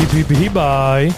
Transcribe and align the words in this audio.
Hip, 0.00 0.16
hip, 0.16 0.32
hibaj. 0.32 1.12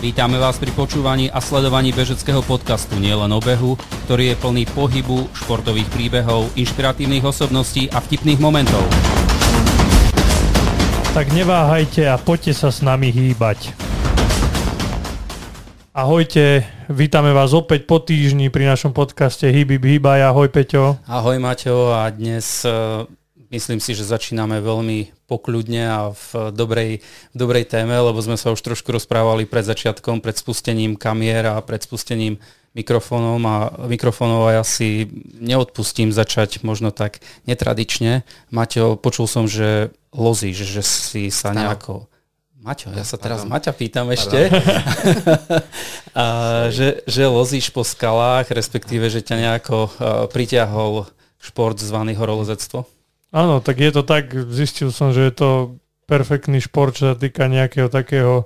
Vítame 0.00 0.40
vás 0.40 0.56
pri 0.56 0.72
počúvaní 0.72 1.28
a 1.28 1.36
sledovaní 1.44 1.92
bežeckého 1.92 2.40
podcastu 2.40 2.96
Nielen 2.96 3.28
o 3.28 3.36
behu, 3.44 3.76
ktorý 4.08 4.32
je 4.32 4.40
plný 4.40 4.64
pohybu, 4.72 5.28
športových 5.36 5.84
príbehov, 5.92 6.48
inšpiratívnych 6.56 7.20
osobností 7.28 7.92
a 7.92 8.00
vtipných 8.00 8.40
momentov. 8.40 8.80
Tak 11.12 11.28
neváhajte 11.36 12.08
a 12.08 12.16
poďte 12.16 12.56
sa 12.56 12.72
s 12.72 12.80
nami 12.80 13.12
hýbať. 13.12 13.76
Ahojte, 15.92 16.64
vítame 16.88 17.36
vás 17.36 17.52
opäť 17.52 17.84
po 17.84 18.00
týždni 18.00 18.48
pri 18.48 18.64
našom 18.64 18.96
podcaste 18.96 19.44
Hýby 19.44 19.76
Hýbaj. 19.76 20.24
Ahoj 20.24 20.48
Peťo. 20.48 20.96
Ahoj 21.04 21.36
Maťo 21.36 21.92
a 21.92 22.08
dnes 22.08 22.64
uh, 22.64 23.04
myslím 23.52 23.78
si, 23.78 23.92
že 23.92 24.08
začíname 24.08 24.58
veľmi 24.64 25.28
pokľudne 25.28 25.84
a 25.84 26.00
v 26.16 26.50
dobrej, 26.50 26.92
v 27.04 27.36
dobrej 27.36 27.68
téme, 27.68 27.92
lebo 27.92 28.16
sme 28.18 28.40
sa 28.40 28.50
už 28.50 28.64
trošku 28.64 28.90
rozprávali 28.90 29.44
pred 29.44 29.62
začiatkom, 29.62 30.24
pred 30.24 30.34
spustením 30.34 30.96
kamier 30.96 31.44
a 31.52 31.60
pred 31.60 31.84
spustením 31.84 32.40
mikrofónom 32.72 33.40
a 33.44 33.56
mikrofónov 33.84 34.48
a 34.48 34.60
ja 34.60 34.64
si 34.64 35.04
neodpustím 35.36 36.08
začať 36.08 36.64
možno 36.64 36.88
tak 36.88 37.20
netradične. 37.44 38.24
Maťo, 38.48 38.96
počul 38.96 39.28
som, 39.28 39.44
že 39.44 39.92
lozi, 40.08 40.56
že, 40.56 40.64
že 40.64 40.82
si 40.82 41.28
sa 41.28 41.52
nejako... 41.52 42.08
Maťo, 42.62 42.94
ja 42.94 43.02
sa 43.02 43.18
teraz 43.18 43.42
Pardon. 43.42 43.52
Maťa 43.58 43.72
pýtam 43.74 44.06
ešte. 44.14 44.38
a, 46.14 46.24
že, 46.70 47.02
že 47.10 47.22
lozíš 47.26 47.74
po 47.74 47.82
skalách, 47.82 48.54
respektíve, 48.54 49.10
že 49.10 49.18
ťa 49.18 49.36
nejako 49.36 49.78
uh, 49.90 49.90
pritiahol 50.30 51.10
šport 51.42 51.74
zvaný 51.74 52.14
horolezectvo? 52.14 52.86
Áno, 53.32 53.64
tak 53.64 53.80
je 53.80 53.90
to 53.90 54.04
tak, 54.04 54.28
zistil 54.52 54.92
som, 54.92 55.16
že 55.16 55.24
je 55.24 55.34
to 55.34 55.50
perfektný 56.04 56.60
šport, 56.60 56.92
čo 56.92 57.12
sa 57.12 57.16
týka 57.16 57.48
nejakého 57.48 57.88
takého 57.88 58.44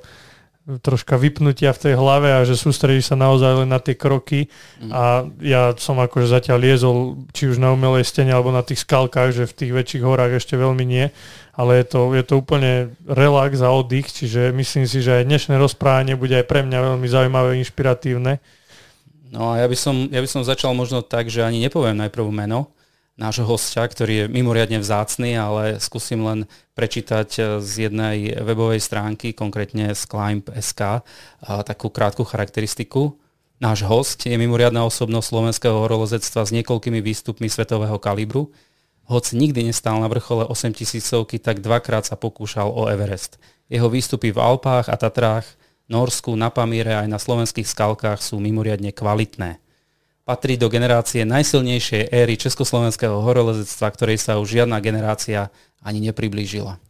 troška 0.66 1.14
vypnutia 1.14 1.70
v 1.70 1.78
tej 1.78 1.94
hlave 1.94 2.34
a 2.34 2.42
že 2.42 2.58
sústredíš 2.58 3.14
sa 3.14 3.16
naozaj 3.18 3.62
len 3.62 3.70
na 3.70 3.78
tie 3.78 3.94
kroky 3.94 4.50
mm. 4.82 4.90
a 4.90 5.22
ja 5.38 5.70
som 5.78 5.94
akože 6.02 6.26
zatiaľ 6.26 6.58
liezol 6.58 6.96
či 7.30 7.46
už 7.46 7.62
na 7.62 7.70
umelej 7.70 8.02
stene 8.02 8.34
alebo 8.34 8.50
na 8.50 8.66
tých 8.66 8.82
skalkách, 8.82 9.30
že 9.30 9.46
v 9.46 9.56
tých 9.62 9.72
väčších 9.72 10.02
horách 10.02 10.42
ešte 10.42 10.58
veľmi 10.58 10.82
nie, 10.82 11.06
ale 11.54 11.82
je 11.82 11.86
to, 11.86 12.10
je 12.18 12.24
to 12.26 12.34
úplne 12.42 12.90
relax 13.06 13.62
a 13.62 13.70
oddych, 13.70 14.10
čiže 14.10 14.50
myslím 14.50 14.90
si, 14.90 15.06
že 15.06 15.22
aj 15.22 15.30
dnešné 15.30 15.54
rozprávanie 15.54 16.18
bude 16.18 16.34
aj 16.34 16.50
pre 16.50 16.66
mňa 16.66 16.78
veľmi 16.82 17.06
zaujímavé, 17.06 17.62
inšpiratívne. 17.62 18.42
No 19.30 19.54
a 19.54 19.62
ja 19.62 19.66
by, 19.70 19.76
som, 19.78 20.10
ja 20.10 20.18
by 20.18 20.26
som 20.26 20.42
začal 20.42 20.74
možno 20.74 20.98
tak, 20.98 21.30
že 21.30 21.46
ani 21.46 21.62
nepoviem 21.62 21.94
najprv 21.94 22.26
meno, 22.34 22.74
nášho 23.16 23.48
hostia, 23.48 23.88
ktorý 23.88 24.14
je 24.14 24.26
mimoriadne 24.28 24.76
vzácný, 24.76 25.40
ale 25.40 25.80
skúsim 25.80 26.20
len 26.20 26.44
prečítať 26.76 27.28
eh, 27.40 27.44
z 27.64 27.88
jednej 27.88 28.36
webovej 28.44 28.80
stránky, 28.84 29.32
konkrétne 29.32 29.96
z 29.96 30.02
Climb.sk, 30.04 31.02
takú 31.64 31.88
krátku 31.88 32.22
charakteristiku. 32.22 33.16
Náš 33.56 33.88
host 33.88 34.28
je 34.28 34.36
mimoriadná 34.36 34.84
osobnosť 34.84 35.26
slovenského 35.32 35.76
horolezectva 35.80 36.44
s 36.44 36.52
niekoľkými 36.52 37.00
výstupmi 37.00 37.48
svetového 37.48 37.96
kalibru. 37.96 38.52
Hoc 39.08 39.32
nikdy 39.32 39.72
nestál 39.72 39.96
na 39.96 40.12
vrchole 40.12 40.44
8 40.44 40.76
tisícovky, 40.76 41.40
tak 41.40 41.64
dvakrát 41.64 42.04
sa 42.04 42.20
pokúšal 42.20 42.68
o 42.68 42.84
Everest. 42.92 43.40
Jeho 43.72 43.88
výstupy 43.88 44.28
v 44.28 44.42
Alpách 44.44 44.92
a 44.92 44.96
Tatrách, 45.00 45.48
Norsku, 45.88 46.36
na 46.36 46.52
Pamíre 46.52 46.92
aj 47.00 47.08
na 47.08 47.16
slovenských 47.16 47.64
skalkách 47.64 48.20
sú 48.20 48.42
mimoriadne 48.42 48.92
kvalitné 48.92 49.62
patrí 50.26 50.58
do 50.58 50.66
generácie 50.66 51.22
najsilnejšej 51.22 52.10
éry 52.10 52.34
československého 52.34 53.22
horolezectva, 53.22 53.94
ktorej 53.94 54.18
sa 54.18 54.42
už 54.42 54.58
žiadna 54.58 54.82
generácia 54.82 55.54
ani 55.78 56.02
nepriblížila. 56.10 56.82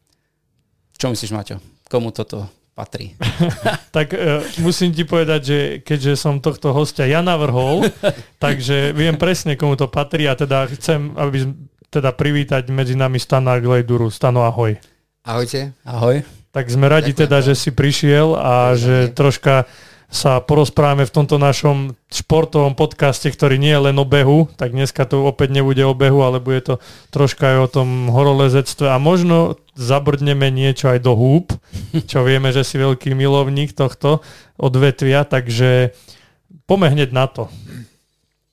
Čo 0.96 1.12
myslíš, 1.12 1.36
Maťo? 1.36 1.60
Komu 1.92 2.16
toto 2.16 2.48
patrí? 2.72 3.12
tak 3.96 4.16
uh, 4.16 4.40
musím 4.64 4.96
ti 4.96 5.04
povedať, 5.04 5.40
že 5.44 5.58
keďže 5.84 6.16
som 6.16 6.40
tohto 6.40 6.72
hostia 6.72 7.04
ja 7.04 7.20
navrhol, 7.20 7.84
takže 8.44 8.96
viem 8.96 9.20
presne, 9.20 9.60
komu 9.60 9.76
to 9.76 9.92
patrí 9.92 10.24
a 10.24 10.32
teda 10.32 10.64
chcem, 10.72 11.12
aby 11.20 11.52
teda 11.92 12.16
privítať 12.16 12.72
medzi 12.72 12.96
nami 12.96 13.20
Stana 13.20 13.60
Glejduru. 13.60 14.08
Stano, 14.08 14.48
ahoj. 14.48 14.80
Ahojte. 15.28 15.76
Ahoj. 15.84 16.24
Tak 16.56 16.72
sme 16.72 16.88
radi 16.88 17.12
Ďakujem 17.12 17.28
teda, 17.28 17.38
že 17.44 17.52
si 17.52 17.68
prišiel 17.68 18.32
a 18.32 18.72
Ďakujem. 18.72 18.80
že 18.80 18.96
troška 19.12 19.54
sa 20.06 20.38
porozprávame 20.38 21.02
v 21.02 21.14
tomto 21.14 21.36
našom 21.36 21.98
športovom 22.06 22.78
podcaste, 22.78 23.26
ktorý 23.26 23.58
nie 23.58 23.74
je 23.74 23.90
len 23.90 23.96
o 23.98 24.06
behu, 24.06 24.46
tak 24.54 24.70
dneska 24.70 25.02
to 25.02 25.26
opäť 25.26 25.50
nebude 25.50 25.82
o 25.82 25.98
behu, 25.98 26.22
ale 26.22 26.38
bude 26.38 26.62
to 26.62 26.74
troška 27.10 27.56
aj 27.56 27.58
o 27.58 27.68
tom 27.68 27.88
horolezectve 28.14 28.86
a 28.86 29.02
možno 29.02 29.58
zabrdneme 29.74 30.46
niečo 30.54 30.94
aj 30.94 31.02
do 31.02 31.12
húb, 31.18 31.50
čo 32.10 32.22
vieme, 32.22 32.54
že 32.54 32.62
si 32.62 32.78
veľký 32.78 33.18
milovník 33.18 33.74
tohto 33.74 34.22
odvetvia, 34.56 35.26
takže 35.26 35.90
poďme 36.70 36.94
hneď 36.94 37.10
na 37.10 37.26
to. 37.26 37.50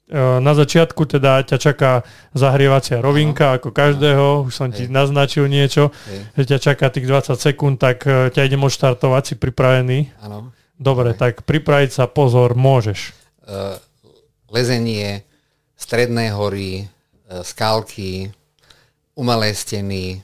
E, 0.10 0.20
na 0.42 0.58
začiatku 0.58 1.06
teda 1.06 1.46
ťa 1.46 1.58
čaká 1.62 1.92
zahrievacia 2.34 2.98
rovinka, 2.98 3.62
ako 3.62 3.70
každého, 3.70 4.50
už 4.50 4.54
som 4.54 4.70
ti 4.74 4.90
naznačil 4.90 5.46
niečo, 5.46 5.94
že 6.34 6.50
ťa 6.50 6.58
čaká 6.60 6.90
tých 6.90 7.06
20 7.06 7.38
sekúnd, 7.38 7.78
tak 7.78 8.10
e, 8.10 8.34
ťa 8.34 8.42
idem 8.42 8.66
odštartovať, 8.66 9.22
si 9.22 9.36
pripravený? 9.38 10.18
Áno. 10.26 10.50
Dobre, 10.84 11.16
tak 11.16 11.48
pripraviť 11.48 11.96
sa, 11.96 12.12
pozor, 12.12 12.60
môžeš. 12.60 13.16
Uh, 13.48 13.80
lezenie, 14.52 15.24
stredné 15.80 16.36
hory, 16.36 16.84
uh, 17.32 17.40
skalky, 17.40 18.36
umelé 19.16 19.56
steny, 19.56 20.20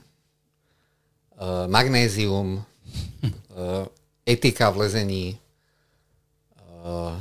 uh, 1.39 1.63
magnézium, 1.71 2.59
uh, 2.59 3.87
etika 4.27 4.67
v 4.75 4.75
lezení, 4.83 5.25
uh, 6.83 7.15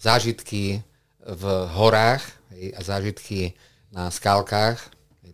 zážitky 0.00 0.80
v 1.20 1.42
horách 1.76 2.24
hej, 2.56 2.72
a 2.72 2.80
zážitky 2.80 3.52
na 3.92 4.08
skalkách. 4.08 4.80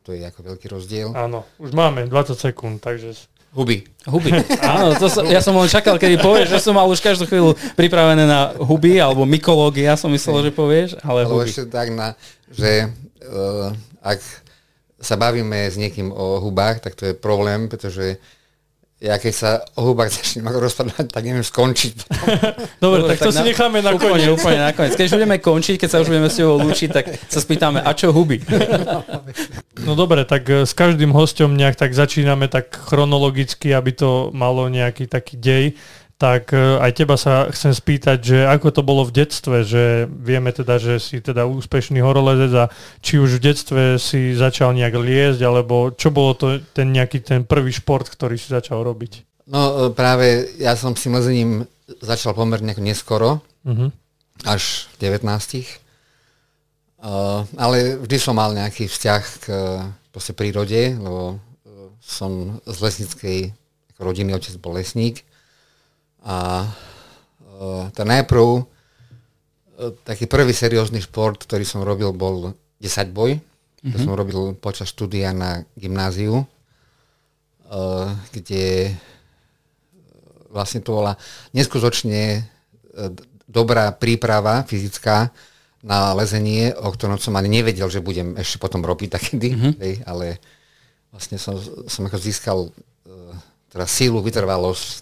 To 0.03 0.11
je 0.11 0.27
ako 0.27 0.41
veľký 0.43 0.67
rozdiel. 0.67 1.15
Áno, 1.15 1.47
už 1.63 1.71
máme 1.79 2.11
20 2.11 2.35
sekúnd, 2.35 2.83
takže 2.83 3.15
Huby. 3.53 3.85
Huby. 4.09 4.33
Áno, 4.65 4.97
to 4.97 5.13
som, 5.13 5.29
ja 5.29 5.45
som 5.45 5.53
len 5.61 5.69
čakal, 5.69 6.01
kedy 6.01 6.17
povieš, 6.25 6.57
že 6.57 6.65
som 6.65 6.73
mal 6.73 6.89
už 6.89 7.05
každú 7.05 7.29
chvíľu 7.29 7.53
pripravené 7.77 8.25
na 8.25 8.57
huby 8.57 8.97
alebo 8.97 9.29
mykológia, 9.29 9.93
som 10.01 10.09
myslel, 10.09 10.49
že 10.49 10.57
povieš, 10.57 10.97
ale 11.05 11.29
Alebo 11.29 11.45
ešte 11.45 11.69
tak, 11.69 11.93
na, 11.93 12.17
že 12.49 12.89
uh, 13.29 13.69
ak 14.01 14.25
sa 15.03 15.21
bavíme 15.21 15.69
s 15.69 15.77
niekým 15.77 16.09
o 16.09 16.41
hubách, 16.41 16.81
tak 16.81 16.97
to 16.97 17.13
je 17.13 17.15
problém, 17.15 17.69
pretože 17.69 18.17
ja 19.03 19.19
keď 19.19 19.35
sa 19.35 19.51
o 19.75 19.91
hubách 19.91 20.15
začnem 20.15 20.47
rozpadať, 20.47 21.11
tak 21.11 21.23
neviem 21.27 21.43
skončiť. 21.43 22.07
Dobre, 22.85 23.03
tak, 23.11 23.19
tak 23.19 23.27
to 23.27 23.31
na, 23.35 23.39
si 23.43 23.43
necháme 23.51 23.83
na 23.83 23.91
úplne, 23.99 24.31
koniec. 24.31 24.39
Úplne 24.39 24.61
na 24.63 24.71
koniec. 24.71 24.95
Keď 24.95 25.05
už 25.11 25.15
budeme 25.19 25.37
končiť, 25.43 25.75
keď 25.75 25.89
sa 25.91 25.99
už 25.99 26.07
budeme 26.07 26.31
s 26.31 26.39
tebou 26.39 26.57
lúčiť, 26.63 26.89
tak 26.95 27.05
sa 27.27 27.43
spýtame, 27.43 27.83
a 27.83 27.91
čo 27.99 28.15
huby? 28.15 28.39
No 29.83 29.99
dobre, 29.99 30.23
tak 30.23 30.47
eh, 30.47 30.63
s 30.63 30.79
každým 30.79 31.11
hostom 31.11 31.59
nejak 31.59 31.75
tak 31.75 31.91
začíname 31.91 32.47
tak 32.47 32.71
chronologicky, 32.71 33.75
aby 33.75 33.91
to 33.91 34.31
malo 34.31 34.71
nejaký 34.71 35.11
taký 35.11 35.35
dej 35.35 35.75
tak 36.23 36.55
e, 36.55 36.79
aj 36.79 36.93
teba 36.95 37.19
sa 37.19 37.51
chcem 37.51 37.75
spýtať, 37.75 38.19
že 38.23 38.39
ako 38.47 38.71
to 38.71 38.83
bolo 38.87 39.03
v 39.03 39.27
detstve, 39.27 39.67
že 39.67 40.07
vieme 40.07 40.55
teda, 40.55 40.79
že 40.79 41.03
si 41.03 41.19
teda 41.19 41.51
úspešný 41.51 41.99
horolezec 41.99 42.53
a 42.55 42.65
či 43.03 43.19
už 43.19 43.43
v 43.43 43.51
detstve 43.51 43.83
si 43.99 44.31
začal 44.39 44.71
nejak 44.71 44.95
liezť, 44.95 45.43
alebo 45.43 45.91
čo 45.91 46.15
bolo 46.15 46.39
to 46.39 46.63
ten 46.71 46.95
nejaký 46.95 47.27
ten 47.27 47.43
prvý 47.43 47.75
šport, 47.75 48.07
ktorý 48.07 48.39
si 48.39 48.55
začal 48.55 48.87
robiť? 48.87 49.27
No 49.51 49.91
e, 49.91 49.99
práve 49.99 50.47
ja 50.63 50.79
som 50.79 50.95
si 50.95 51.11
lezením 51.11 51.67
začal 51.99 52.39
pomerne 52.39 52.71
neskoro, 52.79 53.43
uh-huh. 53.67 53.91
až 54.47 54.87
v 54.95 55.11
19. 55.11 55.27
Uh, 57.03 57.43
ale 57.59 57.99
vždy 57.99 58.17
som 58.23 58.39
mal 58.39 58.55
nejaký 58.55 58.87
vzťah 58.87 59.23
k 59.43 59.47
proste 60.15 60.39
prírode, 60.39 60.95
lebo 60.95 61.43
som 61.99 62.63
z 62.63 62.79
lesníckej 62.79 63.39
rodiny, 63.99 64.31
otec 64.39 64.55
bol 64.63 64.79
lesník 64.79 65.27
a 66.23 66.67
uh, 66.67 67.85
tá 67.91 68.03
najprv 68.07 68.43
uh, 68.43 68.65
taký 70.07 70.31
prvý 70.31 70.55
seriózny 70.55 71.03
šport, 71.03 71.43
ktorý 71.43 71.67
som 71.67 71.83
robil, 71.83 72.15
bol 72.15 72.55
10 72.79 73.11
boj. 73.11 73.39
Mm-hmm. 73.39 73.91
To 73.93 73.97
mhm. 73.99 74.05
som 74.07 74.15
robil 74.15 74.41
počas 74.59 74.91
štúdia 74.91 75.35
na 75.35 75.67
gymnáziu, 75.75 76.43
uh, 76.43 78.09
kde 78.31 78.95
vlastne 80.53 80.85
to 80.85 81.01
bola 81.01 81.17
neskutočne 81.57 82.45
dobrá 83.49 83.89
príprava 83.97 84.69
fyzická 84.69 85.33
na 85.81 86.13
lezenie, 86.13 86.77
o 86.77 86.93
ktorom 86.93 87.17
som 87.17 87.33
ani 87.41 87.49
nevedel, 87.49 87.89
že 87.89 88.05
budem 88.05 88.37
ešte 88.37 88.61
potom 88.61 88.85
robiť 88.85 89.17
takedy, 89.17 89.57
mm-hmm. 89.57 89.73
hej, 89.81 89.95
ale 90.05 90.37
vlastne 91.09 91.41
som, 91.41 91.57
som 91.89 92.05
ako 92.05 92.21
získal 92.21 92.69
teda 93.73 93.89
sílu, 93.89 94.21
vytrvalosť, 94.21 95.01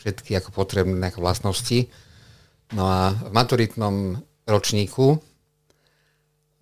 všetky 0.00 0.32
ako 0.40 0.56
potrebné 0.56 1.12
vlastnosti. 1.12 1.86
No 2.72 2.88
a 2.88 3.12
v 3.12 3.30
maturitnom 3.36 4.16
ročníku 4.48 5.20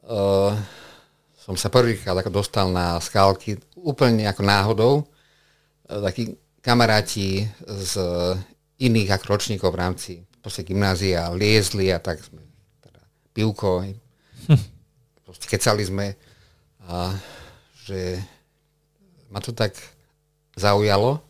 uh, 0.04 0.52
som 1.38 1.54
sa 1.54 1.70
prvýkrát 1.70 2.18
ako 2.18 2.42
dostal 2.42 2.68
na 2.68 2.98
skálky 2.98 3.56
úplne 3.78 4.26
ako 4.26 4.42
náhodou. 4.42 4.94
Uh, 5.86 6.02
taký 6.02 6.34
kamaráti 6.58 7.46
z 7.64 7.92
iných 8.82 9.14
ako 9.14 9.24
ročníkov 9.30 9.70
v 9.70 9.80
rámci 9.80 10.12
proste 10.42 10.64
gymnázia 10.64 11.30
liezli 11.34 11.90
a 11.92 11.98
tak 11.98 12.22
sme 12.22 12.42
teda 12.82 13.02
pivko, 13.36 13.84
hm. 13.84 14.64
proste 15.26 15.46
kecali 15.46 15.82
sme 15.84 16.06
a 16.88 17.12
že 17.84 18.16
ma 19.28 19.44
to 19.44 19.52
tak 19.52 19.76
zaujalo, 20.56 21.20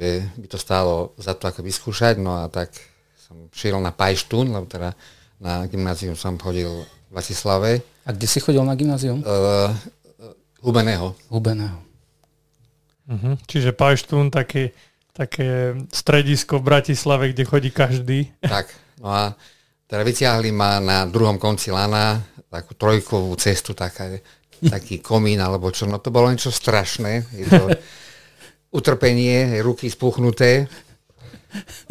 že 0.00 0.24
by 0.40 0.48
to 0.48 0.56
stálo 0.56 1.12
za 1.20 1.36
to 1.36 1.44
ako 1.44 1.60
vyskúšať, 1.60 2.16
no 2.16 2.40
a 2.40 2.48
tak 2.48 2.72
som 3.20 3.52
šiel 3.52 3.76
na 3.84 3.92
Pajštún, 3.92 4.48
lebo 4.48 4.64
teda 4.64 4.96
na 5.36 5.68
gymnázium 5.68 6.16
som 6.16 6.40
chodil 6.40 6.72
v 6.72 7.10
Bratislave. 7.12 7.84
A 8.08 8.16
kde 8.16 8.24
si 8.24 8.40
chodil 8.40 8.64
na 8.64 8.72
gymnázium? 8.72 9.20
Uh, 9.20 9.76
Hubeného. 10.64 11.12
Hubeného. 11.28 11.76
Uh-huh. 13.12 13.36
Čiže 13.44 13.76
Pajštún, 13.76 14.32
také, 14.32 14.72
také 15.12 15.76
stredisko 15.92 16.64
v 16.64 16.66
Bratislave, 16.72 17.36
kde 17.36 17.44
chodí 17.44 17.68
každý. 17.68 18.32
Tak, 18.40 18.72
no 19.04 19.12
a 19.12 19.36
teda 19.84 20.00
vyťahli 20.00 20.48
ma 20.48 20.80
na 20.80 21.04
druhom 21.04 21.36
konci 21.36 21.68
lana, 21.68 22.24
takú 22.48 22.72
trojkovú 22.72 23.36
cestu, 23.36 23.76
taká, 23.76 24.16
taký 24.64 25.04
komín 25.04 25.44
alebo 25.44 25.68
čo, 25.68 25.84
no 25.84 26.00
to 26.00 26.08
bolo 26.08 26.32
niečo 26.32 26.48
strašné. 26.48 27.28
Je 27.36 27.44
to 27.44 27.68
utrpenie, 28.70 29.58
ruky 29.62 29.90
spuchnuté 29.90 30.70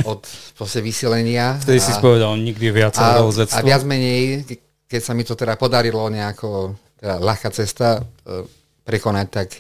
od 0.08 0.24
proste 0.56 0.80
vysilenia. 0.80 1.60
Vtedy 1.60 1.80
si 1.84 1.92
spovedal 1.92 2.32
nikdy 2.40 2.72
viac 2.72 2.96
a, 2.96 3.20
a 3.20 3.60
viac 3.60 3.84
menej, 3.84 4.48
keď 4.88 5.02
sa 5.04 5.12
mi 5.12 5.28
to 5.28 5.36
teda 5.36 5.60
podarilo 5.60 6.08
nejako, 6.08 6.80
teda 6.96 7.20
ľahká 7.20 7.52
cesta 7.52 8.00
e, 8.00 8.48
prekonať, 8.88 9.28
tak 9.28 9.60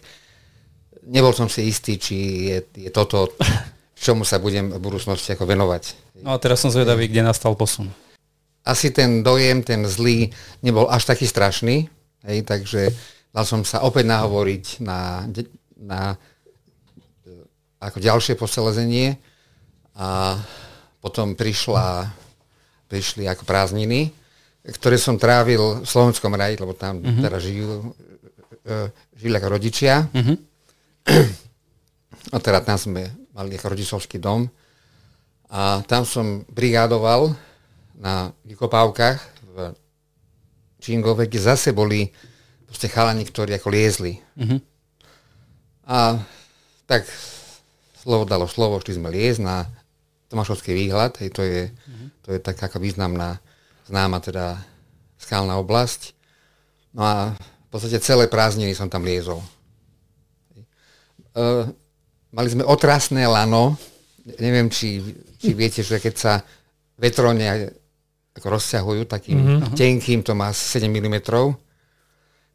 nebol 1.05 1.35
som 1.35 1.51
si 1.51 1.67
istý, 1.67 1.99
či 1.99 2.15
je, 2.47 2.57
je 2.87 2.89
toto, 2.89 3.35
čomu 3.99 4.23
sa 4.23 4.39
budem 4.39 4.71
v 4.71 4.79
budúcnosti 4.79 5.35
ako 5.35 5.43
venovať. 5.43 6.15
No 6.23 6.35
a 6.35 6.37
teraz 6.39 6.63
som 6.63 6.71
zvedavý, 6.71 7.11
kde 7.11 7.27
nastal 7.27 7.53
posun. 7.59 7.91
Asi 8.63 8.95
ten 8.95 9.23
dojem, 9.23 9.63
ten 9.63 9.83
zlý, 9.83 10.31
nebol 10.63 10.87
až 10.87 11.07
taký 11.11 11.27
strašný, 11.27 11.91
hej, 12.23 12.39
takže 12.47 12.91
dal 13.35 13.43
som 13.43 13.67
sa 13.67 13.83
opäť 13.83 14.07
nahovoriť 14.07 14.65
na, 14.83 15.27
na 15.79 16.15
ako 17.79 17.97
ďalšie 18.03 18.35
poselezenie 18.35 19.15
a 19.95 20.35
potom 20.99 21.35
prišla, 21.35 22.11
prišli 22.91 23.23
ako 23.23 23.47
prázdniny, 23.47 24.11
ktoré 24.67 24.99
som 24.99 25.15
trávil 25.15 25.83
v 25.83 25.87
Slovenskom 25.87 26.35
raji, 26.35 26.59
lebo 26.59 26.75
tam 26.75 26.99
uh-huh. 26.99 27.23
teda 27.23 27.37
žijú, 27.39 27.95
uh, 28.67 28.87
žili 29.15 29.33
ako 29.39 29.47
rodičia. 29.47 30.11
Uh-huh. 30.11 30.35
A 32.29 32.37
teda 32.43 32.59
tam 32.59 32.75
sme 32.75 33.07
mali 33.31 33.55
ako 33.55 33.71
rodičovský 33.71 34.19
dom. 34.19 34.51
A 35.49 35.81
tam 35.87 36.03
som 36.03 36.43
brigádoval 36.51 37.33
na 37.95 38.29
vykopávkach 38.45 39.17
v 39.49 39.57
Čingove, 40.83 41.25
kde 41.25 41.41
zase 41.41 41.71
boli 41.71 42.11
proste 42.67 42.91
chalani, 42.91 43.23
ktorí 43.25 43.55
ako 43.55 43.71
liezli. 43.71 44.19
Uh-huh. 44.35 44.59
A 45.89 46.19
tak 46.85 47.07
slovo 48.09 48.25
dalo 48.25 48.49
slovo, 48.49 48.81
šli 48.81 48.97
sme 48.97 49.13
liezť 49.13 49.41
na 49.45 49.69
Tomášovský 50.33 50.73
výhľad, 50.73 51.21
hej, 51.21 51.29
to 51.29 51.45
je, 51.45 51.69
mm-hmm. 51.69 52.07
to 52.25 52.27
je 52.33 52.39
taká 52.41 52.81
významná, 52.81 53.37
známa 53.85 54.17
teda 54.17 54.57
skalná 55.21 55.61
oblasť. 55.61 56.17
No 56.97 57.05
a 57.05 57.15
v 57.37 57.69
podstate 57.69 58.01
celé 58.01 58.25
prázdniny 58.25 58.73
som 58.73 58.89
tam 58.89 59.05
liezol. 59.05 59.45
Uh, 61.37 61.69
mali 62.33 62.49
sme 62.49 62.65
otrasné 62.65 63.29
lano, 63.29 63.77
neviem, 64.41 64.73
či, 64.73 65.05
či 65.37 65.53
viete, 65.53 65.85
že 65.85 66.01
keď 66.01 66.13
sa 66.17 66.41
vetrone 66.97 67.45
ako 68.33 68.47
rozťahujú 68.57 69.05
takým 69.05 69.37
mm-hmm. 69.37 69.77
tenkým, 69.77 70.25
to 70.25 70.33
má 70.33 70.49
7 70.49 70.89
mm, 70.89 71.17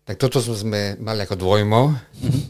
tak 0.02 0.18
toto 0.18 0.42
sme 0.42 0.98
mali 0.98 1.22
ako 1.22 1.38
dvojmo, 1.38 1.94
mm-hmm. 1.94 2.42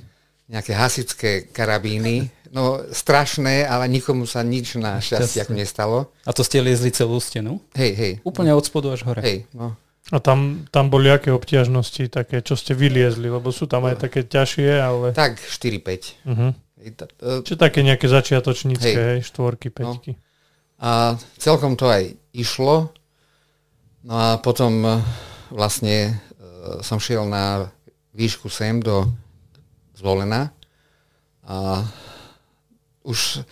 nejaké 0.57 0.73
hasičské 0.73 1.31
karabíny, 1.53 2.44
No 2.55 2.79
strašné, 2.87 3.67
ale 3.67 3.91
nikomu 3.91 4.31
sa 4.31 4.47
nič 4.47 4.79
na 4.79 5.03
šťastie 5.03 5.43
ako 5.43 5.55
nestalo. 5.59 5.99
A 6.23 6.31
to 6.31 6.47
ste 6.47 6.63
liezli 6.63 6.95
celú 6.95 7.19
stenu? 7.19 7.59
Hej, 7.75 7.93
hej. 7.99 8.13
Úplne 8.23 8.55
od 8.55 8.63
spodu 8.63 8.95
až 8.95 9.03
hore? 9.11 9.19
Hej, 9.27 9.51
no. 9.51 9.75
A 10.15 10.23
tam, 10.23 10.63
tam 10.71 10.87
boli 10.87 11.11
aké 11.11 11.35
obťažnosti, 11.35 12.15
také, 12.15 12.47
čo 12.47 12.55
ste 12.55 12.79
vyliezli, 12.79 13.27
lebo 13.27 13.51
sú 13.51 13.67
tam 13.67 13.91
aj 13.91 14.07
také 14.07 14.23
ťažšie, 14.23 14.71
ale... 14.79 15.11
Tak 15.11 15.43
4-5. 15.43 16.31
Uh-huh. 16.31 16.51
Čiže 17.43 17.59
také 17.59 17.81
nejaké 17.83 18.07
začiatočnícke, 18.07 18.87
hej, 18.87 19.11
hej 19.19 19.21
štvorky, 19.27 19.75
peťky. 19.75 20.15
No. 20.15 20.21
A 20.79 20.91
celkom 21.41 21.75
to 21.75 21.89
aj 21.89 22.13
išlo. 22.37 22.93
No 24.05 24.15
a 24.15 24.29
potom 24.37 24.85
e, 24.85 25.01
vlastne 25.49 26.13
uh, 26.13 26.85
som 26.85 27.01
šiel 27.01 27.25
na 27.25 27.73
výšku 28.13 28.53
sem 28.53 28.85
do 28.85 29.09
Zvolena 29.97 30.53
a 31.49 31.89
už, 33.05 33.45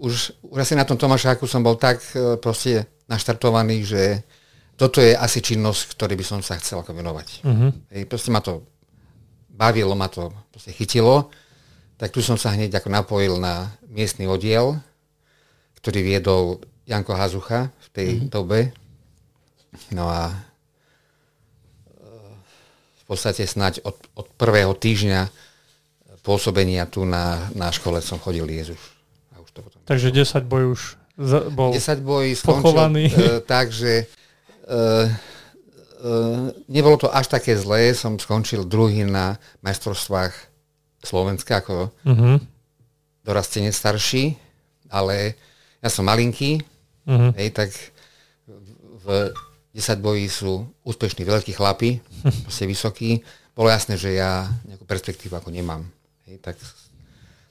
už, 0.00 0.12
už 0.42 0.58
asi 0.58 0.74
na 0.74 0.88
tom 0.88 0.96
Tomášáku 0.96 1.44
som 1.44 1.60
bol 1.60 1.76
tak 1.76 2.00
e, 2.16 2.40
proste 2.40 2.88
naštartovaný, 3.06 3.84
že 3.84 4.02
toto 4.80 4.98
je 4.98 5.12
asi 5.12 5.44
činnosť, 5.44 5.94
ktorej 5.94 6.16
by 6.18 6.24
som 6.26 6.40
sa 6.40 6.56
chcel 6.58 6.80
ako 6.80 6.96
venovať. 6.96 7.44
Hej, 7.92 8.02
proste 8.08 8.32
ma 8.32 8.40
to 8.40 8.64
bavilo, 9.52 9.92
ma 9.92 10.08
to 10.08 10.32
proste 10.50 10.72
chytilo, 10.72 11.28
tak 12.00 12.10
tu 12.10 12.24
som 12.24 12.40
sa 12.40 12.50
hneď 12.56 12.80
ako 12.80 12.88
napojil 12.88 13.36
na 13.38 13.70
miestny 13.86 14.24
oddiel, 14.26 14.80
ktorý 15.78 16.00
viedol 16.02 16.64
Janko 16.88 17.14
Hazucha 17.14 17.70
v 17.70 17.88
tej 17.94 18.08
uh-huh. 18.18 18.28
dobe. 18.32 18.60
No 19.94 20.08
a 20.08 20.32
e, 20.32 20.36
v 22.96 23.02
podstate 23.06 23.44
snáď 23.44 23.84
od, 23.84 24.00
od 24.18 24.26
prvého 24.34 24.72
týždňa 24.72 25.51
pôsobenia 26.22 26.86
tu 26.86 27.02
na, 27.02 27.50
na 27.52 27.68
škole 27.74 27.98
som 27.98 28.16
chodil 28.22 28.46
Jezuš. 28.46 28.80
A 29.34 29.42
už 29.42 29.50
to 29.50 29.60
potom 29.60 29.78
Takže 29.84 30.08
10 30.14 30.46
boj 30.46 30.64
už 30.78 30.80
za, 31.18 31.38
bol 31.52 31.74
10 31.74 32.00
boj 32.00 32.32
skončil 32.38 32.62
pochovaný. 32.62 33.04
Uh, 33.12 33.42
tak, 33.44 33.68
že 33.74 34.06
uh, 34.70 35.06
uh, 36.02 36.48
nebolo 36.70 36.96
to 36.96 37.08
až 37.10 37.28
také 37.28 37.58
zlé. 37.58 37.92
Som 37.92 38.16
skončil 38.16 38.64
druhý 38.64 39.04
na 39.04 39.36
majstrovstvách 39.60 40.32
Slovenska 41.02 41.58
ako 41.60 41.90
uh-huh. 41.90 42.38
dorastenec 43.26 43.74
starší, 43.74 44.38
ale 44.86 45.34
ja 45.82 45.90
som 45.90 46.06
malinký, 46.06 46.62
uh-huh. 47.10 47.34
hej, 47.34 47.50
tak 47.50 47.74
v 49.02 49.34
10 49.74 49.98
boji 49.98 50.30
sú 50.30 50.62
úspešní 50.86 51.26
veľkí 51.26 51.52
chlapi, 51.58 51.98
proste 52.46 52.64
vysokí. 52.70 53.26
Bolo 53.52 53.68
jasné, 53.68 53.98
že 53.98 54.16
ja 54.16 54.48
nejakú 54.64 54.86
perspektívu 54.86 55.34
ako 55.36 55.50
nemám. 55.52 55.84
Hej, 56.32 56.40
tak 56.40 56.56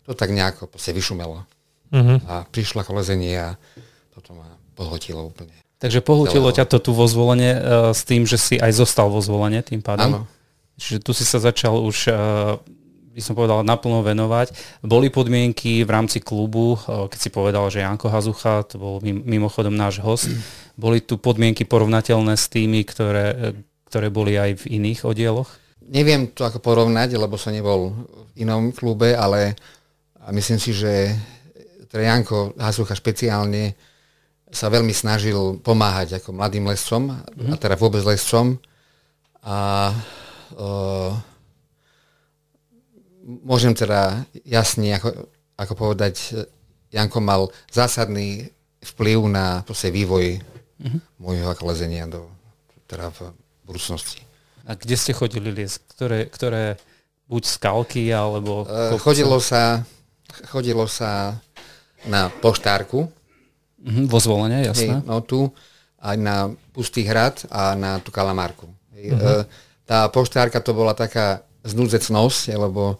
to 0.09 0.17
tak 0.17 0.33
nejako 0.33 0.65
sa 0.81 0.89
vyšumelo. 0.89 1.45
Uh-huh. 1.93 2.17
A 2.25 2.49
prišla 2.49 2.81
kolezenie 2.81 3.37
a 3.37 3.53
toto 4.09 4.33
ma 4.33 4.57
pohotilo 4.73 5.21
úplne. 5.29 5.53
Takže 5.77 6.01
pohotilo 6.01 6.49
ťa 6.49 6.65
to 6.65 6.81
tu 6.81 6.89
vo 6.97 7.05
zvolenie 7.05 7.53
uh, 7.53 7.61
s 7.93 8.01
tým, 8.01 8.25
že 8.25 8.41
si 8.41 8.57
aj 8.57 8.73
zostal 8.73 9.05
vo 9.13 9.21
zvolenie 9.21 9.61
tým 9.61 9.85
pádom? 9.85 10.09
Áno. 10.09 10.21
Čiže 10.81 10.97
tu 11.05 11.13
si 11.13 11.21
sa 11.21 11.37
začal 11.37 11.77
už, 11.77 12.09
uh, 12.09 12.57
by 13.13 13.21
som 13.21 13.37
povedal, 13.37 13.61
naplno 13.61 14.01
venovať. 14.01 14.57
Boli 14.81 15.13
podmienky 15.13 15.85
v 15.85 15.89
rámci 15.93 16.17
klubu, 16.17 16.81
uh, 16.81 17.05
keď 17.05 17.19
si 17.21 17.29
povedal, 17.29 17.69
že 17.69 17.85
Janko 17.85 18.09
Hazucha, 18.09 18.65
to 18.65 18.81
bol 18.81 18.97
mimochodom 19.05 19.77
náš 19.77 20.01
host, 20.01 20.33
boli 20.73 21.05
tu 21.05 21.21
podmienky 21.21 21.69
porovnateľné 21.69 22.33
s 22.33 22.49
tými, 22.49 22.81
ktoré, 22.81 23.53
ktoré 23.85 24.09
boli 24.09 24.41
aj 24.41 24.65
v 24.65 24.81
iných 24.81 25.05
oddieloch? 25.05 25.60
Neviem 25.91 26.31
to 26.31 26.47
ako 26.47 26.63
porovnať, 26.63 27.19
lebo 27.19 27.35
som 27.35 27.51
nebol 27.51 27.91
v 28.31 28.47
inom 28.47 28.71
klube, 28.71 29.11
ale 29.11 29.59
myslím 30.31 30.57
si, 30.57 30.71
že 30.71 31.11
teda 31.91 32.07
Janko 32.07 32.55
Hasucha 32.55 32.95
špeciálne 32.95 33.75
sa 34.51 34.71
veľmi 34.71 34.95
snažil 34.95 35.59
pomáhať 35.59 36.23
ako 36.23 36.35
mladým 36.35 36.67
lescom, 36.71 37.11
mm-hmm. 37.11 37.51
a 37.51 37.55
teda 37.59 37.75
vôbec 37.75 38.03
lescom. 38.03 38.55
A 39.43 39.91
uh, 40.55 41.11
môžem 43.43 43.75
teda 43.75 44.23
jasne 44.47 44.95
ako, 44.95 45.27
ako 45.59 45.73
povedať, 45.75 46.15
Janko 46.91 47.19
mal 47.23 47.47
zásadný 47.71 48.51
vplyv 48.83 49.19
na 49.31 49.63
vývoj 49.67 50.39
mm-hmm. 50.39 50.99
môjho 51.19 51.51
lezenia 51.63 52.07
do, 52.07 52.27
teda 52.87 53.11
v 53.11 53.31
budúcnosti. 53.67 54.30
A 54.67 54.77
kde 54.77 54.95
ste 54.97 55.11
chodili 55.15 55.49
liesť? 55.49 55.77
Ktoré, 55.89 56.19
ktoré 56.29 56.63
buď 57.31 57.43
skalky, 57.47 58.11
alebo... 58.11 58.67
Uh, 58.67 58.97
chodilo 58.99 59.39
sa, 59.39 59.81
chodilo 60.51 60.85
sa 60.85 61.39
na 62.05 62.29
poštárku. 62.29 63.07
Uh-huh, 63.81 64.05
vo 64.05 64.19
zvolenie, 64.21 64.67
jasné. 64.67 65.01
Hej, 65.01 65.07
no 65.07 65.23
tu, 65.25 65.49
aj 66.01 66.17
na 66.17 66.51
Pustý 66.71 67.03
hrad 67.07 67.45
a 67.49 67.73
na 67.73 67.97
tú 68.03 68.13
Kalamárku. 68.13 68.69
Hej, 68.93 69.15
uh-huh. 69.15 69.41
uh, 69.41 69.43
tá 69.87 70.07
poštárka 70.11 70.61
to 70.61 70.75
bola 70.75 70.93
taká 70.93 71.43
znúdzecnosť, 71.65 72.57
lebo 72.57 72.97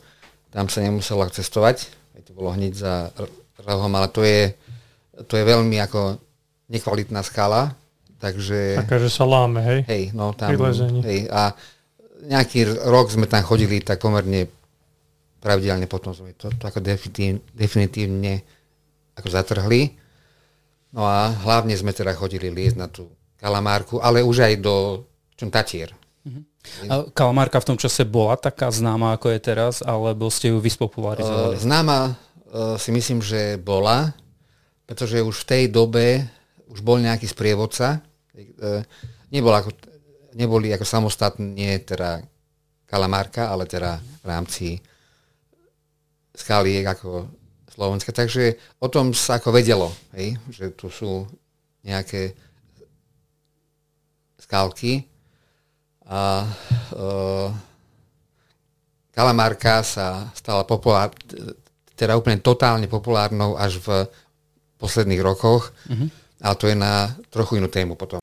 tam 0.52 0.68
sa 0.68 0.84
nemuselo 0.84 1.24
cestovať 1.32 2.02
Hej, 2.16 2.22
to 2.28 2.32
bolo 2.36 2.52
hneď 2.54 2.74
za 2.76 3.10
rohom, 3.64 3.92
ale 3.96 4.08
to 4.12 4.22
je, 4.26 4.52
to 5.26 5.34
je 5.40 5.44
veľmi 5.46 5.78
ako 5.80 6.20
nekvalitná 6.72 7.24
skala, 7.24 7.76
takže... 8.22 8.78
Taká, 8.78 9.02
že 9.02 9.10
sa 9.10 9.26
láme, 9.26 9.60
hej? 9.66 9.80
Hej, 9.90 10.04
no 10.14 10.38
tam... 10.38 10.54
Hej, 11.02 11.28
a 11.34 11.58
nejaký 12.22 12.86
rok 12.86 13.10
sme 13.10 13.26
tam 13.26 13.42
chodili 13.42 13.82
tak 13.82 13.98
pomerne 13.98 14.46
pravidelne, 15.42 15.90
potom 15.90 16.14
sme 16.14 16.38
to, 16.38 16.54
to 16.54 16.64
ako 16.70 16.78
definitív, 16.86 17.42
definitívne 17.50 18.46
ako 19.18 19.28
zatrhli. 19.34 19.98
No 20.94 21.02
a 21.02 21.34
hlavne 21.34 21.74
sme 21.74 21.90
teda 21.98 22.14
chodili 22.14 22.54
liesť 22.54 22.78
na 22.78 22.86
tú 22.86 23.10
kalamárku, 23.42 23.98
ale 23.98 24.22
už 24.22 24.46
aj 24.46 24.54
do 24.62 25.02
čom 25.34 25.50
Tatier. 25.50 25.90
Uh-huh. 26.22 26.46
A 26.86 26.94
kalamárka 27.10 27.58
v 27.58 27.74
tom 27.74 27.78
čase 27.82 28.06
bola 28.06 28.38
taká 28.38 28.70
známa, 28.70 29.18
ako 29.18 29.34
je 29.34 29.40
teraz, 29.42 29.82
alebo 29.82 30.30
ste 30.30 30.54
ju 30.54 30.62
vyspopularizovali? 30.62 31.58
Uh, 31.58 31.64
známa 31.64 32.00
uh, 32.14 32.78
si 32.78 32.94
myslím, 32.94 33.26
že 33.26 33.58
bola, 33.58 34.14
pretože 34.86 35.26
už 35.26 35.42
v 35.42 35.48
tej 35.50 35.64
dobe 35.74 36.30
už 36.70 36.86
bol 36.86 37.02
nejaký 37.02 37.26
sprievodca. 37.26 38.06
Uh, 38.32 38.80
nebol 39.28 39.52
ako, 39.52 39.76
neboli 40.40 40.72
ako 40.72 40.88
samostatne 40.88 41.84
teda 41.84 42.24
kalamárka, 42.88 43.52
ale 43.52 43.68
teda 43.68 44.00
v 44.00 44.26
rámci 44.28 44.68
skaliek 46.32 46.88
ako 46.88 47.28
Slovenska. 47.68 48.16
Takže 48.16 48.56
o 48.80 48.88
tom 48.88 49.12
sa 49.12 49.40
ako 49.40 49.52
vedelo, 49.52 49.92
hej, 50.16 50.40
že 50.48 50.72
tu 50.72 50.88
sú 50.88 51.28
nejaké 51.84 52.32
skalky. 54.40 55.04
A 56.08 56.48
uh, 56.96 57.52
kalamárka 59.12 59.84
sa 59.84 60.32
stala 60.32 60.64
populár, 60.64 61.12
teda 62.00 62.16
úplne 62.16 62.40
totálne 62.40 62.88
populárnou 62.88 63.60
až 63.60 63.84
v 63.84 64.08
posledných 64.80 65.22
rokoch, 65.22 65.76
mm-hmm. 65.86 66.08
ale 66.42 66.56
to 66.58 66.66
je 66.72 66.76
na 66.80 67.12
trochu 67.28 67.60
inú 67.60 67.68
tému 67.68 68.00
potom. 68.00 68.21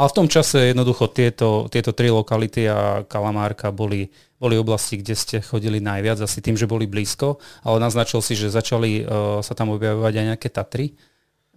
Ale 0.00 0.08
v 0.08 0.16
tom 0.16 0.28
čase 0.32 0.72
jednoducho 0.72 1.12
tieto, 1.12 1.68
tieto 1.68 1.92
tri 1.92 2.08
lokality 2.08 2.64
a 2.64 3.04
Kalamárka 3.04 3.68
boli, 3.68 4.08
boli 4.40 4.56
oblasti, 4.56 4.96
kde 4.96 5.12
ste 5.12 5.36
chodili 5.44 5.76
najviac, 5.76 6.24
asi 6.24 6.40
tým, 6.40 6.56
že 6.56 6.64
boli 6.64 6.88
blízko, 6.88 7.36
ale 7.60 7.84
naznačil 7.84 8.24
si, 8.24 8.32
že 8.32 8.48
začali 8.48 9.04
uh, 9.04 9.44
sa 9.44 9.52
tam 9.52 9.76
objavovať 9.76 10.14
aj 10.16 10.24
nejaké 10.32 10.48
Tatry. 10.48 10.96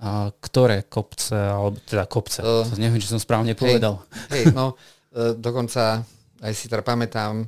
A 0.03 0.27
ktoré 0.35 0.83
kopce, 0.91 1.31
alebo 1.31 1.79
teda 1.88 2.03
kopce, 2.03 2.43
uh, 2.43 2.67
neviem, 2.75 3.00
či 3.00 3.07
som 3.07 3.23
správne 3.23 3.55
povedal. 3.55 4.03
Hej, 4.35 4.51
no, 4.51 4.75
uh, 4.75 5.31
dokonca 5.39 6.03
aj 6.43 6.51
si 6.51 6.67
teda 6.67 6.83
pamätám, 6.83 7.47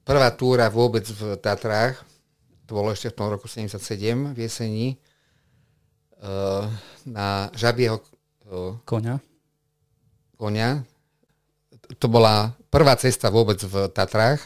prvá 0.00 0.32
túra 0.32 0.72
vôbec 0.72 1.04
v 1.04 1.36
Tatrách, 1.36 2.00
to 2.64 2.72
bolo 2.72 2.88
ešte 2.88 3.12
v 3.12 3.16
tom 3.20 3.28
roku 3.28 3.52
77 3.52 4.32
v 4.32 4.38
jeseni, 4.40 4.96
uh, 6.24 6.64
na 7.04 7.52
žabieho 7.52 8.00
uh, 8.48 8.80
koňa 8.88 9.35
konia. 10.36 10.84
To 11.98 12.06
bola 12.06 12.52
prvá 12.68 12.94
cesta 13.00 13.32
vôbec 13.32 13.58
v 13.62 13.88
Tatrách 13.90 14.40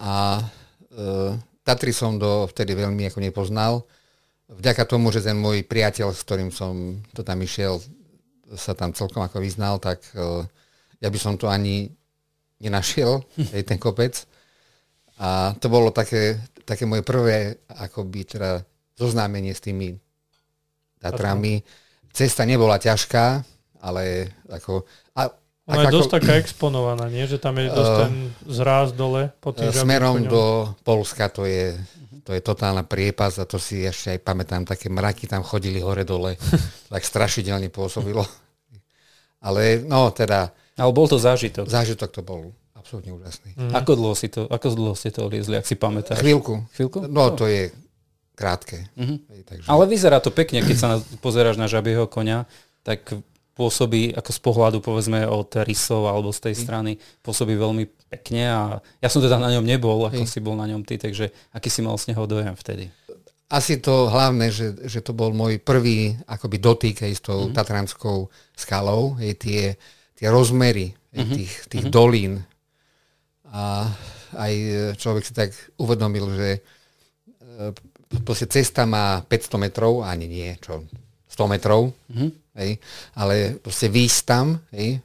a 0.00 0.42
e, 0.88 1.34
Tatry 1.66 1.92
som 1.92 2.16
do 2.16 2.48
vtedy 2.48 2.72
veľmi 2.72 3.04
ako 3.12 3.20
nepoznal. 3.20 3.84
Vďaka 4.48 4.88
tomu, 4.88 5.12
že 5.12 5.20
ten 5.20 5.36
môj 5.36 5.60
priateľ, 5.68 6.16
s 6.16 6.24
ktorým 6.24 6.48
som 6.48 7.04
to 7.12 7.20
tam 7.20 7.44
išiel, 7.44 7.84
sa 8.56 8.72
tam 8.72 8.96
celkom 8.96 9.20
ako 9.20 9.44
vyznal, 9.44 9.76
tak 9.76 10.00
e, 10.16 10.48
ja 11.04 11.08
by 11.12 11.18
som 11.20 11.36
to 11.36 11.52
ani 11.52 11.92
nenašiel, 12.62 13.20
aj 13.56 13.62
ten 13.68 13.76
kopec. 13.76 14.24
A 15.18 15.52
to 15.58 15.68
bolo 15.68 15.92
také, 15.92 16.40
také 16.64 16.86
moje 16.88 17.04
prvé 17.04 17.60
akoby 17.68 18.24
teda 18.24 18.64
zoznámenie 18.96 19.52
s 19.52 19.60
tými 19.60 19.98
Tatrami. 20.98 21.62
Cesta 22.10 22.42
nebola 22.42 22.80
ťažká, 22.80 23.44
ale 23.82 24.34
ako... 24.50 24.84
A, 25.14 25.30
Ona 25.68 25.84
je 25.84 25.94
dosť 26.00 26.10
taká 26.20 26.40
exponovaná, 26.40 27.12
nie? 27.12 27.28
Že 27.28 27.38
tam 27.38 27.60
je 27.60 27.68
dosť 27.68 27.92
uh, 27.92 28.00
ten 28.08 28.14
zráz 28.48 28.88
dole 28.96 29.32
po 29.38 29.52
tým 29.52 29.68
Smerom 29.68 30.24
do 30.24 30.72
Polska 30.80 31.28
to 31.28 31.44
je, 31.44 31.76
to 32.24 32.32
je 32.32 32.40
totálna 32.40 32.88
priepas 32.88 33.36
a 33.36 33.44
to 33.44 33.60
si 33.60 33.84
ešte 33.84 34.16
aj 34.16 34.20
pamätám, 34.24 34.64
také 34.64 34.88
mraky 34.88 35.28
tam 35.28 35.44
chodili 35.44 35.84
hore-dole, 35.84 36.40
tak 36.92 37.02
strašidelne 37.04 37.68
pôsobilo. 37.68 38.24
Ale 39.46 39.84
no 39.84 40.08
teda... 40.10 40.50
Ale 40.78 40.90
bol 40.94 41.06
to 41.10 41.20
zážitok. 41.20 41.68
Zážitok 41.68 42.10
to 42.10 42.22
bol 42.24 42.54
absolútne 42.88 43.12
úžasný. 43.12 43.52
Mm. 43.52 43.76
Ako 43.76 43.92
dlho 43.98 44.14
si 44.16 44.32
to, 44.32 44.48
ako 44.48 44.72
dlho 44.72 44.94
ste 44.96 45.12
to 45.12 45.28
liezli, 45.28 45.60
ak 45.60 45.68
si 45.68 45.76
pamätáš? 45.76 46.24
Chvíľku. 46.24 46.64
Chvíľku? 46.72 47.04
No, 47.10 47.34
to 47.36 47.44
je 47.44 47.68
krátke. 48.38 48.86
Mm-hmm. 48.94 49.18
Takže... 49.44 49.66
Ale 49.66 49.84
vyzerá 49.90 50.22
to 50.22 50.30
pekne, 50.30 50.62
keď 50.62 50.76
sa 50.78 50.88
na, 50.94 50.96
pozeráš 51.18 51.58
na 51.58 51.66
žabieho 51.66 52.06
konia, 52.06 52.46
tak 52.86 53.02
pôsobí 53.58 54.14
ako 54.14 54.30
z 54.30 54.40
pohľadu 54.40 54.78
povedzme 54.78 55.26
od 55.26 55.50
rysov 55.66 56.06
alebo 56.06 56.30
z 56.30 56.46
tej 56.46 56.54
strany 56.54 56.94
pôsobí 57.26 57.58
veľmi 57.58 57.90
pekne 58.06 58.42
a 58.46 58.62
ja 59.02 59.08
som 59.10 59.18
teda 59.18 59.34
na 59.34 59.50
ňom 59.50 59.66
nebol, 59.66 60.06
ako 60.06 60.22
mm. 60.22 60.30
si 60.30 60.38
bol 60.38 60.54
na 60.54 60.70
ňom 60.70 60.86
ty, 60.86 60.94
takže 60.94 61.34
aký 61.50 61.66
si 61.66 61.82
mal 61.82 61.98
z 61.98 62.14
neho 62.14 62.22
dojem 62.30 62.54
vtedy? 62.54 62.86
Asi 63.50 63.82
to 63.82 64.06
hlavné, 64.06 64.54
že, 64.54 64.78
že 64.86 65.02
to 65.02 65.10
bol 65.10 65.34
môj 65.34 65.58
prvý 65.58 66.14
akoby 66.30 66.56
dotyk 66.62 66.96
aj 67.02 67.12
s 67.18 67.22
tou 67.26 67.50
mm. 67.50 67.58
tatranskou 67.58 68.30
skalou, 68.54 69.18
aj 69.18 69.34
tie, 69.42 69.62
tie 70.14 70.28
rozmery 70.30 70.94
mm-hmm. 70.94 71.34
tých, 71.34 71.52
tých 71.66 71.84
mm-hmm. 71.90 71.98
dolín 71.98 72.46
a 73.50 73.90
aj 74.38 74.52
človek 75.02 75.24
si 75.26 75.34
tak 75.34 75.50
uvedomil, 75.82 76.30
že 76.36 76.48
e, 78.22 78.46
cesta 78.46 78.86
má 78.86 79.18
500 79.26 79.66
metrov, 79.66 80.06
ani 80.06 80.30
nie, 80.30 80.54
čo 80.62 80.86
100 81.26 81.54
metrov, 81.58 81.90
mm-hmm 82.06 82.47
hej, 82.58 82.82
ale 83.14 83.56
proste 83.62 83.86
výjsť 83.88 84.20
tam, 84.26 84.58
hej, 84.74 84.98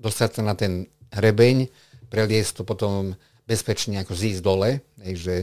dostať 0.00 0.30
sa 0.40 0.42
na 0.42 0.54
ten 0.56 0.88
hrebeň, 1.12 1.68
preliesť 2.08 2.60
to 2.60 2.62
potom 2.64 3.14
bezpečne 3.44 4.00
ako 4.00 4.12
zísť 4.16 4.40
dole, 4.40 4.80
hej, 5.04 5.14
že 5.16 5.36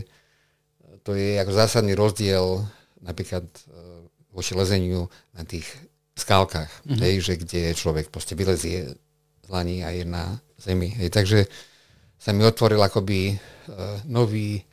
to 1.05 1.13
je 1.13 1.37
ako 1.37 1.51
zásadný 1.53 1.93
rozdiel 1.93 2.65
napríklad 3.05 3.45
e, 3.45 3.61
voči 4.33 4.57
lezeniu 4.57 5.05
na 5.37 5.45
tých 5.45 5.69
skálkach, 6.17 6.71
mm-hmm. 6.83 7.01
hej, 7.05 7.15
že 7.21 7.33
kde 7.37 7.61
človek 7.77 8.09
proste 8.09 8.33
vylezie 8.33 8.97
z 9.45 9.47
lani 9.51 9.85
a 9.85 9.93
je 9.93 10.03
na 10.07 10.41
zemi. 10.57 10.89
Hej, 10.97 11.13
takže 11.13 11.45
sa 12.17 12.33
mi 12.33 12.41
otvoril 12.47 12.81
akoby 12.81 13.35
uh, 13.35 14.01
nový, 14.07 14.63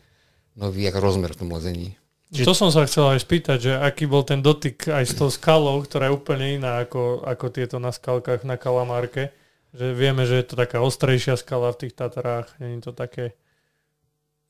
nový 0.57 0.89
ako 0.89 0.99
rozmer 1.03 1.35
v 1.35 1.41
tom 1.45 1.51
lezení. 1.53 1.99
Čiže... 2.33 2.49
To 2.49 2.57
som 2.57 2.73
sa 2.73 2.89
chcel 2.89 3.13
aj 3.13 3.21
spýtať, 3.29 3.59
že 3.61 3.73
aký 3.77 4.09
bol 4.09 4.25
ten 4.25 4.41
dotyk 4.41 4.89
aj 4.89 5.05
s 5.05 5.13
tou 5.13 5.29
skalou, 5.29 5.85
ktorá 5.85 6.09
je 6.09 6.17
úplne 6.17 6.57
iná 6.57 6.81
ako, 6.81 7.29
ako 7.29 7.53
tieto 7.53 7.77
na 7.77 7.93
skalkách 7.93 8.49
na 8.49 8.57
Kalamárke. 8.57 9.37
Že 9.77 9.87
vieme, 9.93 10.25
že 10.25 10.41
je 10.41 10.47
to 10.49 10.55
taká 10.57 10.81
ostrejšia 10.81 11.37
skala 11.37 11.69
v 11.77 11.85
tých 11.85 11.93
Tatarách, 11.93 12.49
není 12.57 12.81
to 12.81 12.97
také? 12.97 13.37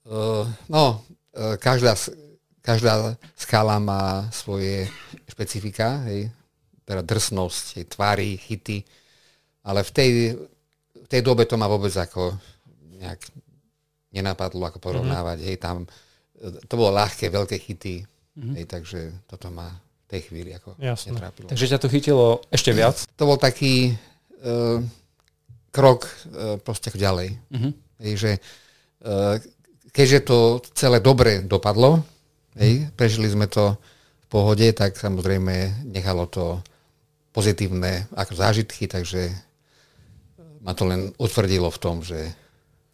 Uh, 0.07 0.47
no, 0.71 1.03
uh, 1.35 1.59
každá, 1.59 1.99
každá 2.63 3.19
skala 3.35 3.83
má 3.83 4.31
svoje 4.31 4.87
špecifika, 5.31 6.07
hej, 6.07 6.31
teda 6.87 7.03
drsnosť, 7.03 7.65
hej, 7.79 7.85
tvary, 7.87 8.35
chyty, 8.35 8.83
ale 9.63 9.87
v 9.87 9.91
tej, 9.95 10.11
v 11.03 11.07
tej 11.07 11.23
dobe 11.23 11.47
to 11.47 11.55
ma 11.55 11.71
vôbec 11.71 11.95
ako 11.95 12.35
nejak 12.99 13.23
nenapadlo 14.11 14.71
ako 14.71 14.79
porovnávať, 14.83 15.39
mm-hmm. 15.39 15.51
hej, 15.55 15.63
tam 15.63 15.87
to 16.43 16.75
bolo 16.75 16.91
ľahké, 16.99 17.31
veľké 17.31 17.57
chyty, 17.63 18.03
mm-hmm. 18.03 18.55
hej, 18.59 18.65
takže 18.67 19.01
toto 19.31 19.49
ma 19.55 19.71
v 19.71 20.07
tej 20.11 20.21
chvíli 20.27 20.51
ako 20.53 20.75
Jasne. 20.83 21.15
netrápilo. 21.15 21.47
Takže 21.49 21.71
ťa 21.71 21.79
to 21.79 21.89
chytilo 21.93 22.27
ešte 22.51 22.75
viac? 22.75 23.07
To 23.17 23.25
bol 23.31 23.39
taký 23.39 23.95
uh, 24.43 24.83
krok 25.71 26.05
uh, 26.05 26.59
proste 26.59 26.91
ďalej. 26.91 27.39
Mm-hmm. 27.55 27.73
Hej, 28.03 28.13
že 28.19 28.31
uh, 29.07 29.39
keďže 29.95 30.19
to 30.27 30.39
celé 30.75 30.99
dobre 30.99 31.45
dopadlo, 31.47 32.03
hej, 32.59 32.91
prežili 32.99 33.31
sme 33.31 33.47
to 33.47 33.79
v 34.25 34.27
pohode, 34.27 34.67
tak 34.75 34.99
samozrejme 34.99 35.87
nechalo 35.87 36.27
to 36.27 36.61
pozitívne 37.33 38.09
ako 38.13 38.33
zážitky, 38.37 38.85
takže 38.85 39.33
ma 40.61 40.77
to 40.77 40.85
len 40.85 41.11
utvrdilo 41.17 41.73
v 41.73 41.81
tom, 41.81 42.05
že 42.05 42.42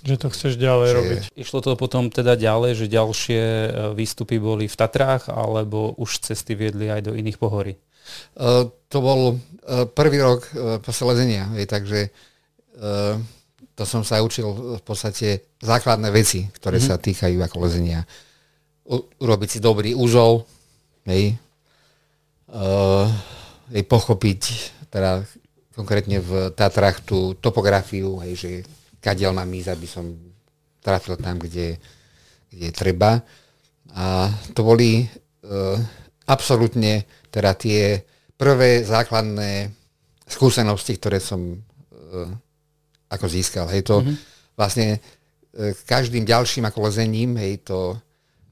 že 0.06 0.14
to 0.14 0.30
chceš 0.30 0.54
ďalej 0.54 0.88
že... 0.88 0.96
robiť. 0.96 1.22
Išlo 1.34 1.58
to 1.58 1.74
potom 1.74 2.06
teda 2.10 2.38
ďalej, 2.38 2.78
že 2.78 2.86
ďalšie 2.86 3.42
e, 3.42 3.68
výstupy 3.98 4.38
boli 4.38 4.70
v 4.70 4.78
Tatrách, 4.78 5.26
alebo 5.26 5.94
už 5.98 6.22
cesty 6.22 6.54
viedli 6.54 6.86
aj 6.86 7.10
do 7.10 7.12
iných 7.18 7.38
pohorí? 7.38 7.74
Uh, 8.40 8.72
to 8.88 9.04
bol 9.04 9.20
uh, 9.36 9.84
prvý 9.84 10.24
rok 10.24 10.48
uh, 10.56 10.80
lezenia, 10.80 11.44
takže 11.68 12.08
uh, 12.80 13.20
to 13.76 13.84
som 13.84 14.00
sa 14.00 14.24
učil 14.24 14.80
v 14.80 14.82
podstate 14.82 15.44
základné 15.60 16.08
veci, 16.08 16.48
ktoré 16.48 16.80
mm-hmm. 16.80 16.96
sa 16.96 16.96
týkajú 16.96 17.36
ako 17.36 17.56
lezenia. 17.68 18.08
U, 18.88 19.04
urobiť 19.20 19.48
si 19.48 19.58
dobrý 19.60 19.92
úzol, 19.92 20.48
hej, 21.04 21.36
uh, 22.48 23.06
hej, 23.76 23.84
pochopiť 23.84 24.40
teda 24.88 25.28
konkrétne 25.76 26.24
v 26.24 26.48
Tatrách 26.56 27.04
tú 27.04 27.36
topografiu, 27.36 28.24
hej, 28.24 28.32
že 28.40 28.50
kadiaľ 29.08 29.32
mám 29.40 29.48
ísť, 29.48 29.70
aby 29.72 29.88
som 29.88 30.04
trafil 30.84 31.16
tam, 31.16 31.40
kde, 31.40 31.80
kde 32.52 32.68
treba. 32.76 33.24
A 33.96 34.28
to 34.52 34.60
boli 34.60 35.00
uh, 35.04 35.80
absolútne 36.28 37.08
teda 37.32 37.56
tie 37.56 38.04
prvé 38.36 38.84
základné 38.84 39.72
skúsenosti, 40.28 41.00
ktoré 41.00 41.24
som 41.24 41.40
uh, 41.40 42.28
ako 43.08 43.26
získal. 43.32 43.64
Hej, 43.72 43.88
to 43.88 44.04
mm-hmm. 44.04 44.16
vlastne 44.60 45.00
uh, 45.00 45.72
každým 45.88 46.28
ďalším 46.28 46.68
ako 46.68 46.92
lezením, 46.92 47.40
hej, 47.40 47.64
to 47.64 47.96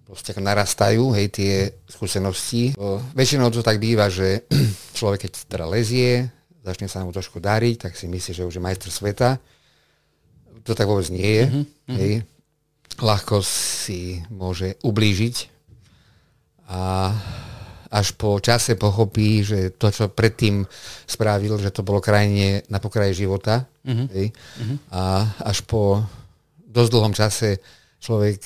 proste 0.09 0.33
ako 0.33 0.41
narastajú, 0.41 1.05
hej, 1.13 1.29
tie 1.29 1.53
skúsenosti. 1.85 2.73
Uh, 2.81 2.97
väčšinou 3.13 3.53
to 3.53 3.61
tak 3.61 3.77
býva, 3.77 4.09
že 4.09 4.49
človek, 4.99 5.29
keď 5.29 5.33
teda 5.53 5.67
lezie, 5.69 6.33
začne 6.65 6.89
sa 6.89 7.05
mu 7.05 7.13
trošku 7.13 7.39
dariť, 7.39 7.87
tak 7.87 7.93
si 7.95 8.09
myslí, 8.09 8.33
že 8.33 8.47
už 8.49 8.57
je 8.59 8.65
majster 8.65 8.91
sveta. 8.91 9.39
To 10.67 10.75
tak 10.75 10.91
vôbec 10.91 11.07
nie 11.15 11.25
je. 11.25 11.45
Mm-hmm. 11.47 11.97
Hej. 11.97 12.13
Ľahko 12.99 13.41
si 13.45 14.21
môže 14.33 14.75
ublížiť 14.83 15.55
a 16.67 17.13
až 17.87 18.19
po 18.19 18.43
čase 18.43 18.75
pochopí, 18.75 19.47
že 19.47 19.71
to, 19.79 19.95
čo 19.95 20.11
predtým 20.11 20.67
spravil, 21.07 21.55
že 21.63 21.71
to 21.71 21.87
bolo 21.87 22.03
krajine 22.03 22.67
na 22.67 22.83
pokraji 22.83 23.15
života. 23.15 23.63
Mm-hmm. 23.87 24.07
Hej. 24.11 24.27
Mm-hmm. 24.35 24.79
A 24.91 25.03
až 25.47 25.63
po 25.63 26.03
dosť 26.67 26.91
dlhom 26.91 27.15
čase 27.15 27.63
človek 28.03 28.43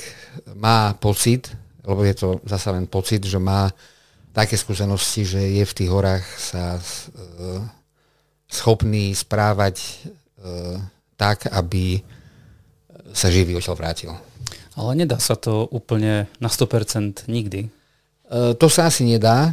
má 0.60 0.92
pocit, 1.00 1.48
lebo 1.82 2.04
je 2.04 2.14
to 2.14 2.28
zase 2.44 2.68
len 2.68 2.84
pocit, 2.84 3.24
že 3.24 3.40
má 3.40 3.72
také 4.30 4.54
skúsenosti, 4.54 5.26
že 5.26 5.40
je 5.40 5.64
v 5.66 5.76
tých 5.76 5.90
horách 5.90 6.22
sa 6.38 6.78
uh, 6.78 7.64
schopný 8.50 9.14
správať 9.14 9.76
e, 9.78 9.88
tak, 11.20 11.52
aby 11.52 12.00
sa 13.12 13.28
živý 13.28 13.52
odtiaľ 13.60 13.76
vrátil. 13.76 14.16
Ale 14.72 14.96
nedá 14.96 15.20
sa 15.20 15.36
to 15.36 15.68
úplne 15.68 16.24
na 16.40 16.48
100% 16.48 17.28
nikdy. 17.28 17.68
E, 17.68 17.70
to 18.56 18.72
sa 18.72 18.88
asi 18.88 19.04
nedá. 19.04 19.52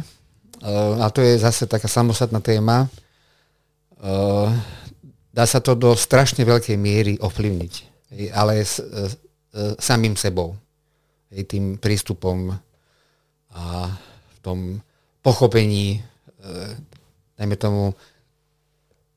a 1.04 1.12
to 1.12 1.20
je 1.20 1.36
zase 1.36 1.68
taká 1.68 1.84
samostatná 1.84 2.40
téma. 2.40 2.88
E, 2.88 4.08
dá 5.36 5.44
sa 5.44 5.60
to 5.60 5.76
do 5.76 5.92
strašne 5.92 6.48
veľkej 6.48 6.80
miery 6.80 7.20
ovplyvniť. 7.20 7.72
Ale 8.32 8.64
s, 8.64 8.80
e, 8.80 9.12
samým 9.76 10.16
sebou. 10.16 10.56
Tým 11.28 11.76
prístupom 11.76 12.56
a 13.52 13.64
v 14.32 14.38
tom 14.40 14.58
pochopení, 15.20 16.00
e, 17.36 17.56
tomu, 17.60 17.92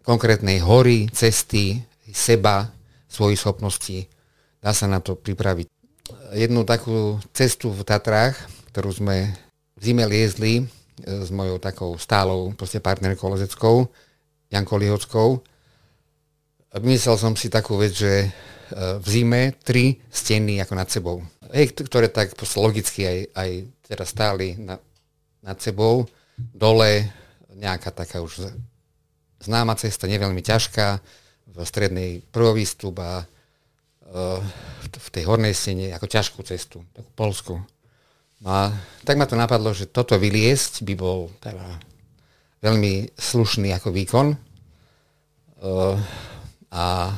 konkrétnej 0.02 0.60
hory, 0.60 1.08
cesty, 1.14 1.78
seba, 2.14 2.72
svojich 3.12 3.40
schopností. 3.40 4.08
Dá 4.64 4.72
sa 4.72 4.88
na 4.88 5.04
to 5.04 5.20
pripraviť. 5.20 5.68
Jednu 6.32 6.64
takú 6.64 7.20
cestu 7.36 7.72
v 7.72 7.84
Tatrách, 7.84 8.36
ktorú 8.72 8.92
sme 8.96 9.36
v 9.76 9.82
zime 9.82 10.08
liezli 10.08 10.64
e, 10.64 10.66
s 11.04 11.28
mojou 11.34 11.60
takou 11.60 11.98
stálou 12.00 12.56
partnerkou 12.56 13.28
lezeckou, 13.36 13.90
Jankou 14.52 14.78
Lihockou. 14.80 15.44
Vymyslel 16.72 17.18
som 17.20 17.34
si 17.36 17.52
takú 17.52 17.76
vec, 17.76 17.96
že 17.96 18.14
e, 18.24 18.30
v 19.00 19.08
zime 19.08 19.42
tri 19.60 20.00
steny 20.08 20.64
ako 20.64 20.74
nad 20.76 20.88
sebou. 20.88 21.18
Hej, 21.52 21.76
ktoré 21.76 22.08
tak 22.08 22.32
logicky 22.56 23.04
aj, 23.04 23.18
aj 23.36 23.50
teraz 23.92 24.08
stáli 24.16 24.56
na, 24.56 24.80
nad 25.44 25.60
sebou. 25.60 26.08
Dole 26.38 27.12
nejaká 27.52 27.92
taká 27.92 28.24
už 28.24 28.48
známa 29.44 29.76
cesta, 29.76 30.08
neveľmi 30.08 30.40
ťažká, 30.40 31.02
v 31.52 31.58
strednej 31.68 32.12
prvovýstup 32.32 32.96
a 33.00 33.24
uh, 33.24 34.40
v 34.92 35.08
tej 35.12 35.24
hornej 35.28 35.52
stene 35.52 35.92
ako 35.92 36.08
ťažkú 36.08 36.40
cestu, 36.48 36.84
takú 36.96 37.12
polskú. 37.14 37.56
No 38.42 38.50
a 38.50 38.62
tak 39.06 39.20
ma 39.20 39.30
to 39.30 39.38
napadlo, 39.38 39.76
že 39.76 39.92
toto 39.92 40.18
vyliesť 40.18 40.82
by 40.88 40.94
bol 40.98 41.30
teda 41.44 41.78
veľmi 42.64 43.14
slušný 43.14 43.76
ako 43.76 43.90
výkon. 43.94 44.28
Uh, 45.62 45.96
a 46.72 47.14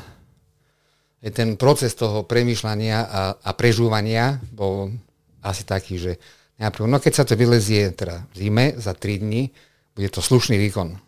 ten 1.32 1.56
proces 1.56 1.96
toho 1.96 2.28
premýšľania 2.28 2.98
a, 3.00 3.22
a 3.40 3.52
prežúvania 3.56 4.44
bol 4.52 4.92
asi 5.40 5.64
taký, 5.64 5.96
že 5.96 6.12
najprv, 6.60 6.84
no 6.84 7.00
keď 7.00 7.14
sa 7.16 7.24
to 7.24 7.40
vylezie 7.40 7.96
teda 7.96 8.28
v 8.32 8.36
zime 8.36 8.66
za 8.76 8.92
3 8.92 9.24
dní, 9.24 9.48
bude 9.96 10.10
to 10.12 10.20
slušný 10.20 10.60
výkon. 10.60 11.00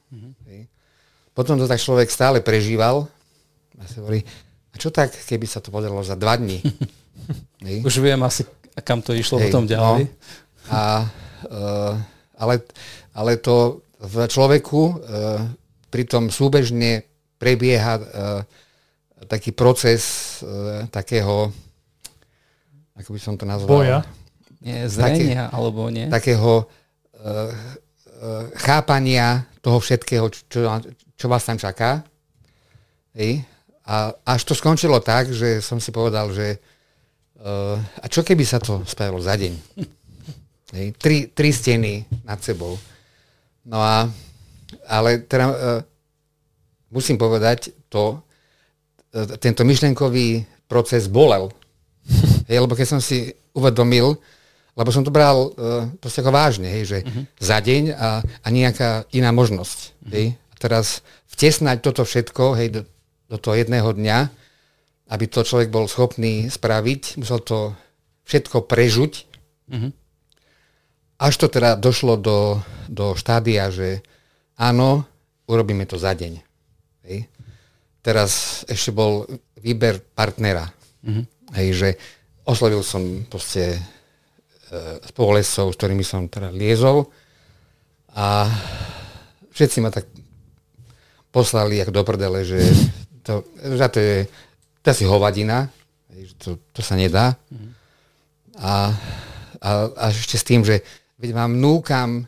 Potom 1.35 1.59
to 1.59 1.67
tak 1.67 1.83
človek 1.83 2.07
stále 2.07 2.39
prežíval 2.39 3.11
a 3.79 3.83
si 3.87 3.99
hovorí, 3.99 4.21
a 4.71 4.75
čo 4.75 4.91
tak, 4.91 5.11
keby 5.11 5.47
sa 5.47 5.63
to 5.63 5.71
podarilo 5.71 6.03
za 6.03 6.19
dva 6.19 6.35
dní? 6.35 6.59
Už 7.87 8.03
viem 8.03 8.19
asi, 8.23 8.43
kam 8.83 8.99
to 8.99 9.15
išlo 9.15 9.39
Hej, 9.39 9.49
potom 9.49 9.63
ďalej. 9.65 10.03
No. 10.05 10.11
A, 10.69 10.81
uh, 11.47 11.93
ale, 12.35 12.55
ale 13.15 13.31
to 13.39 13.85
v 14.03 14.27
človeku 14.27 14.81
uh, 14.81 14.93
pritom 15.87 16.27
súbežne 16.27 17.07
prebieha 17.39 17.93
uh, 17.95 18.03
taký 19.25 19.55
proces 19.55 20.03
uh, 20.43 20.85
takého, 20.91 21.49
ako 22.99 23.09
by 23.15 23.19
som 23.19 23.39
to 23.39 23.47
nazval? 23.47 23.81
Boja? 23.81 23.99
Nie, 24.59 24.89
zrenia, 24.89 25.47
Také, 25.47 25.55
alebo 25.55 25.87
nie? 25.87 26.09
Takého 26.09 26.65
uh, 26.65 27.51
chápania 28.59 29.45
toho 29.61 29.77
všetkého, 29.79 30.29
čo, 30.29 30.67
čo 31.15 31.25
vás 31.29 31.43
tam 31.45 31.57
čaká. 31.57 32.03
Hej. 33.15 33.45
A 33.85 34.17
až 34.25 34.41
to 34.49 34.57
skončilo 34.57 34.97
tak, 34.97 35.29
že 35.29 35.61
som 35.61 35.77
si 35.77 35.93
povedal, 35.93 36.33
že 36.33 36.57
uh, 37.37 37.77
a 37.77 38.05
čo 38.09 38.25
keby 38.25 38.41
sa 38.41 38.57
to 38.57 38.81
spravilo 38.81 39.21
za 39.21 39.37
deň? 39.37 39.53
Hej. 40.73 40.87
Tri, 40.97 41.29
tri 41.29 41.53
steny 41.53 42.25
nad 42.25 42.41
sebou. 42.41 42.73
No 43.69 43.77
a, 43.77 44.09
ale 44.89 45.21
teda 45.29 45.45
uh, 45.45 45.55
musím 46.89 47.21
povedať 47.21 47.69
to, 47.85 48.17
uh, 48.17 49.37
tento 49.37 49.61
myšlenkový 49.61 50.49
proces 50.65 51.05
bolel. 51.05 51.53
Hej, 52.49 52.65
lebo 52.65 52.73
keď 52.73 52.97
som 52.97 53.01
si 53.01 53.33
uvedomil, 53.53 54.17
lebo 54.75 54.89
som 54.91 55.05
to 55.05 55.13
bral 55.13 55.53
uh, 55.53 55.87
proste 56.01 56.25
ako 56.25 56.33
vážne, 56.33 56.67
hej, 56.67 56.83
že 56.89 56.97
uh-huh. 57.05 57.23
za 57.37 57.57
deň 57.61 57.83
a, 57.95 58.19
a 58.21 58.47
nejaká 58.49 59.05
iná 59.13 59.29
možnosť. 59.29 59.79
Uh-huh. 59.79 60.09
Hej. 60.09 60.25
A 60.35 60.55
teraz 60.57 61.05
vtesnať 61.31 61.85
toto 61.85 62.01
všetko 62.01 62.43
hej, 62.57 62.67
do, 62.73 62.81
do 63.29 63.37
toho 63.41 63.57
jedného 63.57 63.89
dňa, 63.93 64.17
aby 65.09 65.25
to 65.29 65.45
človek 65.45 65.69
bol 65.69 65.85
schopný 65.85 66.49
spraviť, 66.49 67.21
musel 67.21 67.41
to 67.41 67.73
všetko 68.25 68.65
prežuť. 68.65 69.13
Uh-huh. 69.69 69.89
Až 71.21 71.33
to 71.37 71.47
teda 71.47 71.77
došlo 71.77 72.17
do, 72.17 72.59
do 72.89 73.13
štádia, 73.13 73.69
že 73.69 74.01
áno, 74.57 75.05
urobíme 75.45 75.85
to 75.85 76.01
za 76.01 76.17
deň. 76.17 76.33
Hej. 77.05 77.29
Teraz 78.01 78.61
ešte 78.69 78.93
bol 78.93 79.29
výber 79.61 80.01
partnera. 80.01 80.69
Uh-huh. 81.05 81.25
Hej, 81.53 81.67
že 81.77 81.89
oslovil 82.45 82.81
som 82.81 83.25
proste 83.29 83.77
spolescov, 85.05 85.71
s 85.71 85.77
ktorými 85.77 86.03
som 86.03 86.27
teda 86.27 86.49
liezol 86.49 87.07
a 88.15 88.49
všetci 89.53 89.77
ma 89.83 89.91
tak 89.93 90.09
poslali 91.29 91.79
ako 91.83 91.91
do 91.91 92.03
prdele, 92.03 92.41
že 92.47 92.59
to, 93.25 93.41
že 93.57 93.87
to 93.89 93.99
je, 93.99 94.17
to 94.79 94.87
asi 94.93 95.03
hovadina, 95.09 95.67
to, 96.37 96.61
to 96.71 96.79
sa 96.85 96.93
nedá. 96.95 97.33
A, 98.55 98.93
a, 99.59 99.69
a 99.89 100.03
ešte 100.13 100.37
s 100.37 100.47
tým, 100.47 100.61
že 100.63 100.79
veď 101.19 101.33
vám 101.33 101.57
núkam 101.57 102.23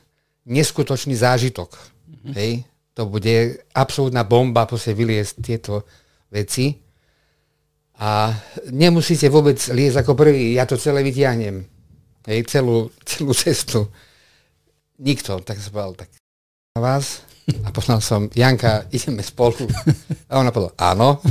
neskutočný 0.49 1.15
zážitok. 1.15 1.77
Mm-hmm. 1.77 2.33
Hej? 2.36 2.51
To 2.97 3.05
bude 3.05 3.62
absolútna 3.77 4.25
bomba 4.25 4.65
proste 4.65 4.97
vyliesť 4.97 5.33
tieto 5.39 5.86
veci. 6.33 6.75
A 8.01 8.33
nemusíte 8.73 9.29
vôbec 9.29 9.62
liesť 9.69 10.01
ako 10.01 10.17
prvý, 10.17 10.57
ja 10.57 10.65
to 10.65 10.77
celé 10.77 11.05
vytiahnem 11.05 11.77
hej, 12.27 12.43
celú, 12.45 12.91
celú 13.07 13.31
cestu. 13.31 13.88
Nikto, 14.99 15.39
tak 15.41 15.57
sa 15.57 15.71
povedal, 15.71 16.05
tak 16.05 16.10
na 16.75 16.81
vás. 16.83 17.23
A 17.47 17.71
poznal 17.71 18.03
som, 18.03 18.27
Janka, 18.36 18.91
ideme 18.91 19.23
spolu. 19.23 19.67
A 20.27 20.43
ona 20.43 20.51
povedala, 20.51 20.75
áno. 20.75 21.23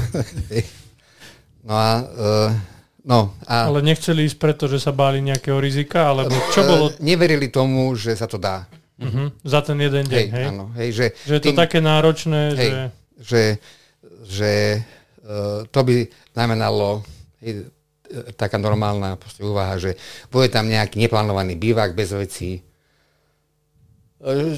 no 1.69 1.73
a, 1.77 1.91
uh, 2.01 2.51
no 3.05 3.37
a... 3.45 3.69
Ale 3.69 3.85
nechceli 3.85 4.25
ísť 4.25 4.41
preto, 4.41 4.65
že 4.65 4.81
sa 4.81 4.97
báli 4.97 5.21
nejakého 5.21 5.61
rizika, 5.61 6.09
alebo 6.09 6.33
čo 6.57 6.65
uh, 6.65 6.69
bolo? 6.69 6.85
Neverili 7.05 7.53
tomu, 7.53 7.93
že 7.93 8.17
sa 8.17 8.25
to 8.25 8.41
dá. 8.41 8.65
Uh-huh. 8.97 9.29
Za 9.45 9.61
ten 9.61 9.77
jeden 9.77 10.09
deň, 10.09 10.27
hej? 10.27 10.29
hej? 10.33 10.47
Áno, 10.49 10.73
hej, 10.73 10.89
že, 10.97 11.07
že 11.29 11.33
je 11.37 11.43
to 11.45 11.53
tým, 11.53 11.61
také 11.61 11.79
náročné, 11.85 12.41
hej, 12.57 12.57
že... 12.57 12.83
Že, 13.17 13.43
že 14.25 14.53
uh, 15.25 15.69
to 15.69 15.81
by 15.85 16.09
znamenalo 16.33 17.05
hej, 17.45 17.69
taká 18.37 18.57
normálna 18.57 19.21
úvaha, 19.43 19.77
že 19.77 20.01
bude 20.31 20.49
tam 20.49 20.71
nejaký 20.71 20.97
neplánovaný 20.97 21.59
bývak 21.59 21.93
bez 21.93 22.15
vecí, 22.15 22.63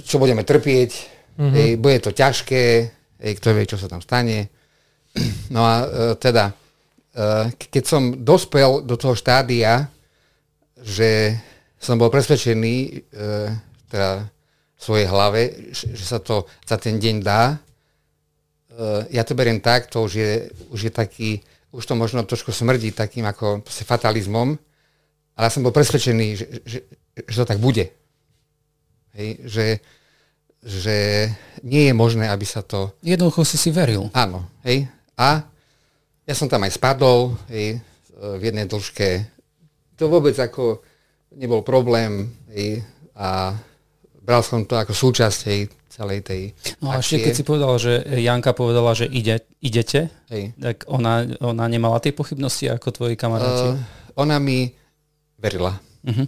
čo 0.04 0.16
budeme 0.20 0.44
trpieť, 0.44 1.17
mm-hmm. 1.38 1.54
hej, 1.54 1.70
bude 1.78 1.98
to 2.02 2.10
ťažké, 2.10 2.64
hej, 3.22 3.32
kto 3.38 3.48
vie, 3.54 3.64
čo 3.64 3.78
sa 3.78 3.86
tam 3.86 4.02
stane. 4.02 4.50
No 5.54 5.64
a 5.64 5.74
e, 5.82 5.86
teda, 6.20 6.52
e, 7.16 7.50
keď 7.56 7.82
som 7.86 8.02
dospel 8.20 8.84
do 8.84 9.00
toho 9.00 9.16
štádia, 9.16 9.88
že 10.78 11.34
som 11.78 11.96
bol 11.96 12.10
presvedčený 12.10 12.76
e, 12.76 12.90
teda 13.88 14.28
v 14.78 14.80
svojej 14.82 15.06
hlave, 15.10 15.40
že 15.72 16.04
sa 16.04 16.22
to 16.22 16.46
za 16.62 16.78
ten 16.78 17.02
deň 17.02 17.16
dá. 17.22 17.54
E, 17.54 17.56
ja 19.14 19.22
to 19.26 19.34
beriem 19.34 19.58
tak, 19.58 19.90
to 19.90 20.06
už 20.06 20.12
je, 20.14 20.30
už 20.70 20.80
je 20.86 20.92
taký, 20.92 21.30
už 21.74 21.82
to 21.82 21.94
možno 21.98 22.22
trošku 22.22 22.54
smrdí 22.54 22.94
takým 22.94 23.26
ako 23.26 23.62
fatalizmom, 23.66 24.54
ale 25.38 25.44
ja 25.46 25.54
som 25.54 25.62
bol 25.62 25.74
presvedčený, 25.74 26.26
že, 26.34 26.46
že, 26.66 26.78
že 27.26 27.36
to 27.42 27.46
tak 27.46 27.62
bude. 27.62 27.90
Hej, 29.14 29.28
že, 29.46 29.64
že 30.62 31.28
nie 31.62 31.90
je 31.90 31.94
možné, 31.94 32.26
aby 32.30 32.44
sa 32.44 32.62
to... 32.62 32.92
Jednoducho 33.02 33.46
si 33.46 33.56
si 33.56 33.70
veril. 33.70 34.10
Áno. 34.14 34.46
Hej. 34.66 34.90
A 35.18 35.46
ja 36.28 36.34
som 36.36 36.50
tam 36.50 36.66
aj 36.66 36.76
spadol 36.76 37.34
hej, 37.48 37.80
v 38.18 38.42
jednej 38.42 38.68
dĺžke. 38.68 39.24
To 39.98 40.12
vôbec 40.12 40.36
ako 40.36 40.82
nebol 41.34 41.62
problém 41.62 42.30
hej, 42.52 42.82
a 43.16 43.56
bral 44.22 44.44
som 44.44 44.62
to 44.66 44.76
ako 44.76 44.92
súčasť 44.92 45.38
hej, 45.48 45.60
celej 45.88 46.20
tej 46.22 46.42
No 46.78 46.94
a 46.94 47.02
ešte 47.02 47.18
keď 47.18 47.32
si 47.34 47.42
povedal, 47.42 47.72
že 47.80 48.04
Janka 48.20 48.54
povedala, 48.54 48.94
že 48.94 49.10
ide, 49.10 49.42
idete, 49.58 50.12
hej. 50.30 50.54
tak 50.54 50.86
ona, 50.86 51.26
ona 51.42 51.64
nemala 51.66 51.98
tie 51.98 52.14
pochybnosti 52.14 52.70
ako 52.70 52.94
tvoji 52.94 53.14
kamaráti? 53.18 53.74
Uh, 53.74 53.80
ona 54.14 54.38
mi 54.38 54.70
verila. 55.40 55.74
Uh-huh. 56.06 56.26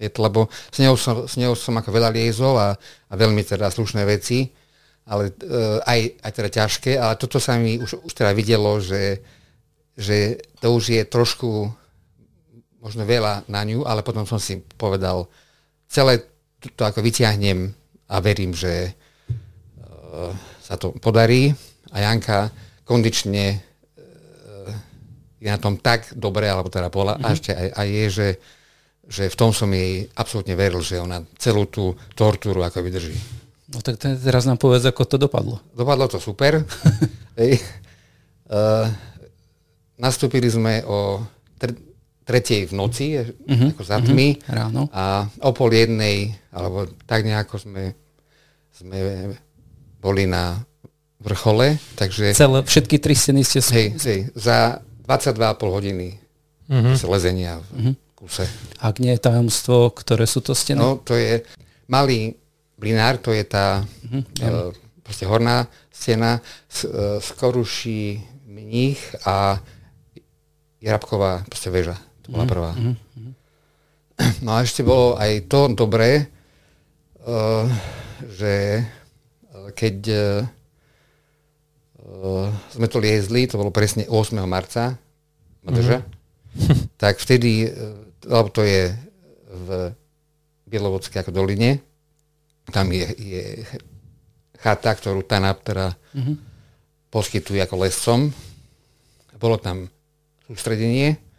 Je 0.00 0.08
to, 0.08 0.24
lebo 0.24 0.48
s 0.48 0.80
ňou, 0.80 0.96
som, 0.96 1.28
s 1.28 1.36
ňou 1.36 1.52
som 1.52 1.76
ako 1.76 1.92
veľa 1.92 2.08
liezol 2.08 2.56
a, 2.56 2.72
a 2.80 3.14
veľmi 3.14 3.44
teda 3.44 3.68
slušné 3.68 4.00
veci, 4.08 4.48
ale 5.04 5.28
uh, 5.28 5.84
aj, 5.84 6.00
aj 6.24 6.32
teda 6.32 6.48
ťažké, 6.48 6.92
ale 6.96 7.20
toto 7.20 7.36
sa 7.36 7.60
mi 7.60 7.76
už, 7.76 8.00
už 8.08 8.12
teda 8.16 8.32
videlo, 8.32 8.80
že, 8.80 9.20
že 9.92 10.40
to 10.56 10.72
už 10.72 10.96
je 10.96 11.02
trošku 11.04 11.68
možno 12.80 13.04
veľa 13.04 13.44
na 13.44 13.60
ňu, 13.60 13.84
ale 13.84 14.00
potom 14.00 14.24
som 14.24 14.40
si 14.40 14.64
povedal, 14.80 15.28
celé 15.84 16.24
to, 16.64 16.72
to 16.72 16.82
ako 16.88 17.04
vyťahnem 17.04 17.68
a 18.08 18.16
verím, 18.24 18.56
že 18.56 18.96
uh, 19.28 20.32
sa 20.64 20.80
to 20.80 20.96
podarí 20.96 21.52
a 21.92 22.08
Janka 22.08 22.48
kondične 22.88 23.60
uh, 23.60 24.72
je 25.44 25.48
na 25.52 25.60
tom 25.60 25.76
tak 25.76 26.08
dobre, 26.16 26.48
alebo 26.48 26.72
teda 26.72 26.88
bola, 26.88 27.20
mm-hmm. 27.20 27.28
a 27.28 27.34
ešte 27.36 27.50
aj, 27.52 27.68
aj 27.76 27.88
je, 27.92 28.06
že, 28.08 28.28
že 29.10 29.26
v 29.26 29.36
tom 29.36 29.50
som 29.50 29.66
jej 29.74 30.06
absolútne 30.14 30.54
veril, 30.54 30.78
že 30.86 31.02
ona 31.02 31.18
celú 31.34 31.66
tú 31.66 31.98
tortúru 32.14 32.62
ako 32.62 32.78
vydrží. 32.86 33.18
No 33.74 33.82
tak 33.82 33.98
teraz 33.98 34.46
nám 34.46 34.58
povedz, 34.62 34.86
ako 34.86 35.02
to 35.06 35.16
dopadlo. 35.18 35.58
Dopadlo 35.74 36.06
to 36.06 36.22
super. 36.22 36.62
Hej. 37.40 37.58
Uh, 38.46 38.86
nastúpili 39.98 40.46
sme 40.46 40.86
o 40.86 41.22
tretej 42.30 42.70
v 42.70 42.72
noci, 42.78 43.18
uh-huh, 43.18 43.74
ako 43.74 43.82
za 43.82 43.98
tmy. 43.98 44.38
Uh-huh, 44.38 44.54
ráno. 44.54 44.82
A 44.94 45.26
o 45.42 45.50
pol 45.50 45.74
jednej, 45.74 46.30
alebo 46.54 46.86
tak 47.02 47.26
nejako 47.26 47.58
sme, 47.58 47.98
sme 48.70 48.98
boli 49.98 50.30
na 50.30 50.62
vrchole. 51.18 51.82
Takže, 51.98 52.30
Celé, 52.38 52.62
všetky 52.62 53.02
tri 53.02 53.18
steny 53.18 53.42
ste... 53.42 53.58
Hej, 53.58 53.88
hej, 53.98 54.20
za 54.38 54.78
22,5 55.02 55.58
hodiny 55.58 56.22
uh-huh. 56.70 56.94
lezenia 57.10 57.58
v 57.58 57.66
uh-huh. 57.74 57.94
Kuse. 58.20 58.44
Ak 58.84 59.00
nie 59.00 59.16
je 59.16 59.24
tajomstvo, 59.24 59.96
ktoré 59.96 60.28
sú 60.28 60.44
to 60.44 60.52
steny? 60.52 60.76
No, 60.76 61.00
to 61.00 61.16
je 61.16 61.40
malý 61.88 62.36
blinár, 62.76 63.16
to 63.16 63.32
je 63.32 63.44
tá 63.48 63.80
uh-huh, 63.80 64.20
uh, 64.44 64.70
proste 65.00 65.24
horná 65.24 65.64
stena, 65.88 66.40
uh, 66.40 67.16
skoruší 67.18 68.20
mních 68.44 69.00
a 69.24 69.60
Jarabková 70.80 71.44
proste 71.44 71.68
väža 71.68 71.96
bola 72.30 72.44
mhm, 72.46 72.50
prvá. 72.50 72.70
Mm-hmm. 72.72 73.32
No 74.44 74.52
a 74.52 74.64
ešte 74.64 74.84
bolo 74.84 75.16
aj 75.16 75.48
to 75.48 75.72
dobré, 75.72 76.28
uh, 77.24 77.64
že 78.36 78.84
keď 79.74 79.96
uh, 82.00 82.48
sme 82.72 82.86
to 82.88 83.00
liezli, 83.00 83.48
to 83.48 83.60
bolo 83.60 83.72
presne 83.72 84.04
8. 84.08 84.40
marca, 84.44 84.96
mm-hmm. 85.64 86.00
tak 87.02 87.20
vtedy, 87.20 87.68
uh, 87.68 88.09
to 88.26 88.60
je 88.62 88.92
v 89.50 89.68
Bielovodskej 90.68 91.24
ako 91.24 91.32
doline, 91.34 91.80
tam 92.70 92.92
je, 92.94 93.06
je 93.18 93.44
chata, 94.60 94.94
ktorú 94.94 95.26
TANAP 95.26 95.64
teda 95.66 95.96
mm-hmm. 96.14 96.36
poskytuje 97.10 97.58
ako 97.64 97.82
lescom. 97.82 98.30
Bolo 99.40 99.56
tam 99.56 99.88
sústredenie 100.44 101.30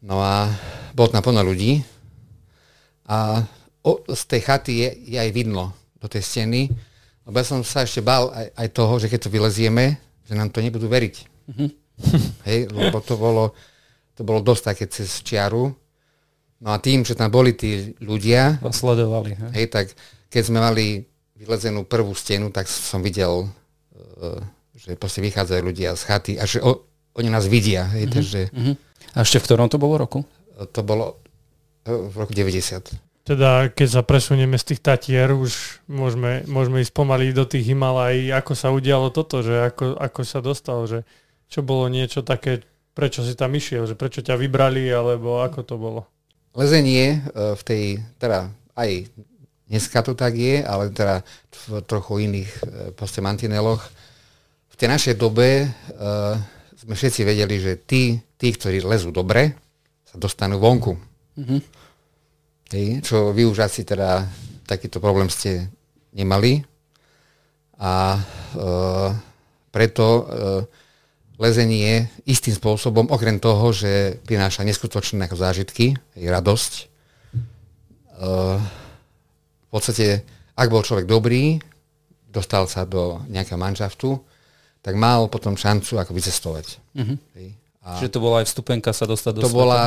No 0.00 0.24
a 0.24 0.48
bolo 0.96 1.12
tam 1.12 1.20
plno 1.20 1.44
ľudí 1.44 1.84
a 3.04 3.44
o, 3.84 4.00
z 4.08 4.22
tej 4.24 4.40
chaty 4.40 4.72
je, 4.80 4.88
je 5.12 5.18
aj 5.20 5.28
vidno 5.28 5.76
do 6.00 6.08
tej 6.08 6.24
steny, 6.24 6.72
lebo 7.28 7.36
ja 7.36 7.44
som 7.44 7.60
sa 7.60 7.84
ešte 7.84 8.00
bál 8.00 8.32
aj, 8.32 8.48
aj 8.56 8.68
toho, 8.72 8.96
že 8.96 9.12
keď 9.12 9.28
to 9.28 9.34
vylezieme, 9.34 10.00
že 10.24 10.32
nám 10.32 10.48
to 10.48 10.64
nebudú 10.64 10.88
veriť. 10.88 11.16
Mm-hmm. 11.52 11.70
Hej, 12.48 12.72
lebo 12.72 12.96
to 13.04 13.20
bolo, 13.20 13.52
to 14.16 14.24
bolo 14.24 14.40
dosť 14.40 14.72
také 14.72 14.84
cez 14.88 15.20
čiaru. 15.20 15.68
No 16.60 16.76
a 16.76 16.78
tým, 16.78 17.08
že 17.08 17.16
tam 17.16 17.32
boli 17.32 17.56
tí 17.56 17.96
ľudia, 18.04 18.60
sledovali, 18.60 19.32
hej? 19.32 19.50
hej, 19.56 19.66
tak 19.72 19.86
keď 20.28 20.42
sme 20.44 20.60
mali 20.60 21.08
vylezenú 21.40 21.88
prvú 21.88 22.12
stenu, 22.12 22.52
tak 22.52 22.68
som 22.68 23.00
videl, 23.00 23.48
uh, 23.48 24.40
že 24.76 24.92
proste 25.00 25.24
vychádzajú 25.24 25.60
ľudia 25.64 25.96
z 25.96 26.02
chaty 26.04 26.32
a 26.36 26.44
že 26.44 26.60
o, 26.60 26.84
oni 27.16 27.32
nás 27.32 27.48
vidia. 27.48 27.88
Hej, 27.88 28.04
mm-hmm. 28.04 28.12
takže, 28.12 28.40
mm-hmm 28.52 28.76
a 29.14 29.26
ešte 29.26 29.42
v 29.42 29.46
ktorom 29.46 29.68
to 29.70 29.80
bolo 29.80 29.98
roku? 29.98 30.22
To 30.54 30.80
bolo 30.84 31.18
e, 31.82 31.90
v 31.90 32.14
roku 32.14 32.32
90. 32.34 33.26
Teda 33.26 33.68
keď 33.70 33.88
sa 34.00 34.02
presunieme 34.02 34.56
z 34.58 34.74
tých 34.74 34.80
Tatier, 34.82 35.34
už 35.34 35.82
môžeme, 35.90 36.46
môžeme 36.46 36.82
ísť 36.82 36.94
pomaly 36.94 37.34
do 37.34 37.46
tých 37.46 37.70
Himalají. 37.70 38.30
Ako 38.34 38.52
sa 38.54 38.70
udialo 38.74 39.10
toto, 39.10 39.42
že 39.42 39.70
ako, 39.70 39.98
ako 39.98 40.20
sa 40.22 40.38
dostal, 40.42 40.86
že 40.86 40.98
čo 41.50 41.62
bolo 41.66 41.90
niečo 41.90 42.22
také, 42.22 42.62
prečo 42.94 43.26
si 43.26 43.34
tam 43.34 43.54
išiel, 43.54 43.86
že 43.86 43.98
prečo 43.98 44.22
ťa 44.22 44.38
vybrali, 44.38 44.86
alebo 44.90 45.42
ako 45.42 45.60
to 45.66 45.74
bolo? 45.78 46.02
Lezenie 46.60 47.16
e, 47.16 47.18
v 47.56 47.62
tej, 47.64 47.84
teda 48.20 48.52
aj 48.76 49.08
dneska 49.64 50.04
to 50.04 50.12
tak 50.12 50.36
je, 50.36 50.60
ale 50.60 50.92
teda 50.92 51.24
v 51.48 51.80
trochu 51.88 52.28
iných 52.28 52.50
e, 52.52 52.62
proste 52.92 53.24
mantineloch. 53.24 53.80
V 54.68 54.74
tej 54.76 54.88
našej 54.96 55.14
dobe 55.20 55.68
uh, 55.68 56.40
sme 56.72 56.96
všetci 56.96 57.20
vedeli, 57.28 57.60
že 57.60 57.76
tí, 57.84 58.16
tí, 58.40 58.48
ktorí 58.48 58.80
lezú 58.80 59.12
dobre, 59.12 59.52
sa 60.08 60.16
dostanú 60.16 60.56
vonku. 60.56 60.96
Mm-hmm. 61.36 61.60
Hej, 62.72 63.04
čo 63.04 63.36
vy 63.36 63.44
už 63.44 63.60
asi 63.60 63.84
teda 63.84 64.24
takýto 64.64 64.96
problém 65.02 65.28
ste 65.28 65.68
nemali. 66.16 66.64
A 67.76 68.16
e, 68.16 68.20
preto 69.68 70.06
e, 70.06 70.22
lezenie 71.40 72.12
istým 72.28 72.52
spôsobom, 72.52 73.08
okrem 73.08 73.40
toho, 73.40 73.72
že 73.72 74.20
prináša 74.28 74.60
neskutočné 74.62 75.24
zážitky, 75.32 75.96
radosť. 76.12 76.72
E, 76.76 76.82
v 78.60 79.68
podstate, 79.72 80.28
ak 80.52 80.68
bol 80.68 80.84
človek 80.84 81.08
dobrý, 81.08 81.56
dostal 82.28 82.68
sa 82.68 82.84
do 82.84 83.24
nejakého 83.32 83.56
manžaftu, 83.56 84.20
tak 84.84 84.94
mal 85.00 85.32
potom 85.32 85.56
šancu 85.56 85.96
ako 85.96 86.12
vycestovať. 86.12 86.66
Uh-huh. 86.96 87.16
A 87.80 87.96
Čiže 87.96 88.12
to 88.12 88.20
bola 88.20 88.44
aj 88.44 88.46
vstupenka 88.52 88.92
sa 88.92 89.08
dostať 89.08 89.40
do 89.40 89.40
to 89.40 89.48
sveta? 89.48 89.56
Bola, 89.56 89.82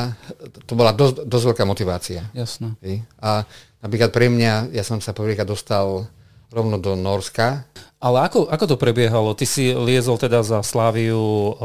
to 0.65 0.73
bola 0.73 0.91
dosť, 0.97 1.29
dosť 1.29 1.45
veľká 1.53 1.63
motivácia. 1.69 2.21
Jasno. 2.33 2.73
A 3.21 3.45
napríklad 3.85 4.09
pre 4.09 4.33
mňa, 4.33 4.73
ja 4.73 4.81
som 4.81 4.97
sa 4.97 5.13
prvýkrát 5.13 5.45
dostal 5.45 6.09
rovno 6.49 6.81
do 6.81 6.97
Norska. 6.97 7.65
Ale 8.03 8.27
ako, 8.27 8.51
ako 8.51 8.65
to 8.67 8.75
prebiehalo? 8.75 9.31
Ty 9.31 9.47
si 9.47 9.71
liezol 9.71 10.19
teda 10.19 10.43
za 10.43 10.59
Sláviu, 10.59 11.55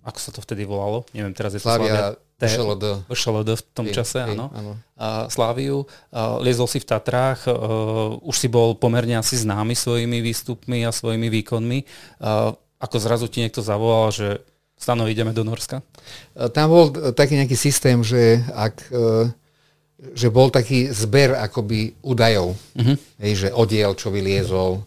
ako 0.00 0.18
sa 0.18 0.32
to 0.32 0.40
vtedy 0.40 0.64
volalo? 0.64 1.04
Neviem, 1.12 1.36
teraz 1.36 1.52
je 1.52 1.60
to 1.60 1.68
Slávia. 1.68 2.16
VŠLD 3.08 3.48
v 3.56 3.62
tom 3.72 3.88
čase, 3.92 4.24
áno. 4.24 4.52
áno. 4.52 4.72
A 4.96 5.28
Sláviu. 5.28 5.84
A 6.12 6.40
liezol 6.40 6.68
si 6.68 6.80
v 6.80 6.88
Tatrách, 6.88 7.48
uh, 7.48 8.16
už 8.24 8.36
si 8.36 8.48
bol 8.48 8.76
pomerne 8.76 9.16
asi 9.20 9.40
známy 9.40 9.72
svojimi 9.72 10.20
výstupmi 10.20 10.84
a 10.84 10.92
svojimi 10.92 11.28
výkonmi. 11.32 11.78
Uh, 12.20 12.52
ako 12.76 12.96
zrazu 13.00 13.28
ti 13.28 13.40
niekto 13.44 13.64
zavolal, 13.64 14.12
že 14.12 14.28
Stano, 14.76 15.08
ideme 15.08 15.32
do 15.32 15.40
Norska? 15.40 15.80
Tam 16.52 16.68
bol 16.68 16.92
taký 17.16 17.40
nejaký 17.40 17.56
systém, 17.56 18.04
že 18.04 18.44
ak 18.52 18.84
že 19.96 20.28
bol 20.28 20.52
taký 20.52 20.92
zber 20.92 21.32
akoby 21.32 21.96
údajov, 22.04 22.52
uh-huh. 22.76 22.96
hej, 23.24 23.32
že 23.32 23.48
odiel, 23.48 23.96
čo 23.96 24.12
vyliezol, 24.12 24.84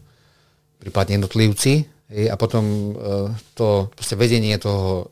prípadne 0.80 1.20
jednotlivci, 1.20 1.84
hej, 2.10 2.26
a 2.32 2.36
potom 2.40 2.96
to 3.54 3.92
vedenie 4.16 4.56
toho 4.56 5.12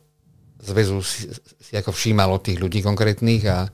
zväzu 0.58 1.04
si, 1.06 1.30
si 1.62 1.78
ako 1.78 1.94
všímalo 1.94 2.42
tých 2.42 2.58
ľudí 2.58 2.82
konkrétnych 2.82 3.44
a, 3.46 3.68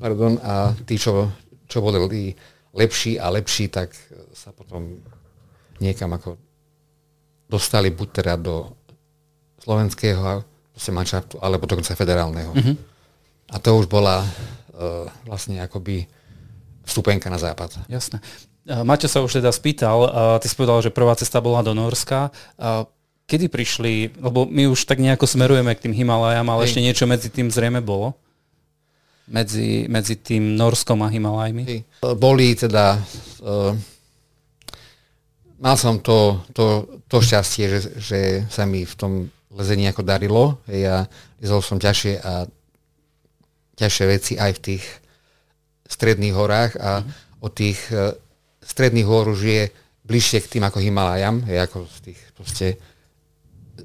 pardon, 0.00 0.40
a 0.40 0.72
tí, 0.86 0.96
čo, 0.96 1.30
čo 1.68 1.84
boli 1.84 2.32
lepší 2.72 3.20
a 3.20 3.28
lepší, 3.28 3.68
tak 3.68 3.92
sa 4.32 4.54
potom 4.54 5.02
niekam 5.82 6.14
ako 6.16 6.38
dostali 7.46 7.92
buď 7.92 8.08
teda 8.22 8.34
do 8.40 8.72
slovenského 9.60 10.42
manšaftu, 10.76 11.40
alebo 11.40 11.66
dokonca 11.66 11.96
federálneho. 11.96 12.52
Mm-hmm. 12.52 12.76
A 13.52 13.56
to 13.62 13.78
už 13.78 13.86
bola 13.86 14.26
vlastne 15.24 15.56
akoby 15.62 16.04
vstupenka 16.84 17.32
na 17.32 17.40
západ. 17.40 17.88
Jasné. 17.88 18.20
Maťo 18.66 19.06
sa 19.06 19.22
už 19.22 19.38
teda 19.38 19.54
spýtal, 19.54 20.10
ty 20.42 20.50
si 20.50 20.58
povedal, 20.58 20.82
že 20.82 20.90
prvá 20.90 21.14
cesta 21.14 21.38
bola 21.38 21.62
do 21.62 21.70
Norska. 21.70 22.34
Kedy 23.26 23.46
prišli, 23.46 24.18
lebo 24.18 24.42
my 24.46 24.66
už 24.70 24.86
tak 24.86 24.98
nejako 24.98 25.26
smerujeme 25.26 25.70
k 25.74 25.86
tým 25.86 25.94
Himalajám, 25.94 26.46
ale 26.50 26.62
Hej. 26.62 26.66
ešte 26.70 26.82
niečo 26.82 27.04
medzi 27.06 27.30
tým 27.30 27.50
zrejme 27.50 27.78
bolo? 27.82 28.18
Medzi, 29.26 29.90
medzi 29.90 30.14
tým 30.18 30.54
Norskom 30.54 31.02
a 31.02 31.10
Himalajmi? 31.10 31.64
Hej. 31.66 31.80
Boli 32.18 32.54
teda... 32.54 32.98
Uh, 33.42 33.74
mal 35.58 35.74
som 35.74 35.98
to, 35.98 36.42
to, 36.54 36.86
to 37.10 37.18
šťastie, 37.18 37.66
že, 37.66 37.80
že 37.98 38.20
sa 38.46 38.62
mi 38.62 38.86
v 38.86 38.94
tom 38.94 39.12
lezení 39.50 39.90
ako 39.90 40.06
darilo. 40.06 40.58
Ja 40.70 41.10
lezol 41.42 41.62
som 41.66 41.82
ťažšie 41.82 42.22
a 42.22 42.46
ťažšie 43.78 44.04
veci 44.06 44.32
aj 44.38 44.52
v 44.58 44.62
tých 44.62 44.84
stredných 45.90 46.34
horách 46.34 46.78
a 46.78 47.02
mm. 47.02 47.10
od 47.42 47.52
tých 47.54 47.78
uh, 47.90 48.14
stredných 48.66 49.06
hor 49.06 49.30
už 49.30 49.40
je 49.40 49.62
bližšie 50.06 50.42
k 50.42 50.58
tým 50.58 50.64
ako 50.66 50.78
Himalajam, 50.82 51.42
je 51.46 51.58
ako 51.58 51.86
z 51.86 51.98
tých 52.10 52.20
proste 52.34 52.66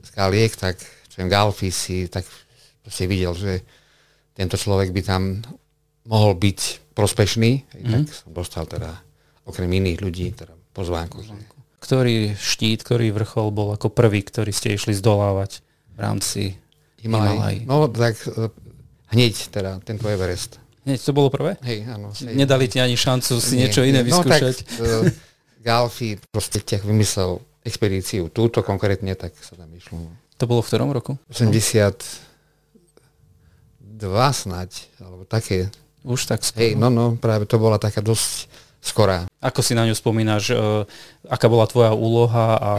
skaliek, 0.06 0.54
tak 0.58 0.78
čo 1.10 1.26
Galfi 1.26 1.70
si 1.70 2.10
tak 2.10 2.26
si 2.89 3.06
videl, 3.06 3.34
že 3.38 3.62
tento 4.34 4.58
človek 4.58 4.89
by 4.89 5.02
tam 5.06 5.41
mohol 6.10 6.34
byť 6.34 6.94
prospešný, 6.98 7.52
mm-hmm. 7.62 7.91
tak 7.94 8.04
som 8.10 8.30
dostal 8.34 8.65
teda 8.65 8.98
okrem 9.46 9.70
iných 9.70 10.00
ľudí 10.02 10.28
teda 10.34 10.54
pozvánku. 10.74 11.22
pozvánku. 11.22 11.56
Ktorý 11.82 12.38
štít, 12.38 12.86
ktorý 12.86 13.10
vrchol 13.13 13.50
bol 13.50 13.74
ako 13.74 13.89
prvý, 13.89 14.22
ktorý 14.22 14.54
ste 14.54 14.78
išli 14.78 14.94
zdolávať 14.94 15.65
v 15.94 15.98
rámci 15.98 16.41
Himalaj? 17.02 17.65
No 17.65 17.89
tak 17.89 18.22
e, 18.30 18.54
hneď 19.10 19.34
teda 19.50 19.82
tento 19.82 20.06
Everest. 20.06 20.61
Hneď 20.82 21.00
to 21.02 21.13
bolo 21.13 21.30
prvé? 21.30 21.62
Hej, 21.62 21.86
áno. 21.86 22.10
Nedali 22.26 22.65
ti 22.65 22.82
ani 22.82 22.98
šancu 22.98 23.38
si 23.38 23.54
nie, 23.54 23.70
niečo 23.70 23.86
iné 23.86 24.02
vyskúšať? 24.02 24.56
No 24.82 24.82
tak 24.82 25.13
uh, 25.13 25.62
Galfi 25.62 26.17
proste 26.34 26.58
ťa 26.58 26.82
vymyslel 26.82 27.38
expedíciu 27.62 28.34
túto 28.34 28.65
konkrétne, 28.65 29.13
tak 29.13 29.38
sa 29.38 29.54
tam 29.54 29.70
išlo. 29.78 30.10
To 30.41 30.50
bolo 30.50 30.65
v 30.65 30.67
ktorom 30.74 30.89
roku? 30.89 31.22
82 31.30 32.02
snať, 34.10 34.72
alebo 34.98 35.22
také. 35.30 35.70
Už 36.02 36.26
tak 36.26 36.41
skoro. 36.41 36.65
Hej, 36.65 36.74
no, 36.74 36.89
no, 36.89 37.13
práve 37.13 37.46
to 37.46 37.62
bola 37.62 37.78
taká 37.78 38.02
dosť 38.02 38.50
skorá. 38.82 39.30
Ako 39.38 39.62
si 39.62 39.78
na 39.78 39.86
ňu 39.86 39.94
spomínaš, 39.94 40.50
uh, 40.50 40.82
aká 41.30 41.46
bola 41.46 41.70
tvoja 41.70 41.94
úloha 41.94 42.58
a 42.58 42.72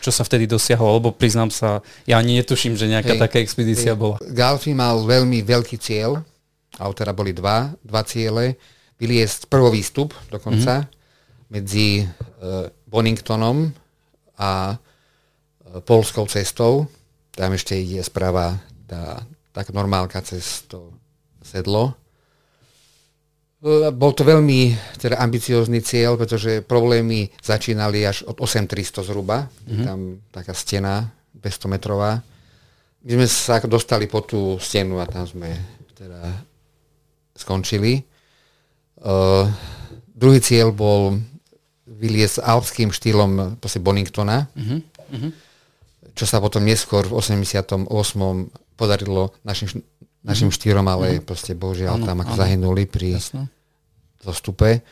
čo 0.00 0.08
sa 0.08 0.24
vtedy 0.24 0.48
dosiahlo, 0.48 0.98
lebo 0.98 1.12
priznám 1.12 1.52
sa, 1.52 1.84
ja 2.08 2.18
ani 2.18 2.40
netuším, 2.42 2.74
že 2.74 2.90
nejaká 2.90 3.14
hej, 3.14 3.22
taká 3.22 3.38
expedícia 3.38 3.92
hej. 3.94 4.00
bola. 4.00 4.16
Galfi 4.24 4.72
mal 4.72 5.04
veľmi 5.04 5.44
veľký 5.44 5.76
cieľ, 5.78 6.24
alebo 6.78 6.94
teda 6.96 7.12
boli 7.12 7.36
dva, 7.36 7.72
dva 7.84 8.02
ciele. 8.06 8.56
Vyliesť 8.96 9.50
prvý 9.50 9.82
výstup 9.82 10.14
dokonca 10.30 10.86
mm-hmm. 10.86 11.50
medzi 11.50 12.06
uh, 12.06 12.70
Boningtonom 12.86 13.66
a 14.38 14.72
uh, 14.72 14.78
polskou 15.82 16.24
cestou. 16.30 16.86
Tam 17.34 17.50
ešte 17.52 17.74
ide 17.74 18.00
správa 18.06 18.56
tá, 18.86 19.26
tak 19.50 19.74
normálka 19.74 20.22
cez 20.22 20.64
to 20.70 20.94
sedlo. 21.42 21.98
Uh, 23.58 23.90
bol 23.90 24.14
to 24.14 24.22
veľmi 24.22 24.78
teda 25.02 25.18
ambiciózny 25.18 25.82
cieľ, 25.82 26.14
pretože 26.14 26.62
problémy 26.62 27.26
začínali 27.42 28.06
až 28.06 28.22
od 28.30 28.38
8300 28.38 29.02
zhruba. 29.02 29.50
Mm-hmm. 29.66 29.84
Tam 29.84 29.98
taká 30.30 30.54
stena 30.54 31.10
200 31.34 31.74
metrová. 31.74 32.22
My 33.02 33.18
sme 33.18 33.26
sa 33.26 33.58
dostali 33.66 34.06
po 34.06 34.22
tú 34.22 34.62
stenu 34.62 35.02
a 35.02 35.10
tam 35.10 35.26
sme 35.26 35.50
teda 35.98 36.51
skončili. 37.36 38.04
Uh, 39.02 39.48
druhý 40.14 40.38
cieľ 40.38 40.70
bol 40.70 41.18
vyliesť 41.86 42.42
alpským 42.42 42.90
štýlom 42.90 43.58
Boningtona, 43.58 44.50
uh-huh, 44.50 44.78
uh-huh. 44.82 45.30
čo 46.14 46.24
sa 46.26 46.42
potom 46.42 46.62
neskôr 46.66 47.06
v 47.06 47.14
88. 47.14 47.86
podarilo 48.74 49.34
našim, 49.46 49.82
našim 50.22 50.50
uh-huh. 50.50 50.58
štýrom, 50.58 50.86
ale 50.86 51.18
uh-huh. 51.18 51.26
proste 51.26 51.54
bohužiaľ 51.54 52.02
ano, 52.02 52.06
tam 52.06 52.18
ako 52.22 52.34
ano. 52.34 52.40
zahynuli 52.42 52.84
pri 52.86 53.18
Jasne. 53.18 53.46
zostupe. 54.22 54.82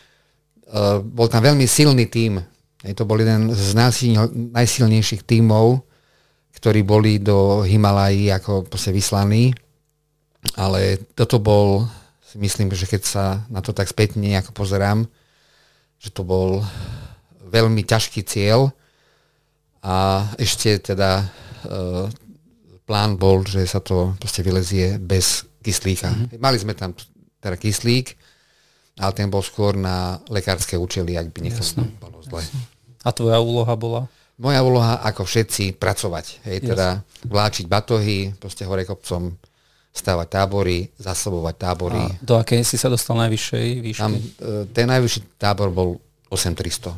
Uh, 0.71 1.03
bol 1.03 1.27
tam 1.27 1.43
veľmi 1.43 1.67
silný 1.67 2.07
tím. 2.07 2.39
Je 2.87 2.95
to 2.97 3.05
bol 3.05 3.19
jeden 3.19 3.53
z 3.53 3.77
najsilnejších 4.57 5.27
tímov, 5.27 5.83
ktorí 6.57 6.81
boli 6.87 7.21
do 7.21 7.61
Himalají 7.67 8.33
ako 8.33 8.71
vyslaní. 8.95 9.53
Ale 10.57 10.97
toto 11.13 11.37
bol 11.37 11.85
si 12.31 12.39
myslím, 12.39 12.71
že 12.71 12.87
keď 12.87 13.03
sa 13.03 13.25
na 13.51 13.59
to 13.59 13.75
tak 13.75 13.91
spätne 13.91 14.23
nejako 14.23 14.55
pozerám, 14.55 15.03
že 15.99 16.15
to 16.15 16.23
bol 16.23 16.63
veľmi 17.51 17.83
ťažký 17.83 18.23
cieľ 18.23 18.71
a 19.83 20.23
ešte 20.39 20.79
teda 20.79 21.27
e, 21.27 21.27
plán 22.87 23.19
bol, 23.19 23.43
že 23.43 23.67
sa 23.67 23.83
to 23.83 24.15
proste 24.23 24.47
vylezie 24.47 25.03
bez 25.03 25.43
kyslíka. 25.59 26.15
Mm-hmm. 26.15 26.39
Mali 26.39 26.57
sme 26.63 26.79
tam 26.79 26.95
teda 27.43 27.59
kyslík, 27.59 28.15
ale 29.03 29.13
ten 29.19 29.27
bol 29.27 29.43
skôr 29.43 29.75
na 29.75 30.23
lekárske 30.31 30.79
účely, 30.79 31.19
ak 31.19 31.35
by 31.35 31.51
niekomu 31.51 31.99
bolo 31.99 32.23
zle. 32.23 32.47
A 33.03 33.11
tvoja 33.11 33.43
úloha 33.43 33.75
bola? 33.75 34.07
Moja 34.41 34.61
úloha, 34.65 35.03
ako 35.05 35.27
všetci, 35.27 35.77
pracovať. 35.77 36.47
Hej, 36.49 36.73
teda 36.73 37.05
vláčiť 37.29 37.69
batohy, 37.69 38.33
proste 38.41 38.65
hore 38.65 38.89
kopcom, 38.89 39.37
stavať 39.91 40.29
tábory, 40.31 40.87
zasobovať 41.03 41.55
tábory. 41.59 41.99
A 41.99 42.15
do 42.23 42.39
akej 42.39 42.63
si 42.63 42.79
sa 42.79 42.87
dostal 42.87 43.19
najvyššej 43.19 43.67
výšky? 43.83 44.01
Tam, 44.01 44.15
e, 44.15 44.65
ten 44.71 44.87
najvyšší 44.87 45.21
tábor 45.35 45.75
bol 45.75 45.99
8300 46.31 46.95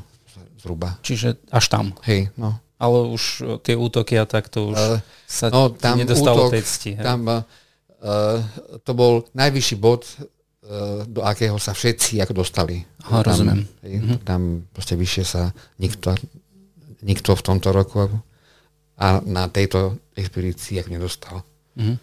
zhruba. 0.61 1.01
Čiže 1.01 1.41
až 1.49 1.65
tam? 1.73 1.97
Hej, 2.05 2.31
no. 2.37 2.61
Ale 2.77 3.09
už 3.09 3.23
e, 3.41 3.45
tie 3.65 3.75
útoky 3.75 4.21
a 4.21 4.29
tak 4.29 4.53
to 4.53 4.77
už 4.77 4.79
uh, 4.79 5.01
sa 5.25 5.49
no, 5.49 5.73
tam 5.73 5.97
nedostalo 5.97 6.47
útok, 6.47 6.55
tej 6.55 6.63
cti. 6.69 6.91
Hej. 7.01 7.05
Tam 7.05 7.21
uh, 7.25 7.41
to 8.85 8.93
bol 8.93 9.25
najvyšší 9.33 9.77
bod, 9.81 10.05
uh, 10.05 11.03
do 11.09 11.25
akého 11.25 11.57
sa 11.57 11.73
všetci 11.73 12.21
ako 12.21 12.45
dostali. 12.45 12.85
Aha, 13.09 13.25
tam, 13.25 13.27
rozumiem. 13.33 13.61
Hej, 13.83 13.95
uh-huh. 14.05 14.19
Tam 14.21 14.41
proste 14.71 15.01
vyššie 15.01 15.25
sa 15.25 15.51
nikto, 15.81 16.13
nikto 17.01 17.33
v 17.33 17.43
tomto 17.43 17.73
roku 17.73 18.05
a 19.01 19.07
na 19.25 19.49
tejto 19.49 19.97
expedícii 20.13 20.85
nedostal. 20.93 21.41
Uh-huh. 21.75 21.97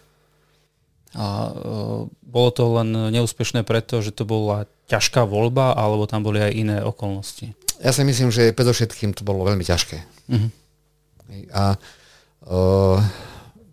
A 1.18 1.50
uh, 1.50 2.06
bolo 2.22 2.50
to 2.54 2.62
len 2.78 3.10
neúspešné 3.10 3.66
preto, 3.66 3.98
že 3.98 4.14
to 4.14 4.22
bola 4.22 4.70
ťažká 4.86 5.26
voľba, 5.26 5.74
alebo 5.74 6.06
tam 6.06 6.22
boli 6.22 6.38
aj 6.38 6.52
iné 6.54 6.76
okolnosti? 6.82 7.54
Ja 7.82 7.90
si 7.90 8.06
myslím, 8.06 8.30
že 8.30 8.54
predovšetkým 8.54 9.16
to 9.16 9.26
bolo 9.26 9.42
veľmi 9.46 9.64
ťažké. 9.66 9.98
Uh-huh. 10.30 10.50
A 11.50 11.74
uh, 12.46 12.98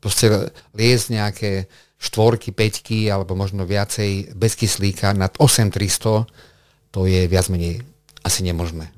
proste 0.02 0.50
liesť 0.74 1.06
nejaké 1.14 1.52
štvorky, 1.98 2.54
peťky, 2.54 3.10
alebo 3.10 3.34
možno 3.34 3.66
viacej 3.66 4.38
bez 4.38 4.54
kyslíka 4.54 5.18
nad 5.18 5.34
8300, 5.42 6.30
to 6.94 7.00
je 7.10 7.26
viac 7.26 7.50
menej 7.50 7.82
asi 8.22 8.46
nemožné. 8.46 8.94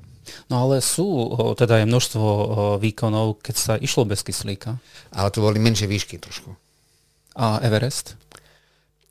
No 0.50 0.66
ale 0.66 0.82
sú 0.82 1.30
teda 1.54 1.82
aj 1.82 1.86
množstvo 1.86 2.26
výkonov, 2.82 3.38
keď 3.42 3.54
sa 3.56 3.74
išlo 3.78 4.06
bez 4.06 4.26
kyslíka. 4.26 4.78
Ale 5.14 5.30
to 5.30 5.42
boli 5.42 5.62
menšie 5.62 5.86
výšky 5.86 6.18
trošku. 6.18 6.54
A 7.38 7.62
Everest? 7.62 8.18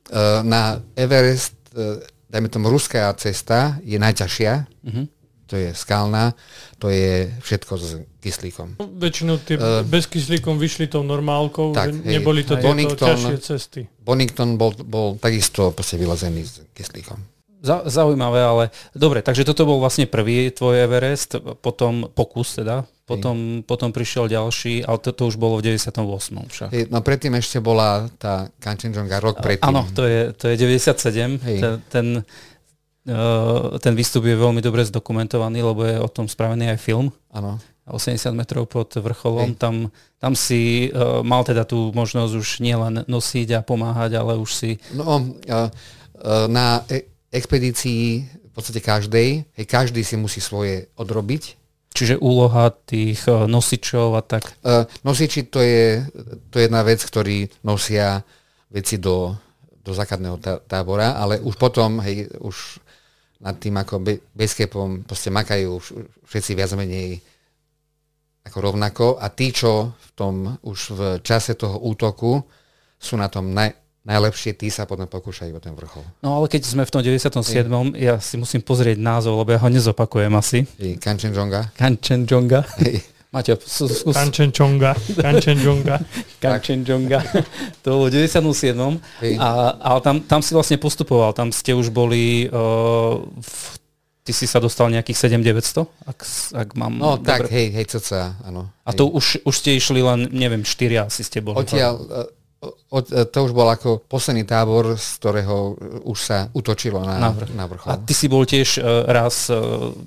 Eh, 0.10 0.43
na 0.43 0.82
Everest, 0.98 1.54
eh, 1.78 2.02
dajme 2.30 2.50
tomu, 2.50 2.74
ruská 2.74 3.13
cesta 3.13 3.78
je 3.86 4.02
najťažšia. 4.02 4.54
Uh-huh. 4.65 5.06
To 5.50 5.58
je 5.58 5.74
skalná, 5.74 6.38
to 6.78 6.93
je 6.93 7.26
všetko 7.41 7.74
s 7.74 8.06
kyslíkom. 8.22 8.78
Väčšinou 9.02 9.41
tie 9.41 9.58
uh, 9.58 9.82
bez 9.82 10.06
kyslíkom 10.06 10.62
vyšli 10.62 10.86
tou 10.86 11.02
normálkou, 11.02 11.74
tak, 11.74 11.89
hej, 11.89 12.06
neboli 12.06 12.45
to 12.45 12.54
Bonington, 12.54 13.17
ťažšie 13.17 13.38
cesty. 13.41 13.82
Bonington 13.98 14.62
bol, 14.62 14.78
bol 14.86 15.17
takisto 15.17 15.74
vylezený 15.74 16.45
s 16.45 16.62
kyslíkom. 16.78 17.17
Zaujímavé, 17.65 18.45
ale 18.45 18.63
dobre, 18.93 19.26
takže 19.26 19.41
toto 19.41 19.65
bol 19.65 19.82
vlastne 19.82 20.06
prvý 20.06 20.54
tvoj 20.54 20.86
Everest, 20.86 21.41
potom 21.65 22.13
pokus 22.13 22.62
teda 22.62 22.86
potom, 23.10 23.65
potom 23.65 23.89
prišiel 23.89 24.30
ďalší, 24.30 24.86
ale 24.86 25.02
to, 25.02 25.10
to 25.10 25.34
už 25.34 25.41
bolo 25.41 25.58
v 25.58 25.74
98. 25.74 26.06
však. 26.45 26.69
No 26.93 27.02
predtým 27.02 27.34
ešte 27.34 27.58
bola 27.58 28.06
tá 28.22 28.54
Kanchenjunga 28.62 29.17
rok 29.17 29.41
predtým. 29.41 29.65
Áno, 29.65 29.89
to 29.89 30.06
je, 30.06 30.30
to 30.38 30.54
je 30.54 30.56
97. 30.62 31.41
Hej. 31.41 31.58
Ten, 31.58 31.74
ten, 31.89 32.08
uh, 33.10 33.82
ten 33.82 33.93
výstup 33.98 34.30
je 34.30 34.38
veľmi 34.38 34.62
dobre 34.62 34.86
zdokumentovaný, 34.86 35.65
lebo 35.65 35.82
je 35.89 35.98
o 35.98 36.06
tom 36.06 36.30
spravený 36.30 36.78
aj 36.78 36.80
film. 36.86 37.10
Áno. 37.34 37.58
80 37.89 38.22
metrov 38.38 38.69
pod 38.69 38.93
vrcholom. 38.93 39.58
Tam, 39.58 39.89
tam 40.22 40.38
si 40.38 40.93
uh, 40.93 41.26
mal 41.26 41.41
teda 41.41 41.65
tú 41.65 41.89
možnosť 41.89 42.34
už 42.38 42.48
nielen 42.62 43.02
nosiť 43.10 43.58
a 43.58 43.65
pomáhať, 43.65 44.22
ale 44.22 44.38
už 44.38 44.50
si... 44.54 44.78
No, 44.93 45.17
uh, 45.17 45.17
uh, 45.50 46.45
na 46.45 46.86
e- 46.86 47.10
expedícii 47.34 48.30
v 48.30 48.52
podstate 48.54 48.82
každej, 48.82 49.30
hej, 49.45 49.65
každý 49.65 50.06
si 50.06 50.13
musí 50.17 50.38
svoje 50.38 50.93
odrobiť 50.93 51.59
Čiže 52.00 52.16
úloha 52.24 52.72
tých 52.72 53.28
e, 53.28 53.44
nosičov 53.44 54.16
a 54.16 54.24
tak? 54.24 54.56
Uh, 54.64 54.88
nosiči 55.04 55.52
to 55.52 55.60
je, 55.60 56.00
to 56.48 56.56
je 56.56 56.72
jedna 56.72 56.80
vec, 56.88 57.04
ktorí 57.04 57.52
nosia 57.68 58.24
veci 58.72 58.96
do 58.96 59.36
do 59.90 59.92
základného 59.98 60.38
tábora, 60.70 61.18
ale 61.18 61.42
už 61.42 61.56
potom, 61.58 61.98
hej, 62.06 62.30
už 62.44 62.78
nad 63.42 63.58
tým 63.58 63.74
ako 63.80 64.04
basecapom 64.36 65.08
proste 65.08 65.34
makajú 65.34 65.80
všetci 66.28 66.52
viac 66.54 66.76
menej 66.76 67.24
ako 68.46 68.58
rovnako 68.60 69.08
a 69.18 69.32
tí, 69.32 69.56
čo 69.56 69.96
v 69.96 70.10
tom 70.14 70.36
už 70.62 70.80
v 70.94 71.02
čase 71.24 71.56
toho 71.56 71.80
útoku 71.80 72.44
sú 73.00 73.16
na 73.16 73.32
tom 73.32 73.56
naj, 73.56 73.72
najlepšie, 74.10 74.58
tí 74.58 74.74
sa 74.74 74.89
potom 74.89 75.06
pokúšajú 75.06 75.54
o 75.54 75.62
ten 75.62 75.78
vrchol. 75.78 76.02
No 76.26 76.41
ale 76.41 76.50
keď 76.50 76.65
sme 76.65 76.82
v 76.82 76.91
tom 76.91 77.02
97. 77.06 77.30
Hej. 77.38 77.69
ja 78.02 78.15
si 78.17 78.36
musím 78.41 78.65
pozrieť 78.65 78.98
názov, 78.98 79.38
lebo 79.38 79.54
ja 79.54 79.62
ho 79.62 79.69
nezopakujem 79.69 80.34
asi. 80.34 80.65
Kanchenjonga. 80.98 81.69
Kanchenjonga. 81.78 82.65
Maťo, 83.34 83.62
skús. 83.62 84.02
Kanchenjonga. 84.10 84.98
Kanchenjonga. 85.26 86.02
Kanchenjonga. 86.41 87.22
to 87.86 87.88
bolo 87.93 88.10
v 88.10 88.26
97. 88.26 88.74
A, 89.38 89.48
ale 89.78 90.00
tam, 90.02 90.26
tam 90.26 90.41
si 90.41 90.58
vlastne 90.58 90.82
postupoval, 90.82 91.38
tam 91.38 91.54
ste 91.54 91.78
už 91.78 91.93
boli 91.93 92.50
uh, 92.50 93.22
v 93.22 93.54
Ty 94.19 94.38
si 94.38 94.45
sa 94.45 94.62
dostal 94.62 94.93
nejakých 94.93 95.41
7900, 95.41 95.89
ak, 96.06 96.19
ak 96.54 96.69
mám... 96.78 97.02
No 97.02 97.17
dobre. 97.17 97.26
tak, 97.26 97.50
hej, 97.50 97.74
hej, 97.74 97.98
cca, 97.98 98.38
áno. 98.45 98.69
A 98.86 98.93
to 98.93 99.10
už, 99.10 99.41
už 99.41 99.56
ste 99.58 99.74
išli 99.74 100.06
len, 100.06 100.30
neviem, 100.30 100.62
4 100.62 101.10
asi 101.10 101.26
ste 101.26 101.41
boli. 101.41 101.58
Odtiaľ, 101.58 101.98
od, 101.98 102.38
to 103.32 103.38
už 103.39 103.56
bol 103.56 103.72
ako 103.72 104.04
posledný 104.04 104.43
tábor, 104.43 105.00
z 105.00 105.08
ktorého 105.24 105.80
už 106.04 106.19
sa 106.19 106.38
utočilo 106.52 107.00
na, 107.00 107.15
na, 107.15 107.32
vrch. 107.32 107.56
na 107.56 107.65
vrchol. 107.65 107.88
A 107.88 107.95
ty 107.95 108.12
si 108.12 108.28
bol 108.28 108.43
tiež 108.43 108.84
uh, 108.84 109.08
raz 109.08 109.48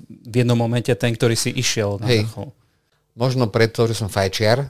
v 0.05 0.33
jednom 0.33 0.57
momente 0.57 0.93
ten, 0.93 1.17
ktorý 1.17 1.33
si 1.33 1.49
išiel 1.49 1.97
na 1.97 2.13
Hej. 2.13 2.29
vrchol. 2.29 2.49
Možno 3.13 3.45
preto, 3.49 3.85
že 3.85 3.97
som 3.97 4.09
fajčiar. 4.09 4.65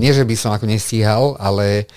Nie, 0.00 0.12
že 0.12 0.24
by 0.24 0.34
som 0.36 0.52
ako 0.52 0.68
nestíhal, 0.68 1.36
ale 1.40 1.88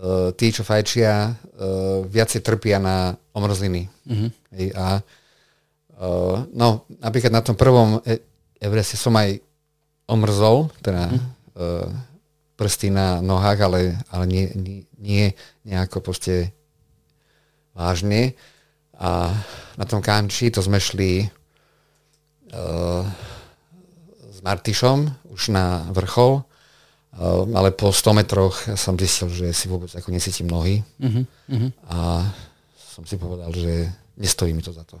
uh, 0.00 0.32
tí, 0.32 0.52
čo 0.52 0.64
fajčia, 0.64 1.32
uh, 1.32 2.04
viacej 2.08 2.40
trpia 2.40 2.80
na 2.80 3.16
omrzliny. 3.36 3.88
Uh-huh. 4.08 4.32
Hej, 4.56 4.72
a 4.74 5.04
uh, 6.00 6.48
no, 6.56 6.88
napríklad 6.98 7.30
na 7.30 7.44
tom 7.44 7.54
prvom 7.54 8.00
Evereste 8.58 8.98
som 8.98 9.14
aj 9.14 9.38
omrzol, 10.10 10.72
teda 10.82 11.12
uh-huh. 11.12 11.84
uh, 11.84 12.07
prsty 12.58 12.90
na 12.90 13.22
nohách, 13.22 13.62
ale, 13.62 13.80
ale 14.10 14.24
nie, 14.26 14.50
nie, 14.58 14.82
nie 14.98 15.24
nejako 15.62 16.02
proste 16.02 16.50
vážne. 17.70 18.34
A 18.98 19.30
na 19.78 19.86
tom 19.86 20.02
kanči 20.02 20.50
to 20.50 20.58
sme 20.58 20.82
šli 20.82 21.22
uh, 22.50 23.06
s 24.26 24.38
Martišom 24.42 25.30
už 25.30 25.54
na 25.54 25.86
vrchol, 25.94 26.42
uh, 26.42 27.46
ale 27.54 27.70
po 27.70 27.94
100 27.94 28.18
metroch 28.18 28.66
som 28.74 28.98
zistil, 28.98 29.30
že 29.30 29.54
si 29.54 29.70
vôbec 29.70 29.94
ako 29.94 30.10
nesítim 30.10 30.50
nohy. 30.50 30.82
Uh-huh, 30.98 31.22
uh-huh. 31.46 31.70
A 31.86 32.26
som 32.74 33.06
si 33.06 33.14
povedal, 33.14 33.54
že 33.54 33.86
nestojí 34.18 34.50
mi 34.50 34.66
to 34.66 34.74
za 34.74 34.82
to 34.82 34.98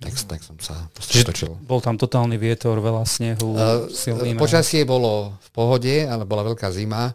tak, 0.00 0.16
tak 0.16 0.40
som 0.40 0.56
sa 0.56 0.88
stočil. 0.96 1.60
Bol 1.68 1.84
tam 1.84 2.00
totálny 2.00 2.40
vietor, 2.40 2.80
veľa 2.80 3.04
snehu, 3.04 3.52
uh, 3.52 3.84
silný 3.92 4.32
Počasie 4.32 4.88
bolo 4.88 5.36
v 5.36 5.48
pohode, 5.52 5.94
ale 6.08 6.24
bola 6.24 6.40
veľká 6.48 6.72
zima. 6.72 7.12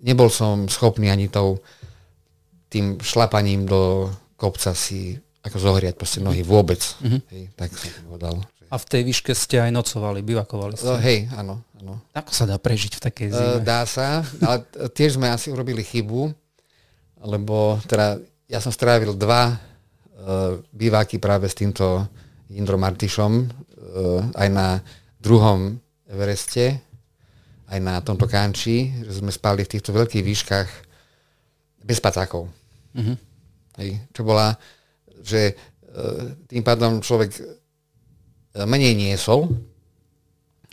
Nebol 0.00 0.32
som 0.32 0.66
schopný 0.72 1.12
ani 1.12 1.28
tou, 1.28 1.60
tým 2.72 2.96
šlapaním 2.96 3.68
do 3.68 4.08
kopca 4.40 4.72
si 4.72 5.20
ako 5.44 5.58
zohriať 5.60 5.94
proste 6.00 6.24
nohy 6.24 6.40
vôbec. 6.40 6.80
Uh-huh. 6.80 7.20
Hej, 7.28 7.52
tak 7.54 7.68
som 7.76 8.08
povedal. 8.08 8.40
A 8.72 8.80
v 8.80 8.84
tej 8.88 9.02
výške 9.04 9.36
ste 9.36 9.60
aj 9.60 9.70
nocovali, 9.76 10.24
bivakovali 10.24 10.80
ste? 10.80 10.88
Uh, 10.88 10.96
hej, 10.96 11.28
áno, 11.36 11.60
áno. 11.76 12.00
Ako 12.16 12.32
sa 12.32 12.48
dá 12.48 12.56
prežiť 12.56 12.96
v 12.96 13.00
takej 13.04 13.28
zime? 13.36 13.52
Uh, 13.52 13.60
dá 13.60 13.84
sa, 13.84 14.24
ale 14.40 14.64
tiež 14.96 15.20
sme 15.20 15.28
asi 15.28 15.52
urobili 15.52 15.84
chybu, 15.84 16.32
lebo 17.20 17.76
teda 17.84 18.16
ja 18.48 18.64
som 18.64 18.72
strávil 18.72 19.12
dva 19.12 19.60
Eh, 20.22 20.54
býváky 20.70 21.18
práve 21.18 21.50
s 21.50 21.58
týmto 21.58 22.06
Indro 22.54 22.78
Martišom 22.78 23.42
eh, 23.42 24.38
aj 24.38 24.48
na 24.54 24.78
druhom 25.18 25.74
Evereste, 26.06 26.78
aj 27.66 27.78
na 27.82 27.98
tomto 27.98 28.30
Kanči, 28.30 29.02
že 29.02 29.18
sme 29.18 29.34
spali 29.34 29.66
v 29.66 29.72
týchto 29.74 29.90
veľkých 29.90 30.22
výškach 30.22 30.68
bez 31.82 31.98
pacákov. 31.98 32.46
Hej, 33.82 33.90
čo 34.14 34.22
bola, 34.22 34.54
že 35.26 35.58
eh, 35.58 36.24
tým 36.46 36.62
pádom 36.62 37.02
človek 37.02 37.42
menej 38.62 38.94
niesol, 38.94 39.50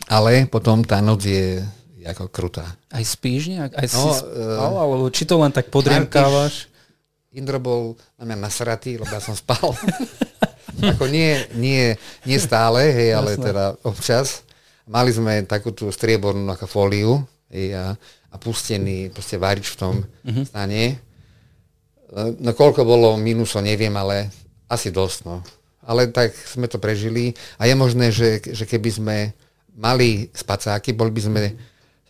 ale 0.06 0.46
potom 0.46 0.86
tá 0.86 1.02
noc 1.02 1.26
je 1.26 1.66
ako 2.06 2.30
krutá. 2.30 2.78
Aj 2.86 3.02
spíš 3.02 3.50
nejak? 3.50 3.74
Aj 3.74 3.88
no, 3.98 4.14
si 4.14 4.22
spal, 4.30 4.74
alebo 4.78 5.10
či 5.10 5.26
to 5.26 5.42
len 5.42 5.50
tak 5.50 5.74
podriemkávaš? 5.74 6.69
Indro 7.30 7.62
bol 7.62 7.94
na 8.18 8.26
mňa 8.26 8.38
nasratý, 8.42 8.98
lebo 8.98 9.10
ja 9.14 9.22
som 9.22 9.38
spal. 9.38 9.70
ako 10.94 11.06
nie, 11.06 11.36
nie, 11.54 11.94
nie 12.24 12.38
stále, 12.40 12.90
hej, 12.90 13.10
ale 13.14 13.36
teda 13.36 13.76
občas. 13.84 14.42
Mali 14.90 15.14
sme 15.14 15.46
takú 15.46 15.70
tú 15.70 15.92
striebornú 15.92 16.46
ako 16.50 16.66
fóliu 16.66 17.22
hej, 17.52 17.76
a, 17.76 17.94
a 18.30 18.34
pustený 18.40 19.14
proste 19.14 19.38
varič 19.38 19.74
v 19.74 19.78
tom 19.78 19.94
uh-huh. 20.02 20.44
stane. 20.46 20.98
No 22.42 22.50
koľko 22.56 22.82
bolo 22.82 23.14
minusov, 23.14 23.62
neviem, 23.62 23.94
ale 23.94 24.30
asi 24.66 24.90
dosť. 24.90 25.18
No. 25.26 25.42
Ale 25.86 26.10
tak 26.10 26.34
sme 26.34 26.66
to 26.66 26.82
prežili 26.82 27.34
a 27.58 27.70
je 27.70 27.74
možné, 27.78 28.10
že, 28.10 28.42
že 28.42 28.66
keby 28.66 28.90
sme 28.90 29.16
mali 29.78 30.26
spacáky, 30.34 30.90
boli 30.90 31.14
by 31.14 31.22
sme 31.22 31.40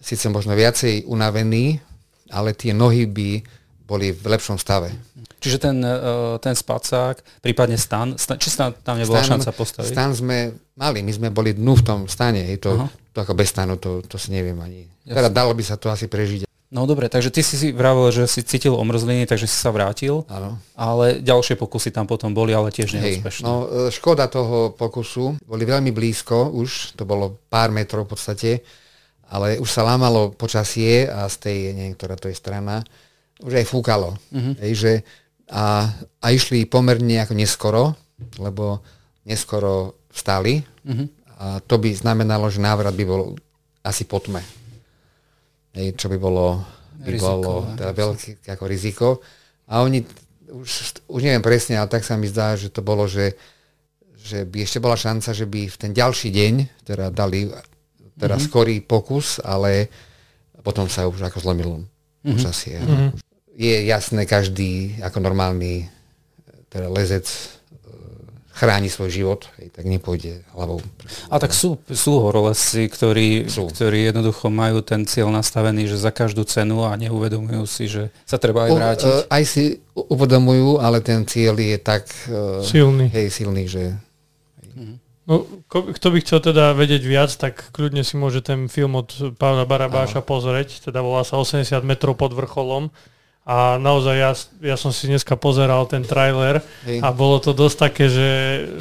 síce 0.00 0.32
možno 0.32 0.56
viacej 0.56 1.04
unavení, 1.04 1.76
ale 2.32 2.56
tie 2.56 2.72
nohy 2.72 3.04
by 3.04 3.44
boli 3.90 4.14
v 4.14 4.26
lepšom 4.30 4.54
stave. 4.54 4.94
Čiže 5.42 5.58
ten, 5.58 5.76
e, 5.82 5.96
ten 6.38 6.54
spacák, 6.54 7.42
prípadne 7.42 7.74
stan, 7.74 8.14
stan 8.14 8.38
či 8.38 8.52
stan, 8.52 8.70
tam 8.86 9.00
nebola 9.00 9.24
stan, 9.24 9.42
šanca 9.42 9.50
postaviť? 9.50 9.90
Stan 9.90 10.14
sme 10.14 10.54
mali, 10.78 11.02
my 11.02 11.10
sme 11.10 11.28
boli 11.34 11.56
dnu 11.56 11.74
v 11.74 11.82
tom 11.82 12.00
stane, 12.06 12.44
je 12.54 12.60
to, 12.62 12.86
to 13.10 13.18
ako 13.24 13.34
bez 13.34 13.50
stanu, 13.50 13.74
to, 13.80 14.04
to 14.06 14.14
si 14.14 14.30
neviem 14.30 14.54
ani. 14.62 14.86
Jasne. 15.08 15.16
Teda 15.16 15.28
dalo 15.32 15.56
by 15.56 15.64
sa 15.66 15.74
to 15.74 15.90
asi 15.90 16.06
prežiť. 16.06 16.46
No 16.70 16.86
dobre, 16.86 17.10
takže 17.10 17.34
ty 17.34 17.42
si 17.42 17.58
si 17.58 17.74
vravil, 17.74 18.14
že 18.14 18.30
si 18.30 18.46
cítil 18.46 18.78
omrzliny, 18.78 19.26
takže 19.26 19.50
si 19.50 19.58
sa 19.58 19.74
vrátil. 19.74 20.22
Áno. 20.30 20.54
Ale 20.78 21.18
ďalšie 21.18 21.58
pokusy 21.58 21.90
tam 21.90 22.06
potom 22.06 22.30
boli, 22.30 22.54
ale 22.54 22.70
tiež 22.70 22.94
neúspešné. 22.94 23.42
no 23.42 23.66
e, 23.66 23.90
škoda 23.90 24.30
toho 24.30 24.70
pokusu, 24.78 25.34
boli 25.42 25.66
veľmi 25.66 25.90
blízko 25.90 26.54
už, 26.54 26.94
to 26.94 27.02
bolo 27.02 27.42
pár 27.50 27.74
metrov 27.74 28.06
v 28.06 28.14
podstate, 28.14 28.50
ale 29.26 29.58
už 29.58 29.66
sa 29.66 29.82
lámalo 29.82 30.30
počasie 30.30 31.10
a 31.10 31.26
z 31.26 31.36
tej, 31.42 31.58
neviem, 31.74 31.94
ktorá 31.98 32.14
to 32.14 32.30
je 32.30 32.38
strana, 32.38 32.86
už 33.44 33.52
aj 33.60 33.66
fúkalo. 33.66 34.16
Uh-huh. 34.32 34.52
Hej, 34.60 34.72
že 34.76 34.92
a, 35.50 35.90
a 36.22 36.26
išli 36.30 36.68
pomerne 36.68 37.20
ako 37.20 37.34
neskoro, 37.34 37.84
lebo 38.38 38.84
neskoro 39.26 40.06
vstali 40.12 40.62
uh-huh. 40.62 41.06
a 41.38 41.46
to 41.64 41.80
by 41.80 41.90
znamenalo, 41.90 42.46
že 42.52 42.62
návrat 42.62 42.94
by 42.94 43.04
bol 43.04 43.34
asi 43.82 44.04
po 44.04 44.20
tme. 44.20 44.44
Hej, 45.74 45.96
čo 45.96 46.06
by 46.10 46.18
bolo, 46.18 46.60
by 47.00 47.10
riziko, 47.10 47.40
bolo 47.40 47.54
teda 47.78 47.92
veľké 47.94 48.30
ako 48.46 48.64
riziko. 48.66 49.08
A 49.70 49.86
oni, 49.86 50.02
už, 50.50 50.70
už 51.06 51.20
neviem 51.22 51.42
presne, 51.42 51.78
ale 51.78 51.88
tak 51.88 52.02
sa 52.02 52.18
mi 52.18 52.26
zdá, 52.26 52.58
že 52.58 52.74
to 52.74 52.82
bolo, 52.82 53.06
že, 53.06 53.38
že 54.18 54.42
by 54.42 54.66
ešte 54.66 54.82
bola 54.82 54.98
šanca, 54.98 55.30
že 55.30 55.46
by 55.46 55.70
v 55.70 55.76
ten 55.78 55.92
ďalší 55.94 56.28
deň 56.34 56.54
teda 56.84 57.08
dali 57.14 57.48
teda 58.20 58.36
uh-huh. 58.36 58.46
skorý 58.50 58.84
pokus, 58.84 59.40
ale 59.40 59.88
potom 60.60 60.90
sa 60.92 61.08
už 61.08 61.24
ako 61.24 61.40
zlomilo 61.40 61.80
počasie. 62.20 62.76
Uh-huh 62.84 63.29
je 63.60 63.76
jasné, 63.84 64.24
každý 64.24 64.96
ako 65.04 65.20
normálny 65.20 65.92
teda 66.72 66.88
lezec 66.88 67.28
e, 67.28 67.36
chráni 68.56 68.88
svoj 68.88 69.12
život, 69.12 69.40
hej, 69.60 69.68
tak 69.68 69.84
nepôjde 69.84 70.40
hlavou. 70.56 70.80
A 71.28 71.36
tak 71.36 71.52
sú, 71.52 71.76
sú 71.92 72.24
horolesci, 72.24 72.88
ktorí, 72.88 73.52
sú. 73.52 73.68
ktorí 73.68 74.08
jednoducho 74.08 74.48
majú 74.48 74.80
ten 74.80 75.04
cieľ 75.04 75.28
nastavený, 75.28 75.92
že 75.92 76.00
za 76.00 76.08
každú 76.08 76.48
cenu 76.48 76.88
a 76.88 76.96
neuvedomujú 76.96 77.64
si, 77.68 77.84
že 77.84 78.08
sa 78.24 78.40
treba 78.40 78.64
aj 78.64 78.70
vrátiť. 78.72 79.12
U, 79.12 79.12
uh, 79.12 79.28
aj 79.28 79.44
si 79.44 79.64
uvedomujú, 79.92 80.80
ale 80.80 81.04
ten 81.04 81.28
cieľ 81.28 81.60
je 81.60 81.76
tak 81.76 82.08
uh, 82.32 82.64
silný. 82.64 83.12
Hej, 83.12 83.44
silný, 83.44 83.68
že... 83.68 83.92
Mhm. 84.72 84.96
No, 85.28 85.46
kto 85.68 86.06
by 86.10 86.18
chcel 86.24 86.40
teda 86.42 86.72
vedieť 86.72 87.02
viac, 87.04 87.30
tak 87.36 87.70
kľudne 87.76 88.02
si 88.02 88.16
môže 88.16 88.40
ten 88.40 88.66
film 88.66 88.98
od 88.98 89.36
pána 89.36 89.62
Barabáša 89.62 90.24
pozrieť, 90.26 90.90
teda 90.90 91.04
volá 91.04 91.22
sa 91.22 91.38
80 91.38 91.70
metrov 91.86 92.16
pod 92.18 92.34
vrcholom 92.34 92.88
a 93.50 93.82
naozaj 93.82 94.14
ja, 94.14 94.32
ja 94.62 94.76
som 94.78 94.94
si 94.94 95.10
dneska 95.10 95.34
pozeral 95.34 95.82
ten 95.90 96.06
trailer 96.06 96.62
Hej. 96.86 97.02
a 97.02 97.10
bolo 97.10 97.42
to 97.42 97.50
dosť 97.50 97.76
také, 97.82 98.06
že, 98.06 98.30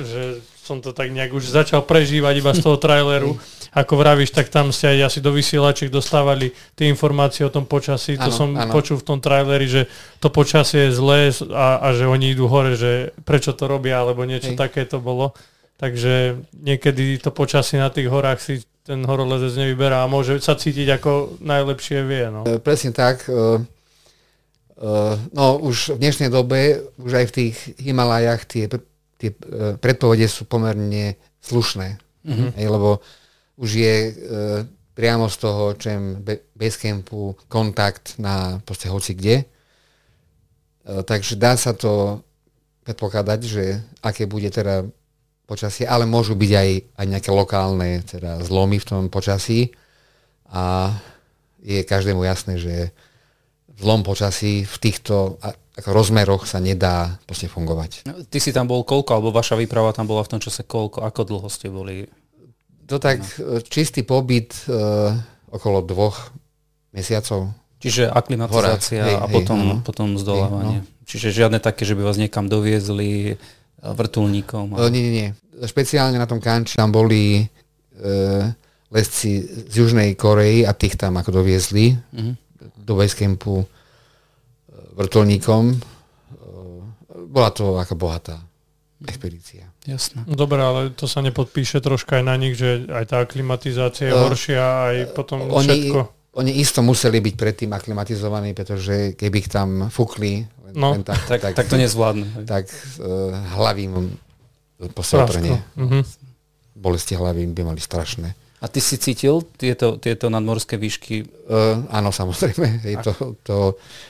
že 0.06 0.22
som 0.62 0.78
to 0.78 0.94
tak 0.94 1.10
nejak 1.10 1.34
už 1.34 1.50
začal 1.50 1.82
prežívať 1.82 2.38
iba 2.38 2.54
z 2.54 2.62
toho 2.62 2.78
traileru. 2.86 3.34
Ako 3.74 3.98
vravíš, 3.98 4.30
tak 4.30 4.54
tam 4.54 4.70
ste 4.70 4.94
aj 4.94 5.10
asi 5.10 5.20
do 5.26 5.34
vysielačiek 5.34 5.90
dostávali 5.90 6.54
tie 6.78 6.86
informácie 6.86 7.42
o 7.46 7.54
tom 7.54 7.66
počasí. 7.66 8.18
Ano, 8.22 8.30
to 8.30 8.32
som 8.34 8.54
ano. 8.54 8.70
počul 8.70 9.02
v 9.02 9.06
tom 9.10 9.18
traileri, 9.18 9.66
že 9.66 9.82
to 10.22 10.30
počasie 10.30 10.90
je 10.90 10.98
zlé 10.98 11.34
a, 11.50 11.82
a 11.82 11.88
že 11.98 12.06
oni 12.06 12.38
idú 12.38 12.46
hore, 12.46 12.78
že 12.78 13.14
prečo 13.26 13.58
to 13.58 13.66
robia, 13.66 14.06
alebo 14.06 14.22
niečo 14.26 14.54
Hej. 14.54 14.62
také 14.62 14.86
to 14.86 15.02
bolo. 15.02 15.34
Takže 15.82 16.46
niekedy 16.62 17.18
to 17.18 17.34
počasie 17.34 17.82
na 17.82 17.90
tých 17.90 18.10
horách 18.10 18.38
si 18.38 18.62
ten 18.86 19.02
horolezec 19.06 19.54
nevyberá 19.54 20.06
a 20.06 20.12
môže 20.12 20.38
sa 20.42 20.54
cítiť 20.54 21.02
ako 21.02 21.42
najlepšie 21.42 22.06
vie. 22.06 22.26
No. 22.30 22.42
Presne 22.62 22.90
tak. 22.90 23.30
Uh, 23.30 23.62
no 25.36 25.60
už 25.60 26.00
v 26.00 26.02
dnešnej 26.02 26.32
dobe, 26.32 26.88
už 26.96 27.12
aj 27.12 27.26
v 27.30 27.36
tých 27.36 27.56
Himalajach 27.84 28.48
tie, 28.48 28.72
tie 29.20 29.30
uh, 29.36 29.76
predpovede 29.76 30.28
sú 30.32 30.48
pomerne 30.48 31.20
slušné. 31.44 32.00
Mm-hmm. 32.24 32.50
Hej, 32.56 32.68
lebo 32.72 33.04
už 33.60 33.70
je 33.76 33.96
uh, 34.08 34.14
priamo 34.96 35.28
z 35.28 35.36
toho 35.40 35.64
čem 35.76 36.24
Basecampu 36.56 37.36
kontakt 37.52 38.16
na 38.20 38.64
proste 38.64 38.88
hoci 38.88 39.16
kde. 39.16 39.44
Uh, 40.88 41.04
takže 41.04 41.36
dá 41.36 41.60
sa 41.60 41.76
to 41.76 42.24
predpokladať, 42.88 43.40
že 43.44 43.64
aké 44.00 44.26
bude 44.32 44.48
teda 44.48 44.88
počasie, 45.44 45.84
ale 45.84 46.08
môžu 46.08 46.38
byť 46.38 46.52
aj, 46.56 46.70
aj 47.04 47.06
nejaké 47.10 47.32
lokálne 47.34 48.00
teda 48.06 48.40
zlomy 48.46 48.78
v 48.78 48.88
tom 48.88 49.04
počasí 49.10 49.74
a 50.48 50.94
je 51.60 51.84
každému 51.84 52.24
jasné, 52.24 52.62
že 52.62 52.96
zlom 53.80 54.04
počasí 54.04 54.68
v 54.68 54.76
týchto 54.78 55.40
rozmeroch 55.88 56.44
sa 56.44 56.60
nedá 56.60 57.16
proste 57.24 57.48
fungovať. 57.48 58.04
No, 58.04 58.20
ty 58.28 58.44
si 58.44 58.52
tam 58.52 58.68
bol 58.68 58.84
koľko, 58.84 59.16
alebo 59.16 59.30
vaša 59.32 59.56
výprava 59.56 59.96
tam 59.96 60.12
bola 60.12 60.28
v 60.28 60.36
tom 60.36 60.42
čase 60.44 60.68
koľko, 60.68 61.08
ako 61.08 61.22
dlho 61.24 61.48
ste 61.48 61.72
boli? 61.72 62.04
To 62.92 63.00
tak 63.00 63.24
no. 63.40 63.64
čistý 63.64 64.04
pobyt 64.04 64.68
uh, 64.68 65.16
okolo 65.54 65.86
dvoch 65.86 66.36
mesiacov. 66.92 67.56
Čiže 67.80 68.12
aklimatizácia 68.12 69.08
hej, 69.08 69.16
a 69.16 69.26
potom, 69.32 69.80
hej, 69.80 69.86
potom 69.88 70.08
zdolávanie. 70.20 70.84
Hej, 70.84 70.90
no. 70.90 71.08
Čiže 71.08 71.28
žiadne 71.32 71.64
také, 71.64 71.88
že 71.88 71.96
by 71.96 72.04
vás 72.04 72.20
niekam 72.20 72.52
doviezli 72.52 73.40
vrtulníkom. 73.80 74.76
Ale... 74.76 74.92
Nie, 74.92 75.02
nie, 75.08 75.14
nie. 75.16 75.30
Špeciálne 75.64 76.20
na 76.20 76.28
tom 76.28 76.44
kanči 76.44 76.76
tam 76.76 76.92
boli 76.92 77.48
uh, 77.48 78.52
lesci 78.92 79.48
z 79.48 79.74
Južnej 79.74 80.20
Korei 80.20 80.68
a 80.68 80.76
tých 80.76 81.00
tam 81.00 81.16
ako 81.16 81.40
doviezli. 81.40 81.96
Mm-hmm 81.96 82.49
do 82.76 82.94
Basecampu 83.00 83.64
e, 83.64 83.68
vrtulníkom. 85.00 85.64
E, 85.74 85.78
bola 87.30 87.50
to 87.52 87.80
ako 87.80 87.94
bohatá 87.96 88.50
expedícia. 89.08 89.72
Jasné. 89.88 90.28
No 90.28 90.36
Dobre, 90.36 90.60
ale 90.60 90.92
to 90.92 91.08
sa 91.08 91.24
nepodpíše 91.24 91.80
troška 91.80 92.20
aj 92.20 92.26
na 92.28 92.36
nich, 92.36 92.60
že 92.60 92.84
aj 92.92 93.16
tá 93.16 93.18
aklimatizácia 93.24 94.12
je 94.12 94.16
uh, 94.16 94.28
horšia, 94.28 94.64
aj 94.92 94.96
potom 95.16 95.48
oni, 95.48 95.68
všetko. 95.72 96.00
Oni 96.36 96.52
isto 96.60 96.84
museli 96.84 97.24
byť 97.24 97.36
predtým 97.40 97.72
aklimatizovaní, 97.72 98.52
pretože 98.52 99.16
keby 99.16 99.36
ich 99.40 99.50
tam 99.50 99.88
fúkli, 99.88 100.44
len, 100.44 100.74
no. 100.76 101.00
len 101.00 101.04
tak, 101.08 101.20
tak, 101.32 101.40
tak, 101.40 101.54
tak 101.56 101.68
to 101.72 101.80
nezvládnu. 101.80 102.44
Tak 102.44 102.66
uh, 103.00 103.32
hlavy 103.56 103.84
mu 103.88 104.02
posieltrenie. 104.92 105.60
Uh-huh. 105.80 106.04
Bolesti 106.76 107.16
hlavy 107.16 107.48
by 107.56 107.72
mali 107.72 107.80
strašné. 107.80 108.36
A 108.60 108.68
ty 108.68 108.84
si 108.84 109.00
cítil 109.00 109.40
tieto, 109.56 109.96
tieto 109.96 110.28
nadmorské 110.28 110.76
výšky? 110.76 111.24
Uh, 111.48 111.88
áno, 111.88 112.12
samozrejme. 112.12 112.68
Hej, 112.86 112.96
to, 113.08 113.12
to, 113.44 113.58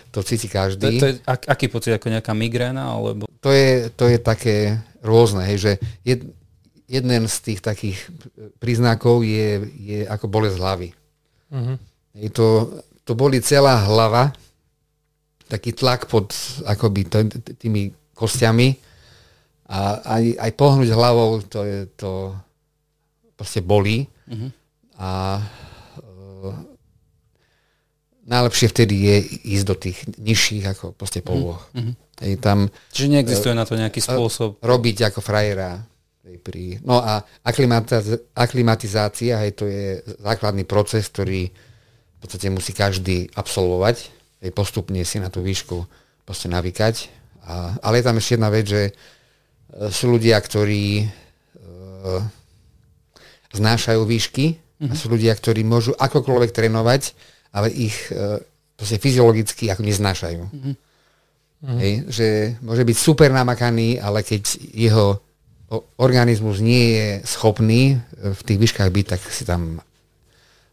to 0.09 0.19
cíti 0.25 0.49
každý. 0.49 0.97
To, 0.97 1.01
to 1.01 1.07
je 1.09 1.13
ak, 1.21 1.41
aký 1.45 1.69
pocit? 1.69 1.93
Ako 1.93 2.09
nejaká 2.09 2.33
migréna? 2.33 2.97
Alebo... 2.97 3.29
To, 3.29 3.49
je, 3.53 3.93
to 3.93 4.09
je 4.09 4.17
také 4.17 4.81
rôzne. 5.05 5.45
Hej, 5.45 5.57
že 5.61 5.71
jed, 6.01 6.21
jeden 6.89 7.23
z 7.29 7.35
tých 7.45 7.59
takých 7.61 8.01
príznakov 8.57 9.21
je, 9.21 9.69
je 9.77 9.99
ako 10.09 10.25
bolesť 10.25 10.57
hlavy. 10.57 10.89
Uh-huh. 11.53 11.77
Hej, 12.17 12.33
to, 12.33 12.47
to 13.05 13.13
boli 13.13 13.37
celá 13.45 13.85
hlava, 13.85 14.33
taký 15.45 15.77
tlak 15.77 16.09
pod 16.09 16.33
akoby 16.65 17.05
tými 17.57 17.93
kostiami 18.13 18.77
a 19.69 20.01
aj, 20.17 20.23
aj 20.41 20.51
pohnúť 20.57 20.89
hlavou 20.93 21.41
to 21.45 21.65
je 21.65 21.79
to 21.97 22.33
proste 23.39 23.63
bolí. 23.63 24.03
Uh-huh. 24.27 24.51
A 24.99 25.39
uh, 25.39 26.51
najlepšie 28.27 28.67
vtedy 28.67 28.95
je 29.07 29.15
ísť 29.55 29.65
do 29.65 29.75
tých 29.79 29.97
nižších 30.19 30.63
ako 30.75 30.85
proste 30.91 31.23
polôch. 31.23 31.63
Uh-huh. 31.71 31.95
Hej, 32.19 32.43
tam, 32.43 32.67
Čiže 32.91 33.15
neexistuje 33.15 33.55
uh, 33.55 33.59
na 33.59 33.63
to 33.63 33.79
nejaký 33.79 34.03
spôsob? 34.03 34.59
Robiť 34.59 35.07
ako 35.07 35.23
frajera. 35.23 35.87
Pri, 36.29 36.77
no 36.85 37.01
a 37.01 37.25
aklimatiz- 37.41 38.37
aklimatizácia, 38.37 39.41
hej, 39.41 39.57
to 39.57 39.65
je 39.65 39.97
základný 40.21 40.61
proces, 40.61 41.09
ktorý 41.09 41.49
v 41.49 42.17
podstate 42.21 42.53
musí 42.53 42.69
každý 42.69 43.33
absolvovať. 43.33 44.13
Hej, 44.43 44.51
postupne 44.53 45.01
si 45.07 45.17
na 45.17 45.33
tú 45.33 45.41
výšku 45.41 45.89
proste 46.27 46.45
navykať. 46.51 47.09
A, 47.49 47.81
ale 47.81 47.97
je 47.97 48.05
tam 48.05 48.19
ešte 48.21 48.37
jedna 48.37 48.53
vec, 48.53 48.69
že 48.69 48.93
uh, 48.93 49.89
sú 49.89 50.13
ľudia, 50.13 50.37
ktorí 50.37 51.07
uh, 51.07 52.21
znášajú 53.53 54.01
výšky 54.05 54.57
mm-hmm. 54.57 54.89
a 54.89 54.93
sú 54.93 55.09
ľudia, 55.09 55.33
ktorí 55.33 55.65
môžu 55.65 55.93
akokoľvek 55.97 56.51
trénovať, 56.53 57.13
ale 57.53 57.73
ich 57.73 57.97
e, 58.13 58.41
proste 58.77 59.01
fyziologicky 59.01 59.67
ako 59.69 59.81
neznášajú. 59.83 60.43
Mm-hmm. 60.49 60.75
Hej, 61.59 61.93
že 62.07 62.27
môže 62.63 62.87
byť 62.87 62.97
super 62.97 63.35
namakaný, 63.35 63.99
ale 63.99 64.23
keď 64.23 64.55
jeho 64.71 65.19
organizmus 65.99 66.63
nie 66.63 66.95
je 66.95 67.07
schopný 67.27 67.99
e, 67.99 68.31
v 68.31 68.41
tých 68.45 68.57
výškach 68.57 68.89
byť, 68.89 69.05
tak 69.05 69.21
si 69.27 69.43
tam 69.43 69.83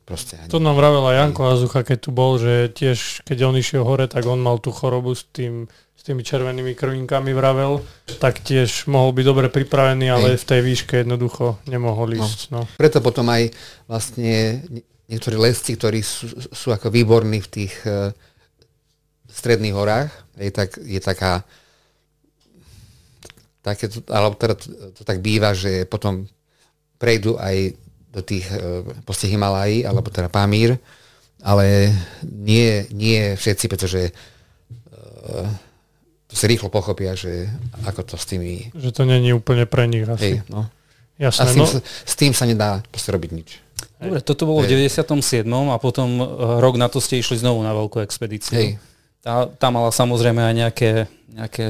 proste... 0.06 0.38
To 0.48 0.62
nám 0.62 0.78
vravela 0.78 1.12
Janko 1.12 1.50
Azucha, 1.50 1.82
keď 1.82 1.98
tu 1.98 2.10
bol, 2.14 2.38
že 2.38 2.70
tiež 2.70 3.26
keď 3.26 3.50
on 3.50 3.58
išiel 3.58 3.82
hore, 3.82 4.06
tak 4.06 4.24
on 4.24 4.38
mal 4.38 4.62
tú 4.62 4.70
chorobu 4.70 5.12
s 5.12 5.26
tým 5.34 5.66
tými 6.06 6.22
červenými 6.22 6.78
krvinkami 6.78 7.34
vravel, 7.34 7.82
tak 8.22 8.38
tiež 8.46 8.86
mohol 8.86 9.10
byť 9.10 9.24
dobre 9.26 9.46
pripravený, 9.50 10.06
ale 10.06 10.28
Hej. 10.34 10.46
v 10.46 10.48
tej 10.54 10.60
výške 10.62 10.94
jednoducho 11.02 11.58
nemohol 11.66 12.14
no. 12.14 12.22
ísť. 12.22 12.38
No. 12.54 12.62
No. 12.62 12.70
Preto 12.78 13.02
potom 13.02 13.26
aj 13.26 13.50
vlastne 13.90 14.62
niektorí 15.10 15.34
lesci, 15.34 15.74
ktorí 15.74 16.06
sú, 16.06 16.30
sú 16.54 16.70
ako 16.70 16.94
výborní 16.94 17.42
v 17.42 17.50
tých 17.50 17.74
uh, 17.82 18.14
stredných 19.26 19.74
horách, 19.74 20.14
je, 20.38 20.52
tak, 20.54 20.78
je 20.78 21.00
taká 21.02 21.42
také, 23.66 23.90
alebo 24.14 24.38
teda 24.38 24.54
to, 24.54 24.66
to 24.94 25.02
tak 25.02 25.18
býva, 25.18 25.50
že 25.50 25.90
potom 25.90 26.30
prejdú 27.02 27.34
aj 27.34 27.74
do 28.14 28.22
tých 28.22 28.46
uh, 28.54 28.86
proste 29.02 29.26
Himalají, 29.26 29.82
alebo 29.82 30.06
teda 30.06 30.30
Pamír, 30.30 30.78
ale 31.42 31.90
nie, 32.22 32.86
nie 32.94 33.34
všetci, 33.34 33.66
pretože 33.66 34.14
uh, 34.14 35.50
si 36.34 36.44
rýchlo 36.50 36.68
pochopia, 36.72 37.14
že 37.14 37.46
ako 37.86 38.02
to 38.02 38.14
s 38.18 38.26
tými... 38.26 38.74
Že 38.74 38.90
to 38.90 39.02
není 39.06 39.30
úplne 39.30 39.62
pre 39.68 39.86
nich 39.86 40.02
asi. 40.06 40.42
Hej, 40.42 40.50
no. 40.50 40.66
Jasné, 41.16 41.40
a 41.40 41.44
s 41.48 41.54
tým, 41.54 41.64
no. 41.64 41.80
s 41.80 42.14
tým 42.18 42.32
sa 42.36 42.44
nedá 42.44 42.70
robiť 42.92 43.30
nič. 43.32 43.48
Dobre, 43.96 44.20
toto 44.20 44.44
bolo 44.44 44.60
Hej. 44.60 44.68
v 44.68 44.92
97. 44.92 45.48
a 45.48 45.76
potom 45.80 46.08
e, 46.20 46.24
rok 46.60 46.76
na 46.76 46.92
to 46.92 47.00
ste 47.00 47.16
išli 47.16 47.40
znovu 47.40 47.64
na 47.64 47.72
veľkú 47.72 48.04
expedíciu. 48.04 48.52
Hej. 48.52 48.70
Tá, 49.24 49.48
tá 49.48 49.72
mala 49.72 49.88
samozrejme 49.88 50.38
aj 50.38 50.54
nejaké, 50.54 50.90
nejaké 51.32 51.64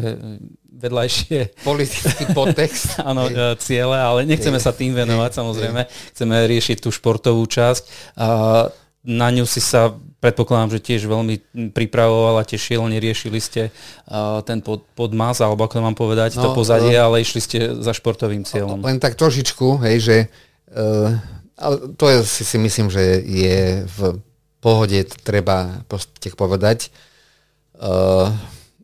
vedľajšie 0.76 1.62
politický 1.62 2.24
podtext. 2.34 2.98
Áno, 3.08 3.30
Hej. 3.30 3.62
ciele, 3.62 3.96
ale 3.96 4.26
nechceme 4.26 4.58
Hej. 4.58 4.66
sa 4.66 4.74
tým 4.74 4.98
venovať 4.98 5.30
Hej. 5.30 5.38
samozrejme. 5.38 5.80
Chceme 6.16 6.34
riešiť 6.50 6.76
tú 6.82 6.90
športovú 6.90 7.46
časť. 7.46 8.16
A 8.18 8.26
na 9.06 9.30
ňu 9.30 9.46
si 9.46 9.62
sa 9.62 9.94
predpokladám, 10.18 10.74
že 10.74 10.82
tiež 10.82 11.06
veľmi 11.06 11.70
pripravoval 11.70 12.42
a 12.42 12.48
tiež 12.48 12.58
šielne 12.58 12.98
riešili 12.98 13.38
ste 13.38 13.70
uh, 13.70 14.42
ten 14.42 14.58
pod, 14.58 14.82
podmaz, 14.98 15.38
alebo 15.38 15.62
ako 15.62 15.78
mám 15.78 15.94
povedať, 15.94 16.34
no, 16.34 16.50
to 16.50 16.58
pozadie, 16.58 16.98
uh, 16.98 17.06
ale 17.06 17.22
išli 17.22 17.38
ste 17.38 17.58
za 17.78 17.94
športovým 17.94 18.42
cieľom. 18.42 18.82
Len 18.82 18.98
tak 18.98 19.14
trošičku, 19.14 19.86
hej, 19.86 19.96
že 20.02 20.16
uh, 20.74 21.14
ale 21.56 21.94
to 21.96 22.04
je, 22.10 22.18
si, 22.26 22.42
si 22.44 22.58
myslím, 22.58 22.90
že 22.90 23.22
je 23.22 23.86
v 23.86 24.20
pohode 24.60 24.98
treba 25.22 25.86
proste 25.86 26.28
povedať. 26.34 26.90
Uh, 27.78 28.28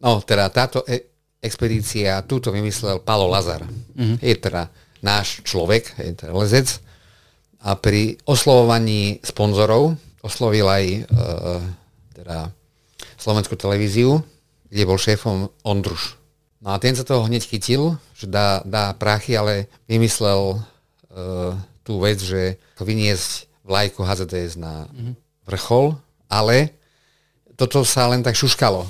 no, 0.00 0.22
teda 0.22 0.48
táto 0.48 0.86
e- 0.86 1.10
expedícia, 1.42 2.22
túto 2.22 2.54
vymyslel 2.54 3.02
Palo 3.02 3.26
Lazar. 3.26 3.66
Uh-huh. 3.66 4.16
Je 4.22 4.36
teda 4.38 4.70
náš 5.02 5.42
človek, 5.42 5.90
je 5.98 6.14
teda 6.14 6.32
lezec. 6.32 6.78
A 7.62 7.74
pri 7.74 8.16
oslovovaní 8.26 9.18
sponzorov, 9.26 9.98
oslovil 10.22 10.66
aj 10.70 10.84
e, 10.86 11.00
teda 12.14 12.54
slovenskú 13.18 13.58
televíziu, 13.58 14.22
kde 14.70 14.88
bol 14.88 14.96
šéfom 14.96 15.50
Ondruš. 15.66 16.16
No 16.62 16.72
a 16.72 16.78
ten 16.78 16.94
sa 16.94 17.02
toho 17.02 17.26
hneď 17.26 17.42
chytil, 17.42 17.98
že 18.14 18.30
dá, 18.30 18.62
dá 18.62 18.94
prachy, 18.94 19.34
ale 19.34 19.66
vymyslel 19.90 20.54
e, 20.54 20.58
tú 21.82 21.98
vec, 21.98 22.22
že 22.22 22.56
vyniesť 22.78 23.50
vlajku 23.66 24.02
HZDS 24.02 24.58
na 24.58 24.86
mm-hmm. 24.86 25.14
vrchol, 25.50 25.98
ale 26.30 26.74
toto 27.58 27.82
sa 27.82 28.06
len 28.10 28.22
tak 28.22 28.38
šuškalo. 28.38 28.86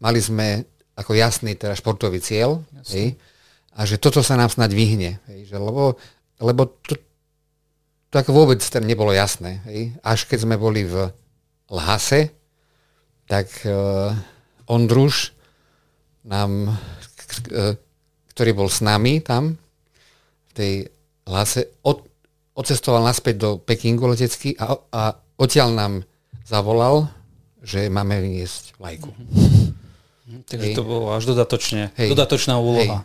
Mali 0.00 0.20
sme 0.20 0.64
ako 0.96 1.12
jasný 1.16 1.56
teda 1.56 1.76
športový 1.76 2.20
cieľ 2.20 2.64
hej, 2.88 3.16
a 3.76 3.84
že 3.84 4.00
toto 4.00 4.24
sa 4.24 4.36
nám 4.40 4.48
snad 4.48 4.72
vyhne. 4.72 5.20
Hej, 5.28 5.52
že 5.52 5.56
lebo 5.60 5.96
lebo 6.40 6.68
to, 6.84 7.00
to 8.10 8.14
ako 8.22 8.30
vôbec 8.32 8.62
tam 8.62 8.86
nebolo 8.86 9.10
jasné. 9.10 9.62
Hej. 9.66 9.96
Až 10.00 10.30
keď 10.30 10.38
sme 10.46 10.56
boli 10.56 10.86
v 10.86 11.10
Lhase, 11.70 12.30
tak 13.26 13.50
uh, 13.66 14.14
Ondruš 14.70 15.34
nám, 16.22 16.70
uh, 16.70 17.74
ktorý 18.30 18.50
bol 18.54 18.68
s 18.70 18.82
nami 18.82 19.18
tam, 19.18 19.58
v 20.48 20.52
tej 20.54 20.72
Lhase, 21.26 21.74
od, 21.82 22.06
odcestoval 22.54 23.02
naspäť 23.02 23.34
do 23.42 23.50
Pekingu 23.58 24.06
letecky 24.06 24.54
a, 24.56 24.78
a 24.94 25.02
odtiaľ 25.36 25.74
nám 25.74 25.92
zavolal, 26.46 27.10
že 27.66 27.90
máme 27.90 28.22
vyniesť 28.22 28.78
vlajku. 28.78 29.10
Takže 30.46 30.68
Hej. 30.70 30.76
to 30.78 30.82
bolo 30.86 31.14
až 31.14 31.26
dodatočne, 31.26 31.90
Hej. 31.98 32.14
dodatočná 32.14 32.54
úloha. 32.58 33.02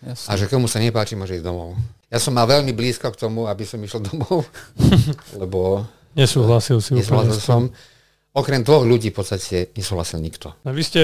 Jasne. 0.00 0.28
A 0.28 0.32
že 0.40 0.48
komu 0.48 0.64
sa 0.64 0.80
nepáči, 0.80 1.12
môže 1.16 1.36
ísť 1.36 1.44
domov. 1.44 1.76
Ja 2.08 2.18
som 2.18 2.32
mal 2.32 2.48
veľmi 2.48 2.72
blízko 2.72 3.12
k 3.12 3.20
tomu, 3.20 3.46
aby 3.46 3.62
som 3.68 3.78
išiel 3.78 4.00
domov, 4.00 4.48
lebo... 5.40 5.84
Nesúhlasil 6.16 6.82
si 6.82 6.96
úplne. 6.96 7.30
som. 7.36 7.70
Okrem 8.34 8.66
dvoch 8.66 8.82
ľudí 8.82 9.14
v 9.14 9.16
podstate 9.22 9.70
nesúhlasil 9.78 10.18
nikto. 10.18 10.50
A 10.66 10.74
vy 10.74 10.82
ste 10.82 11.00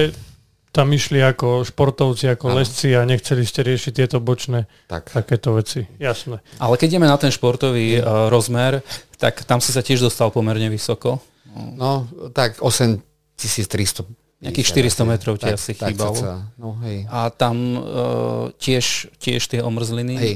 tam 0.75 0.91
išli 0.91 1.23
ako 1.23 1.63
športovci, 1.63 2.27
ako 2.27 2.51
ano. 2.51 2.59
lesci 2.59 2.91
a 2.91 3.07
nechceli 3.07 3.47
ste 3.47 3.63
riešiť 3.63 3.91
tieto 3.97 4.17
bočné 4.19 4.67
tak. 4.91 5.09
takéto 5.09 5.55
veci. 5.55 5.87
Jasné. 5.97 6.43
Ale 6.59 6.75
keď 6.75 6.87
ideme 6.97 7.07
na 7.07 7.15
ten 7.15 7.31
športový 7.31 7.97
uh, 7.97 8.27
rozmer, 8.27 8.83
tak 9.15 9.47
tam 9.47 9.63
si 9.63 9.71
sa 9.71 9.79
tiež 9.81 10.05
dostal 10.05 10.29
pomerne 10.29 10.67
vysoko. 10.67 11.23
No, 11.55 12.05
tak 12.35 12.61
8300 12.61 14.26
Nejakých 14.37 14.93
400 14.93 15.09
metrov 15.09 15.41
ti 15.41 15.49
asi 15.49 15.73
chýbalo. 15.73 16.45
No, 16.61 16.77
hej. 16.85 17.09
A 17.09 17.33
tam 17.33 17.57
uh, 17.57 18.53
tiež, 18.61 19.09
tiež 19.17 19.41
tie 19.49 19.65
omrzliny. 19.65 20.15
Hej. 20.17 20.35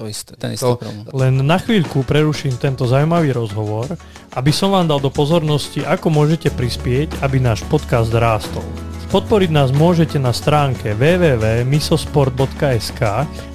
To 0.00 0.08
isté, 0.08 0.32
ten 0.40 0.56
istý 0.56 0.72
to, 0.72 0.80
problém. 0.80 1.04
Len 1.12 1.44
na 1.44 1.60
chvíľku 1.60 2.00
preruším 2.08 2.56
tento 2.56 2.88
zaujímavý 2.88 3.36
rozhovor, 3.36 3.92
aby 4.32 4.48
som 4.48 4.72
vám 4.72 4.88
dal 4.88 5.04
do 5.04 5.12
pozornosti, 5.12 5.84
ako 5.84 6.08
môžete 6.08 6.48
prispieť, 6.48 7.20
aby 7.20 7.36
náš 7.36 7.60
podcast 7.68 8.08
rástol. 8.16 8.64
Podporiť 9.12 9.52
nás 9.52 9.68
môžete 9.76 10.16
na 10.16 10.32
stránke 10.32 10.96
www.misosport.sk, 10.96 13.00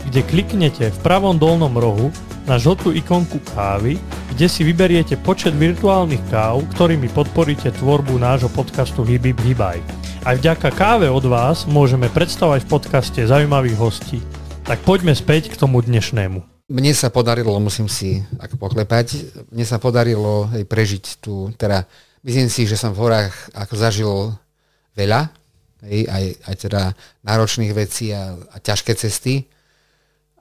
kde 0.06 0.22
kliknete 0.30 0.94
v 0.94 0.98
pravom 1.02 1.42
dolnom 1.42 1.74
rohu 1.74 2.14
na 2.48 2.56
žltú 2.56 2.96
ikonku 2.96 3.44
kávy, 3.52 4.00
kde 4.32 4.48
si 4.48 4.64
vyberiete 4.64 5.20
počet 5.20 5.52
virtuálnych 5.52 6.24
káv, 6.32 6.64
ktorými 6.72 7.12
podporíte 7.12 7.76
tvorbu 7.76 8.16
nášho 8.16 8.48
podcastu 8.48 9.04
Hibib 9.04 9.36
Hibaj. 9.44 9.84
Aj 10.24 10.40
vďaka 10.40 10.72
káve 10.72 11.12
od 11.12 11.28
vás 11.28 11.68
môžeme 11.68 12.08
predstavať 12.08 12.64
v 12.64 12.72
podcaste 12.72 13.20
zaujímavých 13.20 13.76
hostí. 13.76 14.24
Tak 14.64 14.80
poďme 14.88 15.12
späť 15.12 15.52
k 15.52 15.60
tomu 15.60 15.84
dnešnému. 15.84 16.72
Mne 16.72 16.92
sa 16.96 17.12
podarilo, 17.12 17.52
musím 17.60 17.92
si 17.92 18.24
ako 18.40 18.56
poklepať, 18.56 19.08
mne 19.52 19.68
sa 19.68 19.76
podarilo 19.76 20.48
hej, 20.56 20.64
prežiť 20.64 21.20
tu, 21.20 21.52
teda 21.52 21.84
myslím 22.24 22.48
si, 22.48 22.64
že 22.64 22.80
som 22.80 22.96
v 22.96 23.04
horách 23.04 23.36
ako 23.60 23.76
zažil 23.76 24.12
veľa, 24.96 25.36
hej, 25.84 26.08
aj, 26.08 26.24
aj 26.48 26.56
teda 26.64 26.82
náročných 27.28 27.76
vecí 27.76 28.16
a, 28.16 28.40
a 28.40 28.56
ťažké 28.64 28.96
cesty. 28.96 29.52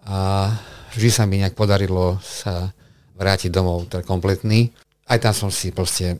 A 0.06 0.54
vždy 0.96 1.10
sa 1.12 1.28
mi 1.28 1.38
nejak 1.38 1.54
podarilo 1.54 2.18
sa 2.24 2.72
vrátiť 3.16 3.52
domov 3.52 3.92
teda 3.92 4.02
kompletný. 4.02 4.72
Aj 5.06 5.20
tam 5.20 5.36
som 5.36 5.50
si 5.52 5.70
proste 5.70 6.18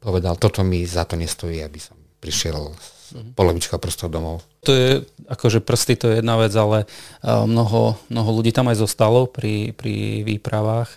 povedal, 0.00 0.36
toto 0.40 0.64
mi 0.66 0.84
za 0.84 1.04
to 1.04 1.14
nestojí, 1.14 1.60
aby 1.60 1.80
som 1.80 1.96
prišiel 2.20 2.72
mm-hmm. 2.72 3.32
polovička 3.36 3.76
prstov 3.78 4.12
domov. 4.12 4.42
To 4.64 4.72
je, 4.72 5.04
akože 5.28 5.60
prsty 5.60 5.94
to 6.00 6.06
je 6.08 6.24
jedna 6.24 6.40
vec, 6.40 6.52
ale 6.56 6.88
mnoho, 7.22 8.00
mnoho 8.08 8.30
ľudí 8.40 8.52
tam 8.52 8.72
aj 8.72 8.80
zostalo 8.80 9.28
pri, 9.28 9.76
pri 9.76 10.24
výpravách, 10.24 10.88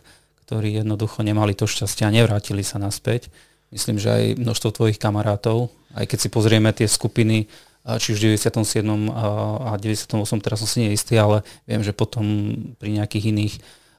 ktorí 0.48 0.80
jednoducho 0.80 1.24
nemali 1.24 1.52
to 1.52 1.68
šťastie 1.68 2.08
a 2.08 2.16
nevrátili 2.16 2.64
sa 2.64 2.80
naspäť. 2.80 3.28
Myslím, 3.76 4.00
že 4.00 4.08
aj 4.08 4.40
množstvo 4.40 4.72
tvojich 4.72 5.00
kamarátov 5.00 5.68
aj 5.98 6.06
keď 6.06 6.18
si 6.20 6.30
pozrieme 6.30 6.70
tie 6.76 6.86
skupiny, 6.86 7.50
či 7.96 8.12
už 8.12 8.20
v 8.20 8.36
97. 8.36 8.84
a 9.16 9.80
98. 9.80 10.44
teraz 10.44 10.60
som 10.60 10.68
si 10.68 10.84
neistý, 10.84 11.16
ale 11.16 11.40
viem, 11.64 11.80
že 11.80 11.96
potom 11.96 12.52
pri 12.76 13.00
nejakých 13.00 13.32
iných 13.32 13.54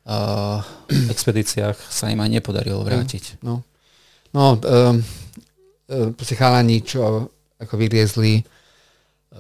uh, 0.05 0.61
expedíciách 1.15 1.77
sa 1.89 2.13
im 2.13 2.21
aj 2.21 2.31
nepodarilo 2.37 2.85
vrátiť. 2.85 3.41
No, 3.41 3.65
no 4.37 4.61
um, 4.61 5.01
um, 5.89 6.13
chalani, 6.37 6.85
čo 6.85 7.33
ako 7.57 7.75
vyriezli 7.81 8.45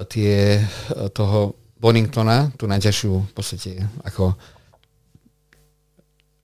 tie 0.08 0.62
toho 1.14 1.54
Boningtona, 1.78 2.50
tú 2.58 2.66
najťažšiu 2.66 3.12
v 3.30 3.32
podstate 3.32 3.78
ako 4.02 4.34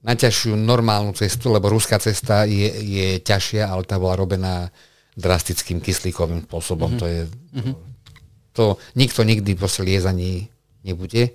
najťažšiu 0.05 0.55
normálnu 0.55 1.17
cestu, 1.17 1.51
lebo 1.51 1.73
ruská 1.73 1.97
cesta 1.99 2.45
je, 2.45 2.69
je 2.71 3.09
ťažšia, 3.25 3.67
ale 3.67 3.89
tá 3.89 3.97
bola 3.97 4.15
robená 4.15 4.69
drastickým 5.17 5.81
kyslíkovým 5.81 6.45
spôsobom. 6.45 6.95
Mm-hmm. 6.95 7.03
To 7.03 7.07
je, 7.09 7.21
mm-hmm. 7.27 7.75
To 8.55 8.79
nikto 8.95 9.27
nikdy 9.27 9.59
proste 9.59 9.83
liezaní 9.83 10.49
nebude. 10.87 11.35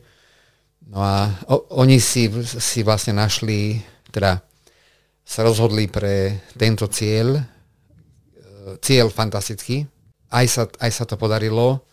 No 0.90 1.04
a 1.04 1.30
o, 1.52 1.84
oni 1.84 2.00
si, 2.00 2.32
si 2.48 2.82
vlastne 2.82 3.14
našli, 3.14 3.78
teda 4.10 4.42
sa 5.22 5.46
rozhodli 5.46 5.86
pre 5.86 6.42
tento 6.58 6.90
cieľ, 6.90 7.38
e, 7.38 7.44
cieľ 8.82 9.14
fantastický. 9.14 9.86
Aj 10.34 10.46
sa, 10.50 10.66
aj 10.82 10.90
sa 10.90 11.04
to 11.06 11.20
podarilo. 11.20 11.86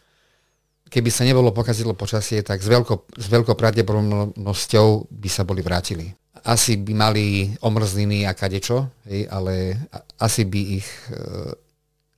Keby 0.86 1.10
sa 1.10 1.26
nebolo 1.26 1.50
pokazilo 1.50 1.98
počasie, 1.98 2.40
tak 2.46 2.62
s, 2.62 2.68
veľko, 2.70 3.10
s 3.18 3.26
veľkou 3.26 3.58
pravdepodobnosťou 3.58 5.10
by 5.10 5.28
sa 5.28 5.42
boli 5.42 5.60
vrátili. 5.60 6.08
Asi 6.46 6.78
by 6.78 6.92
mali 6.94 7.50
omrzliny 7.58 8.22
a 8.22 8.32
kadečo, 8.32 9.02
hej, 9.10 9.26
ale 9.26 9.82
asi 10.22 10.46
by 10.46 10.60
ich 10.78 10.88
e, 11.10 11.18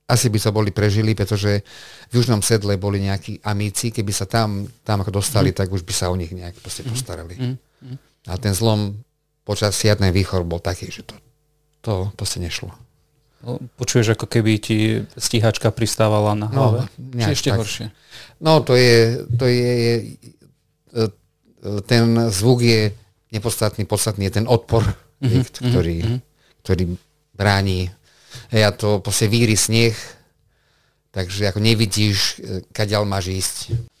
asi 0.09 0.27
by 0.33 0.39
sa 0.41 0.49
boli 0.49 0.73
prežili, 0.73 1.13
pretože 1.13 1.61
v 2.09 2.13
južnom 2.17 2.41
sedle 2.41 2.81
boli 2.81 3.05
nejakí 3.05 3.45
amíci, 3.45 3.93
keby 3.93 4.09
sa 4.09 4.25
tam, 4.25 4.65
tam 4.81 5.05
dostali, 5.05 5.53
mm. 5.53 5.57
tak 5.61 5.69
už 5.69 5.85
by 5.85 5.93
sa 5.93 6.09
o 6.09 6.17
nich 6.17 6.33
nejak 6.33 6.57
proste 6.57 6.81
mhm. 6.81 6.89
postarali. 6.89 7.35
Mm. 7.37 7.55
Mm. 7.85 7.97
A 8.27 8.33
ten 8.41 8.57
zlom 8.57 8.97
počas 9.45 9.77
siadnej 9.77 10.09
výchor 10.09 10.41
bol 10.45 10.57
taký, 10.57 10.89
že 10.89 11.05
to, 11.05 11.15
to 11.85 11.93
proste 12.17 12.41
nešlo. 12.41 12.73
No, 13.39 13.55
počuješ, 13.79 14.19
ako 14.19 14.27
keby 14.27 14.59
ti 14.59 15.07
stíhačka 15.15 15.71
pristávala 15.71 16.35
na 16.35 16.51
no, 16.51 16.53
hlave? 16.53 16.79
No, 16.99 17.23
Či 17.23 17.31
ešte 17.39 17.49
tak. 17.55 17.59
horšie? 17.63 17.85
No, 18.43 18.59
to 18.59 18.75
je, 18.75 19.23
to 19.39 19.47
je, 19.47 19.71
je, 19.79 19.95
e, 20.91 21.07
ten 21.87 22.03
zvuk 22.35 22.59
je 22.59 22.91
nepodstatný, 23.31 23.87
podstatný 23.87 24.27
je 24.27 24.43
ten 24.43 24.45
odpor, 24.45 24.83
mm-hmm, 25.23 25.71
ktorý, 25.71 25.97
mm-hmm. 26.03 26.19
ktorý 26.67 26.83
bráni 27.31 27.87
Hej, 28.53 28.63
a 28.65 28.71
to 28.73 29.01
proste 29.01 29.29
víri 29.29 29.57
sneh, 29.57 29.93
takže 31.13 31.49
ako 31.49 31.59
nevidíš, 31.61 32.39
e, 32.41 32.63
kaďal 32.73 33.05
máš 33.05 33.29
ísť. 33.29 33.57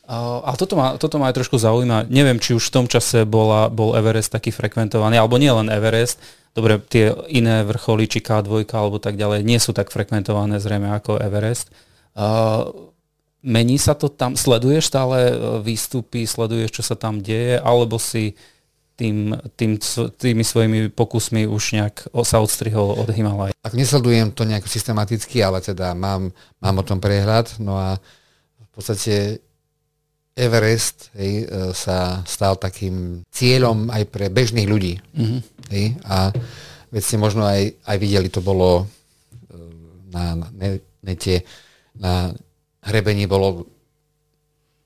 A 0.09 0.57
toto 0.57 0.73
ma, 0.73 0.97
toto 0.97 1.21
ma 1.21 1.29
aj 1.29 1.37
trošku 1.37 1.61
zaujíma. 1.61 2.09
Neviem, 2.09 2.41
či 2.41 2.57
už 2.57 2.73
v 2.73 2.81
tom 2.81 2.85
čase 2.89 3.29
bola, 3.29 3.69
bol 3.69 3.93
Everest 3.93 4.33
taký 4.33 4.49
frekventovaný, 4.49 5.21
alebo 5.21 5.37
nie 5.37 5.53
len 5.53 5.69
Everest. 5.69 6.17
Dobre, 6.57 6.81
tie 6.81 7.13
iné 7.29 7.61
vrcholy, 7.61 8.09
či 8.09 8.17
K2 8.17 8.65
alebo 8.73 8.97
tak 8.97 9.21
ďalej, 9.21 9.45
nie 9.45 9.61
sú 9.61 9.69
tak 9.69 9.93
frekventované 9.93 10.57
zrejme 10.57 10.89
ako 10.97 11.21
Everest. 11.21 11.69
Uh, 12.17 12.89
mení 13.45 13.77
sa 13.77 13.93
to 13.93 14.09
tam? 14.09 14.33
Sleduješ 14.33 14.89
stále 14.89 15.29
e, 15.29 15.33
výstupy, 15.61 16.25
sleduješ, 16.25 16.81
čo 16.81 16.83
sa 16.83 16.97
tam 16.97 17.21
deje, 17.21 17.61
alebo 17.61 18.01
si 18.01 18.33
tým, 18.99 19.31
tým, 19.55 19.79
tými 20.19 20.43
svojimi 20.43 20.91
pokusmi 20.91 21.47
už 21.47 21.63
nejak 21.79 21.95
sa 22.27 22.43
odstrihol 22.43 22.99
od 22.99 23.07
Himalaj. 23.07 23.55
Ak 23.63 23.71
nesledujem 23.71 24.35
to 24.35 24.43
nejak 24.43 24.67
systematicky, 24.67 25.39
ale 25.39 25.63
teda 25.63 25.95
mám, 25.95 26.35
mám 26.59 26.75
o 26.75 26.83
tom 26.83 26.99
prehľad, 26.99 27.63
no 27.63 27.79
a 27.79 27.95
v 28.59 28.69
podstate 28.75 29.39
Everest 30.35 31.15
hej, 31.15 31.47
e, 31.47 31.71
sa 31.71 32.23
stal 32.27 32.59
takým 32.59 33.23
cieľom 33.31 33.87
aj 33.87 34.03
pre 34.11 34.27
bežných 34.27 34.67
ľudí. 34.67 34.99
Mm-hmm. 35.15 35.39
Hej, 35.71 35.85
a 36.03 36.35
veď 36.91 37.01
ste 37.03 37.17
možno 37.19 37.47
aj, 37.47 37.79
aj 37.87 37.97
videli, 37.99 38.27
to 38.27 38.43
bolo 38.43 38.83
e, 38.83 39.55
na, 40.11 40.35
na 40.35 40.79
nete, 41.03 41.47
na 41.95 42.35
hrebení 42.83 43.27
bolo 43.31 43.63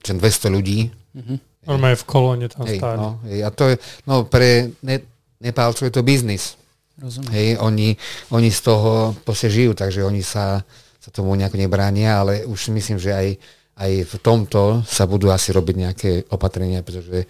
200 0.05 0.53
ľudí. 0.53 0.93
Mm-hmm 1.17 1.52
Normálne 1.63 1.95
v 1.95 2.05
kolóne 2.07 2.45
tam 2.51 2.67
hej, 2.67 2.79
stáli. 2.79 2.97
No, 2.99 3.09
hej, 3.27 3.39
a 3.43 3.49
to 3.49 3.63
je, 3.71 3.75
no 4.07 4.27
pre 4.27 4.71
ne, 4.83 4.99
Nepálcov 5.43 5.83
je 5.83 5.93
to 5.93 6.03
biznis. 6.03 6.55
Rozumiem. 6.95 7.31
Hej, 7.33 7.47
oni, 7.59 7.89
oni 8.31 8.49
z 8.53 8.61
toho 8.63 9.11
proste 9.25 9.51
žijú, 9.51 9.75
takže 9.75 10.05
oni 10.05 10.23
sa, 10.23 10.61
sa 11.01 11.09
tomu 11.11 11.35
nejako 11.35 11.57
nebránia, 11.59 12.21
ale 12.21 12.47
už 12.47 12.71
myslím, 12.71 13.01
že 13.01 13.11
aj, 13.11 13.27
aj 13.75 13.91
v 14.07 14.13
tomto 14.21 14.85
sa 14.85 15.03
budú 15.09 15.33
asi 15.33 15.51
robiť 15.51 15.75
nejaké 15.75 16.11
opatrenia, 16.29 16.85
pretože 16.85 17.25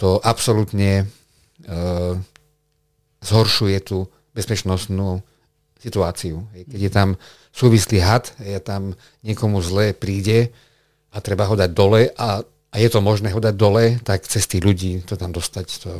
to 0.00 0.22
absolútne 0.22 1.04
uh, 1.04 2.14
zhoršuje 3.20 3.76
tú 3.84 4.08
bezpečnostnú 4.32 5.20
situáciu. 5.82 6.46
Hej, 6.56 6.62
keď 6.70 6.80
je 6.80 6.92
tam 6.92 7.08
súvislý 7.50 7.98
had, 8.00 8.30
je 8.38 8.56
tam 8.62 8.94
niekomu 9.26 9.58
zle 9.60 9.92
príde 9.92 10.54
a 11.10 11.18
treba 11.18 11.50
ho 11.50 11.58
dať 11.58 11.70
dole 11.74 12.14
a 12.14 12.46
a 12.70 12.78
je 12.78 12.86
to 12.86 13.02
možné 13.02 13.34
ho 13.34 13.40
dať 13.42 13.54
dole, 13.58 13.98
tak 14.06 14.30
cez 14.30 14.46
tých 14.46 14.62
ľudí 14.62 15.02
to 15.02 15.18
tam 15.18 15.34
dostať. 15.34 15.66
To... 15.82 15.90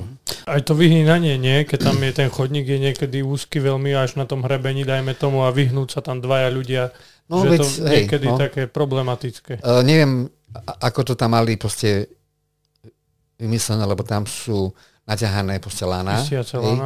Aj 0.46 0.62
to 0.62 0.78
vyhnanie, 0.78 1.34
nie? 1.34 1.66
Keď 1.66 1.78
tam 1.82 1.98
je 1.98 2.12
ten 2.14 2.30
chodník, 2.30 2.62
je 2.70 2.78
niekedy 2.78 3.26
úzky 3.26 3.58
veľmi 3.58 3.90
až 3.98 4.14
na 4.14 4.22
tom 4.22 4.46
hrebení, 4.46 4.86
dajme 4.86 5.18
tomu, 5.18 5.42
a 5.42 5.50
vyhnúť 5.50 5.98
sa 5.98 6.00
tam 6.00 6.22
dvaja 6.22 6.46
ľudia, 6.54 6.94
no, 7.26 7.42
že 7.42 7.48
veď, 7.50 7.58
to 7.58 7.66
hej, 7.66 7.82
niekedy 7.90 8.26
no. 8.30 8.38
také 8.38 8.62
problematické. 8.70 9.66
Uh, 9.66 9.82
neviem, 9.82 10.30
ako 10.78 11.10
to 11.10 11.14
tam 11.18 11.34
mali 11.34 11.58
proste 11.58 12.06
vymyslené, 13.34 13.82
lebo 13.82 14.06
tam 14.06 14.22
sú 14.22 14.70
naťahané 15.10 15.58
proste 15.58 15.82
lana. 15.82 16.22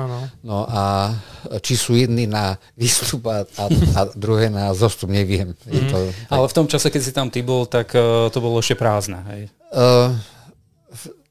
No. 0.09 0.19
No 0.41 0.59
a 0.65 1.13
či 1.61 1.77
sú 1.77 1.93
jedni 1.93 2.25
na 2.25 2.57
výstup 2.73 3.29
a, 3.29 3.45
a, 3.45 3.65
a 3.69 4.01
druhé 4.17 4.49
na 4.49 4.73
zostup, 4.73 5.13
neviem. 5.13 5.53
Je 5.69 5.83
to, 5.93 5.99
tak... 6.25 6.33
Ale 6.33 6.47
v 6.49 6.57
tom 6.57 6.67
čase, 6.67 6.89
keď 6.89 7.03
si 7.05 7.13
tam 7.13 7.29
ty 7.29 7.45
bol, 7.45 7.69
tak 7.69 7.93
uh, 7.93 8.33
to 8.33 8.41
bolo 8.41 8.65
ešte 8.65 8.81
prázdne, 8.81 9.21
hej? 9.29 9.43
Uh, 9.69 10.17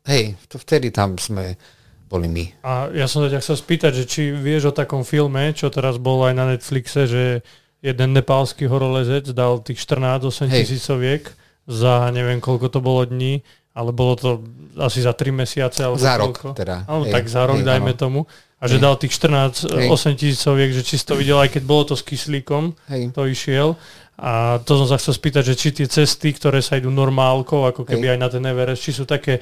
hej, 0.05 0.37
to 0.45 0.61
vtedy 0.61 0.93
tam 0.93 1.17
sme 1.17 1.57
boli 2.05 2.29
my. 2.29 2.45
A 2.61 2.93
ja 2.93 3.09
som 3.09 3.25
sa 3.25 3.33
ťa 3.33 3.41
chcel 3.41 3.57
spýtať, 3.57 3.91
že 3.97 4.05
či 4.05 4.21
vieš 4.29 4.69
o 4.69 4.77
takom 4.77 5.01
filme, 5.01 5.49
čo 5.57 5.73
teraz 5.73 5.97
bol 5.97 6.21
aj 6.29 6.33
na 6.37 6.45
Netflixe, 6.53 7.09
že 7.09 7.41
jeden 7.81 8.13
nepálsky 8.13 8.69
horolezec 8.69 9.33
dal 9.33 9.65
tých 9.65 9.81
14-8 9.81 10.45
tisícoviek 10.53 11.25
za 11.63 12.11
neviem 12.11 12.43
koľko 12.43 12.67
to 12.69 12.79
bolo 12.83 13.07
dní, 13.07 13.39
ale 13.73 13.89
bolo 13.89 14.13
to 14.13 14.29
asi 14.77 15.01
za 15.01 15.13
3 15.13 15.33
mesiace. 15.33 15.81
Alebo 15.81 15.97
za 15.97 16.13
rok 16.17 16.37
koľko. 16.37 16.47
teda. 16.53 16.85
Áno, 16.85 17.03
tak 17.09 17.25
za 17.25 17.41
rok 17.45 17.61
hej, 17.61 17.65
dajme 17.65 17.93
áno. 17.93 17.99
tomu. 17.99 18.19
A 18.61 18.69
že 18.69 18.79
hej. 18.79 18.83
dal 18.85 18.95
tých 18.95 19.13
14, 19.17 19.67
hej. 19.67 19.89
8 19.91 20.15
tisícoviek, 20.15 20.71
že 20.71 20.81
či 20.85 20.95
si 20.95 21.03
to 21.03 21.19
videl, 21.19 21.41
aj 21.41 21.51
keď 21.51 21.63
bolo 21.65 21.83
to 21.91 21.95
s 21.99 22.03
kyslíkom, 22.05 22.77
hej. 22.87 23.11
to 23.11 23.27
išiel. 23.27 23.75
A 24.13 24.61
to 24.61 24.77
som 24.77 24.87
sa 24.87 25.01
chcel 25.01 25.17
spýtať, 25.17 25.43
že 25.51 25.55
či 25.57 25.69
tie 25.73 25.87
cesty, 25.89 26.31
ktoré 26.31 26.61
sa 26.61 26.77
idú 26.77 26.93
normálkou, 26.93 27.65
ako 27.65 27.83
keby 27.83 28.05
hej. 28.07 28.11
aj 28.15 28.19
na 28.21 28.27
ten 28.29 28.43
Everest, 28.45 28.85
či 28.85 28.93
sú 28.93 29.03
také 29.09 29.41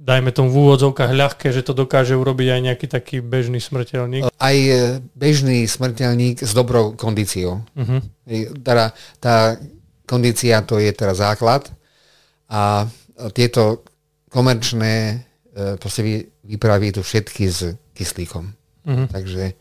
dajme 0.00 0.32
tomu 0.32 0.48
v 0.48 0.58
úvodzovkách 0.64 1.12
ľahké, 1.12 1.52
že 1.52 1.60
to 1.60 1.76
dokáže 1.76 2.16
urobiť 2.16 2.48
aj 2.56 2.60
nejaký 2.72 2.86
taký 2.88 3.16
bežný 3.20 3.60
smrteľník? 3.60 4.32
Aj 4.32 4.56
e, 4.56 5.04
bežný 5.12 5.68
smrteľník 5.68 6.40
s 6.40 6.56
dobrou 6.56 6.96
kondíciou. 6.96 7.60
Uh-huh. 7.76 8.00
Teda 8.64 8.96
tá 9.20 9.60
kondícia 10.08 10.64
to 10.64 10.80
je 10.80 10.88
teraz 10.96 11.20
základ 11.20 11.68
a 12.48 12.88
tieto 13.28 13.84
komerčné 14.32 14.94
e, 15.12 15.76
proste 15.76 16.30
výpravy 16.46 16.96
tu 16.96 17.04
všetky 17.04 17.44
s 17.50 17.76
kyslíkom. 17.92 18.44
Uh-huh. 18.86 19.06
Takže 19.12 19.52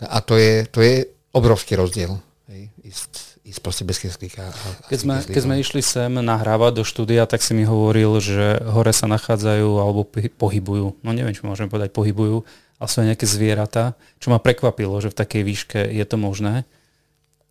a 0.00 0.18
to 0.24 0.36
je, 0.40 0.64
to 0.68 0.80
je 0.80 1.04
obrovský 1.36 1.76
rozdiel. 1.76 2.16
Hej, 2.48 2.72
ísť 2.80 3.12
ísť 3.46 3.62
proste 3.62 3.86
bez 3.86 4.02
kyslíka. 4.02 4.50
Keď 4.90 4.98
sme, 4.98 5.14
keď 5.22 5.42
sme 5.46 5.62
išli 5.62 5.78
sem 5.78 6.10
nahrávať 6.10 6.82
do 6.82 6.84
štúdia, 6.84 7.30
tak 7.30 7.46
si 7.46 7.54
mi 7.54 7.62
hovoril, 7.62 8.18
že 8.18 8.58
hore 8.66 8.90
sa 8.90 9.06
nachádzajú 9.06 9.70
alebo 9.78 10.02
pohybujú, 10.34 10.98
no 10.98 11.10
neviem, 11.14 11.30
čo 11.30 11.46
môžeme 11.46 11.70
povedať, 11.70 11.94
pohybujú, 11.94 12.42
ale 12.42 12.88
sú 12.90 13.06
aj 13.06 13.14
nejaké 13.14 13.26
zvieratá, 13.30 13.94
čo 14.18 14.34
ma 14.34 14.42
prekvapilo, 14.42 14.98
že 14.98 15.14
v 15.14 15.18
takej 15.22 15.42
výške 15.46 15.78
je 15.78 16.04
to 16.10 16.18
možné. 16.18 16.66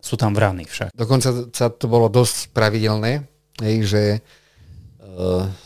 Sú 0.04 0.20
tam 0.20 0.36
vrany 0.36 0.68
však. 0.68 0.92
Dokonca 0.92 1.48
sa 1.48 1.72
to 1.72 1.88
bolo 1.88 2.12
dosť 2.12 2.52
pravidelné, 2.52 3.24
že 3.64 4.20
uh, 4.20 4.45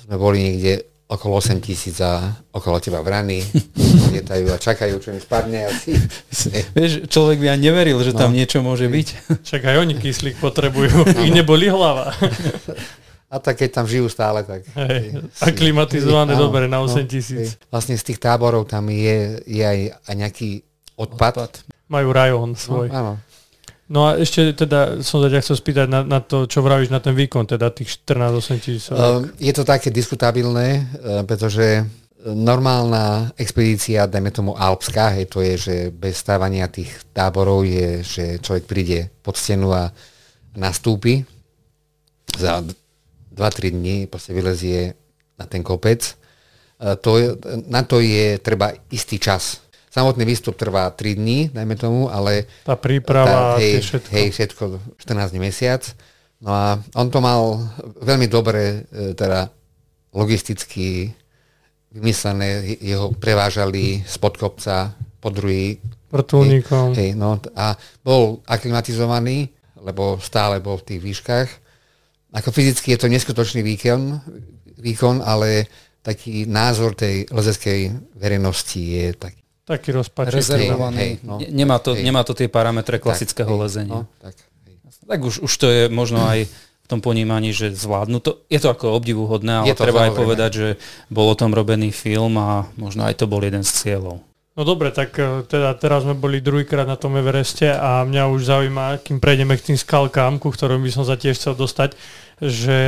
sme 0.06 0.16
boli 0.16 0.38
niekde 0.46 0.90
okolo 1.10 1.42
8 1.42 1.58
tisíc 1.58 1.98
a 1.98 2.38
okolo 2.54 2.78
teba 2.78 3.02
vrany 3.02 3.42
lietajú 4.14 4.54
a 4.54 4.62
čakajú, 4.62 5.02
čo 5.02 5.10
mi 5.10 5.18
spadne 5.18 5.66
asi. 5.66 5.98
Vieš, 6.78 7.10
človek 7.10 7.42
by 7.42 7.58
ani 7.58 7.74
neveril, 7.74 7.98
že 8.06 8.14
tam 8.14 8.30
no. 8.30 8.38
niečo 8.38 8.62
môže 8.62 8.86
byť. 8.86 9.08
Čak 9.50 9.62
aj 9.66 9.76
oni 9.82 9.98
kyslík 9.98 10.38
potrebujú, 10.38 11.02
no. 11.02 11.22
ich 11.26 11.34
neboli 11.34 11.66
hlava. 11.66 12.14
A 13.30 13.38
tak 13.42 13.62
keď 13.62 13.82
tam 13.82 13.86
žijú 13.90 14.06
stále, 14.06 14.46
tak... 14.46 14.66
Hej, 14.74 15.22
a 15.42 15.46
klimatizované 15.50 16.34
no, 16.38 16.46
dobre 16.46 16.70
na 16.70 16.78
8 16.82 17.06
tisíc. 17.10 17.58
No, 17.58 17.74
vlastne 17.74 17.98
z 17.98 18.06
tých 18.06 18.22
táborov 18.22 18.70
tam 18.70 18.86
je, 18.86 19.42
je 19.50 19.62
aj, 19.66 19.78
aj 20.06 20.14
nejaký 20.14 20.50
odpad. 20.94 21.34
odpad. 21.42 21.52
Majú 21.90 22.08
rajón 22.14 22.50
svoj. 22.54 22.86
No, 22.86 22.94
áno. 22.94 23.12
No 23.90 24.06
a 24.06 24.14
ešte 24.14 24.54
teda 24.54 25.02
som 25.02 25.18
sa 25.18 25.26
ťa 25.26 25.42
chcel 25.42 25.56
spýtať 25.58 25.86
na, 25.90 26.06
na 26.06 26.22
to, 26.22 26.46
čo 26.46 26.62
vravíš 26.62 26.94
na 26.94 27.02
ten 27.02 27.10
výkon, 27.10 27.42
teda 27.42 27.74
tých 27.74 27.98
14-8 28.06 28.62
tisíc. 28.62 28.86
Uh, 28.86 29.26
je 29.34 29.50
to 29.50 29.66
také 29.66 29.90
diskutabilné, 29.90 30.86
uh, 31.02 31.26
pretože 31.26 31.82
normálna 32.22 33.34
expedícia, 33.34 34.06
dajme 34.06 34.30
tomu 34.30 34.54
alpská, 34.54 35.18
hej, 35.18 35.26
to 35.26 35.42
je, 35.42 35.54
že 35.58 35.76
bez 35.90 36.22
stávania 36.22 36.70
tých 36.70 37.02
táborov 37.10 37.66
je, 37.66 38.06
že 38.06 38.24
človek 38.38 38.64
príde 38.70 39.10
pod 39.26 39.34
stenu 39.34 39.74
a 39.74 39.90
nastúpi 40.54 41.26
za 42.38 42.62
2-3 43.34 43.74
dní, 43.74 43.96
proste 44.06 44.30
vylezie 44.30 44.94
na 45.34 45.50
ten 45.50 45.66
kopec. 45.66 46.14
Uh, 46.78 46.94
to 46.94 47.42
na 47.66 47.82
to 47.82 47.98
je 47.98 48.38
treba 48.38 48.70
istý 48.94 49.18
čas 49.18 49.66
Samotný 49.90 50.22
výstup 50.22 50.54
trvá 50.54 50.86
3 50.94 51.18
dní, 51.18 51.50
dajme 51.50 51.74
tomu, 51.74 52.06
ale... 52.14 52.46
Tá 52.62 52.78
príprava, 52.78 53.58
tá, 53.58 53.58
hej, 53.58 53.82
všetko. 53.82 54.10
Hej, 54.14 54.26
všetko, 54.30 54.62
14 55.02 55.34
dní 55.34 55.40
mesiac. 55.50 55.82
No 56.38 56.50
a 56.54 56.78
on 56.94 57.10
to 57.10 57.18
mal 57.18 57.58
veľmi 57.98 58.30
dobre, 58.30 58.86
e, 58.86 59.18
teda 59.18 59.50
logisticky 60.14 61.10
vymyslené, 61.90 62.78
jeho 62.78 63.10
prevážali 63.18 64.06
spod 64.06 64.38
kopca 64.38 64.94
po 65.18 65.34
druhý. 65.34 65.82
Vrtulníkom. 66.14 66.94
Hej, 66.94 67.10
hej, 67.10 67.18
no 67.18 67.42
a 67.58 67.74
bol 68.06 68.46
aklimatizovaný, 68.46 69.50
lebo 69.74 70.22
stále 70.22 70.62
bol 70.62 70.78
v 70.78 70.86
tých 70.86 71.00
výškach. 71.02 71.48
Ako 72.30 72.54
fyzicky 72.54 72.94
je 72.94 72.98
to 73.02 73.10
neskutočný 73.10 73.66
výkon, 73.66 74.22
výkon 74.78 75.18
ale 75.26 75.66
taký 76.06 76.46
názor 76.46 76.94
tej 76.94 77.26
lezeckej 77.26 77.90
verejnosti 78.14 78.78
je 78.78 79.18
taký 79.18 79.42
taký 79.70 79.94
rozpačitý. 79.94 80.36
Rezervovaný. 80.42 80.98
Hej, 80.98 81.12
no, 81.22 81.38
nemá, 81.38 81.78
to, 81.78 81.94
hej. 81.94 82.02
nemá 82.02 82.26
to 82.26 82.34
tie 82.34 82.50
parametre 82.50 82.98
klasického 82.98 83.54
tak, 83.54 83.60
lezenia. 83.62 84.02
No, 84.02 84.10
tak, 84.18 84.34
hej. 84.66 84.74
tak 85.06 85.20
už, 85.22 85.34
už 85.46 85.52
to 85.54 85.66
je 85.70 85.82
možno 85.86 86.26
aj 86.26 86.50
v 86.50 86.86
tom 86.90 86.98
ponímaní, 86.98 87.54
že 87.54 87.70
zvládnu 87.70 88.18
to. 88.18 88.42
Je 88.50 88.58
to 88.58 88.74
ako 88.74 88.98
obdivuhodné, 88.98 89.62
ale 89.62 89.78
treba 89.78 90.10
aj 90.10 90.18
povedať, 90.18 90.50
že 90.50 90.68
bol 91.06 91.30
o 91.30 91.38
tom 91.38 91.54
robený 91.54 91.94
film 91.94 92.34
a 92.34 92.66
možno 92.74 93.06
aj 93.06 93.14
to 93.22 93.30
bol 93.30 93.38
jeden 93.38 93.62
z 93.62 93.70
cieľov. 93.70 94.26
No 94.58 94.66
dobre, 94.66 94.90
tak 94.90 95.14
e, 95.14 95.46
teda 95.46 95.78
teraz 95.78 96.02
sme 96.02 96.18
boli 96.18 96.42
druhýkrát 96.42 96.82
na 96.82 96.98
tom 96.98 97.14
Evereste 97.14 97.70
a 97.70 98.02
mňa 98.02 98.28
už 98.34 98.50
zaujíma, 98.50 98.98
kým 99.00 99.22
prejdeme 99.22 99.54
k 99.54 99.72
tým 99.72 99.78
skalkám, 99.78 100.42
ku 100.42 100.50
ktorom 100.50 100.82
by 100.82 100.90
som 100.90 101.06
sa 101.06 101.14
tiež 101.14 101.38
chcel 101.38 101.54
dostať, 101.54 101.94
že 102.40 102.80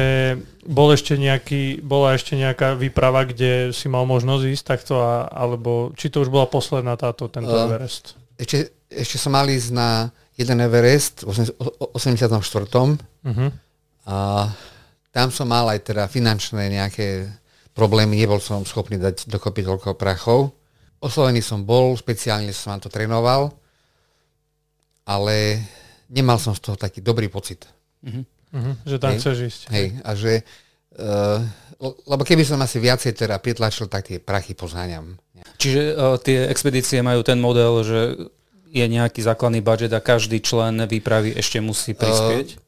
bol 0.65 0.97
ešte 0.97 1.21
nejaký, 1.21 1.85
bola 1.85 2.17
ešte 2.17 2.33
nejaká 2.41 2.73
výprava, 2.73 3.29
kde 3.29 3.69
si 3.77 3.85
mal 3.85 4.09
možnosť 4.09 4.45
ísť 4.49 4.65
takto, 4.65 4.97
a, 4.97 5.29
alebo 5.29 5.93
či 5.93 6.09
to 6.09 6.25
už 6.25 6.33
bola 6.33 6.49
posledná 6.49 6.97
táto, 6.97 7.29
tento 7.29 7.53
uh, 7.53 7.69
Everest? 7.69 8.17
Ešte, 8.41 8.73
ešte 8.89 9.21
som 9.21 9.37
mal 9.37 9.45
ísť 9.45 9.71
na 9.77 10.09
jeden 10.41 10.57
Everest 10.65 11.29
v 11.29 11.53
84. 11.93 12.33
Uh-huh. 12.33 13.49
A 14.09 14.17
tam 15.13 15.29
som 15.29 15.45
mal 15.45 15.69
aj 15.69 15.85
teda 15.85 16.09
finančné 16.09 16.73
nejaké 16.73 17.29
problémy, 17.77 18.17
nebol 18.17 18.41
som 18.41 18.65
schopný 18.65 18.97
dať 18.97 19.29
dokopy 19.29 19.69
toľko 19.69 20.01
prachov. 20.01 20.57
Oslovený 21.05 21.45
som 21.45 21.61
bol, 21.61 21.93
špeciálne 21.93 22.49
som 22.57 22.81
to 22.81 22.89
trénoval, 22.89 23.53
ale 25.05 25.61
nemal 26.09 26.41
som 26.41 26.57
z 26.57 26.65
toho 26.65 26.77
taký 26.81 27.05
dobrý 27.05 27.29
pocit. 27.29 27.69
Uh-huh. 28.01 28.25
Uh-huh, 28.53 28.77
že 28.85 28.97
tam 29.01 29.17
hej, 29.17 29.19
chceš 29.19 29.37
ísť. 29.49 29.61
Hej, 29.73 29.87
a 30.05 30.11
že, 30.13 30.33
uh, 31.01 31.41
lebo 32.05 32.23
keby 32.23 32.45
som 32.45 32.61
asi 32.61 32.77
viacej 32.77 33.17
teda 33.17 33.41
pritlačil, 33.41 33.89
tak 33.89 34.13
tie 34.13 34.21
prachy 34.21 34.53
pozháňam. 34.53 35.17
Čiže 35.57 35.97
uh, 35.97 36.21
tie 36.21 36.47
expedície 36.53 37.01
majú 37.01 37.25
ten 37.25 37.41
model, 37.41 37.81
že 37.81 38.01
je 38.69 38.85
nejaký 38.85 39.25
základný 39.25 39.65
budget 39.65 39.93
a 39.97 40.05
každý 40.05 40.45
člen 40.45 40.85
výpravy 40.85 41.33
ešte 41.33 41.65
musí 41.65 41.97
prispieť? 41.97 42.49
Uh, 42.57 42.61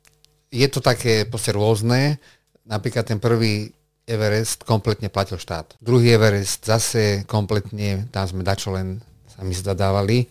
je 0.49 0.69
to 0.73 0.81
také 0.81 1.29
proste 1.29 1.53
rôzne. 1.53 2.17
Napríklad 2.65 3.05
ten 3.05 3.21
prvý 3.21 3.69
Everest 4.05 4.69
kompletne 4.69 5.09
platil 5.09 5.41
štát. 5.41 5.77
Druhý 5.81 6.17
Everest 6.17 6.65
zase 6.65 7.25
kompletne, 7.25 8.09
tam 8.13 8.25
sme 8.29 8.45
dačo 8.45 8.73
len 8.73 9.01
sami 9.33 9.57
zadávali. 9.57 10.29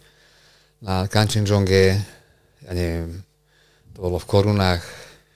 Na 0.81 1.09
Kanchenjonge, 1.09 1.97
ja 2.65 2.71
neviem, 2.73 3.21
to 3.93 4.01
bolo 4.01 4.17
v 4.21 4.29
korunách 4.29 4.81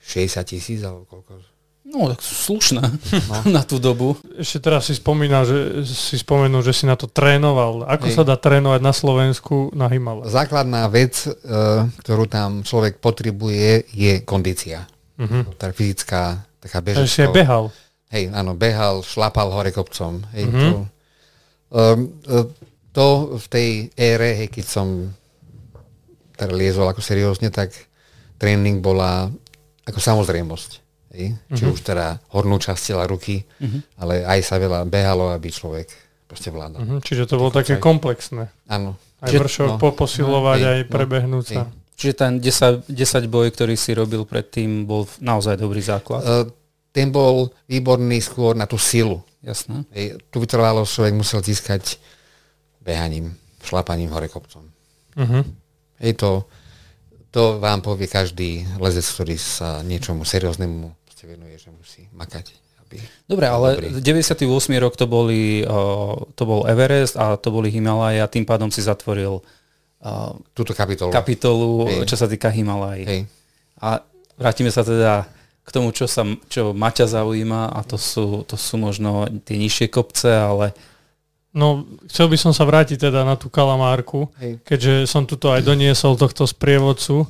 60 0.08 0.48
tisíc 0.48 0.80
alebo 0.88 1.04
koľko? 1.04 1.44
No, 1.88 2.12
tak 2.12 2.20
slušné 2.20 2.84
no. 2.84 3.36
na 3.56 3.64
tú 3.64 3.80
dobu. 3.80 4.20
Ešte 4.36 4.60
teraz 4.60 4.92
si 4.92 5.00
spomínal, 5.00 5.48
že 5.48 5.88
si 5.88 6.20
spomenul, 6.20 6.60
že 6.60 6.76
si 6.76 6.84
na 6.84 7.00
to 7.00 7.08
trénoval. 7.08 7.88
Ako 7.88 8.12
Hej. 8.12 8.16
sa 8.20 8.24
dá 8.28 8.36
trénovať 8.36 8.84
na 8.84 8.92
Slovensku 8.92 9.72
na 9.72 9.88
Himale? 9.88 10.28
Základná 10.28 10.84
vec, 10.92 11.24
e, 11.24 11.32
ktorú 12.04 12.28
tam 12.28 12.68
človek 12.68 13.00
potrebuje, 13.00 13.88
je 13.96 14.20
kondícia. 14.28 14.84
Uh-huh. 15.16 15.48
Tá 15.56 15.72
fyzická, 15.72 16.44
taká 16.60 16.84
bežecká. 16.84 17.08
si 17.08 17.24
aj 17.24 17.32
behal. 17.32 17.72
Hej, 18.12 18.36
áno, 18.36 18.52
behal, 18.52 19.00
šlapal 19.08 19.48
hore 19.56 19.72
kopcom. 19.72 20.28
Hej, 20.36 20.44
uh-huh. 20.44 20.60
to, 20.60 20.76
um, 21.72 22.00
to 22.92 23.08
v 23.40 23.46
tej 23.48 23.70
ére, 23.96 24.36
hej, 24.44 24.52
keď 24.52 24.66
som 24.68 24.88
teda 26.36 26.52
liezol 26.52 26.92
ako 26.92 27.00
seriózne, 27.00 27.48
tak 27.48 27.72
tréning 28.38 28.84
bola 28.84 29.32
ako 29.88 30.00
samozrejmosť. 30.04 30.72
Hej? 31.16 31.34
Uh-huh. 31.34 31.56
Či 31.56 31.64
mhm. 31.64 31.72
už 31.72 31.80
teda 31.82 32.20
hornú 32.36 32.60
časť 32.60 32.82
tela 32.94 33.08
ruky, 33.08 33.42
uh-huh. 33.42 33.80
ale 34.04 34.28
aj 34.28 34.40
sa 34.44 34.60
veľa 34.60 34.84
behalo, 34.84 35.32
aby 35.32 35.48
človek 35.48 35.88
proste 36.28 36.52
vládal. 36.52 36.84
Uh-huh. 36.84 37.00
Čiže 37.00 37.24
to 37.32 37.40
bolo 37.40 37.52
také 37.56 37.80
komplexné. 37.80 38.52
Áno. 38.68 39.00
Aj 39.18 39.34
vršok 39.34 39.80
no, 39.80 39.82
poposilovať, 39.82 40.60
no, 40.62 40.68
aj 40.70 40.80
no, 40.86 40.90
prebehnúť 40.94 41.46
sa. 41.50 41.64
Čiže 41.98 42.14
ten 42.14 42.32
10, 42.38 42.86
10 42.86 43.34
boj, 43.34 43.50
ktorý 43.50 43.74
si 43.74 43.98
robil 43.98 44.22
predtým, 44.22 44.86
bol 44.86 45.10
naozaj 45.18 45.58
dobrý 45.58 45.82
základ? 45.82 46.22
Uh, 46.22 46.46
ten 46.94 47.10
bol 47.10 47.50
výborný 47.66 48.22
skôr 48.22 48.54
na 48.54 48.70
tú 48.70 48.78
silu. 48.78 49.26
jasné. 49.42 49.82
Hej, 49.98 50.22
tu 50.30 50.38
vytrvalosť 50.38 50.92
človek 50.94 51.14
musel 51.18 51.42
získať 51.42 51.98
behaním, 52.86 53.34
šlapaním 53.66 54.14
hore 54.14 54.30
kopcom. 54.30 54.70
Uh-huh. 55.18 55.42
Hej, 55.98 56.22
to, 56.22 56.46
to 57.32 57.60
vám 57.60 57.84
povie 57.84 58.08
každý 58.08 58.66
lezec, 58.80 59.04
ktorý 59.04 59.36
sa 59.36 59.84
niečomu 59.84 60.24
serióznemu 60.24 60.98
venuje, 61.28 61.56
že 61.60 61.70
musí 61.76 62.02
makať. 62.16 62.56
Aby 62.88 63.04
Dobre, 63.28 63.46
ale 63.52 63.68
dobrý. 63.76 63.88
98. 64.00 64.48
rok 64.80 64.96
to, 64.96 65.06
boli, 65.12 65.68
uh, 65.68 66.16
to 66.40 66.44
bol 66.48 66.64
Everest 66.64 67.20
a 67.20 67.36
to 67.36 67.52
boli 67.52 67.68
Himalaja, 67.68 68.32
tým 68.32 68.48
pádom 68.48 68.72
si 68.72 68.80
zatvoril 68.80 69.44
uh, 69.44 70.32
túto 70.56 70.72
kapitolu, 70.72 71.12
kapitolu 71.12 71.70
Hej. 71.92 72.08
čo 72.08 72.16
sa 72.16 72.32
týka 72.32 72.48
Himalaj. 72.48 73.04
Hej. 73.04 73.22
A 73.84 74.00
vrátime 74.40 74.72
sa 74.72 74.88
teda 74.88 75.28
k 75.68 75.70
tomu, 75.76 75.92
čo, 75.92 76.08
sa, 76.08 76.24
čo 76.48 76.72
Maťa 76.72 77.12
zaujíma 77.12 77.76
a 77.76 77.84
to 77.84 78.00
sú, 78.00 78.48
to 78.48 78.56
sú 78.56 78.80
možno 78.80 79.28
tie 79.44 79.60
nižšie 79.60 79.92
kopce, 79.92 80.32
ale 80.32 80.72
No, 81.58 81.90
chcel 82.06 82.30
by 82.30 82.38
som 82.38 82.54
sa 82.54 82.70
vrátiť 82.70 83.10
teda 83.10 83.26
na 83.26 83.34
tú 83.34 83.50
kalamárku, 83.50 84.30
Hej. 84.38 84.62
keďže 84.62 84.94
som 85.10 85.26
tuto 85.26 85.50
aj 85.50 85.66
doniesol 85.66 86.14
tohto 86.14 86.46
sprievodcu, 86.46 87.26
e, 87.26 87.28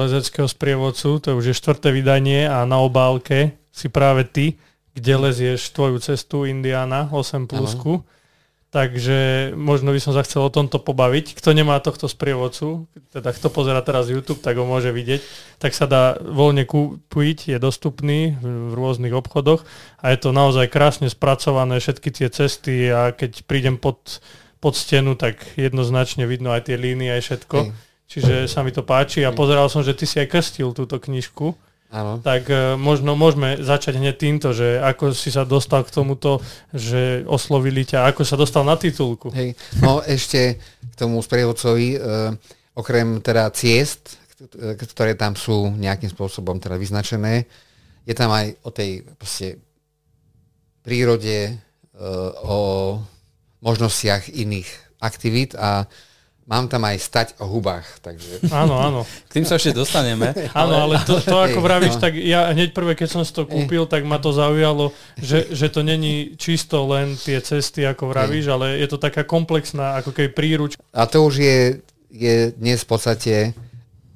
lezeckého 0.00 0.48
sprievodcu, 0.48 1.20
to 1.20 1.26
je 1.28 1.36
už 1.36 1.46
je 1.52 1.58
štvrté 1.60 1.92
vydanie 1.92 2.48
a 2.48 2.64
na 2.64 2.80
obálke 2.80 3.60
si 3.68 3.92
práve 3.92 4.24
ty, 4.24 4.56
kde 4.96 5.12
lezieš 5.20 5.68
tvoju 5.76 6.00
cestu 6.00 6.48
Indiana 6.48 7.12
8 7.12 7.44
plusku. 7.44 8.00
Ano 8.00 8.19
Takže 8.70 9.50
možno 9.58 9.90
by 9.90 9.98
som 9.98 10.14
sa 10.14 10.22
chcel 10.22 10.46
o 10.46 10.54
tomto 10.54 10.78
pobaviť. 10.78 11.34
Kto 11.34 11.50
nemá 11.50 11.82
tohto 11.82 12.06
sprievodcu, 12.06 12.86
teda 13.10 13.34
kto 13.34 13.50
pozera 13.50 13.82
teraz 13.82 14.06
YouTube, 14.06 14.38
tak 14.38 14.62
ho 14.62 14.62
môže 14.62 14.94
vidieť, 14.94 15.20
tak 15.58 15.74
sa 15.74 15.90
dá 15.90 16.14
voľne 16.22 16.62
kúpiť, 16.70 17.50
je 17.50 17.58
dostupný 17.58 18.38
v 18.38 18.70
rôznych 18.70 19.10
obchodoch 19.10 19.66
a 19.98 20.14
je 20.14 20.18
to 20.22 20.30
naozaj 20.30 20.70
krásne 20.70 21.10
spracované, 21.10 21.82
všetky 21.82 22.14
tie 22.14 22.30
cesty 22.30 22.94
a 22.94 23.10
keď 23.10 23.42
prídem 23.42 23.74
pod, 23.74 24.22
pod 24.62 24.78
stenu, 24.78 25.18
tak 25.18 25.42
jednoznačne 25.58 26.30
vidno 26.30 26.54
aj 26.54 26.70
tie 26.70 26.78
línie, 26.78 27.10
aj 27.10 27.26
všetko. 27.26 27.74
Čiže 28.06 28.46
sa 28.46 28.62
mi 28.62 28.70
to 28.70 28.86
páči 28.86 29.26
a 29.26 29.34
pozeral 29.34 29.66
som, 29.66 29.82
že 29.82 29.98
ty 29.98 30.06
si 30.06 30.22
aj 30.22 30.30
krstil 30.30 30.70
túto 30.78 31.02
knižku. 31.02 31.58
Áno. 31.90 32.22
Tak 32.22 32.46
uh, 32.46 32.78
možno 32.78 33.18
môžeme 33.18 33.58
začať 33.58 33.98
hneď 33.98 34.14
týmto, 34.14 34.54
že 34.54 34.78
ako 34.78 35.10
si 35.10 35.34
sa 35.34 35.42
dostal 35.42 35.82
k 35.82 35.90
tomuto, 35.90 36.38
že 36.70 37.26
oslovili 37.26 37.82
ťa, 37.82 38.14
ako 38.14 38.22
sa 38.22 38.38
dostal 38.38 38.62
na 38.62 38.78
titulku. 38.78 39.34
Hej. 39.34 39.58
No 39.82 39.98
ešte 40.06 40.62
k 40.62 40.94
tomu 40.94 41.18
sprievodcovi, 41.18 41.98
uh, 41.98 42.30
okrem 42.78 43.18
teda 43.18 43.50
ciest, 43.50 44.22
ktoré 44.78 45.18
tam 45.18 45.36
sú 45.36 45.68
nejakým 45.74 46.08
spôsobom 46.08 46.56
teda 46.62 46.78
vyznačené, 46.80 47.44
je 48.08 48.14
tam 48.16 48.32
aj 48.32 48.56
o 48.64 48.70
tej 48.72 49.04
proste, 49.20 49.60
prírode, 50.80 51.60
o 52.48 52.58
možnostiach 53.60 54.32
iných 54.32 54.68
aktivít 55.04 55.52
a 55.60 55.84
Mám 56.50 56.66
tam 56.66 56.82
aj 56.82 56.98
stať 56.98 57.28
o 57.38 57.46
hubách, 57.46 57.86
takže... 58.02 58.42
Áno, 58.50 58.74
áno. 58.74 59.06
K 59.06 59.38
tým 59.38 59.46
sa 59.46 59.54
ešte 59.54 59.70
dostaneme. 59.70 60.34
Áno, 60.50 60.82
ale 60.82 60.98
to, 61.06 61.22
to 61.22 61.38
ako 61.38 61.62
vravíš, 61.62 61.94
no. 61.94 62.02
tak 62.02 62.18
ja 62.18 62.50
hneď 62.50 62.74
prvé, 62.74 62.98
keď 62.98 63.06
som 63.06 63.22
si 63.22 63.30
to 63.30 63.46
kúpil, 63.46 63.86
tak 63.86 64.02
ma 64.02 64.18
to 64.18 64.34
zaujalo, 64.34 64.90
že, 65.14 65.46
že 65.54 65.70
to 65.70 65.86
není 65.86 66.34
čisto 66.34 66.82
len 66.90 67.14
tie 67.14 67.38
cesty, 67.38 67.86
ako 67.86 68.10
vravíš, 68.10 68.50
ale 68.50 68.82
je 68.82 68.90
to 68.90 68.98
taká 68.98 69.22
komplexná, 69.22 70.02
ako 70.02 70.10
keby 70.10 70.28
príruč. 70.34 70.74
A 70.90 71.06
to 71.06 71.22
už 71.22 71.38
je, 71.38 71.58
je 72.10 72.50
dnes 72.58 72.82
v 72.82 72.88
podstate 72.90 73.34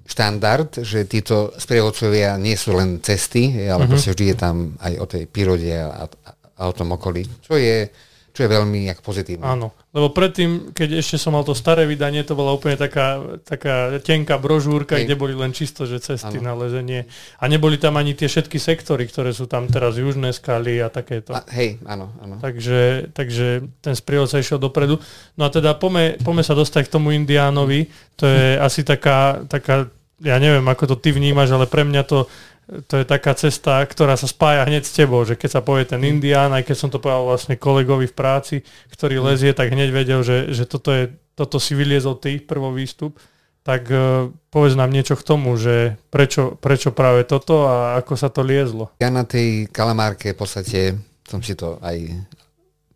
štandard, 0.02 0.74
že 0.82 1.06
títo 1.06 1.54
sprievodcovia 1.54 2.34
nie 2.34 2.58
sú 2.58 2.74
len 2.74 2.98
cesty, 2.98 3.70
ale 3.70 3.86
uh-huh. 3.86 4.10
vždy 4.10 4.34
je 4.34 4.36
tam 4.36 4.74
aj 4.82 4.92
o 4.98 5.06
tej 5.06 5.24
prírode 5.30 5.70
a, 5.70 6.10
a 6.58 6.60
o 6.66 6.74
tom 6.74 6.98
okolí, 6.98 7.24
čo 7.46 7.54
je 7.54 7.88
čo 8.34 8.40
je 8.42 8.50
veľmi 8.50 8.90
jak 8.90 8.98
pozitívne. 8.98 9.46
Áno, 9.46 9.70
lebo 9.94 10.10
predtým, 10.10 10.74
keď 10.74 10.98
ešte 10.98 11.22
som 11.22 11.38
mal 11.38 11.46
to 11.46 11.54
staré 11.54 11.86
vydanie, 11.86 12.26
to 12.26 12.34
bola 12.34 12.50
úplne 12.50 12.74
taká, 12.74 13.38
taká 13.46 13.94
tenká 14.02 14.42
brožúrka, 14.42 14.98
Hej. 14.98 15.06
kde 15.06 15.14
boli 15.14 15.38
len 15.38 15.54
čisto, 15.54 15.86
že 15.86 16.02
cesty 16.02 16.42
ano. 16.42 16.50
na 16.50 16.52
lezenie. 16.58 17.06
A 17.38 17.46
neboli 17.46 17.78
tam 17.78 17.94
ani 17.94 18.18
tie 18.18 18.26
všetky 18.26 18.58
sektory, 18.58 19.06
ktoré 19.06 19.30
sú 19.30 19.46
tam 19.46 19.70
teraz, 19.70 19.94
južné 19.94 20.34
skaly 20.34 20.82
a 20.82 20.90
takéto. 20.90 21.30
A, 21.30 21.46
hej, 21.54 21.78
áno, 21.86 22.10
áno. 22.18 22.42
Takže, 22.42 23.14
takže 23.14 23.70
ten 23.78 23.94
sa 24.26 24.42
išiel 24.42 24.58
dopredu. 24.58 24.98
No 25.38 25.46
a 25.46 25.50
teda 25.54 25.78
pome, 25.78 26.18
pome 26.18 26.42
sa 26.42 26.58
dostať 26.58 26.90
k 26.90 26.92
tomu 26.98 27.14
Indiánovi, 27.14 27.86
to 28.18 28.26
je 28.26 28.58
asi 28.58 28.82
taká, 28.82 29.46
taká, 29.46 29.86
ja 30.18 30.42
neviem, 30.42 30.66
ako 30.66 30.90
to 30.90 30.96
ty 30.98 31.14
vnímaš, 31.14 31.54
ale 31.54 31.70
pre 31.70 31.86
mňa 31.86 32.02
to 32.02 32.26
to 32.64 32.94
je 32.96 33.04
taká 33.04 33.36
cesta, 33.36 33.84
ktorá 33.84 34.16
sa 34.16 34.24
spája 34.24 34.64
hneď 34.64 34.88
s 34.88 34.96
tebou, 34.96 35.20
že 35.28 35.36
keď 35.36 35.60
sa 35.60 35.60
povie 35.60 35.84
ten 35.84 36.00
Indián, 36.00 36.48
aj 36.56 36.64
keď 36.64 36.76
som 36.76 36.88
to 36.88 36.96
povedal 36.96 37.28
vlastne 37.28 37.60
kolegovi 37.60 38.08
v 38.08 38.16
práci, 38.16 38.56
ktorý 38.88 39.20
mm. 39.20 39.24
lezie, 39.24 39.52
tak 39.52 39.68
hneď 39.68 39.92
vedel, 39.92 40.20
že, 40.24 40.48
že 40.48 40.64
toto, 40.64 40.88
je, 40.88 41.12
toto 41.36 41.60
si 41.60 41.76
vyliezol 41.76 42.16
ty, 42.16 42.40
prvý 42.40 42.84
výstup, 42.84 43.20
tak 43.64 43.88
uh, 43.92 44.32
povedz 44.48 44.76
nám 44.80 44.92
niečo 44.92 45.16
k 45.16 45.24
tomu, 45.24 45.56
že 45.60 46.00
prečo, 46.08 46.56
prečo 46.56 46.92
práve 46.92 47.28
toto 47.28 47.68
a 47.68 48.00
ako 48.00 48.12
sa 48.16 48.32
to 48.32 48.40
liezlo. 48.40 48.92
Ja 49.00 49.12
na 49.12 49.28
tej 49.28 49.68
kalamárke 49.68 50.32
v 50.32 50.38
podstate 50.40 50.80
som 51.28 51.44
si 51.44 51.52
to 51.56 51.76
aj 51.84 52.00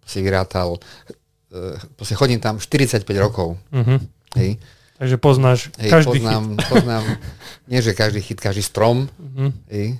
si 0.09 0.19
vyrátal, 0.25 0.81
uh, 1.53 2.17
chodím 2.17 2.41
tam 2.41 2.57
45 2.57 3.05
rokov. 3.21 3.61
Uh-huh. 3.69 4.01
Hej 4.37 4.57
Takže 4.99 5.17
poznáš 5.23 5.71
hej, 5.79 5.91
každý 5.95 6.19
poznám, 6.19 6.45
chyt. 6.59 6.67
Poznám, 6.67 7.05
nie 7.71 7.79
že 7.79 7.95
každý 7.95 8.21
chyt, 8.21 8.39
každý 8.43 8.63
strom, 8.67 9.07
uh-huh. 9.07 9.55
hej, 9.71 9.95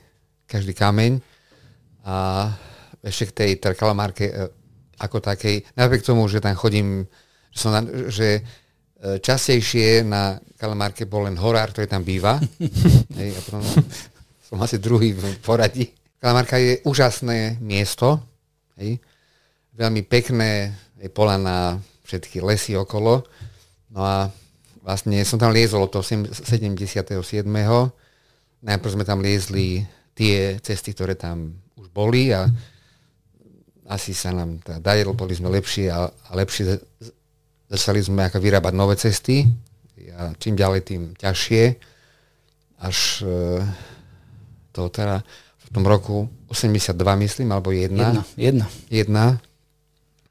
každý 0.51 0.75
kameň. 0.75 1.23
A 2.03 2.51
ešte 3.07 3.31
k 3.31 3.37
tej 3.39 3.51
kalamárke 3.79 4.27
e, 4.27 4.35
ako 4.99 5.23
takej, 5.23 5.63
napriek 5.79 6.03
tomu, 6.03 6.27
že 6.27 6.43
tam 6.43 6.59
chodím, 6.59 7.07
že, 7.55 7.59
som 7.63 7.71
na, 7.71 7.87
že 8.11 8.43
e, 8.99 9.23
častejšie 9.23 10.03
na 10.03 10.43
kalamárke 10.59 11.07
bol 11.07 11.31
len 11.31 11.39
horár, 11.39 11.71
ktorý 11.71 11.87
tam 11.87 12.03
býva. 12.03 12.43
hej, 13.23 13.31
a 13.39 13.41
potom 13.47 13.63
som 14.43 14.59
asi 14.59 14.83
druhý 14.83 15.15
v 15.15 15.39
poradí. 15.47 15.95
Kalamárka 16.19 16.59
je 16.59 16.83
úžasné 16.83 17.63
miesto, 17.63 18.19
hej, 18.83 18.99
veľmi 19.79 20.03
pekné, 20.03 20.75
je 20.99 21.07
pola 21.07 21.39
na 21.39 21.79
všetky 22.03 22.43
lesy 22.43 22.75
okolo. 22.75 23.23
No 23.95 24.03
a 24.03 24.27
vlastne 24.89 25.21
som 25.29 25.37
tam 25.37 25.53
liezol 25.53 25.85
od 25.85 25.93
toho 25.93 26.01
77. 26.01 27.13
Najprv 28.65 28.91
sme 28.97 29.05
tam 29.05 29.21
liezli 29.21 29.85
tie 30.17 30.57
cesty, 30.65 30.97
ktoré 30.97 31.13
tam 31.13 31.61
už 31.77 31.93
boli 31.93 32.33
a 32.33 32.49
asi 33.85 34.17
sa 34.17 34.33
nám 34.33 34.65
teda 34.65 34.81
darilo, 34.81 35.13
boli 35.13 35.37
sme 35.37 35.53
lepšie 35.53 35.93
a, 35.93 36.09
a 36.09 36.31
lepšie 36.33 36.81
začali 37.69 38.01
sme 38.01 38.33
ako 38.33 38.41
vyrábať 38.41 38.73
nové 38.73 38.97
cesty 38.97 39.45
a 40.17 40.33
čím 40.41 40.57
ďalej, 40.57 40.81
tým 40.89 41.03
ťažšie. 41.21 41.63
Až 42.81 42.99
e, 43.29 43.61
to 44.73 44.89
teda 44.89 45.21
v 45.63 45.69
tom 45.69 45.85
roku 45.85 46.33
82 46.49 46.97
myslím, 47.29 47.49
alebo 47.53 47.77
jedna. 47.77 48.17
Jedna. 48.17 48.23
Jedna. 48.41 48.67
jedna. 48.89 49.25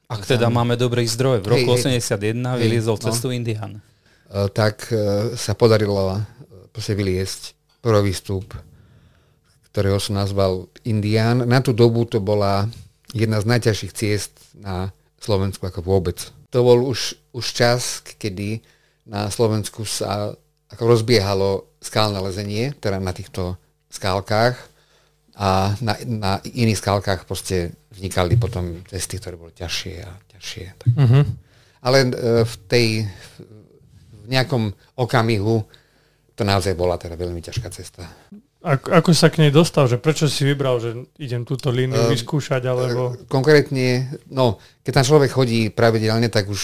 Ak 0.08 0.24
teda 0.24 0.50
máme 0.50 0.80
dobrý 0.80 1.04
zdroj, 1.04 1.44
v 1.44 1.48
roku 1.52 1.70
hej, 1.76 1.94
81 1.94 2.40
hej, 2.40 2.58
vyliezol 2.64 2.98
cestu 2.98 3.30
no. 3.30 3.36
Indian. 3.36 3.84
Eh, 4.28 4.48
tak 4.52 4.92
eh, 4.92 5.32
sa 5.40 5.56
podarilo 5.56 6.20
proste 6.76 6.94
eh, 6.94 7.00
vyliesť 7.00 7.56
prvý 7.80 8.12
vstup, 8.12 8.52
ktorého 9.72 10.04
som 10.04 10.20
nazval 10.20 10.68
Indián. 10.84 11.48
Na 11.48 11.64
tú 11.64 11.72
dobu 11.72 12.04
to 12.04 12.20
bola 12.20 12.68
jedna 13.16 13.40
z 13.40 13.48
najťažších 13.48 13.94
ciest 13.96 14.36
na 14.60 14.92
Slovensku 15.24 15.64
ako 15.64 15.80
vôbec. 15.80 16.20
To 16.52 16.60
bol 16.60 16.84
už, 16.92 17.16
už 17.32 17.46
čas, 17.56 18.04
kedy 18.04 18.60
na 19.08 19.32
Slovensku 19.32 19.88
sa 19.88 20.36
ako 20.68 20.84
rozbiehalo 20.84 21.80
skalné 21.80 22.20
lezenie, 22.20 22.76
teda 22.76 23.00
na 23.00 23.16
týchto 23.16 23.56
skálkach 23.88 24.60
a 25.40 25.72
na, 25.80 25.96
na 26.04 26.32
iných 26.44 26.84
skálkach 26.84 27.24
proste 27.24 27.72
vznikali 27.96 28.36
potom 28.36 28.84
cesty, 28.92 29.24
ktoré 29.24 29.40
boli 29.40 29.56
ťažšie 29.56 29.96
a 30.04 30.12
ťažšie. 30.36 30.66
Mm-hmm. 31.00 31.24
Ale 31.88 31.98
v 32.44 32.56
tej 32.68 33.08
nejakom 34.28 34.72
okamihu 35.00 35.64
to 36.38 36.46
naozaj 36.46 36.78
bola 36.78 37.02
teda 37.02 37.18
veľmi 37.18 37.42
ťažká 37.42 37.68
cesta. 37.74 38.06
Ako, 38.62 38.94
ako 38.94 39.10
sa 39.14 39.34
k 39.34 39.42
nej 39.42 39.52
dostal? 39.54 39.90
Že 39.90 39.98
prečo 39.98 40.26
si 40.30 40.46
vybral, 40.46 40.78
že 40.78 41.10
idem 41.18 41.42
túto 41.42 41.74
líniu 41.74 41.98
uh, 41.98 42.14
vyskúšať? 42.14 42.62
Alebo... 42.70 43.18
Konkrétne, 43.26 44.12
no, 44.30 44.62
keď 44.86 45.02
tam 45.02 45.06
človek 45.06 45.32
chodí 45.34 45.74
pravidelne, 45.74 46.30
tak 46.30 46.46
už 46.52 46.62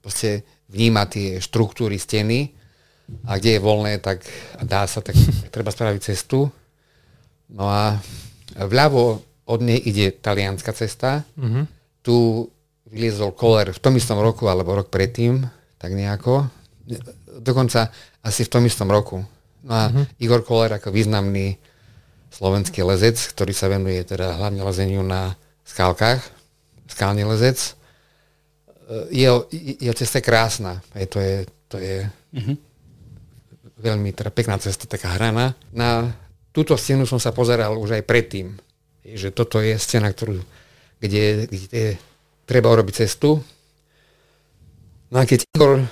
proste 0.00 0.48
vníma 0.72 1.04
tie 1.10 1.42
štruktúry 1.42 2.00
steny 2.00 2.56
a 3.26 3.36
kde 3.36 3.58
je 3.58 3.64
voľné, 3.64 4.00
tak 4.00 4.24
dá 4.64 4.86
sa, 4.86 5.04
tak 5.04 5.18
treba 5.54 5.68
spraviť 5.74 6.00
cestu. 6.00 6.48
No 7.50 7.68
a 7.68 7.98
vľavo 8.54 9.20
od 9.50 9.60
nej 9.60 9.82
ide 9.82 10.14
talianská 10.14 10.70
cesta. 10.72 11.26
Uh-huh. 11.34 11.66
Tu 12.00 12.16
vyliezol 12.86 13.34
Koller 13.34 13.74
v 13.74 13.82
tom 13.82 13.98
istom 13.98 14.22
roku 14.22 14.46
alebo 14.46 14.78
rok 14.78 14.88
predtým, 14.88 15.42
tak 15.76 15.90
nejako 15.96 16.59
dokonca 17.42 17.90
asi 18.24 18.42
v 18.46 18.52
tom 18.52 18.62
istom 18.66 18.90
roku. 18.90 19.22
No 19.60 19.72
a 19.72 19.92
uh-huh. 19.92 20.04
Igor 20.18 20.42
Koller 20.42 20.80
ako 20.80 20.90
významný 20.90 21.56
slovenský 22.30 22.86
lezec, 22.86 23.18
ktorý 23.34 23.52
sa 23.52 23.66
venuje 23.68 24.00
teda 24.06 24.38
hlavne 24.38 24.62
lezeniu 24.62 25.02
na 25.02 25.34
skalkách, 25.66 26.22
skalný 26.86 27.26
lezec. 27.26 27.58
Jeho, 29.10 29.46
jeho 29.52 29.94
cesta 29.94 30.18
je 30.18 30.26
krásna. 30.26 30.82
Je, 30.94 31.06
to 31.06 31.18
je, 31.22 31.36
to 31.70 31.76
je 31.78 31.96
mm-hmm. 32.06 32.56
veľmi 33.78 34.10
teda 34.14 34.30
pekná 34.34 34.58
cesta, 34.58 34.90
taká 34.90 35.14
hraná. 35.14 35.54
Na 35.70 36.10
túto 36.50 36.74
stenu 36.74 37.06
som 37.06 37.22
sa 37.22 37.30
pozeral 37.30 37.78
už 37.78 37.98
aj 37.98 38.06
predtým, 38.06 38.58
že 39.06 39.30
toto 39.30 39.62
je 39.62 39.78
scéna, 39.78 40.10
ktorú, 40.10 40.42
kde, 40.98 41.46
kde 41.46 41.98
treba 42.46 42.70
urobiť 42.74 43.06
cestu. 43.06 43.38
No 45.10 45.16
a 45.18 45.26
keď 45.26 45.46
Igor 45.54 45.78
e, 45.78 45.86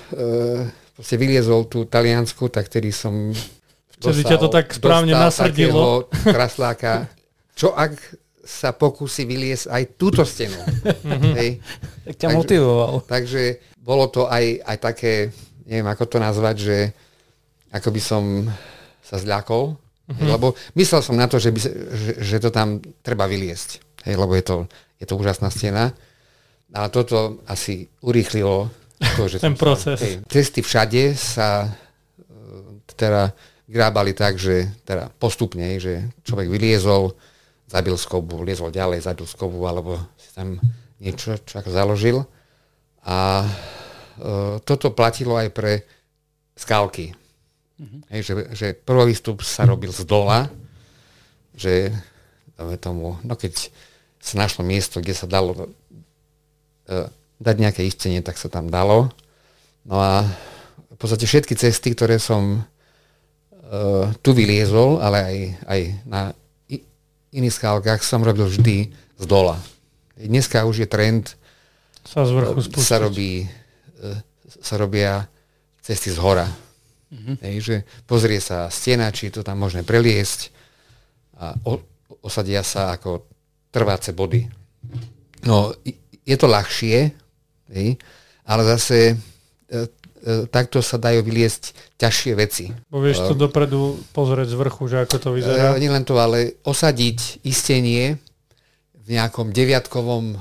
vyliezol 1.15 1.65
tú 1.71 1.87
taliansku, 1.87 2.51
tak 2.51 2.67
tedy 2.67 2.91
som 2.91 3.31
Vtedy 3.99 4.23
ťa 4.23 4.37
to 4.39 4.47
tak 4.47 4.71
správne 4.71 5.11
nasrdilo. 5.11 6.07
krasláka. 6.23 7.11
Čo 7.51 7.75
ak 7.75 7.99
sa 8.49 8.71
pokusí 8.71 9.27
vyliesť 9.27 9.67
aj 9.67 9.83
túto 9.99 10.23
stenu? 10.23 10.55
Mhm. 11.03 11.31
Hej. 11.35 11.49
Tak 12.07 12.15
ťa 12.15 12.27
takže, 12.31 12.39
motivoval. 12.39 12.93
Takže 13.05 13.43
bolo 13.77 14.05
to 14.07 14.25
aj, 14.31 14.63
aj 14.63 14.77
také, 14.79 15.13
neviem 15.67 15.87
ako 15.91 16.03
to 16.07 16.17
nazvať, 16.17 16.55
že 16.57 16.77
ako 17.69 17.89
by 17.93 18.01
som 18.01 18.23
sa 19.05 19.21
zľakol, 19.21 19.77
mm-hmm. 19.77 20.27
lebo 20.29 20.57
myslel 20.77 21.01
som 21.05 21.17
na 21.17 21.29
to, 21.29 21.37
že, 21.37 21.53
by, 21.53 21.59
že, 21.61 22.13
že 22.17 22.37
to 22.41 22.49
tam 22.49 22.81
treba 23.05 23.29
vyliesť, 23.29 23.69
hej, 24.09 24.15
lebo 24.17 24.33
je 24.33 24.45
to, 24.45 24.57
je 24.97 25.05
to 25.05 25.17
úžasná 25.17 25.49
stena. 25.53 25.93
Ale 26.69 26.93
toto 26.93 27.41
asi 27.49 27.89
urýchlilo 28.05 28.69
to, 28.99 29.23
že 29.31 29.37
ten 29.47 29.55
proces. 29.55 29.99
Hej, 29.99 30.13
cesty 30.27 30.59
všade 30.61 31.15
sa 31.15 31.65
e, 31.65 31.69
teda 32.93 33.31
grábali 33.69 34.11
tak, 34.17 34.35
že 34.35 34.67
teda 34.83 35.13
postupne, 35.21 35.77
že 35.77 36.09
človek 36.25 36.49
vyliezol, 36.49 37.13
zabil 37.69 37.95
skobu, 37.95 38.41
liezol 38.41 38.73
ďalej, 38.73 39.05
zabil 39.05 39.27
skobu, 39.29 39.61
alebo 39.69 39.95
si 40.17 40.33
tam 40.33 40.57
niečo 40.97 41.37
čo 41.45 41.61
založil. 41.69 42.25
A 43.05 43.45
e, 43.45 43.49
toto 44.65 44.91
platilo 44.91 45.37
aj 45.37 45.49
pre 45.53 45.85
skalky. 46.57 47.15
Mm-hmm. 47.79 48.01
Hej, 48.11 48.21
že, 48.25 48.33
že 48.51 48.67
prvý 48.75 49.15
výstup 49.15 49.39
sa 49.45 49.63
robil 49.63 49.95
z 49.95 50.03
dola, 50.03 50.51
že 51.55 51.95
tomu, 52.83 53.15
no 53.23 53.39
keď 53.39 53.71
sa 54.19 54.35
našlo 54.35 54.67
miesto, 54.67 54.99
kde 54.99 55.15
sa 55.15 55.31
dalo 55.31 55.55
e, 55.55 55.67
dať 57.39 57.55
nejaké 57.55 57.81
istenie, 57.87 58.19
tak 58.19 58.35
sa 58.35 58.51
tam 58.51 58.67
dalo. 58.67 59.09
No 59.87 59.97
a 59.97 60.27
v 60.91 60.95
podstate 60.99 61.23
všetky 61.23 61.55
cesty, 61.55 61.95
ktoré 61.95 62.19
som 62.19 62.59
uh, 62.59 64.11
tu 64.19 64.35
vyliezol, 64.35 64.99
ale 64.99 65.17
aj, 65.23 65.37
aj 65.65 65.81
na 66.03 66.21
i, 66.67 66.83
iných 67.31 67.55
skálkach 67.55 68.03
som 68.03 68.21
robil 68.21 68.51
vždy 68.51 68.91
z 68.91 69.25
dola. 69.25 69.55
Dneska 70.19 70.67
už 70.67 70.83
je 70.83 70.87
trend, 70.91 71.39
sa, 72.03 72.27
z 72.27 72.35
vrchu 72.35 72.59
uh, 72.59 72.83
sa, 72.83 72.99
robí, 72.99 73.47
uh, 74.03 74.19
sa 74.59 74.75
robia 74.75 75.23
cesty 75.79 76.11
z 76.11 76.19
hora. 76.19 76.45
Mm-hmm. 77.09 77.35
Hej, 77.41 77.55
že 77.63 77.75
pozrie 78.05 78.37
sa 78.37 78.67
stena, 78.69 79.09
či 79.09 79.31
je 79.31 79.39
to 79.39 79.47
tam 79.47 79.57
možné 79.57 79.81
preliesť 79.81 80.53
a 81.39 81.55
o, 81.65 81.81
osadia 82.21 82.61
sa 82.61 82.93
ako 82.93 83.25
trváce 83.73 84.13
body. 84.13 84.45
No, 85.47 85.73
je 86.27 86.35
to 86.37 86.45
ľahšie, 86.45 87.15
hej, 87.69 87.97
ale 88.45 88.61
zase 88.65 89.17
E, 90.19 90.51
takto 90.51 90.83
sa 90.83 90.99
dajú 90.99 91.23
vyliesť 91.23 91.95
ťažšie 91.95 92.33
veci. 92.35 92.65
Bo 92.91 92.99
vieš 92.99 93.23
to 93.23 93.33
e, 93.35 93.39
dopredu 93.39 93.95
pozrieť 94.11 94.51
z 94.51 94.55
vrchu, 94.59 94.83
že 94.91 94.97
ako 95.07 95.15
to 95.15 95.29
vyzerá? 95.31 95.79
E, 95.79 95.87
len 95.87 96.03
to, 96.03 96.19
ale 96.19 96.59
osadiť 96.67 97.39
istenie 97.47 98.19
v 98.99 99.07
nejakom 99.07 99.55
deviatkovom 99.55 100.35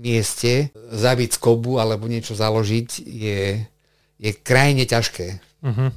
mieste, 0.00 0.72
zabiť 0.72 1.36
skobu 1.36 1.76
alebo 1.76 2.08
niečo 2.08 2.32
založiť 2.32 2.88
je, 3.04 3.68
je 4.16 4.30
krajne 4.32 4.88
ťažké. 4.88 5.26
Uh-huh. 5.60 5.92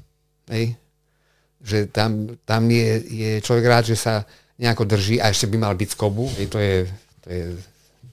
Hej? 0.51 0.75
Že 1.63 1.77
tam, 1.88 2.36
tam 2.43 2.67
je, 2.67 2.99
je 2.99 3.32
človek 3.39 3.63
rád, 3.63 3.88
že 3.88 3.95
sa 3.95 4.27
nejako 4.59 4.84
drží 4.91 5.23
a 5.23 5.32
ešte 5.32 5.47
by 5.47 5.55
mal 5.55 5.73
byť 5.79 5.89
skobu. 5.95 6.27
Hej, 6.36 6.51
to, 6.51 6.59
je, 6.59 6.77
to, 7.23 7.27
je, 7.32 7.43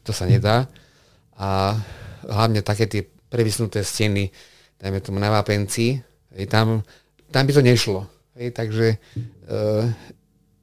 to 0.06 0.12
sa 0.14 0.30
nedá. 0.30 0.70
A 1.34 1.74
hlavne 2.26 2.64
také 2.64 2.90
tie 2.90 3.02
prevysnuté 3.04 3.84
steny, 3.84 4.32
dajme 4.80 4.98
tomu 5.04 5.20
na 5.20 5.28
Vápenci, 5.28 6.00
hej, 6.34 6.46
tam, 6.48 6.82
tam 7.28 7.42
by 7.44 7.52
to 7.52 7.62
nešlo. 7.62 8.00
Hej, 8.38 8.54
takže 8.54 8.86
uh, 9.50 9.84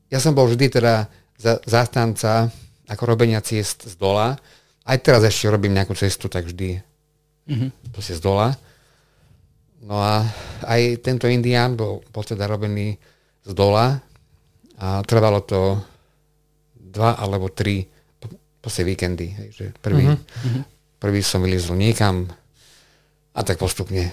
ja 0.08 0.20
som 0.24 0.32
bol 0.32 0.48
vždy 0.48 0.80
teda 0.80 1.12
za, 1.36 1.60
zastanca 1.68 2.48
ako 2.88 3.04
robenia 3.04 3.44
ciest 3.44 3.90
z 3.92 3.96
dola. 4.00 4.40
Aj 4.86 4.98
teraz 5.02 5.26
ešte 5.26 5.52
robím 5.52 5.76
nejakú 5.76 5.92
cestu, 5.98 6.32
tak 6.32 6.48
vždy 6.48 6.80
mm-hmm. 7.50 7.70
proste 7.92 8.16
z 8.16 8.22
dola. 8.22 8.56
No 9.86 10.00
a 10.00 10.26
aj 10.66 11.04
tento 11.04 11.30
Indián 11.30 11.78
bol, 11.78 12.02
bol 12.10 12.24
teda 12.26 12.48
robený 12.50 12.98
z 13.46 13.52
dola 13.54 14.00
a 14.80 15.02
trvalo 15.06 15.44
to 15.46 15.78
dva 16.74 17.20
alebo 17.20 17.52
tri 17.52 17.86
proste 18.64 18.88
víkendy. 18.88 19.28
Hej, 19.30 19.48
že 19.54 19.66
prvý, 19.78 20.10
mm-hmm. 20.10 20.64
Prvý 21.06 21.22
som 21.22 21.46
vylizol 21.46 21.78
niekam, 21.78 22.26
a 23.36 23.40
tak 23.46 23.62
postupne. 23.62 24.10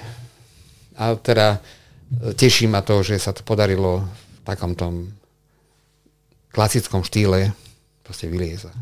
A 0.99 1.17
teda 1.17 1.57
e, 1.57 2.37
teší 2.37 2.69
ma 2.69 2.85
to, 2.85 3.01
že 3.01 3.17
sa 3.17 3.33
to 3.33 3.41
podarilo 3.47 4.05
v 4.05 4.39
takom 4.45 4.77
tom 4.77 5.09
klasickom 6.53 7.01
štýle 7.07 7.57
proste 8.05 8.29
vylieza. 8.29 8.75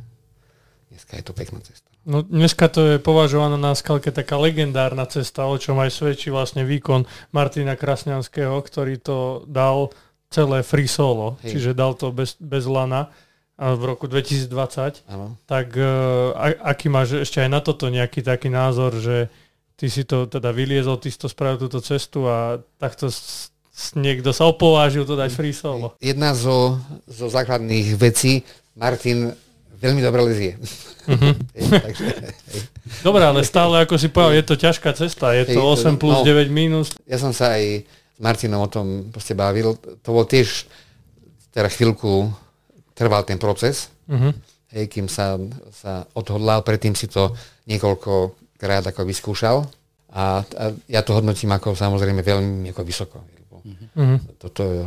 Dneska 0.90 1.20
je 1.20 1.24
to 1.24 1.36
pekná 1.36 1.62
cesta. 1.62 1.86
No 2.08 2.24
dneska 2.24 2.72
to 2.72 2.96
je 2.96 2.96
považovaná 2.96 3.60
na 3.60 3.76
skalke 3.76 4.08
taká 4.08 4.40
legendárna 4.40 5.04
cesta, 5.04 5.44
o 5.44 5.54
čom 5.60 5.76
aj 5.78 5.92
svedčí 5.92 6.32
vlastne 6.32 6.64
výkon 6.64 7.04
Martina 7.30 7.76
Krasňanského, 7.76 8.56
ktorý 8.56 8.96
to 8.98 9.44
dal 9.44 9.92
celé 10.32 10.64
free 10.64 10.88
solo, 10.88 11.36
Hej. 11.44 11.54
čiže 11.54 11.70
dal 11.76 11.92
to 11.94 12.10
bez, 12.10 12.40
bez 12.40 12.64
lana 12.64 13.12
v 13.60 13.82
roku 13.84 14.08
2020. 14.08 15.04
Ano. 15.12 15.36
Tak 15.44 15.76
uh, 15.76 16.32
aký 16.64 16.88
máš 16.88 17.20
ešte 17.20 17.44
aj 17.44 17.50
na 17.52 17.60
toto 17.60 17.92
nejaký 17.92 18.24
taký 18.24 18.48
názor, 18.48 18.96
že 18.96 19.28
ty 19.76 19.92
si 19.92 20.08
to 20.08 20.24
teda 20.24 20.48
vyliezol, 20.48 20.96
ty 20.96 21.12
si 21.12 21.20
to 21.20 21.28
spravil 21.28 21.60
túto 21.60 21.84
cestu 21.84 22.24
a 22.24 22.56
takto 22.80 23.12
niekto 23.96 24.32
sa 24.32 24.48
opovážil 24.48 25.04
to 25.04 25.12
dať 25.16 25.30
free 25.32 25.52
solo. 25.52 25.96
Jedna 26.00 26.32
zo, 26.32 26.80
zo 27.04 27.28
základných 27.28 27.96
vecí, 28.00 28.44
Martin 28.76 29.32
veľmi 29.80 30.00
dobre 30.00 30.20
lezie. 30.24 30.52
Uh-huh. 31.10 31.34
Takže, 31.58 32.06
Dobre, 33.02 33.24
ale 33.26 33.42
stále, 33.42 33.82
ako 33.82 33.98
si 33.98 34.12
povedal, 34.12 34.38
je 34.38 34.46
to 34.46 34.54
ťažká 34.54 34.94
cesta, 34.94 35.34
je 35.34 35.58
to 35.58 35.58
8 35.58 35.98
plus 35.98 36.22
no, 36.22 36.28
9 36.28 36.46
minus. 36.54 36.94
Ja 37.02 37.18
som 37.18 37.34
sa 37.34 37.58
aj 37.58 37.82
s 37.82 38.18
Martinom 38.22 38.62
o 38.62 38.70
tom 38.70 39.10
proste 39.10 39.34
bavil. 39.34 39.74
To 39.74 40.08
bol 40.14 40.22
tiež 40.22 40.70
teda 41.50 41.66
chvíľku 41.66 42.30
trval 43.00 43.24
ten 43.24 43.40
proces, 43.40 43.88
uh-huh. 44.04 44.36
hej, 44.76 44.84
kým 44.92 45.08
sa, 45.08 45.40
sa 45.72 46.04
odhodlal, 46.12 46.60
predtým 46.60 46.92
si 46.92 47.08
to 47.08 47.32
niekoľko 47.64 48.36
krát 48.60 48.84
ako 48.84 49.08
vyskúšal 49.08 49.64
a, 50.12 50.44
a 50.44 50.64
ja 50.84 51.00
to 51.00 51.16
hodnotím 51.16 51.56
ako 51.56 51.72
samozrejme 51.72 52.20
veľmi 52.20 52.68
ako 52.76 52.82
vysoko. 52.84 53.18
Mm-hmm. 53.64 54.40
Toto, 54.40 54.64
e, 54.68 54.84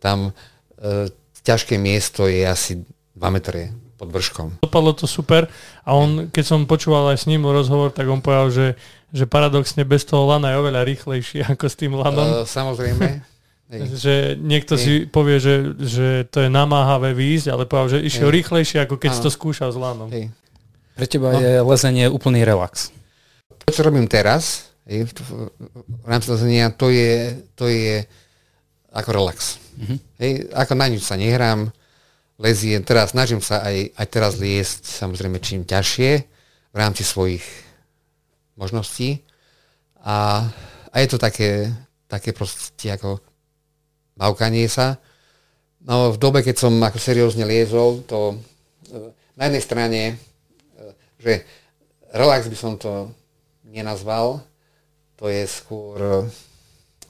tam 0.00 0.28
e, 0.28 1.08
ťažké 1.40 1.80
miesto 1.80 2.28
je 2.28 2.44
asi 2.44 2.80
2 3.16 3.20
metre 3.32 3.72
pod 4.00 4.08
vrškom. 4.12 4.64
Dopadlo 4.64 4.92
to 4.96 5.04
super 5.04 5.48
a 5.84 5.90
on, 5.92 6.32
keď 6.32 6.44
som 6.44 6.68
počúval 6.68 7.12
aj 7.12 7.24
s 7.24 7.28
ním 7.28 7.44
rozhovor, 7.44 7.92
tak 7.92 8.08
on 8.08 8.24
povedal, 8.24 8.48
že, 8.48 8.66
že 9.12 9.24
paradoxne 9.28 9.84
bez 9.84 10.08
toho 10.08 10.24
lana 10.24 10.52
je 10.52 10.60
oveľa 10.60 10.82
rýchlejší 10.88 11.44
ako 11.56 11.64
s 11.68 11.76
tým 11.76 11.92
lanom. 11.96 12.44
Uh, 12.44 12.48
samozrejme. 12.48 13.24
Že 13.70 14.34
niekto 14.42 14.74
Hej. 14.74 14.82
si 14.82 14.92
povie, 15.06 15.38
že, 15.38 15.78
že 15.78 16.08
to 16.26 16.42
je 16.42 16.50
namáhavé 16.50 17.14
výjsť, 17.14 17.46
ale 17.54 17.70
povedal, 17.70 17.98
že 17.98 18.06
išiel 18.06 18.28
Hej. 18.28 18.36
rýchlejšie, 18.42 18.78
ako 18.82 18.98
keď 18.98 19.10
si 19.14 19.22
to 19.22 19.30
skúšal 19.30 19.70
s 19.70 19.78
lanom. 19.78 20.10
Hej. 20.10 20.34
Pre 20.98 21.06
teba 21.06 21.30
no. 21.32 21.38
je 21.38 21.62
lezenie 21.62 22.10
úplný 22.10 22.42
relax. 22.42 22.90
To, 23.62 23.70
čo 23.70 23.86
robím 23.86 24.10
teraz, 24.10 24.74
v, 24.82 25.06
v 25.86 26.06
rámci 26.06 26.26
lezenia, 26.34 26.74
to 26.74 26.90
je, 26.90 27.38
to 27.54 27.70
je 27.70 28.02
ako 28.90 29.10
relax. 29.14 29.62
Mm-hmm. 29.78 29.98
Hej, 30.18 30.30
ako 30.50 30.72
na 30.74 30.86
nič 30.90 31.06
sa 31.06 31.14
nehrám, 31.14 31.70
leziem, 32.40 32.82
teraz 32.82 33.14
snažím 33.14 33.38
sa 33.38 33.62
aj, 33.62 33.94
aj 33.94 34.06
teraz 34.10 34.40
liesť 34.40 34.82
samozrejme 34.98 35.38
čím 35.38 35.62
ťažšie 35.68 36.10
v 36.72 36.76
rámci 36.76 37.04
svojich 37.04 37.44
možností 38.56 39.20
a, 40.00 40.48
a 40.88 40.94
je 41.00 41.08
to 41.08 41.20
také, 41.20 41.68
také 42.08 42.32
proste 42.32 42.96
ako 42.96 43.20
bavkanie 44.20 44.68
sa. 44.68 45.00
No 45.80 46.12
v 46.12 46.20
dobe, 46.20 46.44
keď 46.44 46.60
som 46.60 46.76
ako 46.76 47.00
seriózne 47.00 47.48
liezol, 47.48 48.04
to 48.04 48.36
e, 48.92 49.16
na 49.40 49.48
jednej 49.48 49.64
strane 49.64 50.00
že 51.20 51.44
relax 52.16 52.48
by 52.48 52.56
som 52.56 52.80
to 52.80 53.12
nenazval, 53.64 54.40
to 55.16 55.28
je 55.28 55.44
skôr 55.48 55.96
e, 55.96 56.12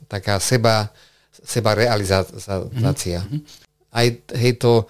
taká 0.07 0.39
seba, 0.39 0.91
seba 1.31 1.75
realizácia. 1.75 3.23
Mm-hmm. 3.23 3.43
Aj 3.91 4.07
hej, 4.39 4.53
to, 4.59 4.87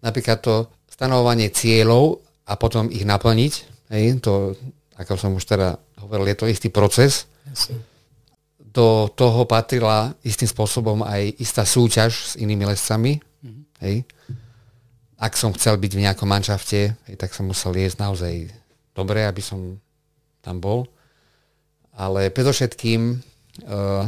napríklad 0.00 0.40
to 0.40 0.68
stanovanie 0.88 1.52
cieľov, 1.52 2.20
a 2.50 2.58
potom 2.58 2.90
ich 2.90 3.06
naplniť. 3.06 3.52
Hej, 3.94 4.18
to, 4.26 4.58
ako 4.98 5.14
som 5.14 5.30
už 5.38 5.46
teda 5.46 5.78
hovoril, 6.02 6.34
je 6.34 6.36
to 6.38 6.50
istý 6.50 6.66
proces. 6.66 7.30
Yes. 7.46 7.70
Do 8.70 9.10
toho 9.10 9.44
patrila 9.50 10.14
istým 10.22 10.46
spôsobom 10.46 11.02
aj 11.02 11.34
istá 11.42 11.66
súťaž 11.66 12.10
s 12.14 12.32
inými 12.38 12.70
lescami. 12.70 13.18
Mm-hmm. 13.18 13.62
Hej. 13.82 13.96
Ak 15.18 15.34
som 15.34 15.50
chcel 15.52 15.74
byť 15.76 15.92
v 15.98 16.04
nejakom 16.06 16.30
manšafte, 16.30 16.94
hej, 16.94 17.16
tak 17.18 17.34
som 17.34 17.50
musel 17.50 17.74
jesť 17.74 18.06
naozaj 18.06 18.48
dobre, 18.94 19.26
aby 19.26 19.42
som 19.42 19.76
tam 20.40 20.62
bol. 20.62 20.86
Ale 21.92 22.30
predovšetkým 22.30 23.20
uh, 23.66 24.06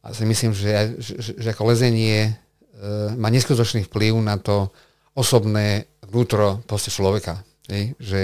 a 0.00 0.06
si 0.14 0.24
myslím, 0.24 0.54
že, 0.54 0.96
že, 1.02 1.34
že 1.36 1.48
ako 1.52 1.74
lezenie 1.74 2.32
uh, 2.32 3.12
má 3.18 3.28
neskutočný 3.28 3.84
vplyv 3.90 4.14
na 4.22 4.38
to 4.38 4.70
osobné 5.12 5.90
vnútro 6.06 6.62
proste 6.64 6.88
človeka. 6.94 7.42
Hej? 7.68 7.98
Že, 7.98 8.20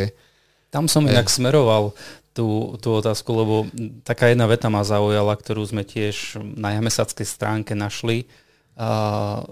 Tam 0.72 0.88
som 0.88 1.04
inak 1.04 1.28
smeroval 1.28 1.92
tú, 2.34 2.74
tú 2.82 2.98
otázku, 2.98 3.30
lebo 3.30 3.54
taká 4.02 4.28
jedna 4.28 4.50
veta 4.50 4.66
ma 4.66 4.82
zaujala, 4.82 5.38
ktorú 5.38 5.62
sme 5.62 5.86
tiež 5.86 6.42
na 6.42 6.74
jamesackej 6.74 7.24
stránke 7.24 7.72
našli. 7.78 8.26
Uh, 8.74 9.46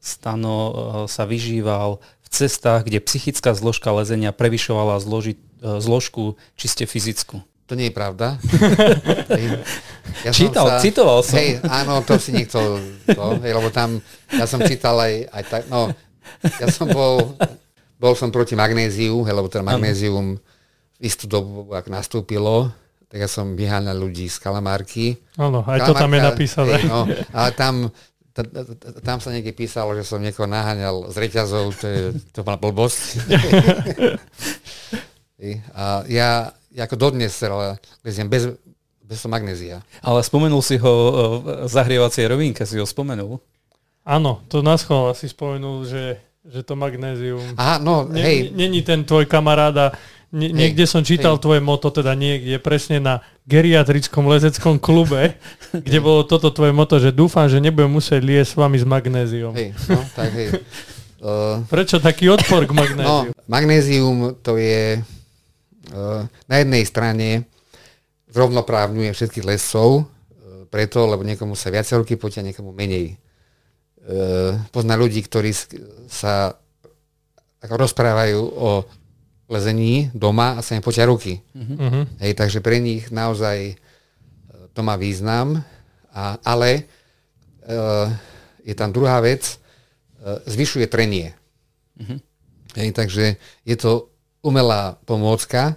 Stano 0.00 0.56
uh, 0.56 0.72
sa 1.06 1.28
vyžíval 1.28 2.00
v 2.00 2.28
cestách, 2.32 2.88
kde 2.88 3.04
psychická 3.04 3.52
zložka 3.52 3.92
lezenia 3.92 4.32
prevyšovala 4.32 4.98
zloži, 5.04 5.36
uh, 5.60 5.78
zložku 5.78 6.40
čiste 6.56 6.88
fyzickú. 6.88 7.44
To 7.68 7.76
nie 7.76 7.92
je 7.92 7.94
pravda. 7.94 8.40
ja 10.26 10.32
Čítal, 10.32 10.66
sa, 10.66 10.82
citoval 10.82 11.20
som. 11.20 11.38
Hej, 11.38 11.60
áno, 11.62 12.00
to 12.02 12.16
si 12.16 12.34
niekto, 12.34 12.58
to, 13.04 13.22
hej, 13.44 13.52
lebo 13.52 13.68
tam, 13.68 14.00
ja 14.32 14.48
som 14.48 14.64
čítal 14.64 14.96
aj, 14.98 15.14
aj 15.28 15.42
tak, 15.46 15.62
no, 15.68 15.92
ja 16.42 16.66
som 16.72 16.90
bol, 16.90 17.36
bol 17.96 18.12
som 18.18 18.32
proti 18.32 18.58
magnéziu, 18.58 19.22
hej, 19.24 19.34
lebo 19.36 19.48
ten 19.48 19.62
magnézium 19.62 20.36
v 20.36 20.51
istú 21.02 21.26
dobu, 21.26 21.74
ak 21.74 21.90
nastúpilo, 21.90 22.70
tak 23.10 23.26
ja 23.26 23.28
som 23.28 23.58
vyháňal 23.58 23.98
ľudí 23.98 24.30
z 24.30 24.38
kalamárky. 24.40 25.18
Áno, 25.36 25.60
aj 25.66 25.84
Kalamárka, 25.84 25.90
to 25.90 25.92
tam 25.98 26.10
je 26.14 26.20
napísané. 26.22 26.72
Hej, 26.80 26.84
no, 26.88 27.04
ale 27.34 27.50
tam, 27.52 27.74
tam 29.04 29.18
sa 29.20 29.28
niekde 29.34 29.52
písalo, 29.52 29.92
že 29.92 30.06
som 30.06 30.22
niekoho 30.22 30.48
naháňal 30.48 31.12
z 31.12 31.16
reťazov, 31.20 31.76
to, 31.76 31.84
je, 31.84 32.00
to 32.32 32.40
bola 32.40 32.56
blbosť. 32.56 33.20
a 35.76 36.08
ja, 36.08 36.56
ako 36.72 36.94
dodnes 36.96 37.36
leziem 38.00 38.32
bez, 38.32 38.48
bez 39.04 39.20
magnézia. 39.28 39.84
Ale 40.00 40.24
spomenul 40.24 40.64
si 40.64 40.80
ho 40.80 40.92
v 41.44 41.68
zahrievacej 41.68 42.32
rovinke, 42.32 42.64
si 42.64 42.80
ho 42.80 42.88
spomenul. 42.88 43.36
Áno, 44.08 44.40
to 44.48 44.64
na 44.64 44.80
schvál 44.80 45.12
si 45.12 45.28
spomenul, 45.28 45.84
že, 45.84 46.16
že 46.48 46.64
to 46.64 46.80
magnézium... 46.80 47.60
Aha, 47.60 47.76
no, 47.76 48.08
ne, 48.08 48.24
hej. 48.24 48.56
Není 48.56 48.80
ten 48.82 49.04
tvoj 49.04 49.28
kamarát 49.28 49.76
a 49.76 49.92
nie, 50.32 50.50
niekde 50.50 50.88
som 50.88 51.04
čítal 51.04 51.36
hej. 51.36 51.42
tvoje 51.44 51.60
moto, 51.60 51.92
teda 51.92 52.16
niekde, 52.16 52.56
presne 52.58 52.98
na 52.98 53.14
geriatrickom 53.46 54.24
lezeckom 54.26 54.80
klube, 54.80 55.36
kde 55.86 55.98
bolo 56.00 56.24
toto 56.24 56.48
tvoje 56.50 56.72
moto, 56.72 56.96
že 56.96 57.12
dúfam, 57.12 57.46
že 57.46 57.60
nebudem 57.60 57.92
musieť 57.92 58.24
liesť 58.24 58.50
s 58.52 58.58
vami 58.58 58.76
s 58.80 58.86
magnézium. 58.88 59.52
Hej, 59.52 59.76
no, 59.92 60.00
tak 60.16 60.32
hej. 60.34 60.48
Uh, 61.22 61.62
Prečo 61.72 62.00
taký 62.00 62.32
odpor 62.32 62.66
k 62.66 62.72
magnéziu? 62.74 63.06
No, 63.06 63.28
magnézium 63.46 64.40
to 64.40 64.56
je 64.56 64.98
Eh, 65.92 66.22
na 66.48 66.56
jednej 66.56 66.86
strane 66.88 67.44
zrovnoprávňuje 68.32 69.12
všetkých 69.12 69.44
lesov, 69.44 70.06
eh, 70.06 70.64
preto, 70.72 71.04
lebo 71.04 71.20
niekomu 71.20 71.52
sa 71.52 71.68
viacej 71.68 72.00
ruky 72.00 72.14
potia, 72.16 72.40
niekomu 72.40 72.72
menej. 72.72 73.20
Eh, 74.02 74.52
pozná 74.72 74.96
ľudí, 74.96 75.20
ktorí 75.20 75.52
sa 76.08 76.56
ako 77.62 77.74
rozprávajú 77.86 78.40
o 78.42 78.68
lezení 79.52 80.08
doma 80.16 80.56
a 80.56 80.64
sa 80.64 80.72
im 80.72 80.80
potia 80.80 81.04
ruky. 81.04 81.44
Uh-huh. 81.52 82.08
Hej, 82.24 82.32
takže 82.40 82.64
pre 82.64 82.80
nich 82.80 83.12
naozaj 83.12 83.76
to 84.72 84.80
má 84.80 84.96
význam, 84.96 85.60
a, 86.08 86.40
ale 86.40 86.88
uh, 87.68 88.08
je 88.64 88.72
tam 88.72 88.88
druhá 88.88 89.20
vec, 89.20 89.60
uh, 90.24 90.40
zvyšuje 90.48 90.88
trenie. 90.88 91.36
Uh-huh. 92.00 92.16
Hej, 92.80 92.96
takže 92.96 93.36
je 93.68 93.76
to 93.76 94.08
umelá 94.40 94.96
pomôcka, 95.04 95.76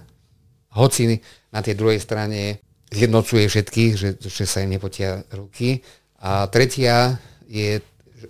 hoci 0.72 1.20
na 1.52 1.60
tej 1.60 1.76
druhej 1.76 2.00
strane 2.00 2.64
zjednocuje 2.92 3.44
všetkých, 3.48 3.92
že, 3.96 4.08
že 4.20 4.44
sa 4.48 4.64
im 4.64 4.72
nepotia 4.72 5.24
ruky. 5.32 5.84
A 6.20 6.48
tretia 6.48 7.20
je, 7.48 7.80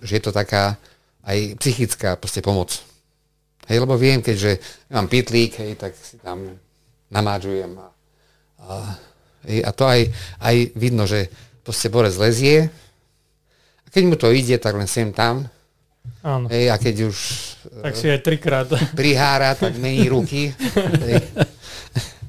že 0.03 0.13
je 0.19 0.23
to 0.23 0.31
taká 0.35 0.75
aj 1.27 1.59
psychická 1.59 2.15
proste 2.15 2.39
pomoc. 2.39 2.83
Hej, 3.67 3.77
lebo 3.83 3.99
viem, 3.99 4.23
keďže 4.23 4.59
mám 4.91 5.11
pitlík, 5.11 5.59
hej, 5.59 5.75
tak 5.75 5.91
si 5.95 6.15
tam 6.23 6.55
namádžujem. 7.11 7.71
A, 7.75 7.87
a, 8.63 8.73
hej, 9.47 9.59
a 9.63 9.69
to 9.75 9.83
aj, 9.83 10.01
aj 10.39 10.55
vidno, 10.75 11.03
že 11.03 11.27
proste 11.67 11.91
Borec 11.91 12.15
lezie 12.15 12.71
a 13.83 13.87
keď 13.91 14.03
mu 14.07 14.15
to 14.15 14.31
ide, 14.31 14.55
tak 14.59 14.75
len 14.79 14.87
sem 14.87 15.11
tam 15.11 15.51
Áno. 16.23 16.47
Hej, 16.51 16.71
a 16.71 16.75
keď 16.79 16.95
už 17.11 17.17
tak 17.83 17.95
si 17.99 18.07
aj 18.07 18.19
trikrát 18.23 18.67
prihára, 18.99 19.55
tak 19.55 19.75
mení 19.75 20.07
ruky. 20.07 20.55
hej. 21.03 21.23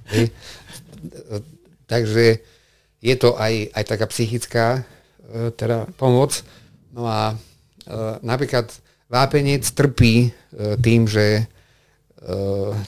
Hej. 0.09 0.25
Takže 1.89 2.25
je 2.99 3.15
to 3.17 3.39
aj, 3.39 3.55
aj 3.73 3.85
taká 3.87 4.07
psychická 4.11 4.67
e, 4.79 5.51
teda 5.55 5.89
pomoc. 5.95 6.43
No 6.91 7.07
a 7.07 7.33
e, 7.33 7.37
napríklad 8.25 8.69
vápenec 9.09 9.65
trpí 9.73 10.29
e, 10.29 10.31
tým, 10.79 11.09
že 11.09 11.49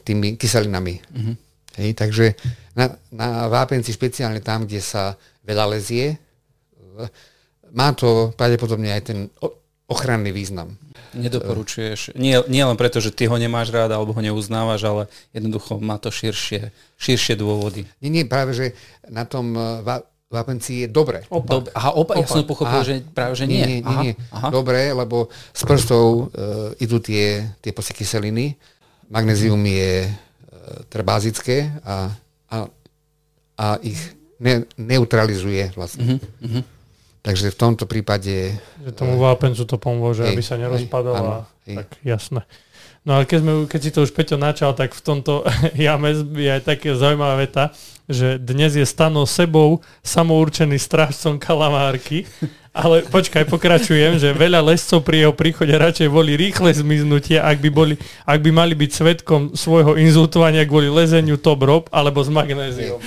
tými 0.05 0.35
kyselinami. 0.35 0.99
Mm-hmm. 1.01 1.35
Hej, 1.81 1.91
takže 1.95 2.35
na, 2.75 2.91
na 3.15 3.47
vápenci 3.47 3.95
špeciálne 3.95 4.43
tam, 4.43 4.67
kde 4.67 4.83
sa 4.83 5.15
veľa 5.47 5.71
lezie, 5.71 6.19
má 7.71 7.95
to 7.95 8.35
pravdepodobne 8.35 8.91
aj 8.91 9.03
ten 9.07 9.19
ochranný 9.87 10.35
význam. 10.35 10.75
Nedoporučuješ. 11.15 12.19
Nie, 12.19 12.43
nie 12.51 12.63
len 12.63 12.75
preto, 12.75 12.99
že 12.99 13.15
ty 13.15 13.31
ho 13.31 13.39
nemáš 13.39 13.71
rád 13.71 13.95
alebo 13.95 14.15
ho 14.15 14.23
neuznávaš, 14.23 14.83
ale 14.83 15.03
jednoducho 15.31 15.79
má 15.79 15.99
to 15.99 16.11
širšie, 16.11 16.75
širšie 16.99 17.39
dôvody. 17.39 17.87
Nie, 18.03 18.11
nie, 18.11 18.27
práve, 18.27 18.55
že 18.55 18.67
na 19.07 19.23
tom 19.27 19.55
vápenci 20.31 20.87
je 20.87 20.89
dobre. 20.89 21.27
Opak. 21.27 21.51
Dob- 21.51 21.71
aha, 21.75 21.91
opak. 21.91 22.23
opak. 22.23 22.31
Ja 22.31 22.31
som 22.31 22.47
pochopil, 22.47 22.81
aha. 22.81 22.87
že 22.87 22.95
práve, 23.03 23.35
že 23.35 23.51
nie. 23.51 23.67
Nie, 23.67 23.67
nie, 23.67 23.79
aha. 23.83 24.03
nie. 24.07 24.15
Aha. 24.31 24.49
Dobre, 24.55 24.95
lebo 24.95 25.27
z 25.51 25.63
prstov 25.67 26.31
uh, 26.31 26.71
idú 26.79 27.03
tie, 27.03 27.51
tie 27.59 27.75
kyseliny. 27.75 28.55
Magnézium 29.11 29.59
je 29.67 30.07
uh, 30.07 30.87
teda 30.87 31.03
bazické 31.03 31.75
a, 31.83 32.15
a, 32.47 32.57
a 33.59 33.67
ich 33.83 33.99
ne, 34.39 34.71
neutralizuje 34.79 35.75
vlastne. 35.75 36.23
Uh-huh, 36.23 36.47
uh-huh. 36.47 36.63
Takže 37.21 37.51
v 37.53 37.57
tomto 37.59 37.85
prípade... 37.91 38.55
Že 38.87 38.93
tomu 38.97 39.19
vápencu 39.21 39.67
to 39.67 39.77
pomôže, 39.77 40.25
hej, 40.25 40.33
aby 40.33 40.41
sa 40.47 40.57
nerozpadol 40.57 41.13
hej, 41.13 41.27
a 41.27 41.35
hej. 41.69 41.77
tak 41.83 41.89
jasné. 42.07 42.47
No 43.01 43.17
ale 43.17 43.25
keď, 43.25 43.39
sme, 43.41 43.53
keď 43.65 43.81
si 43.81 43.91
to 43.97 44.05
už 44.05 44.13
Peťo 44.13 44.37
načal, 44.37 44.77
tak 44.77 44.93
v 44.93 45.01
tomto 45.01 45.41
jame 45.89 46.13
je 46.37 46.51
aj 46.53 46.63
také 46.69 46.93
zaujímavá 46.93 47.41
veta, 47.41 47.73
že 48.11 48.37
dnes 48.37 48.77
je 48.77 48.85
Stano 48.85 49.25
sebou 49.25 49.81
samourčený 50.05 50.77
strážcom 50.77 51.41
kalamárky. 51.41 52.29
Ale 52.71 53.03
počkaj, 53.03 53.51
pokračujem, 53.51 54.15
že 54.23 54.31
veľa 54.31 54.63
lescov 54.63 55.03
pri 55.03 55.27
jeho 55.27 55.35
príchode 55.35 55.75
radšej 55.75 56.07
boli 56.07 56.39
rýchle 56.39 56.71
zmiznutie, 56.71 57.43
ak 57.43 57.59
by, 57.59 57.67
boli, 57.67 57.95
ak 58.23 58.39
by 58.39 58.51
mali 58.55 58.79
byť 58.79 58.91
svetkom 58.95 59.59
svojho 59.59 59.99
inzultovania 59.99 60.63
kvôli 60.71 60.87
lezeniu 60.87 61.35
top 61.35 61.67
rob 61.67 61.85
alebo 61.91 62.23
s 62.23 62.31
magnéziom. 62.31 63.03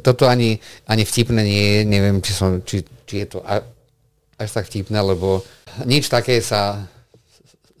Toto 0.00 0.24
ani, 0.24 0.56
ani 0.88 1.04
vtipné 1.04 1.40
nie 1.44 1.64
je, 1.68 1.80
neviem, 1.84 2.16
či, 2.24 2.32
som, 2.32 2.64
či, 2.64 2.88
či 3.04 3.20
je 3.20 3.36
to 3.36 3.44
až 3.44 4.48
tak 4.48 4.64
vtipné, 4.64 4.96
lebo 4.96 5.44
nič 5.84 6.08
také 6.08 6.40
sa 6.40 6.88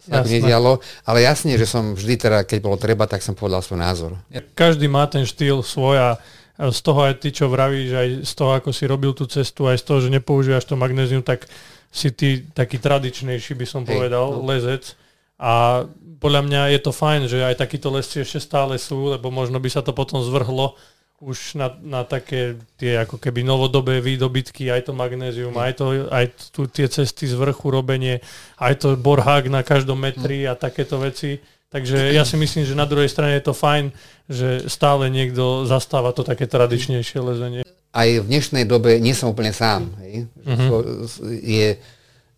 sa 0.06 0.22
nedialo, 0.22 0.78
ale 1.02 1.18
jasne, 1.26 1.58
že 1.58 1.66
som 1.66 1.98
vždy 1.98 2.14
teda, 2.14 2.38
keď 2.46 2.58
bolo 2.62 2.78
treba, 2.78 3.10
tak 3.10 3.26
som 3.26 3.34
povedal 3.34 3.60
svoj 3.60 3.82
názor. 3.82 4.10
Každý 4.54 4.86
má 4.86 5.04
ten 5.10 5.26
štýl 5.26 5.66
svoj 5.66 5.98
a 5.98 6.08
z 6.56 6.80
toho 6.80 7.04
aj 7.04 7.20
ty, 7.20 7.28
čo 7.34 7.52
vravíš, 7.52 7.90
aj 7.92 8.08
z 8.24 8.32
toho, 8.32 8.56
ako 8.56 8.70
si 8.72 8.88
robil 8.88 9.12
tú 9.12 9.28
cestu, 9.28 9.68
aj 9.68 9.82
z 9.82 9.84
toho, 9.84 9.98
že 10.00 10.08
nepoužívaš 10.08 10.64
to 10.64 10.78
magnézium, 10.78 11.20
tak 11.20 11.44
si 11.92 12.08
ty 12.12 12.44
taký 12.54 12.80
tradičnejší, 12.80 13.52
by 13.52 13.66
som 13.68 13.82
povedal, 13.84 14.40
no. 14.40 14.44
lezec. 14.48 14.96
A 15.36 15.84
podľa 16.16 16.42
mňa 16.48 16.62
je 16.72 16.80
to 16.80 16.92
fajn, 16.96 17.28
že 17.28 17.44
aj 17.44 17.60
takíto 17.60 17.92
lesci 17.92 18.24
ešte 18.24 18.40
stále 18.40 18.80
sú, 18.80 19.12
lebo 19.12 19.28
možno 19.28 19.60
by 19.60 19.68
sa 19.68 19.84
to 19.84 19.92
potom 19.92 20.24
zvrhlo 20.24 20.80
už 21.16 21.56
na, 21.56 21.72
na 21.80 22.04
také 22.04 22.60
tie 22.76 23.00
ako 23.00 23.16
keby 23.16 23.40
novodobé 23.40 24.04
výdobytky, 24.04 24.68
aj 24.68 24.88
to 24.88 24.92
magnézium, 24.92 25.56
aj, 25.56 25.72
to, 25.80 25.86
aj 26.12 26.24
tu 26.52 26.68
tie 26.68 26.86
cesty 26.92 27.24
z 27.24 27.32
vrchu 27.32 27.72
robenie, 27.72 28.20
aj 28.60 28.74
to 28.84 28.88
borhák 29.00 29.48
na 29.48 29.64
každom 29.64 29.96
metri 29.96 30.44
a 30.44 30.52
takéto 30.52 31.00
veci 31.00 31.40
Takže 31.66 32.14
ja 32.14 32.22
si 32.22 32.38
myslím, 32.38 32.62
že 32.62 32.78
na 32.78 32.86
druhej 32.86 33.10
strane 33.10 33.36
je 33.36 33.50
to 33.50 33.54
fajn, 33.54 33.90
že 34.30 34.70
stále 34.70 35.10
niekto 35.10 35.66
zastáva 35.66 36.14
to 36.14 36.22
také 36.22 36.46
tradičnejšie 36.46 37.18
lezenie. 37.18 37.62
Aj 37.90 38.06
v 38.06 38.24
dnešnej 38.24 38.64
dobe 38.64 39.02
nie 39.02 39.12
som 39.12 39.34
úplne 39.34 39.50
sám. 39.50 39.90
Hej. 40.00 40.30
Uh-huh. 40.46 41.04
Je, 41.26 41.76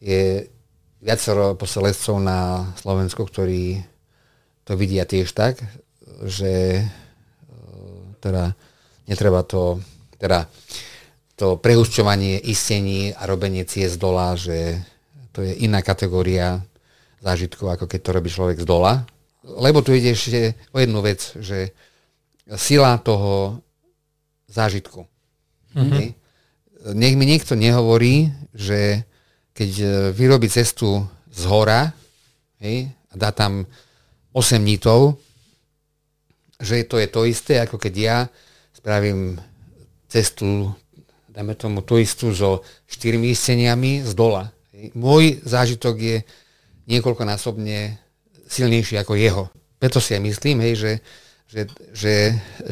je 0.01 0.49
viacero 1.05 1.55
poselezcov 1.61 2.19
na 2.25 2.73
Slovensku, 2.81 3.21
ktorí 3.29 3.85
to 4.65 4.81
vidia 4.81 5.05
tiež 5.05 5.29
tak, 5.37 5.61
že 6.25 6.83
teda 8.25 8.57
netreba 9.09 9.43
to, 9.43 9.81
teda 10.21 10.47
to 11.39 11.57
prehušťovanie, 11.57 12.45
istení 12.45 13.15
a 13.15 13.25
robenie 13.25 13.65
ciest 13.65 13.97
z 13.97 14.03
dola, 14.03 14.35
že 14.37 14.79
to 15.33 15.43
je 15.43 15.55
iná 15.65 15.81
kategória 15.81 16.61
zážitku, 17.23 17.67
ako 17.67 17.87
keď 17.87 18.01
to 18.03 18.11
robí 18.15 18.29
človek 18.31 18.59
z 18.63 18.67
dola. 18.67 19.07
Lebo 19.47 19.81
tu 19.81 19.95
ide 19.95 20.13
ešte 20.13 20.59
o 20.75 20.79
jednu 20.83 21.01
vec, 21.01 21.35
že 21.39 21.73
sila 22.59 22.99
toho 22.99 23.63
zážitku. 24.51 25.07
Mm-hmm. 25.79 26.07
Nech 26.97 27.15
mi 27.15 27.25
niekto 27.29 27.55
nehovorí, 27.55 28.33
že 28.57 29.05
keď 29.53 29.71
e, 29.79 29.87
vyrobí 30.15 30.47
cestu 30.49 31.05
z 31.29 31.43
hora 31.51 31.93
hej, 32.63 32.89
a 33.13 33.15
dá 33.19 33.35
tam 33.35 33.67
8 34.33 34.59
nitov, 34.63 35.19
že 36.59 36.87
to 36.87 36.99
je 36.99 37.09
to 37.11 37.21
isté, 37.27 37.63
ako 37.63 37.77
keď 37.79 37.95
ja 37.95 38.19
spravím 38.89 39.37
cestu, 40.09 40.73
dáme 41.29 41.53
tomu 41.53 41.85
tú 41.85 42.01
istú 42.01 42.33
so 42.33 42.65
štyrmi 42.89 43.37
isteniami 43.37 44.01
z 44.01 44.17
dola. 44.17 44.49
Môj 44.97 45.45
zážitok 45.45 46.01
je 46.01 46.17
niekoľkonásobne 46.89 48.01
silnejší 48.49 48.97
ako 48.97 49.13
jeho. 49.21 49.53
Preto 49.77 50.01
si 50.01 50.17
aj 50.17 50.25
myslím, 50.25 50.65
hej, 50.65 50.81
že, 50.81 50.93
že, 51.53 51.61
že 51.93 52.15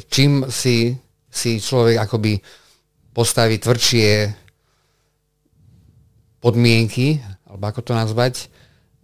čím 0.08 0.48
si, 0.48 0.96
si 1.28 1.60
človek 1.60 2.00
akoby 2.00 2.40
postaví 3.12 3.60
tvrdšie 3.60 4.32
podmienky, 6.40 7.20
alebo 7.44 7.64
ako 7.68 7.80
to 7.84 7.92
nazvať, 7.92 8.48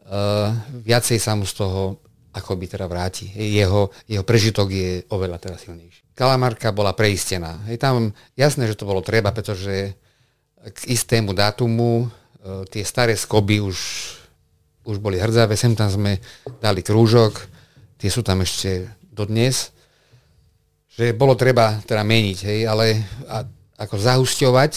uh, 0.08 0.48
viacej 0.80 1.20
sa 1.20 1.36
mu 1.36 1.44
z 1.44 1.60
toho 1.60 2.00
ako 2.32 2.56
by 2.56 2.64
teda 2.72 2.88
vráti. 2.88 3.28
Jeho, 3.36 3.92
jeho 4.08 4.24
prežitok 4.24 4.72
je 4.72 5.04
oveľa 5.12 5.36
teda 5.36 5.60
silnejší. 5.60 6.01
Kalamarka 6.12 6.72
bola 6.76 6.92
preistená. 6.92 7.64
Je 7.68 7.80
tam 7.80 8.12
jasné, 8.36 8.68
že 8.68 8.76
to 8.76 8.84
bolo 8.84 9.00
treba, 9.00 9.32
pretože 9.32 9.96
k 10.62 10.78
istému 10.86 11.34
dátumu 11.34 12.06
e, 12.06 12.06
tie 12.70 12.84
staré 12.86 13.16
skoby 13.18 13.58
už, 13.58 13.78
už 14.86 14.96
boli 15.02 15.18
hrdzavé, 15.18 15.58
sem 15.58 15.74
tam 15.74 15.90
sme 15.90 16.22
dali 16.62 16.84
krúžok, 16.84 17.48
tie 17.98 18.10
sú 18.12 18.22
tam 18.22 18.44
ešte 18.44 18.86
dodnes, 19.10 19.74
že 20.92 21.16
bolo 21.16 21.34
treba 21.34 21.80
teda 21.82 22.04
meniť, 22.04 22.38
hej, 22.44 22.60
ale 22.68 23.00
a, 23.26 23.42
ako 23.80 23.94
zahusťovať, 23.96 24.72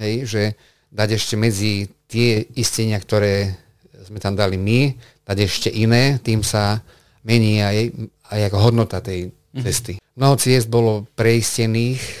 hej, 0.00 0.14
že 0.26 0.42
dať 0.90 1.08
ešte 1.14 1.34
medzi 1.38 1.86
tie 2.10 2.42
istenia, 2.58 2.98
ktoré 2.98 3.54
sme 4.02 4.18
tam 4.18 4.34
dali 4.34 4.58
my, 4.58 4.96
dať 5.22 5.38
ešte 5.46 5.68
iné, 5.70 6.18
tým 6.18 6.42
sa 6.42 6.82
mení 7.22 7.62
aj, 7.62 7.94
aj 8.34 8.40
ako 8.50 8.58
hodnota 8.58 8.98
tej 8.98 9.30
mhm. 9.30 9.62
cesty. 9.62 9.92
Mm-hmm. 9.94 10.09
Mnoho 10.20 10.36
ciest 10.36 10.68
bolo 10.68 11.08
preistených 11.16 11.96
e, 11.96 12.14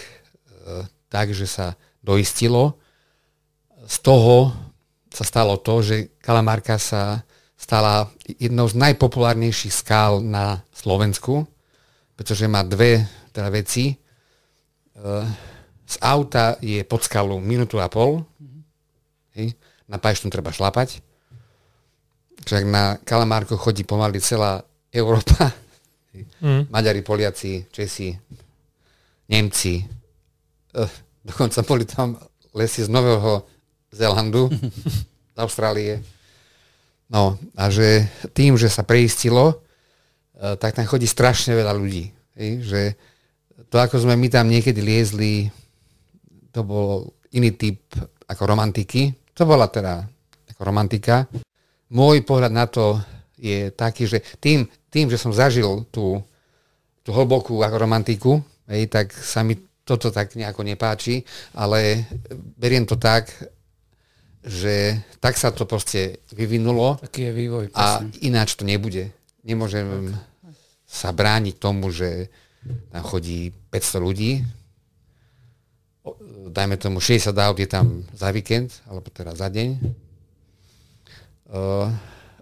tak, 1.12 1.36
že 1.36 1.44
sa 1.44 1.76
doistilo. 2.00 2.80
Z 3.84 4.00
toho 4.00 4.56
sa 5.12 5.20
stalo 5.20 5.60
to, 5.60 5.84
že 5.84 6.16
Kalamarka 6.16 6.80
sa 6.80 7.20
stala 7.60 8.08
jednou 8.40 8.64
z 8.64 8.80
najpopulárnejších 8.80 9.84
skál 9.84 10.24
na 10.24 10.64
Slovensku, 10.72 11.44
pretože 12.16 12.48
má 12.48 12.64
dve 12.64 13.04
teda 13.36 13.52
veci. 13.52 13.92
E, 13.92 13.96
z 15.84 15.96
auta 16.00 16.56
je 16.64 16.80
pod 16.88 17.04
skalu 17.04 17.36
minútu 17.36 17.76
a 17.84 17.92
pol, 17.92 18.24
na 19.90 19.98
pajštu 20.00 20.32
treba 20.32 20.56
šlapať, 20.56 21.04
však 22.48 22.62
na 22.64 22.96
Kalamárku 23.04 23.60
chodí 23.60 23.84
pomaly 23.84 24.24
celá 24.24 24.64
Európa. 24.88 25.52
Mm. 26.42 26.66
Maďari, 26.70 27.02
Poliaci, 27.06 27.70
Česi, 27.70 28.10
Nemci. 29.30 29.78
Uh, 30.74 30.90
dokonca 31.22 31.62
boli 31.62 31.86
tam 31.86 32.18
lesy 32.54 32.82
z 32.82 32.90
Nového 32.90 33.46
Zélandu, 33.94 34.50
z 35.34 35.38
Austrálie. 35.38 36.02
No 37.10 37.38
a 37.54 37.70
že 37.70 38.06
tým, 38.34 38.58
že 38.58 38.66
sa 38.70 38.82
preistilo, 38.82 39.62
uh, 40.38 40.58
tak 40.58 40.74
tam 40.74 40.86
chodí 40.86 41.06
strašne 41.06 41.54
veľa 41.54 41.74
ľudí. 41.78 42.10
Hej, 42.34 42.50
že 42.66 42.80
to, 43.70 43.78
ako 43.78 44.02
sme 44.02 44.18
my 44.18 44.26
tam 44.26 44.50
niekedy 44.50 44.82
liezli, 44.82 45.46
to 46.50 46.66
bol 46.66 47.06
iný 47.30 47.54
typ 47.54 47.78
ako 48.26 48.42
romantiky. 48.46 49.14
To 49.38 49.46
bola 49.46 49.70
teda 49.70 50.02
ako 50.54 50.60
romantika. 50.66 51.26
Môj 51.90 52.22
pohľad 52.26 52.50
na 52.50 52.66
to 52.66 52.98
je 53.40 53.72
taký, 53.72 54.04
že 54.04 54.20
tým, 54.36 54.68
tým 54.92 55.08
že 55.08 55.16
som 55.16 55.32
zažil 55.32 55.88
tú, 55.88 56.20
tú 57.00 57.10
hlbokú 57.10 57.56
romantiku, 57.56 58.44
hej, 58.68 58.86
tak 58.92 59.16
sa 59.16 59.40
mi 59.40 59.56
toto 59.82 60.12
tak 60.12 60.36
nejako 60.36 60.62
nepáči, 60.62 61.24
ale 61.56 62.06
beriem 62.60 62.86
to 62.86 62.94
tak, 63.00 63.32
že 64.44 65.00
tak 65.18 65.36
sa 65.36 65.52
to 65.52 65.68
proste 65.68 66.22
vyvinulo 66.32 66.96
Taký 67.00 67.28
je 67.28 67.32
vývoj, 67.34 67.64
a 67.76 68.00
ináč 68.24 68.56
to 68.56 68.64
nebude. 68.64 69.12
Nemôžem 69.44 70.14
tak. 70.14 70.54
sa 70.86 71.10
brániť 71.10 71.56
tomu, 71.58 71.90
že 71.90 72.30
tam 72.92 73.02
chodí 73.02 73.52
500 73.72 74.06
ľudí, 74.06 74.32
dajme 76.50 76.76
tomu 76.76 76.98
60 77.00 77.30
aut 77.36 77.58
je 77.58 77.68
tam 77.68 78.04
za 78.12 78.28
víkend, 78.32 78.72
alebo 78.88 79.08
teda 79.12 79.36
za 79.36 79.48
deň. 79.48 79.68
Uh, 81.50 81.90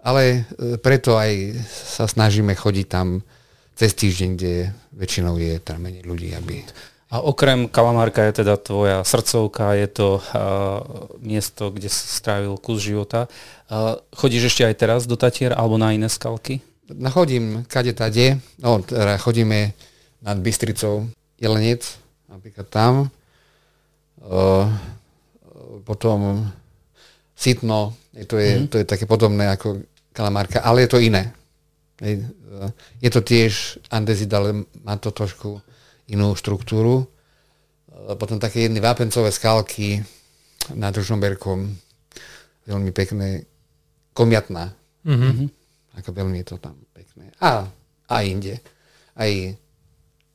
ale 0.03 0.23
e, 0.57 0.77
preto 0.79 1.19
aj 1.19 1.59
sa 1.67 2.05
snažíme 2.07 2.55
chodiť 2.55 2.85
tam 2.87 3.21
cez 3.79 3.95
týždeň, 3.95 4.29
kde 4.35 4.53
väčšinou 4.91 5.39
je 5.39 5.55
tam 5.63 5.79
menej 5.79 6.03
ľudí, 6.03 6.35
aby... 6.35 6.67
A 7.09 7.25
okrem 7.25 7.65
Kalamárka 7.65 8.21
je 8.27 8.43
teda 8.43 8.59
tvoja 8.59 9.01
srdcovka, 9.01 9.73
je 9.73 9.87
to 9.89 10.07
uh, 10.21 10.85
miesto, 11.17 11.73
kde 11.73 11.89
si 11.89 12.05
strávil 12.05 12.53
kus 12.61 12.85
života. 12.85 13.25
Uh, 13.65 13.97
chodíš 14.13 14.53
ešte 14.53 14.67
aj 14.69 14.75
teraz 14.77 15.01
do 15.09 15.17
Tatier 15.17 15.57
alebo 15.57 15.81
na 15.81 15.89
iné 15.89 16.05
skalky? 16.05 16.61
No, 16.85 17.09
chodím 17.09 17.65
kade 17.65 17.97
tade, 17.97 18.37
no 18.61 18.85
teda 18.85 19.17
chodíme 19.17 19.73
nad 20.21 20.37
Bystricou, 20.37 21.09
Jelenec, 21.41 21.81
napríklad 22.29 22.67
tam. 22.69 22.93
Uh, 24.21 24.69
potom 25.89 26.45
Sitno, 27.33 27.95
to 28.27 28.35
je, 28.35 28.51
mm-hmm. 28.51 28.67
to 28.67 28.75
je 28.83 28.85
také 28.85 29.07
podobné 29.07 29.47
ako 29.47 29.79
kalamárka, 30.13 30.59
ale 30.61 30.85
je 30.85 30.89
to 30.89 30.99
iné. 30.99 31.33
Je 33.03 33.09
to 33.11 33.21
tiež 33.21 33.83
andezit, 33.91 34.31
ale 34.33 34.65
má 34.83 34.95
to 34.95 35.11
trošku 35.11 35.59
inú 36.07 36.33
štruktúru. 36.33 37.05
Potom 38.15 38.39
také 38.39 38.65
jedny 38.65 38.79
vápencové 38.79 39.29
skalky 39.29 39.99
nad 40.73 40.95
Ružomberkom, 40.95 41.75
veľmi 42.65 42.91
pekné, 42.95 43.43
komiatná. 44.15 44.71
Mm-hmm. 45.05 45.47
Ako 45.99 46.09
veľmi 46.15 46.39
je 46.41 46.47
to 46.47 46.57
tam 46.57 46.79
pekné. 46.95 47.35
A, 47.43 47.67
a 48.07 48.15
inde. 48.23 48.63
Aj 49.19 49.31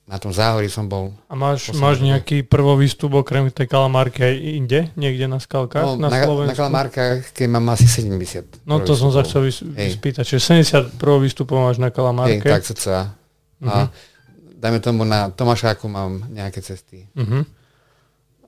na 0.05 0.21
tom 0.21 0.37
záhorí 0.37 0.69
som 0.69 0.85
bol. 0.85 1.17
A 1.33 1.35
máš, 1.35 1.73
máš 1.73 2.05
nejaký 2.05 2.45
prvovýstup 2.45 3.25
okrem 3.25 3.49
tej 3.49 3.65
kalamárky 3.65 4.21
aj 4.21 4.35
inde? 4.37 4.81
Niekde 5.01 5.25
na 5.33 5.41
skalkách? 5.41 5.97
No, 5.97 5.97
na, 5.97 6.13
na, 6.13 6.29
Slovensku? 6.29 6.53
na 6.53 6.61
kalamárkach, 6.61 7.33
keď 7.33 7.47
mám 7.49 7.73
asi 7.73 7.89
70. 7.89 8.69
No 8.69 8.85
to 8.85 8.93
som 8.93 9.09
sa 9.09 9.25
chcel 9.25 9.49
vyspýtať. 9.49 10.29
Čiže 10.29 10.61
70 10.93 11.01
prvovýstupov 11.01 11.57
máš 11.57 11.81
na 11.81 11.89
kalamárke? 11.89 12.45
Hej, 12.45 12.53
tak 12.53 12.63
sa. 12.77 13.17
Uh-huh. 13.65 13.69
A 13.73 13.75
mhm. 13.89 14.61
dajme 14.61 14.79
tomu 14.85 15.09
na 15.09 15.33
Tomášáku 15.33 15.89
mám 15.89 16.21
nejaké 16.29 16.61
cesty. 16.61 17.09
Uh-huh. 17.17 17.49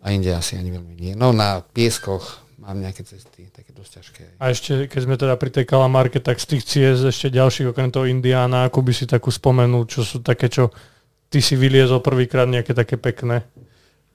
A 0.04 0.12
inde 0.12 0.36
asi 0.36 0.60
ani 0.60 0.68
veľmi 0.68 0.92
nie. 0.92 1.12
No 1.16 1.32
na 1.32 1.64
Pieskoch 1.72 2.44
mám 2.60 2.76
nejaké 2.84 3.00
cesty, 3.00 3.48
také 3.48 3.72
dosť 3.72 3.90
ťažké. 3.96 4.24
A 4.36 4.52
ešte, 4.52 4.72
keď 4.92 5.00
sme 5.00 5.16
teda 5.16 5.34
pri 5.40 5.50
tej 5.56 5.64
kalamárke, 5.64 6.20
tak 6.20 6.36
z 6.36 6.52
tých 6.52 6.62
ciest 6.68 7.00
ešte 7.00 7.32
ďalších, 7.32 7.72
okrem 7.72 7.88
toho 7.88 8.04
Indiána, 8.04 8.68
ako 8.68 8.84
by 8.84 8.92
si 8.92 9.08
takú 9.08 9.32
spomenul, 9.32 9.88
čo 9.88 10.04
sú 10.04 10.20
také, 10.20 10.52
čo 10.52 10.68
ty 11.30 11.38
si 11.42 11.54
vyliezol 11.58 12.00
prvýkrát 12.00 12.46
nejaké 12.46 12.72
také 12.72 12.96
pekné? 12.96 13.42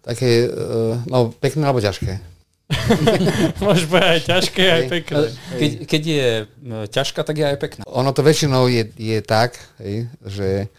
Také, 0.01 0.49
uh, 0.49 0.97
no 1.05 1.29
pekné 1.29 1.69
alebo 1.69 1.83
ťažké. 1.83 2.31
Môžeš 3.63 3.85
povedať 3.87 4.11
aj 4.15 4.23
ťažké, 4.27 4.63
aj 4.63 4.83
pekné. 4.87 5.19
Keď, 5.59 5.71
keď 5.87 6.01
je 6.07 6.29
e, 6.47 6.77
ťažká, 6.87 7.21
tak 7.27 7.35
je 7.35 7.45
aj 7.45 7.57
pekná. 7.59 7.81
Ono 7.87 8.11
to 8.15 8.23
väčšinou 8.23 8.71
je, 8.71 8.87
je 8.95 9.19
tak, 9.19 9.59
hej, 9.83 10.07
že 10.23 10.71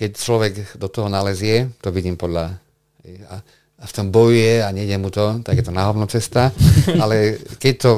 keď 0.00 0.10
človek 0.16 0.52
do 0.80 0.88
toho 0.88 1.12
nalezie, 1.12 1.68
to 1.84 1.92
vidím 1.92 2.16
podľa... 2.16 2.56
Hej, 3.04 3.20
a, 3.28 3.36
a 3.80 3.84
v 3.88 3.92
tom 3.96 4.12
bojuje 4.12 4.60
a 4.60 4.68
nejde 4.72 4.96
mu 5.00 5.08
to, 5.08 5.40
tak 5.40 5.56
je 5.60 5.64
to 5.64 5.72
náhovno 5.72 6.04
cesta, 6.08 6.52
ale 7.02 7.40
keď 7.60 7.74
to 7.80 7.90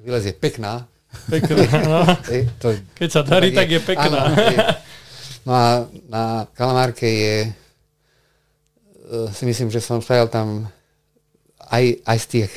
vylezie 0.00 0.32
pekná, 0.32 0.88
pekná 1.28 1.64
no. 1.84 2.00
to, 2.62 2.72
keď 2.96 3.08
sa 3.08 3.20
darí, 3.20 3.52
tak 3.52 3.68
je, 3.68 3.76
tak 3.76 3.76
je 3.76 3.80
pekná. 3.84 4.20
Áno, 4.32 4.36
No 5.42 5.52
a 5.52 5.66
na 6.06 6.46
Kalamárke 6.54 7.06
je, 7.06 7.36
e, 7.46 7.50
si 9.34 9.42
myslím, 9.46 9.70
že 9.70 9.82
som 9.82 9.98
spravil 9.98 10.30
tam 10.30 10.70
aj, 11.70 11.98
aj 12.06 12.18
z 12.22 12.26
tých 12.26 12.52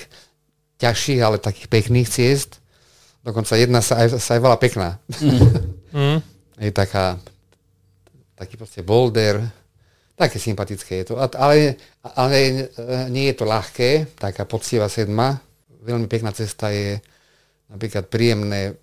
ťažších, 0.77 1.21
ale 1.23 1.41
takých 1.41 1.69
pekných 1.71 2.09
ciest. 2.09 2.61
Dokonca 3.25 3.57
jedna 3.57 3.81
sa 3.81 4.05
aj, 4.05 4.21
sa 4.21 4.37
aj 4.37 4.41
volá 4.41 4.57
pekná. 4.61 5.01
Mm. 5.95 6.21
je 6.65 6.71
taká 6.71 7.17
taký 8.35 8.59
proste 8.59 8.83
boulder, 8.83 9.39
také 10.19 10.39
sympatické 10.39 11.01
je 11.01 11.05
to. 11.11 11.13
Ale, 11.17 11.79
ale 12.03 12.37
nie 13.07 13.31
je 13.31 13.35
to 13.35 13.47
ľahké, 13.47 14.15
taká 14.19 14.43
poctivá 14.43 14.91
sedma. 14.91 15.39
Veľmi 15.83 16.07
pekná 16.11 16.35
cesta 16.35 16.69
je 16.69 16.99
napríklad 17.71 18.11
príjemné 18.11 18.75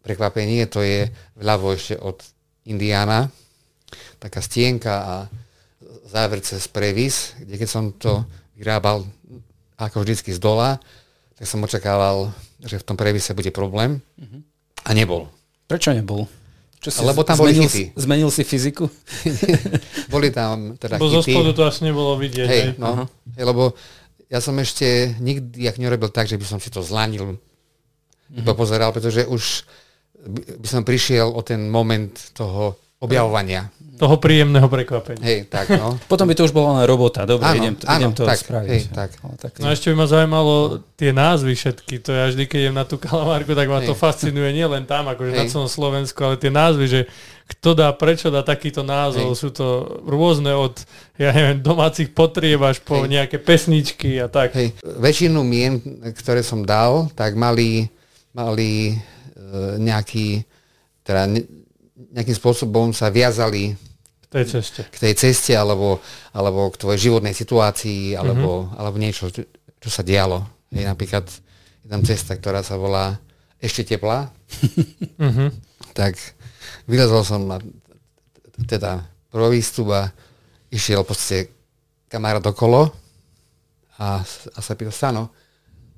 prekvapenie, 0.00 0.64
to 0.70 0.80
je 0.80 1.10
vľavo 1.36 1.74
ešte 1.74 1.98
od 1.98 2.22
Indiana, 2.66 3.30
taká 4.18 4.42
stienka 4.42 4.94
a 5.02 5.14
záver 6.06 6.42
cez 6.42 6.66
previs, 6.70 7.34
kde 7.38 7.54
keď 7.58 7.68
som 7.68 7.84
to 7.94 8.26
vyrábal 8.58 9.06
ako 9.76 10.02
vždycky 10.02 10.32
z 10.32 10.40
dola, 10.40 10.80
tak 11.36 11.44
som 11.44 11.60
očakával, 11.62 12.32
že 12.64 12.80
v 12.80 12.86
tom 12.86 12.96
previse 12.96 13.36
bude 13.36 13.52
problém 13.52 14.00
a 14.84 14.90
nebol. 14.96 15.28
Prečo 15.68 15.92
nebol? 15.92 16.24
Čo 16.80 16.88
si 16.92 16.98
Lebo 17.02 17.26
tam 17.26 17.36
zmenil, 17.36 17.66
boli 17.66 17.66
hity. 17.66 17.84
Zmenil 17.98 18.30
si 18.30 18.42
fyziku? 18.46 18.86
boli 20.14 20.30
tam 20.30 20.78
teda 20.78 20.96
Bo 20.96 21.10
hity. 21.10 21.14
zo 21.18 21.22
spodu 21.24 21.50
to 21.52 21.62
asi 21.66 21.80
nebolo 21.84 22.14
vidieť. 22.16 22.48
Hej, 22.48 22.64
no, 22.78 23.10
hej, 23.34 23.44
lebo 23.44 23.74
ja 24.30 24.38
som 24.38 24.54
ešte 24.58 25.18
nikdy 25.18 25.66
jak 25.66 25.76
nerobil 25.82 26.08
tak, 26.08 26.30
že 26.30 26.38
by 26.38 26.46
som 26.46 26.58
si 26.62 26.70
to 26.70 26.80
zlanil, 26.86 27.36
mm-hmm. 27.36 28.54
pozeral, 28.54 28.94
pretože 28.94 29.26
už 29.26 29.66
by 30.32 30.66
som 30.66 30.82
prišiel 30.82 31.30
o 31.30 31.40
ten 31.46 31.70
moment 31.70 32.12
toho 32.34 32.76
objavovania. 33.00 33.68
Toho 33.96 34.20
príjemného 34.20 34.68
prekvapenia. 34.68 35.24
Hej, 35.24 35.48
tak 35.48 35.72
no. 35.72 35.96
Potom 36.12 36.28
by 36.28 36.36
to 36.36 36.44
už 36.44 36.52
bola 36.52 36.80
len 36.80 36.84
robota. 36.84 37.24
Dobre, 37.24 37.48
áno, 37.48 37.56
idem, 37.56 37.74
to, 37.80 37.84
áno, 37.88 37.96
idem 37.96 38.12
to 38.12 38.24
tak, 38.28 38.38
spraviť. 38.44 38.68
Hej, 38.68 38.82
tak. 38.92 39.10
tak. 39.40 39.52
No 39.56 39.72
ešte 39.72 39.88
by 39.88 39.96
ma 39.96 40.06
zaujímalo 40.08 40.54
tie 41.00 41.16
názvy 41.16 41.56
všetky. 41.56 42.04
To 42.04 42.10
ja 42.12 42.28
vždy, 42.28 42.44
keď 42.44 42.58
idem 42.60 42.76
na 42.76 42.84
tú 42.84 43.00
kalamárku, 43.00 43.56
tak 43.56 43.72
ma 43.72 43.80
hej. 43.80 43.88
to 43.88 43.94
fascinuje 43.96 44.52
nie 44.52 44.68
len 44.68 44.84
tam, 44.84 45.08
akože 45.08 45.32
hej. 45.32 45.40
na 45.40 45.44
celom 45.48 45.68
Slovensku, 45.72 46.20
ale 46.20 46.36
tie 46.36 46.52
názvy, 46.52 46.84
že 46.92 47.00
kto 47.56 47.72
dá, 47.72 47.88
prečo 47.96 48.28
dá 48.28 48.44
takýto 48.44 48.84
názov. 48.84 49.32
Hej. 49.32 49.40
Sú 49.40 49.48
to 49.48 49.96
rôzne 50.04 50.52
od, 50.52 50.76
ja 51.16 51.32
neviem, 51.32 51.64
domácich 51.64 52.12
potrieb 52.12 52.60
až 52.60 52.84
po 52.84 53.08
hej. 53.08 53.16
nejaké 53.16 53.40
pesničky 53.40 54.20
a 54.20 54.28
tak. 54.28 54.52
Hej. 54.52 54.76
Väčšinu 54.84 55.40
mien, 55.40 55.80
ktoré 56.12 56.44
som 56.44 56.68
dal, 56.68 57.08
tak 57.16 57.32
mali, 57.32 57.88
mali 58.36 58.92
uh, 58.92 59.15
nejaký, 59.78 60.42
teda 61.06 61.30
nejakým 61.96 62.36
spôsobom 62.36 62.90
sa 62.90 63.08
viazali 63.08 63.72
k 64.26 64.42
tej 64.42 64.44
ceste, 64.58 64.82
k 64.90 64.96
tej 64.98 65.14
ceste 65.14 65.52
alebo, 65.54 66.02
alebo 66.34 66.68
k 66.74 66.80
tvojej 66.82 67.10
životnej 67.10 67.32
situácii 67.32 68.18
alebo, 68.18 68.66
mm-hmm. 68.66 68.78
alebo 68.78 68.96
niečo, 68.98 69.30
čo, 69.30 69.46
čo 69.78 69.88
sa 69.88 70.02
dialo. 70.02 70.42
Je 70.74 70.82
napríklad 70.82 71.24
je 71.86 71.88
tam 71.88 72.02
cesta, 72.02 72.34
ktorá 72.34 72.66
sa 72.66 72.74
volá 72.74 73.14
ešte 73.62 73.96
teplá. 73.96 74.28
mm-hmm. 75.18 75.50
Tak 75.96 76.12
vylezol 76.84 77.24
som 77.24 77.48
na 77.48 77.56
teda 78.68 79.00
prvý 79.32 79.60
výstup 79.60 79.88
a 79.96 80.12
išiel 80.68 81.08
proste 81.08 81.48
kamarát 82.08 82.44
okolo 82.44 82.92
a, 83.96 84.20
a 84.20 84.58
sa 84.60 84.72
pýtal, 84.76 84.92
Stano, 84.92 85.32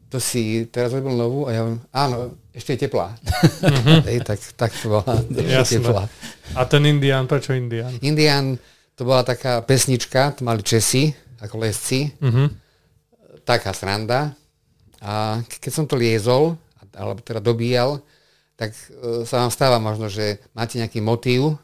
to 0.09 0.16
si 0.16 0.64
teraz 0.72 0.97
robil 0.97 1.12
novú? 1.12 1.44
A 1.44 1.52
ja 1.52 1.60
hovorím, 1.64 1.85
áno, 1.93 2.16
ešte 2.56 2.74
je 2.74 2.89
teplá. 2.89 3.12
Mm-hmm. 3.60 3.98
Hej, 4.09 4.18
tak, 4.24 4.39
tak 4.56 4.70
to 4.72 4.86
bola 4.89 5.12
ešte 5.60 5.85
teplá. 5.85 6.05
A 6.56 6.60
ten 6.64 6.82
Indian, 6.89 7.28
prečo 7.28 7.52
Indian? 7.52 7.93
Indian, 8.01 8.56
to 8.97 9.05
bola 9.05 9.22
taká 9.22 9.60
pesnička, 9.62 10.35
to 10.35 10.48
mali 10.48 10.64
Česi, 10.64 11.12
ako 11.44 11.60
lesci. 11.60 12.09
Mm-hmm. 12.09 12.47
Taká 13.44 13.70
sranda. 13.76 14.32
A 14.98 15.44
keď 15.47 15.70
som 15.70 15.85
to 15.85 15.94
liezol, 15.94 16.56
alebo 16.97 17.22
teda 17.22 17.39
dobíjal, 17.39 18.02
tak 18.59 18.74
uh, 18.74 19.22
sa 19.22 19.47
vám 19.47 19.52
stáva 19.55 19.78
možno, 19.78 20.10
že 20.10 20.43
máte 20.51 20.82
nejaký 20.82 20.98
motív. 20.98 21.55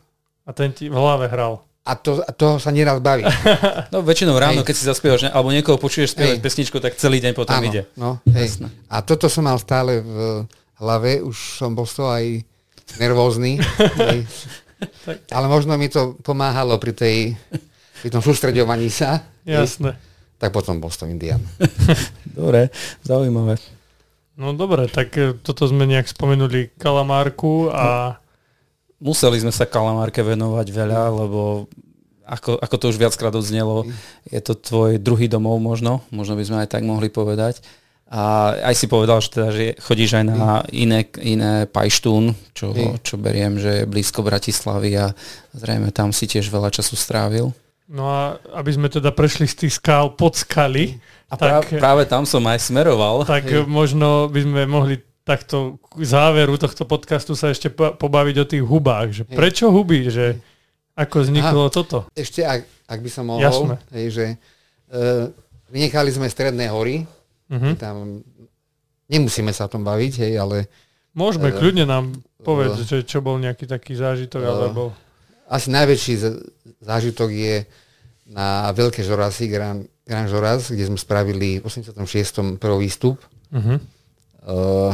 A 0.47 0.55
ten 0.55 0.71
ti 0.71 0.87
v 0.87 0.95
hlave 0.95 1.27
hral. 1.27 1.65
A 1.85 2.01
to, 2.01 2.25
toho 2.41 2.57
sa 2.57 2.73
neraz 2.73 2.97
baví. 3.05 3.29
No 3.93 4.01
väčšinou 4.01 4.35
ráno, 4.41 4.65
hej. 4.65 4.67
keď 4.67 4.75
si 4.75 4.85
zaspievaš, 4.89 5.29
ne, 5.29 5.31
alebo 5.31 5.53
niekoho 5.53 5.77
počuješ 5.77 6.17
spievať 6.17 6.41
hej. 6.41 6.45
pesničku, 6.45 6.77
tak 6.81 6.97
celý 6.97 7.21
deň 7.21 7.33
potom 7.37 7.61
Áno, 7.61 7.69
ide. 7.69 7.85
No, 7.95 8.19
hej. 8.33 8.65
A 8.89 9.05
toto 9.05 9.29
som 9.29 9.45
mal 9.45 9.61
stále 9.61 10.01
v 10.01 10.49
hlave, 10.81 11.21
už 11.21 11.61
som 11.61 11.77
bol 11.77 11.85
z 11.85 11.95
toho 12.01 12.09
aj 12.11 12.25
nervózny. 12.99 13.61
hej. 14.01 14.25
Ale 15.37 15.47
možno 15.47 15.77
mi 15.77 15.93
to 15.93 16.17
pomáhalo 16.25 16.81
pri, 16.81 16.93
tej, 16.97 17.17
pri 18.01 18.09
tom 18.11 18.25
sústreďovaní 18.25 18.89
sa. 18.89 19.23
Jasné. 19.45 19.95
Hej. 19.95 20.13
Tak 20.41 20.51
potom 20.51 20.83
bol 20.83 20.91
som 20.91 21.09
Indian. 21.09 21.41
dobre, 22.39 22.73
zaujímavé. 23.07 23.61
No 24.35 24.51
dobre, 24.51 24.91
tak 24.91 25.15
e, 25.15 25.39
toto 25.39 25.71
sme 25.71 25.87
nejak 25.87 26.11
spomenuli 26.11 26.75
kalamárku 26.75 27.71
a... 27.71 28.19
No 28.19 28.24
museli 29.05 29.37
sme 29.37 29.53
sa 29.53 29.69
kalamárke 29.69 30.25
venovať 30.25 30.67
veľa, 30.73 31.03
lebo 31.13 31.69
ako, 32.25 32.57
ako 32.57 32.77
to 32.81 32.87
už 32.89 32.97
viackrát 32.97 33.37
odznelo, 33.37 33.85
je 34.25 34.41
to 34.41 34.57
tvoj 34.57 34.97
druhý 34.97 35.29
domov 35.29 35.61
možno, 35.61 36.01
možno 36.09 36.41
by 36.41 36.45
sme 36.49 36.59
aj 36.65 36.73
tak 36.73 36.83
mohli 36.89 37.13
povedať. 37.13 37.61
A 38.09 38.55
aj 38.71 38.75
si 38.79 38.87
povedal, 38.87 39.19
že, 39.21 39.29
teda, 39.33 39.49
že 39.51 39.75
chodíš 39.81 40.23
aj 40.23 40.25
na 40.29 40.63
iné, 40.71 41.09
iné 41.19 41.67
pajštún, 41.67 42.37
čo, 42.53 42.71
čo 43.01 43.17
beriem, 43.17 43.59
že 43.59 43.83
je 43.83 43.91
blízko 43.91 44.23
Bratislavy 44.23 44.93
a 44.97 45.07
zrejme 45.57 45.91
tam 45.91 46.15
si 46.15 46.29
tiež 46.29 46.47
veľa 46.53 46.71
času 46.71 46.95
strávil. 46.95 47.51
No 47.91 48.09
a 48.09 48.41
aby 48.57 48.71
sme 48.73 48.89
teda 48.89 49.13
prešli 49.13 49.45
z 49.45 49.67
tých 49.67 49.77
skál 49.77 50.17
pod 50.17 50.37
skaly. 50.41 50.97
A 51.29 51.35
tak, 51.37 51.75
práve, 51.77 52.07
tam 52.07 52.25
som 52.25 52.45
aj 52.47 52.71
smeroval. 52.71 53.27
Tak 53.27 53.45
Hej. 53.51 53.67
možno 53.67 54.31
by 54.31 54.41
sme 54.41 54.63
mohli 54.65 55.01
takto 55.25 55.81
k 55.81 56.05
záveru 56.05 56.61
tohto 56.61 56.85
podcastu 56.85 57.33
sa 57.33 57.49
ešte 57.49 57.73
pobaviť 57.73 58.37
o 58.39 58.47
tých 58.47 58.65
hubách. 58.65 59.09
Že 59.17 59.23
prečo 59.33 59.73
huby? 59.73 60.13
Že 60.13 60.37
ako 60.95 61.17
vzniklo 61.27 61.63
Aha, 61.67 61.73
toto? 61.73 61.99
Ešte, 62.15 62.45
ak, 62.45 62.69
ak 62.87 62.99
by 63.01 63.11
som 63.11 63.25
mohol, 63.27 63.75
hej, 63.97 64.07
že 64.13 64.27
uh, 64.93 65.27
vynechali 65.73 66.13
sme 66.13 66.29
Stredné 66.31 66.71
hory. 66.71 67.09
Uh-huh. 67.51 67.73
Tam 67.75 68.23
nemusíme 69.11 69.51
sa 69.51 69.67
o 69.67 69.73
tom 69.73 69.83
baviť, 69.83 70.13
hej, 70.29 70.33
ale... 70.39 70.71
Môžeme, 71.17 71.51
uh, 71.51 71.57
kľudne 71.57 71.89
nám 71.89 72.15
povedať, 72.45 72.85
uh, 72.85 72.87
že 72.87 72.97
čo 73.09 73.25
bol 73.25 73.41
nejaký 73.41 73.67
taký 73.67 73.97
zážitok, 73.97 74.41
uh, 74.45 74.49
alebo... 74.49 74.95
Asi 75.51 75.73
najväčší 75.73 76.15
zážitok 76.85 77.29
je 77.33 77.57
na 78.29 78.73
Veľké 78.73 79.05
Žorasy, 79.05 79.51
Gran, 79.51 79.85
Gran 80.05 80.25
Žoraz, 80.31 80.73
kde 80.73 80.89
sme 80.89 80.97
spravili 81.01 81.61
v 81.61 81.65
86. 81.65 82.61
prvý 82.61 82.77
výstup. 82.87 83.19
Uh-huh 83.51 83.81
uh, 84.49 84.93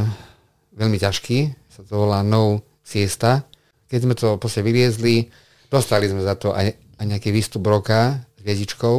veľmi 0.74 0.98
ťažký, 0.98 1.38
sa 1.70 1.80
to 1.86 1.94
volá 2.06 2.22
No 2.22 2.62
Siesta. 2.82 3.46
Keď 3.90 4.00
sme 4.02 4.14
to 4.14 4.38
proste 4.38 4.62
vyliezli, 4.62 5.30
dostali 5.70 6.06
sme 6.06 6.22
za 6.22 6.34
to 6.38 6.54
aj, 6.54 6.74
aj 6.74 7.04
nejaký 7.06 7.30
výstup 7.34 7.66
roka 7.66 8.22
s 8.34 8.40
hviezdičkou, 8.42 8.96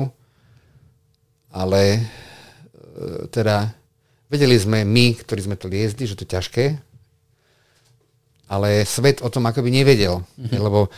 ale 1.55 1.81
uh, 1.99 3.27
teda 3.31 3.71
vedeli 4.31 4.55
sme 4.55 4.87
my, 4.87 5.19
ktorí 5.19 5.47
sme 5.47 5.59
to 5.59 5.67
liezli, 5.67 6.07
že 6.07 6.15
to 6.15 6.23
je 6.23 6.33
ťažké, 6.35 6.65
ale 8.51 8.83
svet 8.83 9.23
o 9.23 9.31
tom 9.31 9.47
akoby 9.47 9.71
nevedel, 9.71 10.23
mm-hmm. 10.23 10.59
lebo 10.59 10.91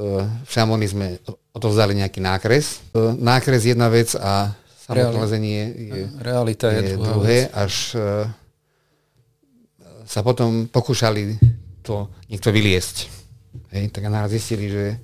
v 0.00 0.48
Šamoni 0.48 0.88
sme 0.88 1.20
odovzdali 1.52 1.92
nejaký 1.92 2.24
nákres. 2.24 2.80
Nákres 3.20 3.68
je 3.68 3.76
jedna 3.76 3.92
vec 3.92 4.16
a 4.16 4.56
samotné 4.88 5.28
je, 5.44 5.64
Realita 6.24 6.72
je, 6.72 6.80
je 6.80 6.96
druhé, 6.96 7.52
až 7.52 7.74
uh, 8.00 8.24
sa 10.10 10.26
potom 10.26 10.66
pokúšali 10.66 11.38
to 11.86 12.10
niekto 12.26 12.50
vyliesť. 12.50 13.06
Hej, 13.70 13.94
tak 13.94 14.10
naraz 14.10 14.34
zistili, 14.34 14.66
že 14.66 14.98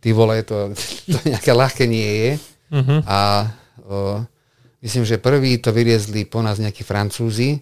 ty 0.00 0.16
vole, 0.16 0.40
to, 0.40 0.72
to 1.12 1.18
nejaké 1.28 1.52
ľahké 1.52 1.84
nie 1.84 2.08
je. 2.08 2.30
Uh-huh. 2.72 3.04
A 3.04 3.44
o, 3.84 4.24
myslím, 4.80 5.04
že 5.04 5.20
prvý 5.20 5.60
to 5.60 5.68
vyliezli 5.68 6.24
po 6.24 6.40
nás 6.40 6.56
nejakí 6.56 6.80
Francúzi, 6.80 7.60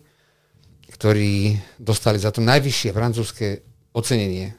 ktorí 0.95 1.59
dostali 1.75 2.23
za 2.23 2.31
to 2.31 2.39
najvyššie 2.39 2.95
francúzske 2.95 3.47
ocenenie. 3.91 4.55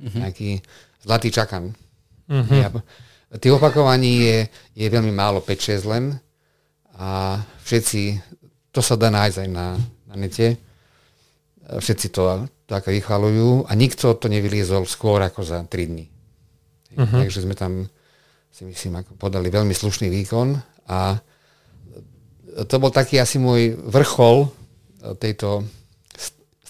Uh-huh. 0.00 0.24
Nejaký 0.24 0.64
zlatý 1.04 1.28
čakan. 1.28 1.76
Uh-huh. 2.24 2.56
Ja, 2.56 2.72
tých 3.36 3.52
opakovaní 3.52 4.24
je, 4.24 4.38
je 4.80 4.86
veľmi 4.88 5.12
málo, 5.12 5.44
5-6 5.44 5.92
len. 5.92 6.16
A 6.96 7.36
všetci, 7.68 8.16
to 8.72 8.80
sa 8.80 8.96
dá 8.96 9.12
nájsť 9.12 9.44
aj 9.44 9.48
na, 9.52 9.76
na 10.08 10.14
nete 10.16 10.63
všetci 11.68 12.08
to 12.12 12.48
tak 12.68 12.88
vychvalujú 12.88 13.68
a 13.68 13.72
nikto 13.76 14.16
to 14.16 14.26
nevyliezol 14.28 14.84
skôr 14.88 15.20
ako 15.20 15.44
za 15.44 15.58
3 15.64 15.90
dní. 15.90 16.06
Uh-huh. 16.94 17.20
Takže 17.24 17.44
sme 17.44 17.56
tam 17.56 17.88
si 18.54 18.62
myslím, 18.64 19.02
ako 19.02 19.18
podali 19.18 19.50
veľmi 19.50 19.74
slušný 19.74 20.08
výkon 20.08 20.54
a 20.88 21.18
to 22.54 22.76
bol 22.78 22.94
taký 22.94 23.18
asi 23.18 23.42
môj 23.42 23.74
vrchol 23.74 24.46
e, 24.46 24.48
tejto 25.18 25.66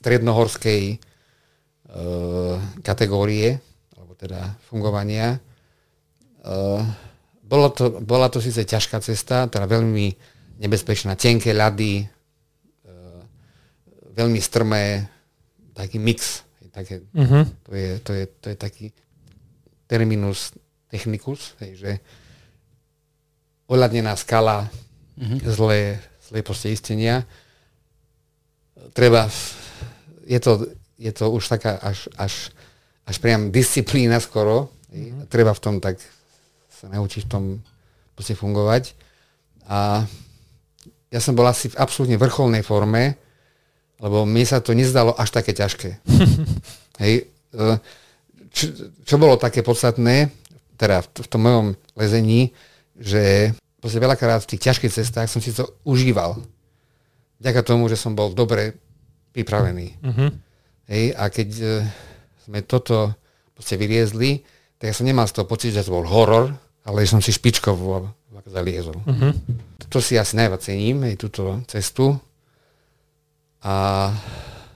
strednohorskej 0.04 1.00
uh, 1.00 2.60
kategórie, 2.84 3.56
alebo 3.96 4.12
teda 4.12 4.52
fungovania. 4.68 5.40
Uh, 6.44 6.84
bolo 7.40 7.72
to, 7.72 8.04
bola 8.04 8.28
to 8.28 8.36
síce 8.36 8.68
ťažká 8.68 9.00
cesta, 9.00 9.48
teda 9.48 9.64
veľmi 9.64 10.12
nebezpečná, 10.60 11.16
tenké 11.16 11.56
ľady, 11.56 12.04
veľmi 14.14 14.38
strmé, 14.38 15.10
taký 15.74 15.98
mix. 15.98 16.46
Také, 16.74 17.06
uh-huh. 17.06 17.46
to, 17.62 17.70
je, 17.74 17.90
to, 18.02 18.10
je, 18.14 18.24
to 18.42 18.46
je 18.50 18.56
taký 18.58 18.86
terminus 19.86 20.50
technicus, 20.90 21.54
hej, 21.62 21.72
že 21.78 21.90
ohľadnená 23.70 24.14
skala, 24.18 24.66
mm-hmm. 25.14 25.38
zlé, 25.54 26.02
zlé 26.22 26.38
proste 26.42 26.74
istenia. 26.74 27.22
Treba, 28.90 29.30
je 30.26 30.38
to, 30.42 30.66
je 30.98 31.12
to 31.14 31.30
už 31.30 31.46
taká 31.46 31.78
až, 31.78 32.10
až, 32.18 32.50
až 33.06 33.16
priam 33.18 33.54
disciplína 33.54 34.18
skoro. 34.18 34.74
Mm-hmm. 34.90 35.30
Treba 35.30 35.54
v 35.54 35.62
tom 35.62 35.78
tak 35.78 35.98
sa 36.70 36.90
naučiť 36.90 37.22
v 37.26 37.30
tom 37.30 37.44
proste 38.18 38.34
fungovať. 38.34 38.94
A 39.70 40.04
ja 41.10 41.20
som 41.22 41.38
bol 41.38 41.46
asi 41.46 41.70
v 41.70 41.78
absolútne 41.78 42.18
vrcholnej 42.18 42.66
forme, 42.66 43.23
lebo 43.98 44.26
mne 44.26 44.44
sa 44.46 44.58
to 44.58 44.74
nezdalo 44.74 45.14
až 45.14 45.30
také 45.30 45.54
ťažké. 45.54 46.02
Hej, 47.02 47.30
e, 47.54 47.64
čo, 48.54 48.64
čo 49.02 49.14
bolo 49.18 49.34
také 49.38 49.62
podstatné, 49.66 50.30
teda 50.78 51.02
v, 51.02 51.08
v 51.22 51.28
tom 51.30 51.40
mojom 51.42 51.66
lezení, 51.98 52.50
že 52.98 53.54
proste 53.78 54.02
veľakrát 54.02 54.42
v 54.46 54.50
tých 54.54 54.64
ťažkých 54.70 54.94
cestách 54.94 55.28
som 55.30 55.42
si 55.42 55.50
to 55.54 55.66
užíval. 55.86 56.38
Vďaka 57.42 57.60
tomu, 57.66 57.90
že 57.90 57.98
som 57.98 58.14
bol 58.14 58.30
dobre 58.30 58.78
pripravený. 59.34 59.86
Uh-huh. 60.00 60.30
Hej, 60.86 61.04
a 61.18 61.26
keď 61.28 61.48
uh, 61.60 61.68
sme 62.46 62.62
toto 62.62 63.12
proste 63.52 63.74
vyriezli, 63.74 64.40
tak 64.78 64.90
ja 64.90 64.94
som 64.94 65.06
nemal 65.06 65.26
z 65.26 65.34
toho 65.34 65.46
pocit, 65.50 65.74
že 65.74 65.82
to 65.82 65.94
bol 65.94 66.06
horor, 66.06 66.54
ale 66.86 67.06
som 67.06 67.18
si 67.18 67.34
špičkovo 67.34 68.14
zaliezol. 68.44 69.00
Uh-huh. 69.02 69.32
To 69.88 69.98
si 69.98 70.20
asi 70.20 70.36
najviac 70.36 70.60
cením, 70.60 71.02
túto 71.16 71.64
cestu. 71.66 72.14
A 73.64 74.12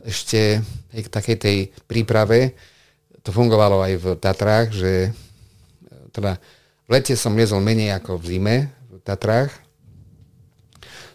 ešte 0.08 0.64
hej, 0.96 1.02
k 1.04 1.12
takej 1.12 1.36
tej 1.36 1.58
príprave 1.84 2.56
to 3.20 3.28
fungovalo 3.28 3.84
aj 3.84 3.92
v 4.00 4.06
Tatrách, 4.16 4.68
že 4.72 5.12
teda 6.16 6.40
v 6.88 6.90
lete 6.96 7.12
som 7.12 7.36
liezol 7.36 7.60
menej 7.60 8.00
ako 8.00 8.16
v 8.16 8.24
zime 8.24 8.56
v 8.88 8.96
Tatrách. 9.04 9.52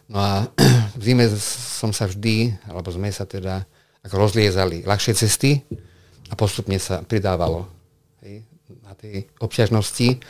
No 0.05 0.21
a 0.21 0.45
v 0.99 1.01
zime 1.01 1.25
som 1.41 1.89
sa 1.89 2.05
vždy, 2.05 2.53
alebo 2.69 2.93
sme 2.93 3.09
sa 3.09 3.25
teda 3.25 3.65
ako 4.05 4.15
rozliezali 4.29 4.85
ľahšie 4.85 5.17
cesty 5.17 5.63
a 6.29 6.37
postupne 6.37 6.77
sa 6.77 7.01
pridávalo 7.01 7.65
hej, 8.21 8.45
na 8.85 8.93
tej 8.93 9.25
obťažnosti 9.41 10.21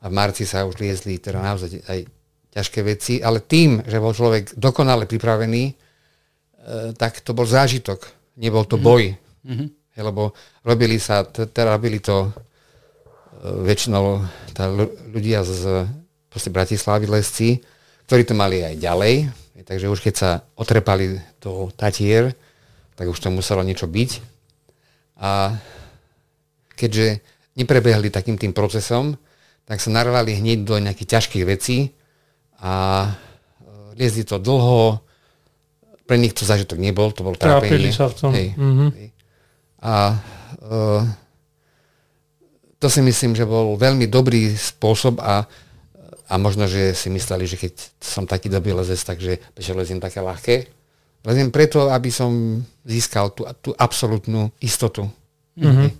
a 0.00 0.04
v 0.08 0.12
marci 0.12 0.44
sa 0.44 0.68
už 0.68 0.76
liezli 0.82 1.16
teda 1.16 1.40
naozaj 1.40 1.80
aj 1.88 2.00
ťažké 2.50 2.80
veci, 2.82 3.14
ale 3.22 3.46
tým, 3.46 3.80
že 3.86 4.02
bol 4.02 4.10
človek 4.10 4.58
dokonale 4.58 5.06
pripravený, 5.06 5.88
tak 6.96 7.24
to 7.24 7.32
bol 7.32 7.48
zážitok, 7.48 8.04
nebol 8.36 8.64
to 8.68 8.76
mhm. 8.76 8.84
boj. 8.84 9.04
Mm-hmm. 9.46 9.68
Lebo 10.00 10.32
robili 10.64 10.96
sa, 10.96 11.24
teda 11.24 11.76
robili 11.76 12.00
to 12.00 12.28
e, 12.28 12.30
väčšinou 13.68 14.24
tá 14.56 14.68
ľudia 15.12 15.44
z 15.44 15.84
proste 16.30 16.48
Bratislavy 16.48 17.04
lesci, 17.10 17.60
ktorí 18.06 18.24
to 18.24 18.32
mali 18.38 18.64
aj 18.64 18.80
ďalej, 18.80 19.14
takže 19.66 19.92
už 19.92 20.00
keď 20.00 20.14
sa 20.14 20.30
otrepali 20.56 21.20
do 21.42 21.68
Tatier, 21.74 22.32
tak 22.96 23.10
už 23.10 23.18
to 23.18 23.28
muselo 23.28 23.60
niečo 23.60 23.90
byť. 23.90 24.10
A 25.20 25.52
keďže 26.78 27.20
neprebehli 27.58 28.08
takým 28.08 28.40
tým 28.40 28.56
procesom, 28.56 29.20
tak 29.68 29.84
sa 29.84 29.92
narvali 29.92 30.38
hneď 30.38 30.64
do 30.64 30.80
nejakých 30.80 31.18
ťažkých 31.18 31.44
vecí 31.44 31.92
a 32.56 33.04
e, 33.04 33.10
liezli 34.00 34.24
to 34.24 34.40
dlho, 34.40 35.02
pre 36.10 36.18
nich 36.18 36.34
to 36.34 36.42
zažitok 36.42 36.82
nebol, 36.82 37.14
to 37.14 37.22
bol 37.22 37.38
trápenie. 37.38 37.94
sa 37.94 38.10
v 38.10 38.14
tom. 38.18 38.34
Hej, 38.34 38.58
mm-hmm. 38.58 38.90
hej. 38.98 39.08
A 39.78 40.18
uh, 40.66 41.06
to 42.82 42.90
si 42.90 42.98
myslím, 42.98 43.38
že 43.38 43.46
bol 43.46 43.78
veľmi 43.78 44.10
dobrý 44.10 44.50
spôsob 44.50 45.22
a, 45.22 45.46
a 46.26 46.34
možno, 46.34 46.66
že 46.66 46.98
si 46.98 47.14
mysleli, 47.14 47.46
že 47.46 47.54
keď 47.54 47.78
som 48.02 48.26
taký 48.26 48.50
dobrý 48.50 48.74
lezec, 48.74 48.98
takže 48.98 49.38
prečo 49.54 49.78
leziem 49.78 50.02
také 50.02 50.18
ľahké. 50.18 50.66
Leziem 51.22 51.54
preto, 51.54 51.86
aby 51.94 52.10
som 52.10 52.58
získal 52.82 53.30
tú, 53.30 53.46
tú 53.62 53.70
absolútnu 53.78 54.50
istotu. 54.58 55.06
Mm-hmm. 55.54 55.90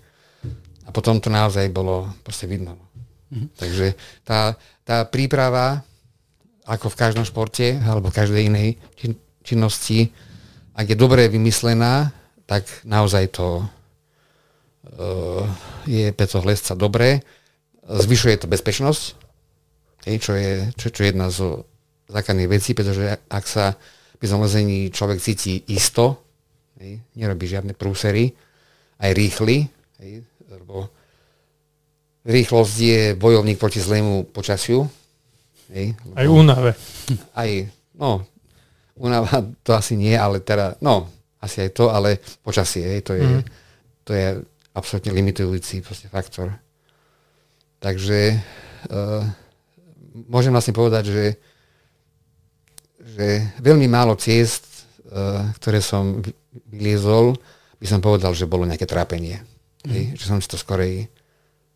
A 0.84 0.90
potom 0.90 1.22
to 1.22 1.30
naozaj 1.30 1.70
bolo 1.70 2.10
proste 2.26 2.50
vidno. 2.50 2.74
Mm-hmm. 3.30 3.48
Takže 3.54 3.86
tá, 4.26 4.58
tá 4.82 5.06
príprava, 5.06 5.86
ako 6.66 6.90
v 6.90 6.98
každom 6.98 7.22
športe 7.22 7.78
alebo 7.78 8.10
v 8.10 8.18
každej 8.18 8.42
inej 8.50 8.68
činnosti, 9.54 10.14
ak 10.78 10.86
je 10.86 10.96
dobre 10.96 11.26
vymyslená, 11.26 12.14
tak 12.46 12.66
naozaj 12.86 13.34
to 13.34 13.62
uh, 13.62 15.42
je 15.86 16.14
Peco 16.14 16.38
Lesca 16.46 16.78
dobré. 16.78 17.22
Zvyšuje 17.86 18.42
to 18.42 18.46
bezpečnosť, 18.46 19.02
čo, 20.06 20.32
je, 20.38 20.70
čo, 20.78 20.86
čo 20.94 21.00
je 21.02 21.10
jedna 21.10 21.26
zo 21.34 21.66
základných 22.06 22.50
vecí, 22.50 22.74
pretože 22.74 23.18
ak 23.26 23.44
sa 23.46 23.74
pri 24.18 24.26
zomlezení 24.30 24.94
človek 24.94 25.18
cíti 25.18 25.66
isto, 25.70 26.22
nerobí 27.18 27.44
žiadne 27.50 27.74
prúsery, 27.74 28.30
aj 29.00 29.10
rýchly, 29.16 29.66
lebo 30.48 30.88
rýchlosť 32.24 32.74
je 32.78 33.02
bojovník 33.16 33.56
proti 33.56 33.80
zlému 33.80 34.28
počasiu. 34.28 34.84
Aj 36.14 36.26
únave. 36.26 36.76
Aj, 37.32 37.50
no, 37.96 38.26
únava 39.00 39.40
to 39.64 39.72
asi 39.72 39.96
nie, 39.96 40.12
ale 40.12 40.44
teda, 40.44 40.76
no, 40.84 41.08
asi 41.40 41.64
aj 41.64 41.70
to, 41.72 41.88
ale 41.88 42.20
počasie, 42.44 42.84
hej, 42.84 43.00
to 43.00 43.16
je, 43.16 43.24
mm. 43.24 43.42
to 44.04 44.12
je 44.12 44.26
absolútne 44.76 45.10
limitujúci 45.16 45.80
faktor. 46.12 46.52
Takže 47.80 48.36
uh, 48.92 49.24
môžem 50.28 50.52
vlastne 50.52 50.76
povedať, 50.76 51.08
že, 51.08 51.26
že 53.00 53.26
veľmi 53.64 53.88
málo 53.88 54.20
ciest, 54.20 54.84
uh, 55.08 55.48
ktoré 55.56 55.80
som 55.80 56.20
vyliezol, 56.68 57.40
by 57.80 57.86
som 57.88 58.04
povedal, 58.04 58.36
že 58.36 58.44
bolo 58.44 58.68
nejaké 58.68 58.84
trápenie. 58.84 59.40
Mm. 59.88 59.90
Hej, 59.96 60.04
že 60.20 60.24
som 60.28 60.36
si 60.44 60.48
to 60.52 60.60
skorej 60.60 61.08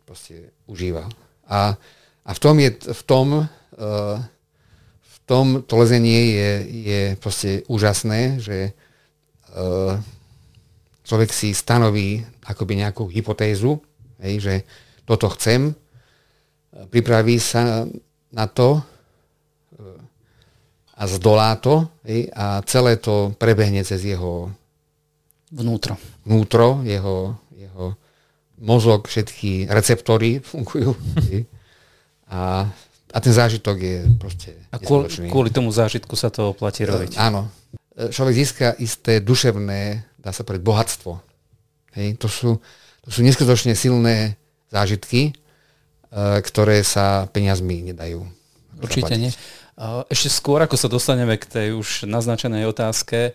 proste 0.04 0.52
užíval. 0.68 1.08
A, 1.48 1.72
a 2.20 2.30
v 2.36 2.40
tom 2.40 2.60
je, 2.60 2.68
v 2.76 3.02
tom, 3.08 3.48
uh, 3.48 4.20
tom 5.24 5.64
to 5.64 5.74
lezenie 5.80 6.36
je, 6.36 6.50
je 6.84 7.00
proste 7.16 7.64
úžasné, 7.68 8.40
že 8.40 8.76
Eh, 9.54 9.94
človek 11.06 11.30
si 11.30 11.54
stanoví 11.54 12.26
akoby 12.42 12.82
nejakú 12.82 13.06
hypotézu, 13.06 13.78
hej, 14.18 14.42
že 14.42 14.54
toto 15.06 15.30
chcem, 15.38 15.70
eh, 15.70 16.84
pripraví 16.90 17.38
sa 17.38 17.86
na 18.34 18.46
to 18.50 18.82
eh, 19.78 20.98
a 20.98 21.06
zdolá 21.06 21.54
to 21.62 21.86
hej, 22.02 22.34
a 22.34 22.66
celé 22.66 22.98
to 22.98 23.30
prebehne 23.38 23.86
cez 23.86 24.02
jeho 24.02 24.50
vnútro. 25.54 25.94
Vnútro, 26.26 26.82
jeho, 26.82 27.38
jeho 27.54 27.94
mozog, 28.58 29.06
všetky 29.06 29.70
receptory 29.70 30.42
fungujú. 30.42 30.98
Hej, 31.30 31.46
a, 32.26 32.66
a 33.14 33.18
ten 33.22 33.30
zážitok 33.30 33.76
je 33.78 33.98
proste 34.18 34.50
A 34.74 34.82
kvôli, 34.82 35.06
kvôli 35.30 35.50
tomu 35.54 35.70
zážitku 35.70 36.18
sa 36.18 36.34
to 36.34 36.50
oplatí 36.50 36.82
robiť. 36.82 37.14
Áno. 37.14 37.46
E, 37.94 38.10
človek 38.10 38.34
získa 38.34 38.66
isté 38.82 39.22
duševné, 39.22 40.02
dá 40.18 40.34
sa 40.34 40.42
povedať, 40.42 40.66
bohatstvo. 40.66 41.22
Hej, 41.94 42.18
to, 42.18 42.26
sú, 42.26 42.58
to 43.06 43.08
sú 43.14 43.22
neskutočne 43.22 43.78
silné 43.78 44.34
zážitky, 44.74 45.30
e, 45.30 45.32
ktoré 46.42 46.82
sa 46.82 47.30
peniazmi 47.30 47.94
nedajú. 47.94 48.26
Určite 48.82 49.14
nie. 49.14 49.30
Ešte 50.10 50.30
skôr, 50.30 50.62
ako 50.62 50.74
sa 50.78 50.86
dostaneme 50.86 51.34
k 51.34 51.46
tej 51.50 51.68
už 51.74 52.06
naznačenej 52.06 52.66
otázke 52.66 53.34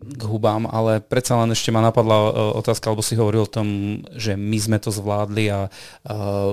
k 0.00 0.22
hubám, 0.24 0.64
ale 0.64 1.04
predsa 1.04 1.36
len 1.36 1.52
ešte 1.52 1.68
ma 1.68 1.84
napadla 1.84 2.16
e, 2.16 2.30
otázka, 2.56 2.88
alebo 2.88 3.04
si 3.04 3.20
hovoril 3.20 3.44
o 3.44 3.52
tom, 3.52 4.00
že 4.16 4.32
my 4.32 4.56
sme 4.56 4.78
to 4.80 4.88
zvládli 4.88 5.52
a 5.52 5.68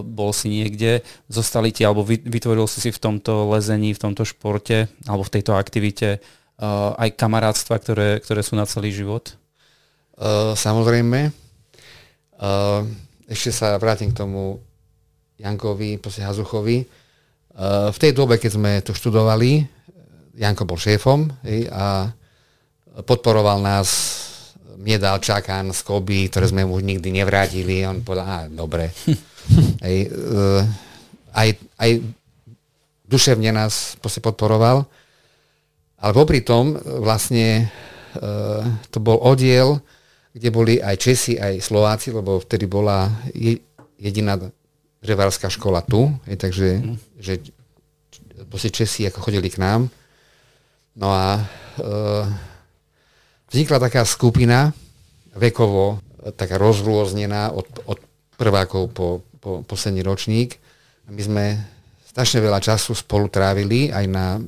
bol 0.03 0.35
si 0.35 0.51
niekde, 0.51 1.01
zostali 1.31 1.71
ti, 1.71 1.87
alebo 1.87 2.03
vytvoril 2.03 2.67
si 2.67 2.83
si 2.83 2.91
v 2.91 2.99
tomto 2.99 3.47
lezení, 3.55 3.95
v 3.95 4.03
tomto 4.03 4.27
športe, 4.27 4.91
alebo 5.07 5.23
v 5.23 5.33
tejto 5.39 5.55
aktivite 5.55 6.19
uh, 6.19 6.93
aj 6.97 7.15
kamarátstva, 7.15 7.79
ktoré, 7.79 8.09
ktoré 8.21 8.41
sú 8.43 8.59
na 8.59 8.67
celý 8.67 8.91
život? 8.91 9.33
Uh, 10.17 10.57
samozrejme. 10.57 11.31
Uh, 12.37 12.85
ešte 13.29 13.53
sa 13.53 13.77
vrátim 13.77 14.13
k 14.13 14.19
tomu 14.19 14.61
Jankovi, 15.37 16.01
proste 16.01 16.25
Hazuchovi. 16.25 16.85
Uh, 17.53 17.89
v 17.93 17.97
tej 17.97 18.11
dobe, 18.13 18.41
keď 18.41 18.51
sme 18.57 18.71
to 18.81 18.93
študovali, 18.93 19.65
Janko 20.37 20.69
bol 20.69 20.77
šéfom 20.77 21.25
hej, 21.45 21.65
a 21.73 22.13
podporoval 23.05 23.61
nás, 23.61 23.87
mne 24.77 24.97
dal 24.97 25.17
čakán 25.21 25.73
z 25.73 25.81
Koby, 25.83 26.29
ktoré 26.31 26.49
sme 26.49 26.63
mu 26.63 26.79
nikdy 26.79 27.11
nevrátili. 27.11 27.85
On 27.85 28.01
povedal, 28.01 28.25
a 28.25 28.37
dobre. 28.47 28.93
hej, 29.85 30.09
uh, 30.09 30.61
aj, 31.33 31.49
aj 31.77 31.91
duševne 33.07 33.51
nás 33.55 33.95
podporoval. 34.01 34.85
Ale 35.97 36.11
popri 36.13 36.45
tom 36.45 36.77
vlastne 36.77 37.65
e, 38.13 38.21
to 38.93 39.01
bol 39.01 39.17
oddiel, 39.17 39.81
kde 40.29 40.49
boli 40.53 40.73
aj 40.77 40.93
Česi, 41.01 41.41
aj 41.41 41.57
Slováci, 41.57 42.13
lebo 42.13 42.37
vtedy 42.37 42.69
bola 42.69 43.09
jediná 43.97 44.37
drevárska 45.01 45.49
škola 45.49 45.81
tu, 45.81 46.13
takže 46.29 46.85
mm. 46.85 46.97
že, 47.17 47.41
proste 48.45 48.69
Česi 48.69 49.09
ako 49.09 49.25
chodili 49.25 49.49
k 49.49 49.57
nám. 49.57 49.89
No 50.93 51.09
a 51.09 51.41
e, 51.41 51.43
vznikla 53.51 53.77
taká 53.79 54.03
skupina 54.03 54.75
vekovo 55.37 56.01
taká 56.35 56.59
rozrôznená 56.59 57.55
od, 57.55 57.67
od 57.87 57.99
prvákov 58.35 58.91
po, 58.91 59.07
po 59.39 59.63
posledný 59.63 60.03
ročník. 60.03 60.59
My 61.07 61.21
sme 61.23 61.45
strašne 62.03 62.43
veľa 62.43 62.59
času 62.59 62.97
spolu 62.97 63.31
trávili, 63.31 63.93
aj 63.93 64.05
na, 64.09 64.41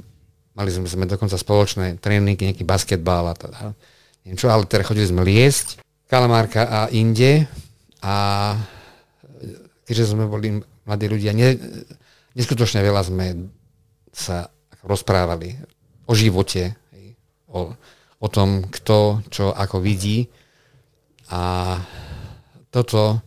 mali 0.58 0.70
sme, 0.74 0.90
sme 0.90 1.06
dokonca 1.08 1.40
spoločné 1.40 2.02
tréningy, 2.02 2.52
nejaký 2.52 2.66
basketbal 2.68 3.32
a 3.32 3.36
teda, 3.38 3.60
neviem 4.26 4.36
čo, 4.36 4.52
ale 4.52 4.68
teda 4.68 4.84
chodili 4.84 5.08
sme 5.08 5.24
liesť, 5.24 5.80
kalamárka 6.10 6.68
a 6.68 6.80
inde 6.92 7.48
a 8.04 8.58
keďže 9.88 10.12
sme 10.12 10.28
boli 10.28 10.60
mladí 10.84 11.06
ľudia, 11.08 11.32
ne, 11.32 11.56
neskutočne 12.34 12.82
veľa 12.84 13.08
sme 13.08 13.48
sa 14.12 14.50
rozprávali 14.84 15.56
o 16.10 16.14
živote, 16.18 16.74
o, 17.48 17.72
o 18.20 18.28
tom, 18.28 18.68
kto 18.68 19.24
čo 19.32 19.56
ako 19.56 19.80
vidí 19.80 20.28
a 21.32 21.76
toto, 22.70 23.24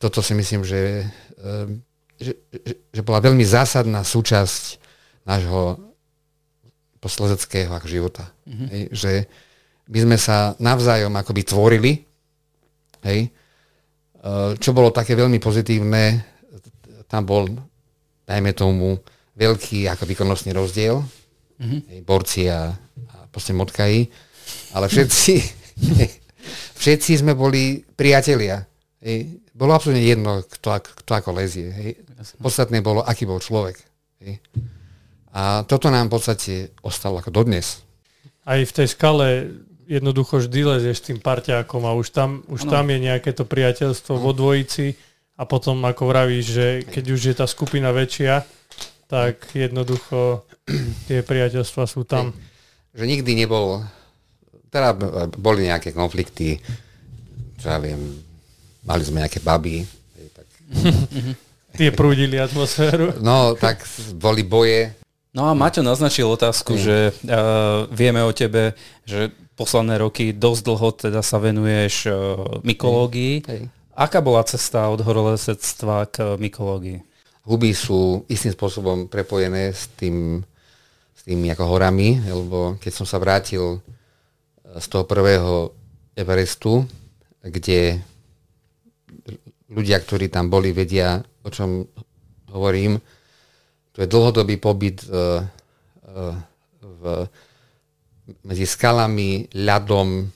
toto 0.00 0.18
si 0.24 0.32
myslím, 0.32 0.64
že, 0.64 1.04
ehm, 1.38 1.84
že, 2.16 2.32
že 2.90 3.00
bola 3.04 3.20
veľmi 3.20 3.44
zásadná 3.44 4.00
súčasť 4.00 4.80
nášho 5.28 5.78
poslezeckého 6.98 7.70
života. 7.84 8.32
Mm-hmm. 8.48 8.68
Hej, 8.72 8.82
že 8.96 9.12
my 9.92 9.98
sme 10.08 10.16
sa 10.16 10.56
navzájom 10.56 11.12
akoby 11.12 11.42
tvorili, 11.44 11.92
hej, 13.04 13.28
ehm, 13.28 14.52
čo 14.56 14.72
bolo 14.72 14.88
také 14.88 15.12
veľmi 15.12 15.36
pozitívne, 15.36 16.24
tam 17.04 17.28
bol, 17.28 17.44
dajme 18.24 18.56
tomu, 18.56 18.96
veľký 19.36 19.90
ako 19.90 20.08
výkonnostný 20.08 20.56
rozdiel, 20.56 21.02
mm-hmm. 21.60 21.80
hej, 21.92 22.00
borci 22.06 22.48
a 22.48 22.72
proste 23.34 23.50
motkají, 23.50 24.06
ale 24.78 24.86
všetci, 24.86 25.34
všetci 26.82 27.10
sme 27.18 27.34
boli 27.34 27.82
priatelia. 27.98 28.62
Hej. 29.02 29.42
Bolo 29.50 29.74
absolútne 29.74 30.06
jedno, 30.06 30.46
kto, 30.46 30.78
kto 31.02 31.10
ako 31.18 31.30
lezie. 31.34 31.74
Hej. 31.74 31.90
Podstatné 32.38 32.78
bolo, 32.78 33.02
aký 33.02 33.26
bol 33.26 33.42
človek. 33.42 33.74
Hej. 34.22 34.38
A 35.34 35.66
toto 35.66 35.90
nám 35.90 36.06
v 36.06 36.14
podstate 36.14 36.54
ostalo 36.86 37.18
ako 37.18 37.34
dodnes. 37.34 37.82
Aj 38.46 38.62
v 38.62 38.70
tej 38.70 38.86
skale 38.86 39.50
jednoducho 39.84 40.40
vždy 40.40 40.60
lezieš 40.64 41.02
s 41.02 41.06
tým 41.10 41.18
parťákom 41.18 41.84
a 41.84 41.92
už 41.92 42.14
tam, 42.14 42.40
už 42.48 42.70
tam 42.70 42.88
je 42.88 42.98
nejaké 43.02 43.36
to 43.36 43.44
priateľstvo 43.44 44.16
vo 44.16 44.32
dvojici 44.32 44.96
a 45.34 45.42
potom 45.44 45.82
ako 45.84 46.08
vravíš, 46.08 46.44
že 46.46 46.66
keď 46.86 47.04
už 47.10 47.20
je 47.20 47.34
tá 47.34 47.46
skupina 47.50 47.90
väčšia, 47.90 48.46
tak 49.10 49.44
jednoducho 49.52 50.46
tie 51.10 51.20
priateľstva 51.20 51.84
sú 51.84 52.06
tam. 52.06 52.32
Že 52.94 53.04
nikdy 53.10 53.34
nebol 53.34 53.82
teda 54.74 54.90
boli 55.38 55.70
nejaké 55.70 55.94
konflikty, 55.94 56.58
čo 57.62 57.66
ja 57.70 57.78
viem, 57.78 58.18
mali 58.82 59.02
sme 59.06 59.22
nejaké 59.22 59.38
baby. 59.38 59.86
Tak... 60.34 60.46
Tie 61.78 61.94
prúdili 61.94 62.42
atmosféru. 62.42 63.14
No, 63.22 63.54
tak 63.54 63.86
boli 64.18 64.42
boje. 64.42 64.90
No 65.34 65.50
a 65.50 65.54
Maťo 65.54 65.82
naznačil 65.82 66.26
otázku, 66.26 66.74
mm. 66.74 66.80
že 66.82 66.96
uh, 67.10 67.86
vieme 67.90 68.22
o 68.22 68.34
tebe, 68.34 68.74
že 69.06 69.30
posledné 69.54 70.02
roky 70.02 70.34
dosť 70.34 70.62
dlho 70.66 70.88
teda 70.94 71.20
sa 71.22 71.38
venuješ 71.38 72.10
uh, 72.10 72.14
mykológii. 72.62 73.34
Hej. 73.46 73.62
Aká 73.94 74.18
bola 74.18 74.42
cesta 74.42 74.90
od 74.90 75.02
horolezectva 75.02 76.10
k 76.10 76.34
mykológii? 76.38 76.98
Huby 77.46 77.70
sú 77.74 78.26
istým 78.26 78.54
spôsobom 78.54 79.06
prepojené 79.06 79.70
s 79.70 79.86
tým, 79.94 80.42
tými 81.24 81.48
ako 81.48 81.64
horami, 81.66 82.20
lebo 82.20 82.76
keď 82.76 82.92
som 82.92 83.06
sa 83.08 83.16
vrátil 83.16 83.80
z 84.64 84.86
toho 84.92 85.08
prvého 85.08 85.72
Everestu, 86.12 86.84
kde 87.40 88.00
ľudia, 89.72 89.98
ktorí 89.98 90.28
tam 90.28 90.52
boli, 90.52 90.70
vedia, 90.70 91.24
o 91.42 91.50
čom 91.50 91.84
hovorím. 92.52 93.00
To 93.94 93.98
je 94.02 94.10
dlhodobý 94.10 94.56
pobyt 94.60 95.02
uh, 95.08 95.42
uh, 95.42 96.34
v, 96.80 97.02
medzi 98.46 98.66
skalami, 98.68 99.48
ľadom, 99.54 100.28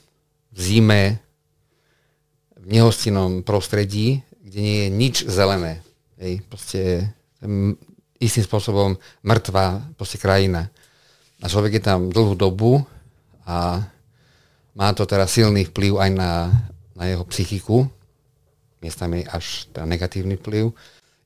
v 0.51 0.59
zime, 0.59 1.03
v 2.59 2.65
nehostinnom 2.67 3.41
prostredí, 3.45 4.19
kde 4.43 4.59
nie 4.59 4.77
je 4.83 4.89
nič 4.89 5.15
zelené. 5.29 5.79
Hej, 6.19 6.43
proste 6.51 6.81
istým 8.19 8.43
spôsobom 8.43 8.99
mŕtvá 9.23 9.95
proste 9.95 10.19
krajina. 10.19 10.67
A 11.39 11.45
človek 11.47 11.79
je 11.79 11.83
tam 11.83 12.11
dlhú 12.11 12.35
dobu 12.35 12.83
a 13.47 13.83
má 14.75 14.87
to 14.95 15.07
teda 15.07 15.27
silný 15.27 15.67
vplyv 15.67 15.99
aj 15.99 16.09
na, 16.15 16.31
na 16.95 17.03
jeho 17.07 17.23
psychiku, 17.27 17.87
miestami 18.79 19.23
až 19.27 19.67
teda 19.71 19.87
negatívny 19.87 20.35
vplyv. 20.39 20.71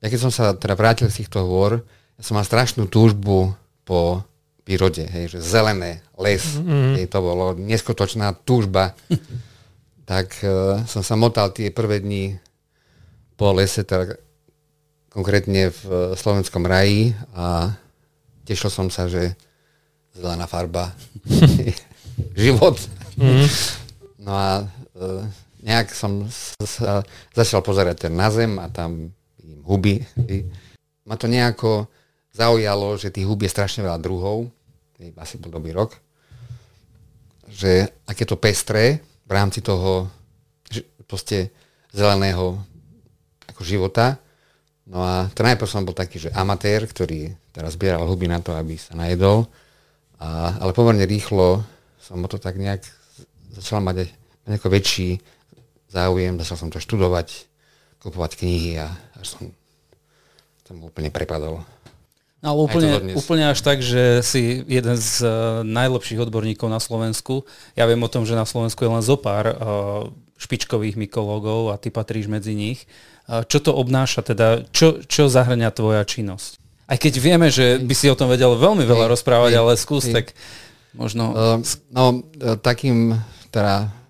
Ja 0.02 0.08
keď 0.10 0.20
som 0.20 0.32
sa 0.34 0.54
teda 0.54 0.74
vrátil 0.78 1.10
z 1.10 1.26
týchto 1.26 1.46
hôr, 1.46 1.82
ja 2.18 2.22
som 2.22 2.38
mal 2.38 2.46
strašnú 2.46 2.86
túžbu 2.90 3.54
po 3.84 4.26
prírode, 4.64 5.04
hej, 5.04 5.38
že 5.38 5.40
zelené, 5.44 6.00
les, 6.16 6.40
mm-hmm. 6.40 6.96
hej, 6.98 7.06
to 7.12 7.20
bolo 7.20 7.52
neskutočná 7.58 8.32
túžba. 8.48 8.96
tak 10.10 10.36
uh, 10.44 10.84
som 10.88 11.04
sa 11.04 11.16
motal 11.16 11.52
tie 11.52 11.72
prvé 11.72 12.04
dni 12.04 12.40
po 13.40 13.52
lese, 13.56 13.84
teda 13.84 14.20
konkrétne 15.12 15.72
v 15.72 15.82
uh, 15.88 15.96
slovenskom 16.16 16.64
raji 16.64 17.16
a 17.36 17.76
tešil 18.44 18.72
som 18.72 18.88
sa, 18.92 19.08
že 19.08 19.36
zelená 20.14 20.46
farba, 20.46 20.94
život. 22.38 22.78
Mm-hmm. 23.18 23.48
No 24.24 24.32
a 24.32 24.50
uh, 24.64 25.24
nejak 25.66 25.92
som 25.92 26.28
sa 26.62 27.02
začal 27.34 27.66
pozerať 27.66 28.08
ten 28.08 28.14
na 28.14 28.30
zem 28.30 28.56
a 28.62 28.70
tam 28.70 29.12
vidím 29.42 29.62
huby. 29.66 29.96
Ma 31.04 31.18
to 31.20 31.28
nejako 31.28 31.92
zaujalo, 32.34 32.98
že 32.98 33.14
tých 33.14 33.28
hub 33.28 33.42
je 33.42 33.52
strašne 33.52 33.86
veľa 33.86 34.00
druhov, 34.02 34.50
asi 35.20 35.36
bol 35.36 35.52
dobrý 35.52 35.76
rok, 35.76 36.00
že 37.52 37.92
aké 38.08 38.24
to 38.24 38.40
pestré 38.40 39.04
v 39.28 39.32
rámci 39.32 39.60
toho 39.60 40.08
že 40.72 40.82
proste 41.06 41.54
zeleného 41.94 42.58
ako 43.46 43.62
života. 43.62 44.18
No 44.90 45.06
a 45.06 45.30
to 45.32 45.46
najprv 45.46 45.70
som 45.70 45.86
bol 45.86 45.94
taký, 45.94 46.18
že 46.18 46.34
amatér, 46.34 46.90
ktorý 46.90 47.30
teraz 47.54 47.78
zbieral 47.78 48.10
huby 48.10 48.26
na 48.26 48.42
to, 48.42 48.58
aby 48.58 48.76
sa 48.76 48.98
najedol, 48.98 49.46
a, 50.24 50.56
ale 50.64 50.72
pomerne 50.72 51.04
rýchlo 51.04 51.68
som 52.00 52.24
o 52.24 52.32
to 52.32 52.40
tak 52.40 52.56
nejak 52.56 52.88
začal 53.60 53.84
mať 53.84 54.08
nejako 54.48 54.72
väčší 54.72 55.20
záujem, 55.92 56.40
začal 56.42 56.58
som 56.58 56.70
to 56.72 56.80
študovať, 56.80 57.46
kupovať 58.02 58.32
knihy 58.40 58.82
a 58.82 58.88
až 59.20 59.38
som 59.38 59.52
tam 60.64 60.88
úplne 60.88 61.12
prepadol. 61.12 61.62
No, 62.44 62.46
ale 62.52 62.60
úplne, 62.60 62.92
úplne 63.16 63.56
až 63.56 63.64
tak, 63.64 63.80
že 63.80 64.20
si 64.20 64.68
jeden 64.68 65.00
z 65.00 65.24
uh, 65.24 65.64
najlepších 65.64 66.20
odborníkov 66.28 66.68
na 66.68 66.80
Slovensku. 66.84 67.48
Ja 67.72 67.88
viem 67.88 68.04
o 68.04 68.12
tom, 68.12 68.28
že 68.28 68.36
na 68.36 68.44
Slovensku 68.44 68.84
je 68.84 68.92
len 68.92 69.04
zo 69.04 69.16
pár 69.16 69.48
uh, 69.48 69.56
špičkových 70.36 71.00
mykológov 71.00 71.72
a 71.72 71.80
ty 71.80 71.88
patríš 71.88 72.28
medzi 72.28 72.52
nich. 72.52 72.84
Uh, 73.32 73.48
čo 73.48 73.64
to 73.64 73.72
obnáša 73.72 74.28
teda? 74.28 74.68
Čo, 74.76 75.08
čo 75.08 75.32
zahrania 75.32 75.72
tvoja 75.72 76.04
činnosť? 76.04 76.63
Aj 76.84 76.98
keď 77.00 77.14
vieme, 77.20 77.48
že 77.48 77.80
by 77.80 77.94
si 77.96 78.12
o 78.12 78.18
tom 78.18 78.28
vedel 78.28 78.54
veľmi 78.60 78.84
veľa 78.84 79.12
rozprávať, 79.12 79.52
ale 79.56 79.80
skús 79.80 80.12
tak 80.12 80.36
možno... 80.94 81.32
Uh, 81.32 81.58
no, 81.90 82.22
takým 82.60 83.16
teda 83.54 84.04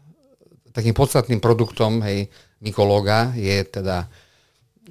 takým 0.73 0.97
podstatným 0.97 1.37
produktom 1.37 2.01
hej, 2.01 2.27
mykológa 2.59 3.31
je 3.37 3.61
teda, 3.61 4.09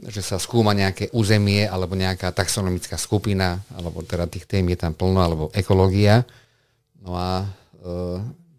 že 0.08 0.22
sa 0.22 0.38
skúma 0.38 0.72
nejaké 0.72 1.10
územie 1.10 1.66
alebo 1.66 1.98
nejaká 1.98 2.30
taxonomická 2.30 2.94
skupina, 2.96 3.58
alebo 3.74 4.00
teda 4.06 4.30
tých 4.30 4.46
tém 4.46 4.62
je 4.70 4.78
tam 4.78 4.94
plno, 4.94 5.20
alebo 5.20 5.44
ekológia. 5.52 6.22
No 7.02 7.18
a 7.18 7.42
e, 7.42 7.46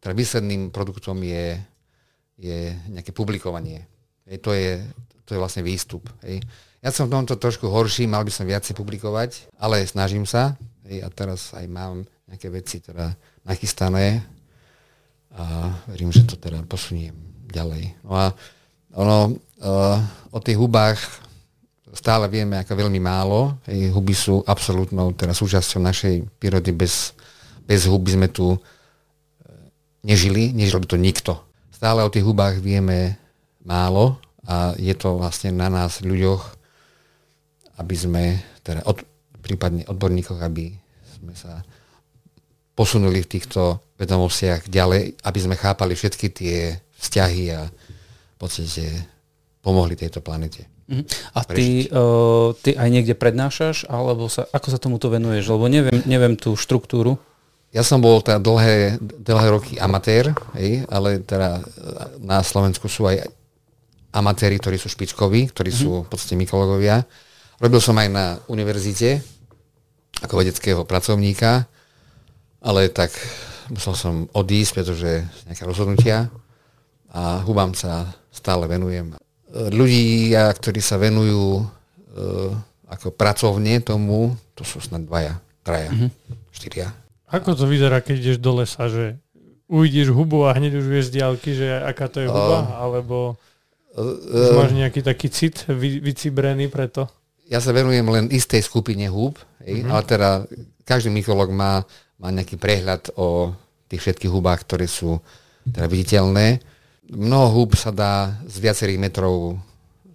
teda 0.03 0.13
výsledným 0.13 0.69
produktom 0.69 1.15
je, 1.23 1.55
je 2.35 2.75
nejaké 2.91 3.15
publikovanie. 3.15 3.87
Hej, 4.27 4.37
to, 4.43 4.51
je, 4.51 4.83
to 5.23 5.29
je 5.33 5.39
vlastne 5.39 5.63
výstup. 5.63 6.03
Hej. 6.27 6.43
Ja 6.83 6.91
som 6.91 7.07
v 7.07 7.15
tomto 7.15 7.39
trošku 7.39 7.71
horší, 7.71 8.11
mal 8.11 8.27
by 8.27 8.31
som 8.35 8.43
viacej 8.43 8.75
publikovať, 8.75 9.47
ale 9.55 9.87
snažím 9.87 10.27
sa. 10.27 10.59
A 10.83 11.07
teraz 11.07 11.55
aj 11.55 11.63
mám 11.71 12.03
nejaké 12.27 12.51
veci 12.51 12.83
teda 12.83 13.15
nachystané 13.47 14.19
a 15.31 15.71
verím, 15.87 16.11
že 16.11 16.27
to 16.27 16.35
teda 16.35 16.59
posuniem 16.67 17.15
ďalej. 17.47 17.95
No 18.03 18.11
a 18.19 18.35
ono, 18.99 19.39
uh, 19.63 19.97
o 20.35 20.39
tých 20.43 20.59
hubách 20.59 20.99
stále 21.93 22.25
vieme 22.27 22.59
ako 22.59 22.73
veľmi 22.75 22.99
málo. 22.99 23.55
Hej, 23.69 23.93
huby 23.93 24.11
sú 24.17 24.41
absolútnou 24.43 25.13
teda 25.13 25.31
súčasťou 25.31 25.79
našej 25.79 26.27
prírody. 26.41 26.73
Bez, 26.73 27.13
bez 27.63 27.85
huby 27.85 28.17
sme 28.17 28.27
tu 28.33 28.57
e, 28.57 28.59
nežili, 30.01 30.49
nežil 30.51 30.81
by 30.81 30.87
to 30.89 30.97
nikto. 30.97 31.37
Stále 31.69 32.01
o 32.01 32.09
tých 32.09 32.25
hubách 32.25 32.57
vieme 32.59 33.15
málo 33.61 34.17
a 34.43 34.73
je 34.75 34.91
to 34.97 35.21
vlastne 35.21 35.53
na 35.53 35.69
nás 35.69 36.01
ľuďoch, 36.01 36.62
aby 37.79 37.95
sme, 37.97 38.23
teda 38.61 38.85
od, 38.85 39.01
prípadne 39.41 39.87
odborníkoch, 39.89 40.39
aby 40.39 40.73
sme 41.19 41.33
sa 41.33 41.63
posunuli 42.73 43.21
v 43.21 43.31
týchto 43.37 43.81
vedomostiach 44.01 44.69
ďalej, 44.69 45.21
aby 45.21 45.39
sme 45.39 45.55
chápali 45.55 45.93
všetky 45.93 46.27
tie 46.33 46.57
vzťahy 46.97 47.43
a 47.53 47.69
v 47.69 48.37
podstate 48.37 48.89
pomohli 49.63 49.95
tejto 49.95 50.19
planete. 50.19 50.67
Mhm. 50.91 51.03
A 51.33 51.39
ty, 51.47 51.87
uh, 51.87 52.51
ty 52.59 52.75
aj 52.75 52.89
niekde 52.91 53.15
prednášaš, 53.15 53.87
alebo 53.87 54.27
sa, 54.27 54.43
ako 54.51 54.67
sa 54.67 54.79
tomuto 54.81 55.07
venuješ? 55.07 55.47
Lebo 55.55 55.71
neviem, 55.71 56.03
neviem 56.03 56.35
tú 56.35 56.59
štruktúru. 56.59 57.15
Ja 57.73 57.81
som 57.81 58.03
bol 58.03 58.21
teda 58.21 58.37
dlhé, 58.37 59.01
dlhé 59.01 59.47
roky 59.49 59.73
amatér, 59.81 60.29
hej, 60.53 60.85
ale 60.93 61.17
teda 61.25 61.57
na 62.21 62.45
Slovensku 62.45 62.85
sú 62.85 63.09
aj 63.09 63.25
amatéri, 64.13 64.61
ktorí 64.61 64.77
sú 64.77 64.93
špičkoví, 64.93 65.49
ktorí 65.49 65.73
mm-hmm. 65.73 65.89
sú 65.89 66.05
v 66.05 66.09
podstate 66.11 66.37
mykológovia. 66.37 67.01
Robil 67.63 67.79
som 67.79 67.95
aj 67.95 68.09
na 68.11 68.35
univerzite 68.51 69.23
ako 70.19 70.43
vedeckého 70.43 70.83
pracovníka, 70.83 71.63
ale 72.59 72.91
tak 72.91 73.15
musel 73.71 73.95
som 73.95 74.27
odísť, 74.35 74.83
pretože 74.83 75.23
nejaké 75.47 75.63
rozhodnutia 75.63 76.27
a 77.07 77.39
hubám 77.47 77.71
sa 77.71 78.11
stále 78.35 78.67
venujem. 78.67 79.15
Ľudia, 79.55 80.51
ktorí 80.51 80.83
sa 80.83 80.99
venujú 80.99 81.63
e, 81.63 81.65
ako 82.91 83.15
pracovne 83.15 83.79
tomu, 83.79 84.35
to 84.59 84.67
sú 84.67 84.83
snad 84.83 85.07
dvaja, 85.07 85.39
traja, 85.63 85.95
mm-hmm. 85.95 86.11
štyria. 86.51 86.91
Ako 87.31 87.55
to 87.55 87.63
vyzerá, 87.63 88.03
keď 88.03 88.15
ideš 88.19 88.37
do 88.43 88.59
lesa, 88.59 88.91
že 88.91 89.15
uvidíš 89.71 90.11
hubu 90.11 90.43
a 90.43 90.51
hneď 90.51 90.83
už 90.83 90.85
vieš 90.91 91.15
z 91.15 91.23
diálky, 91.23 91.55
že 91.55 91.79
aká 91.79 92.11
to 92.11 92.19
je 92.19 92.27
huba, 92.27 92.59
uh, 92.59 92.83
alebo 92.83 93.39
uh, 93.95 94.51
máš 94.59 94.75
nejaký 94.75 94.99
taký 94.99 95.31
cit 95.31 95.63
vy, 95.71 96.03
vycibrený 96.03 96.67
preto? 96.67 97.07
Ja 97.47 97.59
sa 97.59 97.75
venujem 97.75 98.07
len 98.07 98.25
istej 98.31 98.63
skupine 98.63 99.07
húb, 99.11 99.37
uh-huh. 99.37 99.89
ale 99.91 100.03
teda 100.07 100.29
každý 100.87 101.11
mykolog 101.11 101.51
má, 101.51 101.83
má 102.19 102.29
nejaký 102.31 102.55
prehľad 102.55 103.13
o 103.19 103.51
tých 103.91 104.01
všetkých 104.09 104.31
hubách, 104.31 104.63
ktoré 104.63 104.87
sú 104.87 105.19
teda 105.67 105.87
viditeľné. 105.87 106.59
Mnoho 107.13 107.47
húb 107.51 107.69
sa 107.75 107.91
dá 107.91 108.39
z 108.47 108.57
viacerých 108.63 108.99
metrov 108.99 109.59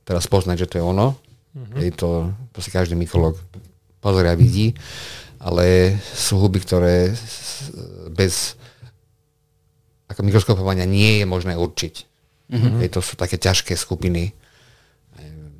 teraz 0.09 0.24
poznať, 0.24 0.64
že 0.64 0.68
to 0.72 0.74
je 0.80 0.84
ono. 0.84 1.14
Uh-huh. 1.14 1.78
Je 1.80 1.92
to, 1.92 2.32
to 2.52 2.59
si 2.64 2.72
každý 2.72 2.96
mykolog 2.96 3.36
pozoria 4.00 4.32
vidí. 4.32 4.72
Uh, 4.72 5.28
ale 5.38 5.96
sú 6.02 6.38
huby, 6.42 6.59
ktoré 6.62 7.14
bez 8.10 8.59
ako 10.10 10.24
mikroskopovania 10.26 10.88
nie 10.88 11.22
je 11.22 11.26
možné 11.28 11.55
určiť. 11.55 11.94
Mm-hmm. 12.48 12.80
Hej, 12.80 12.88
to 12.96 13.00
sú 13.05 13.14
také 13.14 13.36
ťažké 13.36 13.76
skupiny. 13.76 14.32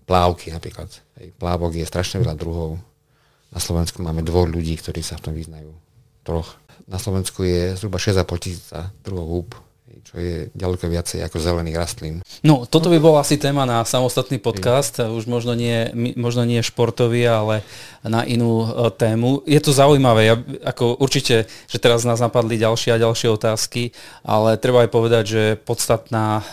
Plávky 0.09 0.49
napríklad. 0.51 0.89
Plávok 1.37 1.77
je 1.77 1.85
strašne 1.85 2.25
veľa 2.25 2.33
druhov. 2.33 2.81
Na 3.53 3.61
Slovensku 3.61 4.01
máme 4.01 4.25
dvoch 4.25 4.49
ľudí, 4.49 4.81
ktorí 4.81 5.05
sa 5.05 5.21
v 5.21 5.25
tom 5.29 5.35
vyznajú. 5.37 5.69
Troch. 6.25 6.57
Na 6.89 6.97
Slovensku 6.97 7.45
je 7.45 7.77
zhruba 7.77 8.01
6,5 8.01 8.25
tisíca 8.41 8.89
druhov 9.05 9.29
húb 9.29 9.49
čo 10.09 10.17
je 10.17 10.37
ďaleko 10.57 10.89
viacej 10.89 11.21
ako 11.21 11.37
zelených 11.37 11.77
rastlín. 11.77 12.15
No, 12.41 12.65
toto 12.65 12.89
by 12.89 12.97
bol 12.97 13.21
asi 13.21 13.37
téma 13.37 13.69
na 13.69 13.85
samostatný 13.85 14.41
podcast, 14.41 15.05
už 15.05 15.29
možno 15.29 15.53
nie, 15.53 15.93
možno 16.17 16.49
nie 16.49 16.65
športový, 16.65 17.29
ale 17.29 17.61
na 18.01 18.25
inú 18.25 18.65
e, 18.65 18.69
tému. 18.97 19.45
Je 19.45 19.61
to 19.61 19.77
zaujímavé, 19.77 20.33
ja, 20.33 20.37
ako 20.65 20.97
určite, 20.97 21.45
že 21.69 21.77
teraz 21.77 22.09
nás 22.09 22.25
napadli 22.25 22.57
ďalšie 22.57 22.97
a 22.97 23.03
ďalšie 23.05 23.29
otázky, 23.29 23.93
ale 24.25 24.57
treba 24.57 24.89
aj 24.89 24.91
povedať, 24.93 25.25
že 25.29 25.43
podstatná 25.61 26.41
e, 26.41 26.45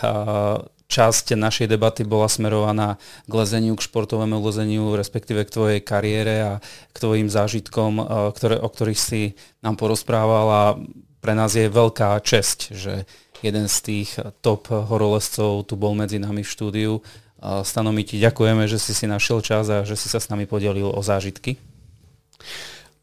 časť 0.86 1.34
našej 1.34 1.66
debaty 1.66 2.06
bola 2.06 2.30
smerovaná 2.30 2.98
k 3.26 3.32
lezeniu, 3.32 3.74
k 3.74 3.84
športovému 3.86 4.38
lezeniu, 4.38 4.94
respektíve 4.94 5.42
k 5.46 5.54
tvojej 5.54 5.80
kariére 5.82 6.34
a 6.42 6.52
k 6.94 6.96
tvojim 6.96 7.26
zážitkom, 7.26 7.92
e, 7.98 8.04
ktoré, 8.34 8.56
o 8.62 8.68
ktorých 8.70 9.00
si 9.00 9.34
nám 9.62 9.76
porozprával 9.76 10.46
a 10.46 10.62
pre 11.18 11.34
nás 11.34 11.58
je 11.58 11.66
veľká 11.66 12.22
česť, 12.22 12.70
že 12.70 13.02
jeden 13.42 13.66
z 13.66 13.76
tých 13.82 14.10
top 14.46 14.70
horolezcov 14.70 15.66
tu 15.66 15.74
bol 15.74 15.92
medzi 15.98 16.22
nami 16.22 16.46
v 16.46 16.52
štúdiu. 16.54 16.92
Stano, 17.66 17.90
my 17.90 18.02
ti 18.06 18.22
ďakujeme, 18.22 18.64
že 18.70 18.78
si 18.78 18.94
si 18.94 19.10
našiel 19.10 19.42
čas 19.42 19.66
a 19.68 19.82
že 19.82 19.98
si 19.98 20.06
sa 20.06 20.22
s 20.22 20.30
nami 20.30 20.46
podelil 20.46 20.88
o 20.88 21.02
zážitky. 21.02 21.58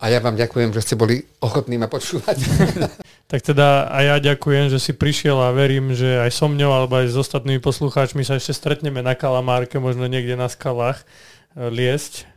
A 0.03 0.11
ja 0.11 0.19
vám 0.19 0.35
ďakujem, 0.35 0.75
že 0.75 0.83
ste 0.83 0.99
boli 0.99 1.23
ochotní 1.39 1.79
ma 1.79 1.87
počúvať. 1.87 2.35
tak 3.31 3.39
teda 3.39 3.87
a 3.87 4.03
ja 4.03 4.15
ďakujem, 4.19 4.67
že 4.67 4.75
si 4.75 4.91
prišiel 4.91 5.39
a 5.39 5.55
verím, 5.55 5.95
že 5.95 6.19
aj 6.19 6.27
so 6.35 6.51
mňou 6.51 6.75
alebo 6.75 6.99
aj 6.99 7.07
s 7.07 7.15
ostatnými 7.15 7.63
poslucháčmi 7.63 8.19
sa 8.27 8.35
ešte 8.35 8.51
stretneme 8.51 8.99
na 8.99 9.15
Kalamárke, 9.15 9.79
možno 9.79 10.03
niekde 10.11 10.35
na 10.35 10.51
skalách 10.51 11.07
e, 11.55 11.71
liesť. 11.71 12.27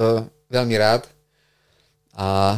Uh, 0.00 0.24
veľmi 0.48 0.72
rád. 0.80 1.04
A 2.16 2.56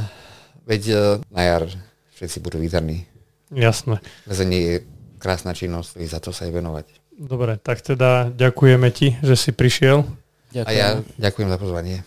veď 0.70 0.82
uh, 0.94 1.02
na 1.34 1.42
jar 1.50 1.66
všetci 2.14 2.38
budú 2.38 2.62
vítaní. 2.62 3.10
Jasné. 3.50 3.98
Lezenie 4.22 4.60
je 4.62 4.74
krásna 5.18 5.50
činnosť, 5.50 5.98
za 5.98 6.22
to 6.22 6.30
sa 6.30 6.46
aj 6.46 6.54
venovať. 6.54 6.86
Dobre, 7.18 7.58
tak 7.58 7.82
teda 7.82 8.30
ďakujeme 8.30 8.86
ti, 8.94 9.18
že 9.18 9.34
si 9.34 9.50
prišiel. 9.50 10.06
Ďakujem. 10.54 10.70
A 10.70 10.70
ja 10.70 11.02
ďakujem 11.18 11.50
za 11.50 11.58
pozvanie. 11.58 12.06